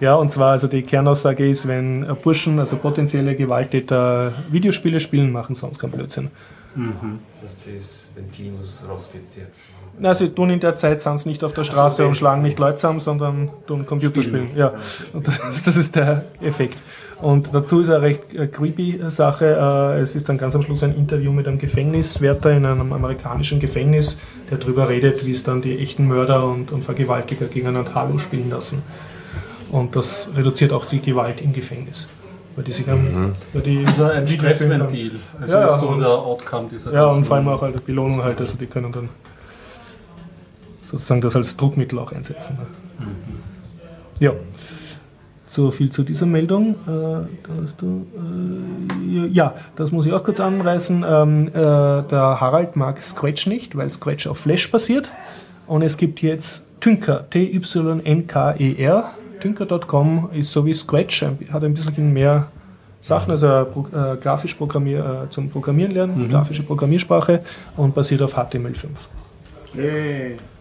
Ja, 0.00 0.16
und 0.16 0.32
zwar, 0.32 0.52
also 0.52 0.68
die 0.68 0.82
Kernaussage 0.82 1.48
ist, 1.48 1.66
wenn 1.66 2.02
äh, 2.02 2.14
Burschen, 2.14 2.58
also 2.58 2.76
potenzielle 2.76 3.34
Gewalttäter, 3.34 4.32
Videospiele 4.50 5.00
spielen, 5.00 5.32
machen 5.32 5.54
sonst 5.54 5.78
keinen 5.78 5.92
Blödsinn. 5.92 6.30
das 7.40 7.52
heißt, 7.52 7.68
das 7.76 8.10
Ventil 8.14 8.52
muss 8.52 8.84
rausgeht. 8.88 9.22
Ja. 9.36 9.44
Na, 9.98 10.14
sie 10.14 10.28
tun 10.28 10.50
in 10.50 10.60
der 10.60 10.76
Zeit 10.76 11.00
sind 11.00 11.18
sie 11.18 11.28
nicht 11.28 11.44
auf 11.44 11.52
der 11.52 11.64
Straße 11.64 12.02
okay. 12.02 12.08
und 12.08 12.14
schlagen 12.14 12.42
nicht 12.42 12.58
Leute 12.58 12.76
zusammen, 12.76 13.00
sondern 13.00 13.48
tun 13.66 13.86
Computerspielen. 13.86 14.48
Ja, 14.56 14.72
und 15.12 15.26
das, 15.26 15.38
ist- 15.50 15.66
das 15.66 15.76
ist 15.76 15.94
der 15.96 16.24
Effekt. 16.40 16.78
Und 17.22 17.54
dazu 17.54 17.80
ist 17.80 17.88
eine 17.90 18.02
recht 18.02 18.34
äh, 18.34 18.48
creepy 18.48 19.00
Sache. 19.08 19.46
Äh, 19.96 20.00
es 20.00 20.16
ist 20.16 20.28
dann 20.28 20.36
ganz 20.36 20.56
am 20.56 20.62
Schluss 20.62 20.82
ein 20.82 20.94
Interview 20.96 21.30
mit 21.32 21.46
einem 21.46 21.58
Gefängniswärter 21.58 22.50
in 22.52 22.66
einem 22.66 22.92
amerikanischen 22.92 23.60
Gefängnis, 23.60 24.18
der 24.50 24.58
darüber 24.58 24.88
redet, 24.88 25.24
wie 25.24 25.30
es 25.30 25.44
dann 25.44 25.62
die 25.62 25.78
echten 25.78 26.06
Mörder 26.08 26.44
und, 26.44 26.72
und 26.72 26.82
Vergewaltiger 26.82 27.46
gegeneinander 27.46 27.94
Halo 27.94 28.18
spielen 28.18 28.50
lassen. 28.50 28.82
Und 29.70 29.96
das 29.96 30.28
reduziert 30.36 30.72
auch 30.72 30.86
die 30.86 31.00
Gewalt 31.00 31.40
im 31.40 31.52
Gefängnis. 31.52 32.08
Weil 32.56 32.64
die 32.64 32.72
sich 32.72 32.88
am, 32.88 33.32
weil 33.52 33.62
die 33.62 33.84
Also 33.86 34.04
ein. 34.04 34.28
Stressventil. 34.28 35.18
Also 35.40 35.52
Ja, 35.54 35.66
ist 35.66 35.80
so 35.80 35.88
und- 35.88 36.00
der 36.00 36.10
Outcome 36.10 36.68
dieser 36.70 36.92
Ja, 36.92 37.06
und 37.06 37.24
vor 37.24 37.36
allem 37.36 37.48
auch 37.48 37.62
halt 37.62 37.76
die 37.76 37.80
Belohnung 37.82 38.22
halt, 38.22 38.38
also 38.40 38.56
die 38.56 38.66
können 38.66 38.92
dann 38.92 39.08
sozusagen 40.94 41.20
das 41.20 41.36
als 41.36 41.56
Druckmittel 41.56 41.98
auch 41.98 42.12
einsetzen. 42.12 42.56
Ne? 42.56 42.66
Ja. 44.20 44.32
So 45.46 45.70
viel 45.70 45.90
zu 45.90 46.02
dieser 46.02 46.26
Meldung. 46.26 46.74
Äh, 46.86 46.86
da 46.86 47.28
hast 47.62 47.80
du, 47.80 48.06
äh, 48.16 49.28
ja, 49.28 49.54
das 49.76 49.92
muss 49.92 50.06
ich 50.06 50.12
auch 50.12 50.24
kurz 50.24 50.40
anreißen. 50.40 51.04
Ähm, 51.06 51.48
äh, 51.48 51.52
der 51.52 52.40
Harald 52.40 52.76
mag 52.76 53.02
Scratch 53.04 53.46
nicht, 53.46 53.76
weil 53.76 53.88
Scratch 53.90 54.26
auf 54.26 54.38
Flash 54.38 54.70
basiert. 54.70 55.10
Und 55.66 55.82
es 55.82 55.96
gibt 55.96 56.22
jetzt 56.22 56.64
Tynker, 56.80 57.28
T-Y-N-K-E-R. 57.30 59.10
Tynker.com 59.40 60.30
ist 60.32 60.52
so 60.52 60.66
wie 60.66 60.74
Scratch, 60.74 61.24
hat 61.52 61.64
ein 61.64 61.74
bisschen 61.74 62.12
mehr 62.12 62.48
Sachen, 63.00 63.30
also 63.30 63.46
äh, 63.46 64.16
grafisch 64.20 64.54
Programmier, 64.54 65.24
äh, 65.26 65.30
zum 65.30 65.50
Programmieren 65.50 65.92
lernen, 65.92 66.28
grafische 66.30 66.62
Programmiersprache 66.62 67.42
und 67.76 67.94
basiert 67.94 68.22
auf 68.22 68.36
HTML5. 68.36 68.88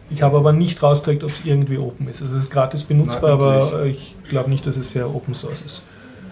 Ich 0.09 0.21
habe 0.21 0.37
aber 0.37 0.53
nicht 0.53 0.81
rausgekriegt, 0.83 1.23
ob 1.23 1.31
es 1.31 1.45
irgendwie 1.45 1.77
open 1.77 2.07
ist. 2.07 2.21
Also 2.21 2.37
es 2.37 2.43
ist 2.43 2.49
gratis 2.49 2.83
benutzbar, 2.83 3.31
endlich. 3.31 3.73
aber 3.73 3.85
ich 3.85 4.15
glaube 4.29 4.49
nicht, 4.49 4.65
dass 4.65 4.77
es 4.77 4.91
sehr 4.91 5.13
Open 5.13 5.33
Source 5.33 5.61
ist. 5.61 5.81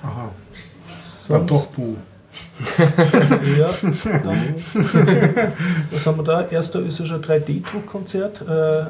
Aha. 0.04 0.30
Dann 1.28 1.48
doch 1.48 1.68
Buh. 1.68 1.96
Ja, 3.58 3.70
dann, 4.04 4.56
was 5.92 6.06
haben 6.06 6.18
wir 6.18 6.24
da? 6.24 6.46
Erster 6.46 6.80
österreichischer 6.80 7.18
3D-Druckkonzert 7.18 8.42
äh, 8.42 8.86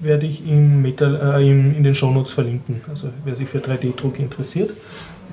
werde 0.00 0.26
ich 0.26 0.46
im 0.46 0.82
Metal, 0.82 1.38
äh, 1.38 1.48
im, 1.48 1.74
in 1.74 1.82
den 1.82 1.94
Shownotes 1.94 2.32
verlinken. 2.32 2.82
Also 2.88 3.08
wer 3.24 3.34
sich 3.34 3.48
für 3.48 3.58
3D-Druck 3.58 4.18
interessiert. 4.18 4.72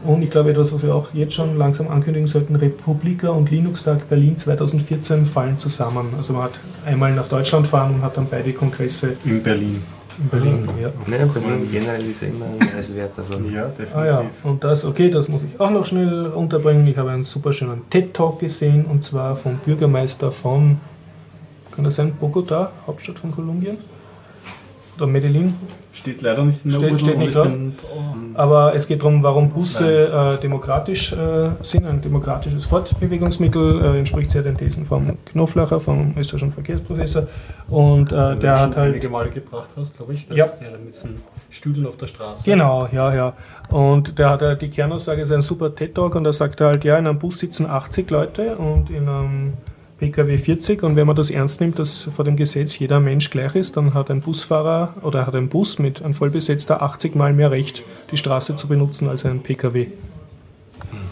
Und 0.04 0.24
ich 0.24 0.32
glaube, 0.32 0.50
etwas, 0.52 0.74
was 0.74 0.82
wir 0.82 0.96
auch 0.96 1.14
jetzt 1.14 1.34
schon 1.36 1.58
langsam 1.58 1.88
ankündigen 1.88 2.28
sollten, 2.28 2.56
Republika 2.56 3.30
und 3.30 3.52
Linux-Tag 3.52 4.10
Berlin 4.10 4.38
2014 4.38 5.26
fallen 5.26 5.60
zusammen. 5.60 6.14
Also 6.18 6.34
man 6.34 6.44
hat 6.44 6.54
einmal 6.86 7.14
nach 7.14 7.28
Deutschland 7.28 7.68
fahren 7.68 7.96
und 7.96 8.02
hat 8.02 8.18
dann 8.18 8.28
beide 8.30 8.52
Kongresse 8.54 9.14
In 9.26 9.44
Berlin. 9.44 9.82
in 10.22 10.30
Berlin. 10.30 10.68
Ja. 10.82 10.90
Nein, 11.06 11.30
Berlin 11.32 11.68
generell 11.72 12.10
ist 12.10 12.22
ja 12.22 12.30
immer 12.30 12.46
ein 12.46 12.68
Reisewert. 12.76 13.12
Also 13.16 13.34
Ja, 13.54 13.68
definitiv. 13.68 13.96
Ah 13.96 14.06
ja, 14.06 14.24
und 14.44 14.64
das, 14.64 14.84
okay, 14.86 15.10
das 15.10 15.28
muss 15.28 15.44
ich 15.44 15.60
auch 15.60 15.70
noch 15.70 15.86
schnell 15.86 16.28
unterbringen. 16.28 16.88
Ich 16.88 16.98
habe 16.98 17.12
einen 17.12 17.24
super 17.24 17.54
schönen 17.54 17.82
TED-Talk 17.92 18.40
gesehen 18.40 18.86
und 18.86 19.06
zwar 19.06 19.36
vom 19.36 19.58
Bürgermeister 19.58 20.32
von, 20.32 20.80
kann 21.76 21.84
das 21.84 21.96
sein, 21.98 22.14
Bogota, 22.20 22.72
Hauptstadt 22.88 23.20
von 23.20 23.32
Kolumbien? 23.32 23.78
Oder 24.98 25.08
Medellin? 25.08 25.56
Steht 25.94 26.22
leider 26.22 26.44
nicht 26.44 26.64
in 26.64 26.72
der 26.72 26.80
Steht- 26.80 27.02
steht 27.02 27.18
nicht 27.18 27.36
aber 27.36 27.48
drauf. 27.50 27.58
Aber 28.34 28.76
es 28.76 28.88
geht 28.88 29.02
darum, 29.02 29.24
warum 29.24 29.50
Busse 29.50 30.08
äh, 30.38 30.42
demokratisch 30.42 31.12
äh, 31.12 31.50
sind, 31.62 31.86
ein 31.86 32.02
demokratisches 32.02 32.66
Fortbewegungsmittel, 32.66 33.82
äh, 33.84 33.98
entspricht 34.00 34.32
sehr 34.32 34.42
den 34.42 34.58
Thesen 34.58 34.86
vom 34.86 35.18
Knoflacher, 35.26 35.80
vom 35.80 36.14
österreichischen 36.18 36.52
Verkehrsprofessor. 36.52 37.28
Und 37.70 38.12
äh, 38.14 38.16
den 38.16 38.40
der 38.40 38.56
du 38.56 38.62
hat 38.62 38.78
halt 38.78 38.94
einige 38.94 39.10
Male 39.10 39.30
gebracht 39.32 39.70
hast, 39.76 39.98
glaube 39.98 40.14
ich. 40.14 40.28
dass 40.28 40.38
Ja. 40.38 40.46
Der 40.46 40.72
mit 40.78 40.94
diesen 40.94 41.22
Stühlen 41.50 41.86
auf 41.86 41.98
der 41.98 42.08
Straße. 42.08 42.44
Genau, 42.46 42.88
ja, 42.92 43.14
ja. 43.14 43.34
Und 43.70 44.18
der 44.18 44.30
hat 44.30 44.42
halt 44.42 44.62
die 44.62 44.70
Kernaussage, 44.70 45.22
ist 45.24 45.32
ein 45.32 45.42
super 45.42 45.76
TED-Talk 45.76 46.16
und 46.16 46.24
da 46.24 46.32
sagt 46.32 46.62
er 46.62 46.68
halt, 46.68 46.84
ja, 46.86 46.98
in 46.98 47.08
einem 47.08 47.20
Bus 47.20 47.40
sitzen 47.40 47.66
80 47.66 48.10
Leute 48.12 48.56
und 48.56 48.90
in 48.90 49.10
einem 49.10 49.54
PKW 50.02 50.36
40 50.36 50.82
und 50.82 50.96
wenn 50.96 51.06
man 51.06 51.16
das 51.16 51.30
ernst 51.30 51.62
nimmt, 51.62 51.78
dass 51.78 52.10
vor 52.12 52.26
dem 52.26 52.36
Gesetz 52.36 52.80
jeder 52.80 53.00
Mensch 53.00 53.30
gleich 53.30 53.54
ist, 53.54 53.78
dann 53.78 53.94
hat 53.94 54.10
ein 54.10 54.22
Busfahrer 54.22 54.96
oder 55.04 55.28
hat 55.28 55.36
ein 55.36 55.48
Bus 55.48 55.78
mit 55.78 56.02
einem 56.02 56.16
vollbesetzter 56.16 56.82
80 56.82 57.14
Mal 57.14 57.34
mehr 57.34 57.52
Recht, 57.52 57.84
die 58.10 58.18
Straße 58.18 58.56
zu 58.56 58.68
benutzen 58.68 59.08
als 59.10 59.26
ein 59.26 59.44
PKW. 59.44 59.90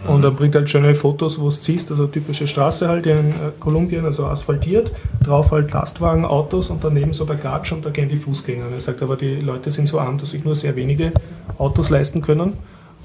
Und 0.08 0.24
dann 0.24 0.36
bringt 0.36 0.56
halt 0.56 0.72
schöne 0.72 0.96
Fotos, 0.96 1.40
wo 1.40 1.46
du 1.46 1.52
siehst, 1.52 1.92
also 1.92 2.08
typische 2.08 2.48
Straße 2.48 2.88
halt 2.88 3.06
in 3.06 3.30
äh, 3.30 3.34
Kolumbien, 3.60 4.06
also 4.06 4.26
asphaltiert, 4.26 4.92
drauf 5.24 5.52
halt 5.52 5.72
Lastwagen, 5.72 6.26
Autos 6.26 6.72
und 6.72 6.84
daneben 6.84 7.14
so 7.14 7.26
der 7.26 7.36
Gatsch 7.36 7.72
und 7.72 7.86
da 7.86 7.92
gehen 7.92 8.10
die 8.10 8.16
Fußgänger. 8.16 8.66
Und 8.66 8.74
er 8.74 8.82
sagt 8.82 9.04
aber, 9.04 9.18
die 9.18 9.36
Leute 9.36 9.70
sind 9.70 9.88
so 9.88 10.00
arm, 10.00 10.18
dass 10.18 10.32
sich 10.32 10.44
nur 10.44 10.56
sehr 10.56 10.76
wenige 10.76 11.12
Autos 11.60 11.92
leisten 11.92 12.22
können. 12.22 12.54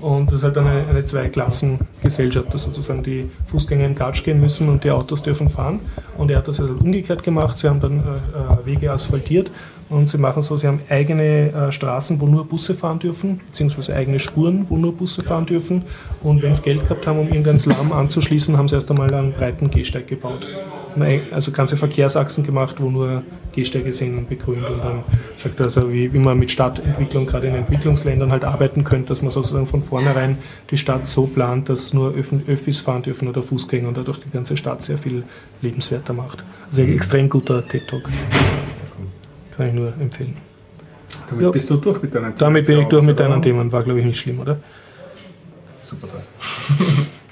Und 0.04 0.26
das 0.26 0.40
ist 0.40 0.44
halt 0.44 0.58
eine, 0.58 0.86
eine 0.86 1.02
Zweiklassengesellschaft, 1.02 2.52
dass 2.52 2.64
sozusagen 2.64 3.02
die 3.02 3.30
Fußgänger 3.46 3.86
in 3.86 3.94
Gatsch 3.94 4.22
gehen 4.22 4.38
müssen 4.38 4.68
und 4.68 4.84
die 4.84 4.90
Autos 4.90 5.22
dürfen 5.22 5.48
fahren. 5.48 5.80
Und 6.18 6.30
er 6.30 6.38
hat 6.38 6.48
das 6.48 6.58
halt 6.58 6.78
umgekehrt 6.78 7.22
gemacht. 7.22 7.56
Sie 7.56 7.66
haben 7.66 7.80
dann 7.80 8.00
äh, 8.00 8.02
äh, 8.02 8.66
Wege 8.66 8.92
asphaltiert 8.92 9.50
und 9.88 10.10
sie 10.10 10.18
machen 10.18 10.42
so, 10.42 10.58
sie 10.58 10.66
haben 10.66 10.80
eigene 10.90 11.50
äh, 11.52 11.72
Straßen, 11.72 12.20
wo 12.20 12.26
nur 12.26 12.46
Busse 12.46 12.74
fahren 12.74 12.98
dürfen, 12.98 13.40
beziehungsweise 13.46 13.94
eigene 13.94 14.18
Spuren, 14.18 14.66
wo 14.68 14.76
nur 14.76 14.94
Busse 14.94 15.22
fahren 15.22 15.46
dürfen. 15.46 15.84
Und 16.22 16.42
wenn 16.42 16.54
sie 16.54 16.60
Geld 16.60 16.82
gehabt 16.82 17.06
haben, 17.06 17.18
um 17.18 17.28
irgendeinen 17.28 17.58
Slum 17.58 17.90
anzuschließen, 17.90 18.58
haben 18.58 18.68
sie 18.68 18.74
erst 18.74 18.90
einmal 18.90 19.12
einen 19.14 19.32
breiten 19.32 19.70
Gehsteig 19.70 20.06
gebaut. 20.06 20.46
Also 21.32 21.50
ganze 21.50 21.78
Verkehrsachsen 21.78 22.44
gemacht, 22.44 22.76
wo 22.78 22.90
nur 22.90 23.22
Gehsteige 23.54 23.92
sind 23.92 24.16
und 24.18 24.28
begrünt. 24.28 24.68
Und 24.68 24.78
dann 24.78 25.02
sagt 25.36 25.60
er 25.60 25.66
also, 25.66 25.92
wie, 25.92 26.12
wie 26.12 26.18
man 26.18 26.38
mit 26.38 26.50
Stadtentwicklung 26.50 27.26
gerade 27.26 27.46
in 27.48 27.54
Entwicklungsländern 27.54 28.30
halt 28.32 28.44
arbeiten 28.44 28.84
könnte, 28.84 29.08
dass 29.08 29.22
man 29.22 29.30
sozusagen 29.30 29.66
von 29.66 29.82
vornherein 29.82 30.38
die 30.70 30.76
Stadt 30.76 31.06
so 31.08 31.26
plant, 31.26 31.68
dass 31.68 31.94
nur 31.94 32.14
Öff 32.14 32.32
Öffis 32.46 32.80
fahren 32.80 33.02
dürfen 33.02 33.28
oder 33.28 33.42
Fußgänger 33.42 33.88
und 33.88 33.96
dadurch 33.96 34.18
die 34.20 34.30
ganze 34.30 34.56
Stadt 34.56 34.82
sehr 34.82 34.98
viel 34.98 35.24
lebenswerter 35.62 36.12
macht. 36.12 36.44
Also 36.70 36.82
ein 36.82 36.92
extrem 36.92 37.28
guter 37.28 37.66
TED-Talk. 37.66 38.02
Kann 39.56 39.68
ich 39.68 39.74
nur 39.74 39.92
empfehlen. 40.00 40.36
Damit 41.28 41.44
Ja. 41.44 41.50
bist 41.50 41.70
du 41.70 41.76
durch 41.76 42.02
mit 42.02 42.14
deinen 42.14 42.34
Damit 42.36 42.66
bin 42.66 42.80
ich 42.80 42.86
durch 42.88 43.04
mit 43.04 43.18
deinen 43.20 43.40
Themen, 43.40 43.70
war 43.70 43.82
glaube 43.82 44.00
ich 44.00 44.04
nicht 44.06 44.18
schlimm, 44.18 44.40
oder? 44.40 44.58
Super. 45.80 46.08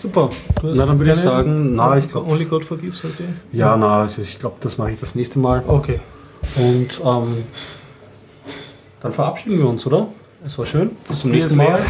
Super. 0.00 0.30
Du 0.62 0.68
hast 0.70 0.78
Na, 0.78 0.86
dann 0.86 0.98
würde 0.98 1.12
ich 1.12 1.18
sagen, 1.18 1.74
na, 1.74 1.98
ich 1.98 2.08
glaube. 2.08 2.30
Only 2.30 2.46
God 2.46 2.64
Forgives 2.64 3.04
hast 3.04 3.18
du? 3.18 3.24
Ja, 3.52 3.76
na, 3.76 4.00
also 4.02 4.22
ich 4.22 4.38
glaube, 4.38 4.56
das 4.60 4.78
mache 4.78 4.92
ich 4.92 4.98
das 5.00 5.14
nächste 5.14 5.38
Mal. 5.38 5.62
Okay. 5.66 6.00
Und 6.56 6.88
ähm, 7.04 7.44
dann 9.00 9.12
verabschieden 9.12 9.58
wir 9.58 9.68
uns, 9.68 9.86
oder? 9.86 10.06
Es 10.44 10.56
war 10.58 10.64
schön. 10.64 10.92
Bis 11.06 11.20
zum 11.20 11.32
nächsten 11.32 11.58
Mal. 11.58 11.80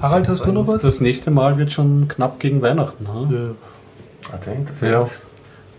Harald, 0.00 0.28
hast 0.28 0.46
du 0.46 0.52
noch 0.52 0.68
was? 0.68 0.82
Das 0.82 1.00
nächste 1.00 1.32
Mal 1.32 1.56
wird 1.58 1.72
schon 1.72 2.06
knapp 2.06 2.38
gegen 2.38 2.62
Weihnachten. 2.62 3.08
Ha? 3.08 3.28
Advent, 4.32 4.70
Ja. 4.80 5.00
Advent. 5.00 5.18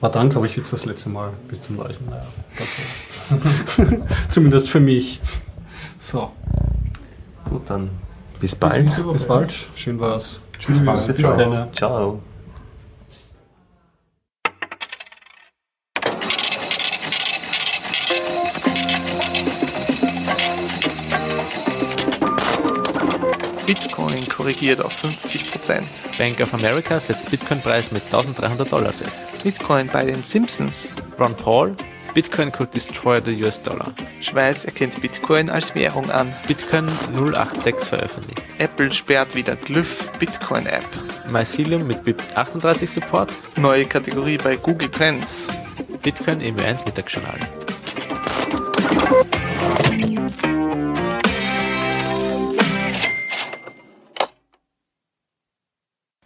War 0.02 0.12
dann, 0.12 0.28
glaube 0.28 0.48
ich, 0.48 0.58
jetzt 0.58 0.74
das 0.74 0.84
letzte 0.84 1.08
Mal 1.08 1.30
bis 1.48 1.62
zum 1.62 1.78
Leuchten. 1.78 2.08
Naja, 2.10 2.26
das 2.60 3.90
war- 3.90 4.08
Zumindest 4.30 4.70
für 4.70 4.82
mich. 4.82 5.22
So, 6.00 6.32
Gut, 7.50 7.62
dann 7.68 7.90
bis 8.44 8.56
bald. 8.56 9.14
bis 9.14 9.24
bald. 9.24 9.54
Schön 9.74 9.98
war's. 10.02 10.42
Tschüss. 10.60 10.82
Bis 11.16 11.26
Ciao. 11.26 11.38
dann. 11.38 11.74
Ciao. 11.74 12.22
Bitcoin 23.66 24.28
korrigiert 24.28 24.82
auf 24.82 24.94
50%. 25.02 25.84
Bank 26.18 26.42
of 26.42 26.54
America 26.54 27.00
setzt 27.00 27.32
Bitcoin-Preis 27.32 27.94
mit 27.94 28.04
1300 28.04 28.70
Dollar 28.70 28.92
fest. 28.92 29.22
Bitcoin 29.42 29.88
bei 29.88 30.04
den 30.04 30.22
Simpsons. 30.22 30.94
Ron 31.18 31.34
Paul, 31.36 31.76
Bitcoin 32.14 32.52
could 32.52 32.72
destroy 32.72 33.20
the 33.20 33.32
US 33.44 33.62
dollar. 33.62 33.92
Schweiz 34.22 34.66
erkennt 34.66 35.02
Bitcoin 35.02 35.50
als 35.50 35.74
Währung 35.74 36.12
an. 36.12 36.32
Bitcoin 36.48 36.88
086 36.88 37.90
veröffentlicht. 37.90 38.44
Apple 38.60 38.92
sperrt 38.92 39.34
wieder 39.34 39.56
Glyph 39.56 40.12
Bitcoin 40.20 40.68
App. 40.68 40.88
Mycelium 41.32 41.88
mit 41.88 42.04
BIP38 42.04 42.86
Support. 42.86 43.34
Neue 43.58 43.86
Kategorie 43.86 44.38
bei 44.38 44.56
Google 44.58 44.90
Trends. 44.90 45.48
Bitcoin 46.04 46.40
im 46.42 46.60
1 46.60 46.86
Mittagsjournal. 46.86 47.40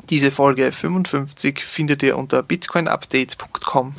Diese 0.09 0.31
Folge 0.31 0.71
55 0.71 1.63
findet 1.63 2.03
ihr 2.03 2.17
unter 2.17 2.43
bitcoinupdate.com. 2.43 3.93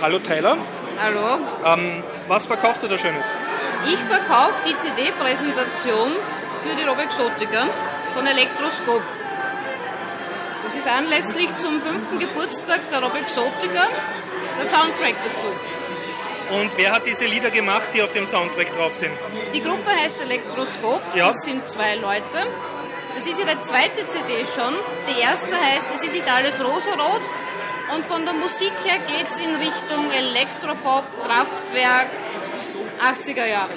Hallo 0.00 0.18
Tyler, 0.20 0.56
Hallo, 1.00 1.38
ähm, 1.64 2.02
was 2.28 2.46
verkaufst 2.46 2.82
du 2.82 2.88
da 2.88 2.98
Schönes? 2.98 3.24
ich 3.88 3.98
verkaufe 4.00 4.54
die 4.66 4.76
CD-Präsentation 4.76 6.12
für 6.62 6.74
die 6.76 6.82
Robexotica 6.84 7.66
von 8.14 8.26
Elektroskop. 8.26 9.02
Das 10.62 10.74
ist 10.74 10.86
anlässlich 10.88 11.54
zum 11.56 11.80
fünften 11.80 12.18
Geburtstag 12.18 12.88
der 12.90 13.02
Robexotica 13.02 13.86
der 14.56 14.66
Soundtrack 14.66 15.14
dazu. 15.24 15.46
Und 16.60 16.76
wer 16.76 16.92
hat 16.92 17.06
diese 17.06 17.26
Lieder 17.26 17.50
gemacht, 17.50 17.90
die 17.94 18.02
auf 18.02 18.12
dem 18.12 18.26
Soundtrack 18.26 18.72
drauf 18.76 18.92
sind? 18.94 19.12
Die 19.54 19.62
Gruppe 19.62 19.90
heißt 19.90 20.20
Elektroskop, 20.22 21.00
Ja. 21.14 21.28
das 21.28 21.42
sind 21.44 21.66
zwei 21.66 21.94
Leute. 21.96 22.46
Das 23.14 23.26
ist 23.26 23.38
ihre 23.40 23.58
zweite 23.60 24.04
CD 24.06 24.44
schon. 24.46 24.74
Die 25.08 25.20
erste 25.20 25.56
heißt 25.56 25.90
Es 25.94 26.02
ist 26.04 26.14
nicht 26.14 26.30
alles 26.30 26.60
rosarot. 26.60 27.22
Und 27.94 28.04
von 28.04 28.24
der 28.24 28.34
Musik 28.34 28.72
her 28.84 28.98
geht 29.06 29.26
es 29.26 29.38
in 29.38 29.54
Richtung 29.54 30.10
Elektropop, 30.10 31.04
Kraftwerk, 31.24 32.10
80er 33.00 33.46
Jahre. 33.46 33.70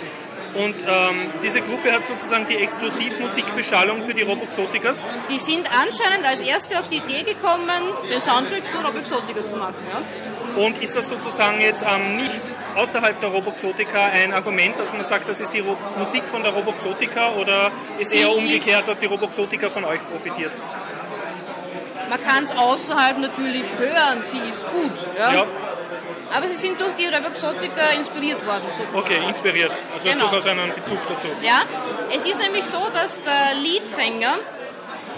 Und 0.54 0.76
ähm, 0.86 1.32
diese 1.42 1.62
Gruppe 1.62 1.94
hat 1.94 2.06
sozusagen 2.06 2.46
die 2.46 2.58
Exklusivmusikbeschallung 2.58 4.02
für 4.02 4.14
die 4.14 4.24
Roboxoticas. 4.24 5.08
Die 5.30 5.40
sind 5.40 5.66
anscheinend 5.72 6.26
als 6.26 6.42
erste 6.42 6.78
auf 6.78 6.90
die 6.90 6.98
Idee 6.98 7.24
gekommen, 7.24 7.70
den 8.10 8.20
Soundtrack 8.20 8.64
zu 8.70 8.86
Robexotica 8.86 9.46
zu 9.46 9.56
machen. 9.56 9.76
Ja? 9.94 10.62
Und 10.62 10.82
ist 10.82 10.96
das 10.96 11.08
sozusagen 11.08 11.62
jetzt 11.62 11.84
ähm, 11.84 12.18
nicht 12.18 12.42
außerhalb 12.76 13.22
der 13.22 13.30
Roboxotica 13.30 14.08
ein 14.08 14.34
Argument, 14.34 14.78
dass 14.78 14.92
man 14.92 15.06
sagt, 15.06 15.30
das 15.30 15.40
ist 15.40 15.54
die 15.54 15.62
Ro 15.62 15.78
Musik 15.98 16.24
von 16.26 16.44
der 16.44 16.52
Roboxotica 16.52 17.32
oder 17.40 17.72
ist 17.98 18.12
Sie 18.12 18.20
eher 18.20 18.36
umgekehrt, 18.36 18.86
dass 18.88 19.00
die 19.00 19.06
Roboxotica 19.06 19.70
von 19.70 19.86
euch 19.86 20.02
profitiert? 20.02 20.52
Man 22.12 22.22
kann 22.22 22.44
es 22.44 22.52
außerhalb 22.54 23.20
natürlich 23.20 23.64
hören, 23.80 24.22
sie 24.22 24.40
ist 24.40 24.68
gut. 24.70 24.92
Ja? 25.18 25.34
Ja, 25.34 25.46
Aber 26.36 26.46
sie 26.46 26.56
sind 26.56 26.76
durch 26.82 26.94
die 26.96 27.06
Robexotica 27.08 27.84
inspiriert 27.96 28.46
worden. 28.46 28.64
sozusagen. 28.68 28.98
okay, 28.98 29.20
inspiriert. 29.30 29.72
Also 29.94 30.10
Genau. 30.10 30.28
durchaus 30.28 30.46
einen 30.46 30.68
Bezug 30.76 31.00
dazu. 31.08 31.28
Ja, 31.42 31.62
es 32.14 32.26
ist 32.26 32.42
nämlich 32.42 32.66
so, 32.66 32.82
dass 32.92 33.22
der 33.22 33.54
Leadsänger 33.56 34.34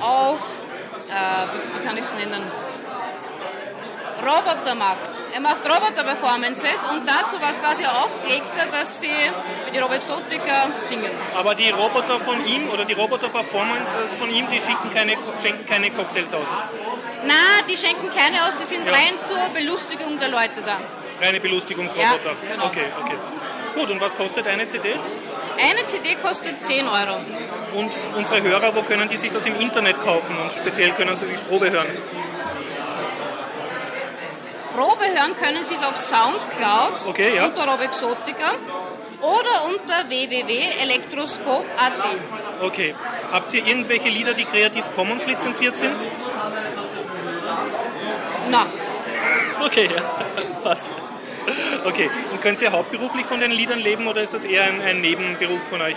auch, 0.02 0.38
äh, 0.38 1.48
wie 1.74 1.84
kann 1.88 1.98
ich 1.98 2.04
es 2.06 2.14
nennen, 2.14 2.44
Roboter 4.26 4.76
macht. 4.76 5.12
Er 5.34 5.42
macht 5.42 5.64
Roboter-Performances 5.66 6.84
und 6.92 7.08
dazu 7.08 7.42
war 7.42 7.52
es 7.52 7.60
quasi 7.60 7.84
aufgelegter, 7.86 8.66
dass 8.72 9.02
sie 9.02 9.12
die 9.74 9.80
Robexotica 9.80 10.68
singen. 10.88 11.12
Aber 11.36 11.56
die 11.56 11.70
Roboter 11.72 12.20
von 12.20 12.46
ihm 12.46 12.70
oder 12.70 12.86
die 12.86 12.94
Roboter-Performances 12.94 14.16
von 14.18 14.30
ihm, 14.30 14.48
die 14.50 14.60
schicken 14.60 14.90
keine, 14.94 15.14
schenken 15.42 15.66
keine 15.66 15.92
Cocktails 15.92 16.34
aus. 16.34 16.48
Na, 17.26 17.34
die 17.70 17.78
schenken 17.78 18.10
keine 18.16 18.44
aus, 18.46 18.56
die 18.62 18.66
sind 18.66 18.86
Ja. 18.86 18.94
rein 18.94 19.20
zur 19.20 19.38
Belustigung 19.54 20.20
der 20.20 20.30
Leute 20.30 20.62
da. 20.66 20.78
Reine 21.22 21.40
Belustigungsroboter. 21.40 22.32
Ja, 22.32 22.52
genau. 22.52 22.66
Okay, 22.68 22.86
okay. 23.02 23.18
Gut, 23.76 23.90
und 23.92 24.02
was 24.02 24.16
kostet 24.16 24.48
eine 24.48 24.68
CD? 24.68 24.94
Eine 25.58 25.86
CD 25.86 26.16
kostet 26.16 26.62
10 26.64 26.88
Euro. 26.88 27.18
Und 27.76 27.92
unsere 28.16 28.42
Hörer, 28.42 28.76
wo 28.76 28.82
können 28.84 29.08
die 29.10 29.18
sich 29.18 29.32
das 29.32 29.46
im 29.46 29.60
Internet 29.60 30.00
kaufen? 30.00 30.38
Und 30.38 30.52
speziell 30.52 30.92
können 30.92 31.16
sie 31.16 31.28
sich 31.28 31.44
Probe 31.48 31.72
hören. 31.72 31.88
Probe 34.76 35.06
hören 35.06 35.36
können 35.36 35.64
Sie 35.64 35.76
es 35.76 35.84
auf 35.84 35.96
Soundcloud 35.96 37.08
Okay, 37.08 37.36
ja. 37.36 37.46
unter 37.46 37.68
Robexotica 37.68 38.54
oder 39.22 39.66
unter 39.66 40.10
www.elektroskop.at. 40.10 42.06
Okay. 42.62 42.96
Habt 43.32 43.54
ihr 43.54 43.66
irgendwelche 43.66 44.10
Lieder, 44.10 44.34
die 44.34 44.46
Creative 44.46 44.84
Commons 44.96 45.26
lizenziert 45.26 45.76
sind? 45.78 45.96
Na, 48.50 48.66
Okay, 49.66 49.90
ja. 49.96 50.02
Passt. 50.64 50.90
Okay. 51.86 52.10
Und 52.32 52.42
könnt 52.42 52.62
ihr 52.62 52.72
hauptberuflich 52.72 53.26
von 53.26 53.40
den 53.40 53.52
Liedern 53.52 53.80
leben 53.80 54.08
oder 54.08 54.22
ist 54.22 54.34
das 54.34 54.46
eher 54.46 54.64
ein, 54.64 54.82
ein 54.82 55.02
Nebenberuf 55.02 55.60
von 55.70 55.82
euch? 55.82 55.96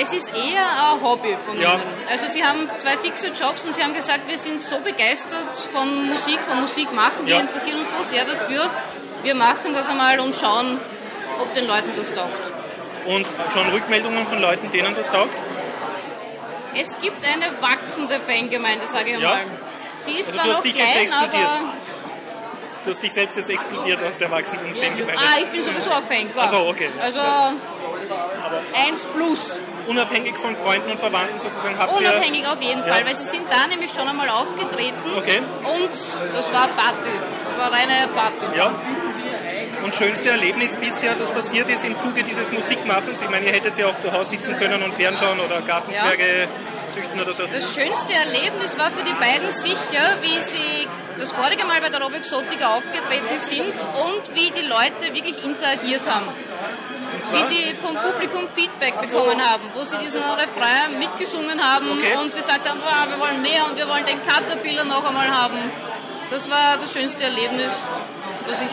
Es 0.00 0.12
ist 0.12 0.34
eher 0.34 0.92
ein 0.92 1.00
Hobby 1.02 1.36
von 1.44 1.60
Ja. 1.60 1.74
Ihnen. 1.74 1.82
Also 2.08 2.26
Sie 2.28 2.44
haben 2.44 2.68
zwei 2.76 2.96
fixe 2.96 3.28
Jobs 3.28 3.66
und 3.66 3.74
Sie 3.74 3.82
haben 3.82 3.94
gesagt, 3.94 4.28
wir 4.28 4.38
sind 4.38 4.60
so 4.60 4.78
begeistert 4.80 5.54
von 5.72 6.08
Musik, 6.08 6.40
von 6.42 6.60
Musik 6.60 6.92
machen, 6.92 7.26
wir 7.26 7.34
Ja. 7.36 7.40
interessieren 7.40 7.78
uns 7.78 7.90
so 7.90 8.02
sehr 8.04 8.24
dafür. 8.24 8.70
Wir 9.22 9.34
machen 9.34 9.72
das 9.72 9.88
einmal 9.88 10.20
und 10.20 10.34
schauen, 10.36 10.78
ob 11.40 11.52
den 11.54 11.66
Leuten 11.66 11.90
das 11.96 12.12
taugt. 12.12 12.52
Und 13.06 13.26
schon 13.52 13.68
Rückmeldungen 13.70 14.26
von 14.26 14.38
Leuten, 14.40 14.70
denen 14.70 14.94
das 14.94 15.10
taugt? 15.10 15.36
Es 16.76 16.98
gibt 17.00 17.24
eine 17.26 17.46
wachsende 17.60 18.18
Fangemeinde, 18.20 18.86
sage 18.86 19.10
ich 19.12 19.18
Ja. 19.18 19.30
mal. 19.30 19.44
Sie 19.96 20.12
ist 20.12 20.26
Also 20.28 20.38
zwar 20.38 20.46
noch 20.48 20.62
klein, 20.62 21.12
aber 21.12 21.60
Du 22.84 22.90
hast 22.90 23.02
dich 23.02 23.12
selbst 23.14 23.36
jetzt 23.36 23.48
exkludiert 23.50 23.98
aus 24.02 24.18
der 24.18 24.30
wachsenden 24.30 24.74
Fangemeinde. 24.74 25.14
ah, 25.16 25.38
ich 25.40 25.46
bin 25.46 25.62
sowieso 25.62 25.90
ein 25.90 26.02
Fan, 26.02 26.30
klar. 26.30 26.44
Ach 26.46 26.50
so, 26.50 26.66
okay. 26.68 26.90
Also 27.00 27.20
eins 28.86 29.06
plus. 29.06 29.62
Unabhängig 29.86 30.34
von 30.38 30.56
Freunden 30.56 30.90
und 30.92 30.98
Verwandten 30.98 31.38
sozusagen 31.38 31.76
habt 31.78 31.92
ihr... 32.00 32.08
Unabhängig 32.08 32.46
auf 32.46 32.60
jeden 32.62 32.80
Ja. 32.80 32.86
Fall, 32.94 33.04
weil 33.06 33.14
sie 33.14 33.24
sind 33.24 33.44
da 33.50 33.66
nämlich 33.66 33.90
schon 33.92 34.08
einmal 34.08 34.28
aufgetreten 34.30 34.96
Okay. 35.14 35.40
und 35.62 35.90
das 36.32 36.52
war 36.52 36.68
Party. 36.68 37.10
Das 37.12 37.58
war 37.58 37.70
reine 37.70 38.08
Party. 38.14 38.56
Ja. 38.56 38.72
Und 39.82 39.94
schönste 39.94 40.30
Erlebnis 40.30 40.76
bisher, 40.76 41.12
das 41.18 41.30
passiert 41.30 41.68
ist 41.68 41.84
im 41.84 41.98
Zuge 42.00 42.22
dieses 42.22 42.50
Musikmachens. 42.50 43.20
Ich 43.20 43.28
meine, 43.28 43.44
ihr 43.44 43.52
hättet 43.52 43.76
ja 43.76 43.88
auch 43.88 43.98
zu 43.98 44.10
Hause 44.10 44.30
sitzen 44.30 44.56
können 44.58 44.82
und 44.82 44.94
fernschauen 44.94 45.38
oder 45.38 45.60
Gartenzwerge 45.60 46.48
züchten 46.92 47.20
oder 47.20 47.32
so. 47.34 47.46
Das 47.46 47.74
schönste 47.74 48.12
Erlebnis 48.12 48.76
war 48.78 48.90
für 48.90 49.02
die 49.04 49.14
beiden 49.14 49.50
sicher, 49.50 50.18
wie 50.22 50.40
sie 50.42 50.88
das 51.18 51.32
vorige 51.32 51.64
Mal 51.64 51.80
bei 51.80 51.88
der 51.88 52.00
Robexotica 52.02 52.74
aufgetreten 52.74 53.38
sind 53.38 53.74
und 54.04 54.34
wie 54.34 54.50
die 54.50 54.66
Leute 54.66 55.14
wirklich 55.14 55.44
interagiert 55.44 56.08
haben. 56.10 56.28
Wie 57.32 57.44
sie 57.44 57.74
vom 57.82 57.94
Publikum 57.96 58.46
Feedback 58.54 59.00
bekommen 59.00 59.40
haben, 59.40 59.70
wo 59.74 59.84
sie 59.84 59.96
diesen 59.98 60.20
Refrain 60.22 60.98
mitgesungen 60.98 61.58
haben 61.62 61.86
Okay. 61.92 62.16
und 62.20 62.34
gesagt 62.34 62.68
haben, 62.68 62.80
"Ah, 62.84 63.06
wir 63.08 63.18
wollen 63.18 63.40
mehr 63.42 63.64
und 63.68 63.76
wir 63.76 63.88
wollen 63.88 64.04
den 64.04 64.18
Caterpillar 64.26 64.84
noch 64.84 65.04
einmal 65.04 65.28
haben. 65.30 65.58
Das 66.30 66.50
war 66.50 66.76
das 66.78 66.92
schönste 66.92 67.24
Erlebnis, 67.24 67.72
was 68.46 68.60
ich, 68.60 68.68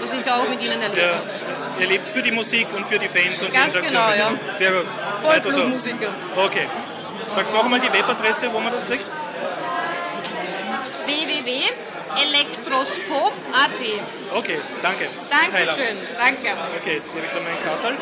was 0.00 0.12
ich 0.12 0.30
auch 0.30 0.48
mit 0.48 0.60
ihnen 0.62 0.80
erlebt 0.80 1.12
habe. 1.14 1.82
ihr 1.82 1.88
lebt 1.88 2.06
für 2.08 2.22
die 2.22 2.30
Musik 2.32 2.66
und 2.74 2.86
für 2.86 2.98
die 2.98 3.08
Fans 3.08 3.42
und 3.42 3.52
Ganz 3.52 3.72
die 3.74 3.80
Interaktion. 3.80 4.38
genau, 4.38 4.58
Sehr 4.58 4.70
gut. 4.72 4.86
Weiter 5.22 5.42
so. 5.44 5.50
Vollblutmusiker. 5.58 6.08
Okay. 6.36 6.66
Sagst 7.32 7.52
du 7.52 7.56
noch 7.56 7.64
einmal 7.64 7.80
die 7.80 7.92
Webadresse, 7.92 8.52
wo 8.52 8.60
man 8.60 8.72
das 8.72 8.86
kriegt? 8.86 9.10
www.elektroskop.at 11.06 13.70
Okay, 14.34 14.58
danke. 14.82 15.06
Dankeschön, 15.30 15.96
danke. 16.18 16.48
Okay, 16.80 16.94
jetzt 16.94 17.14
gebe 17.14 17.26
ich 17.26 17.32
dann 17.32 17.44
meinen 17.44 17.62
Kartal. 17.62 17.96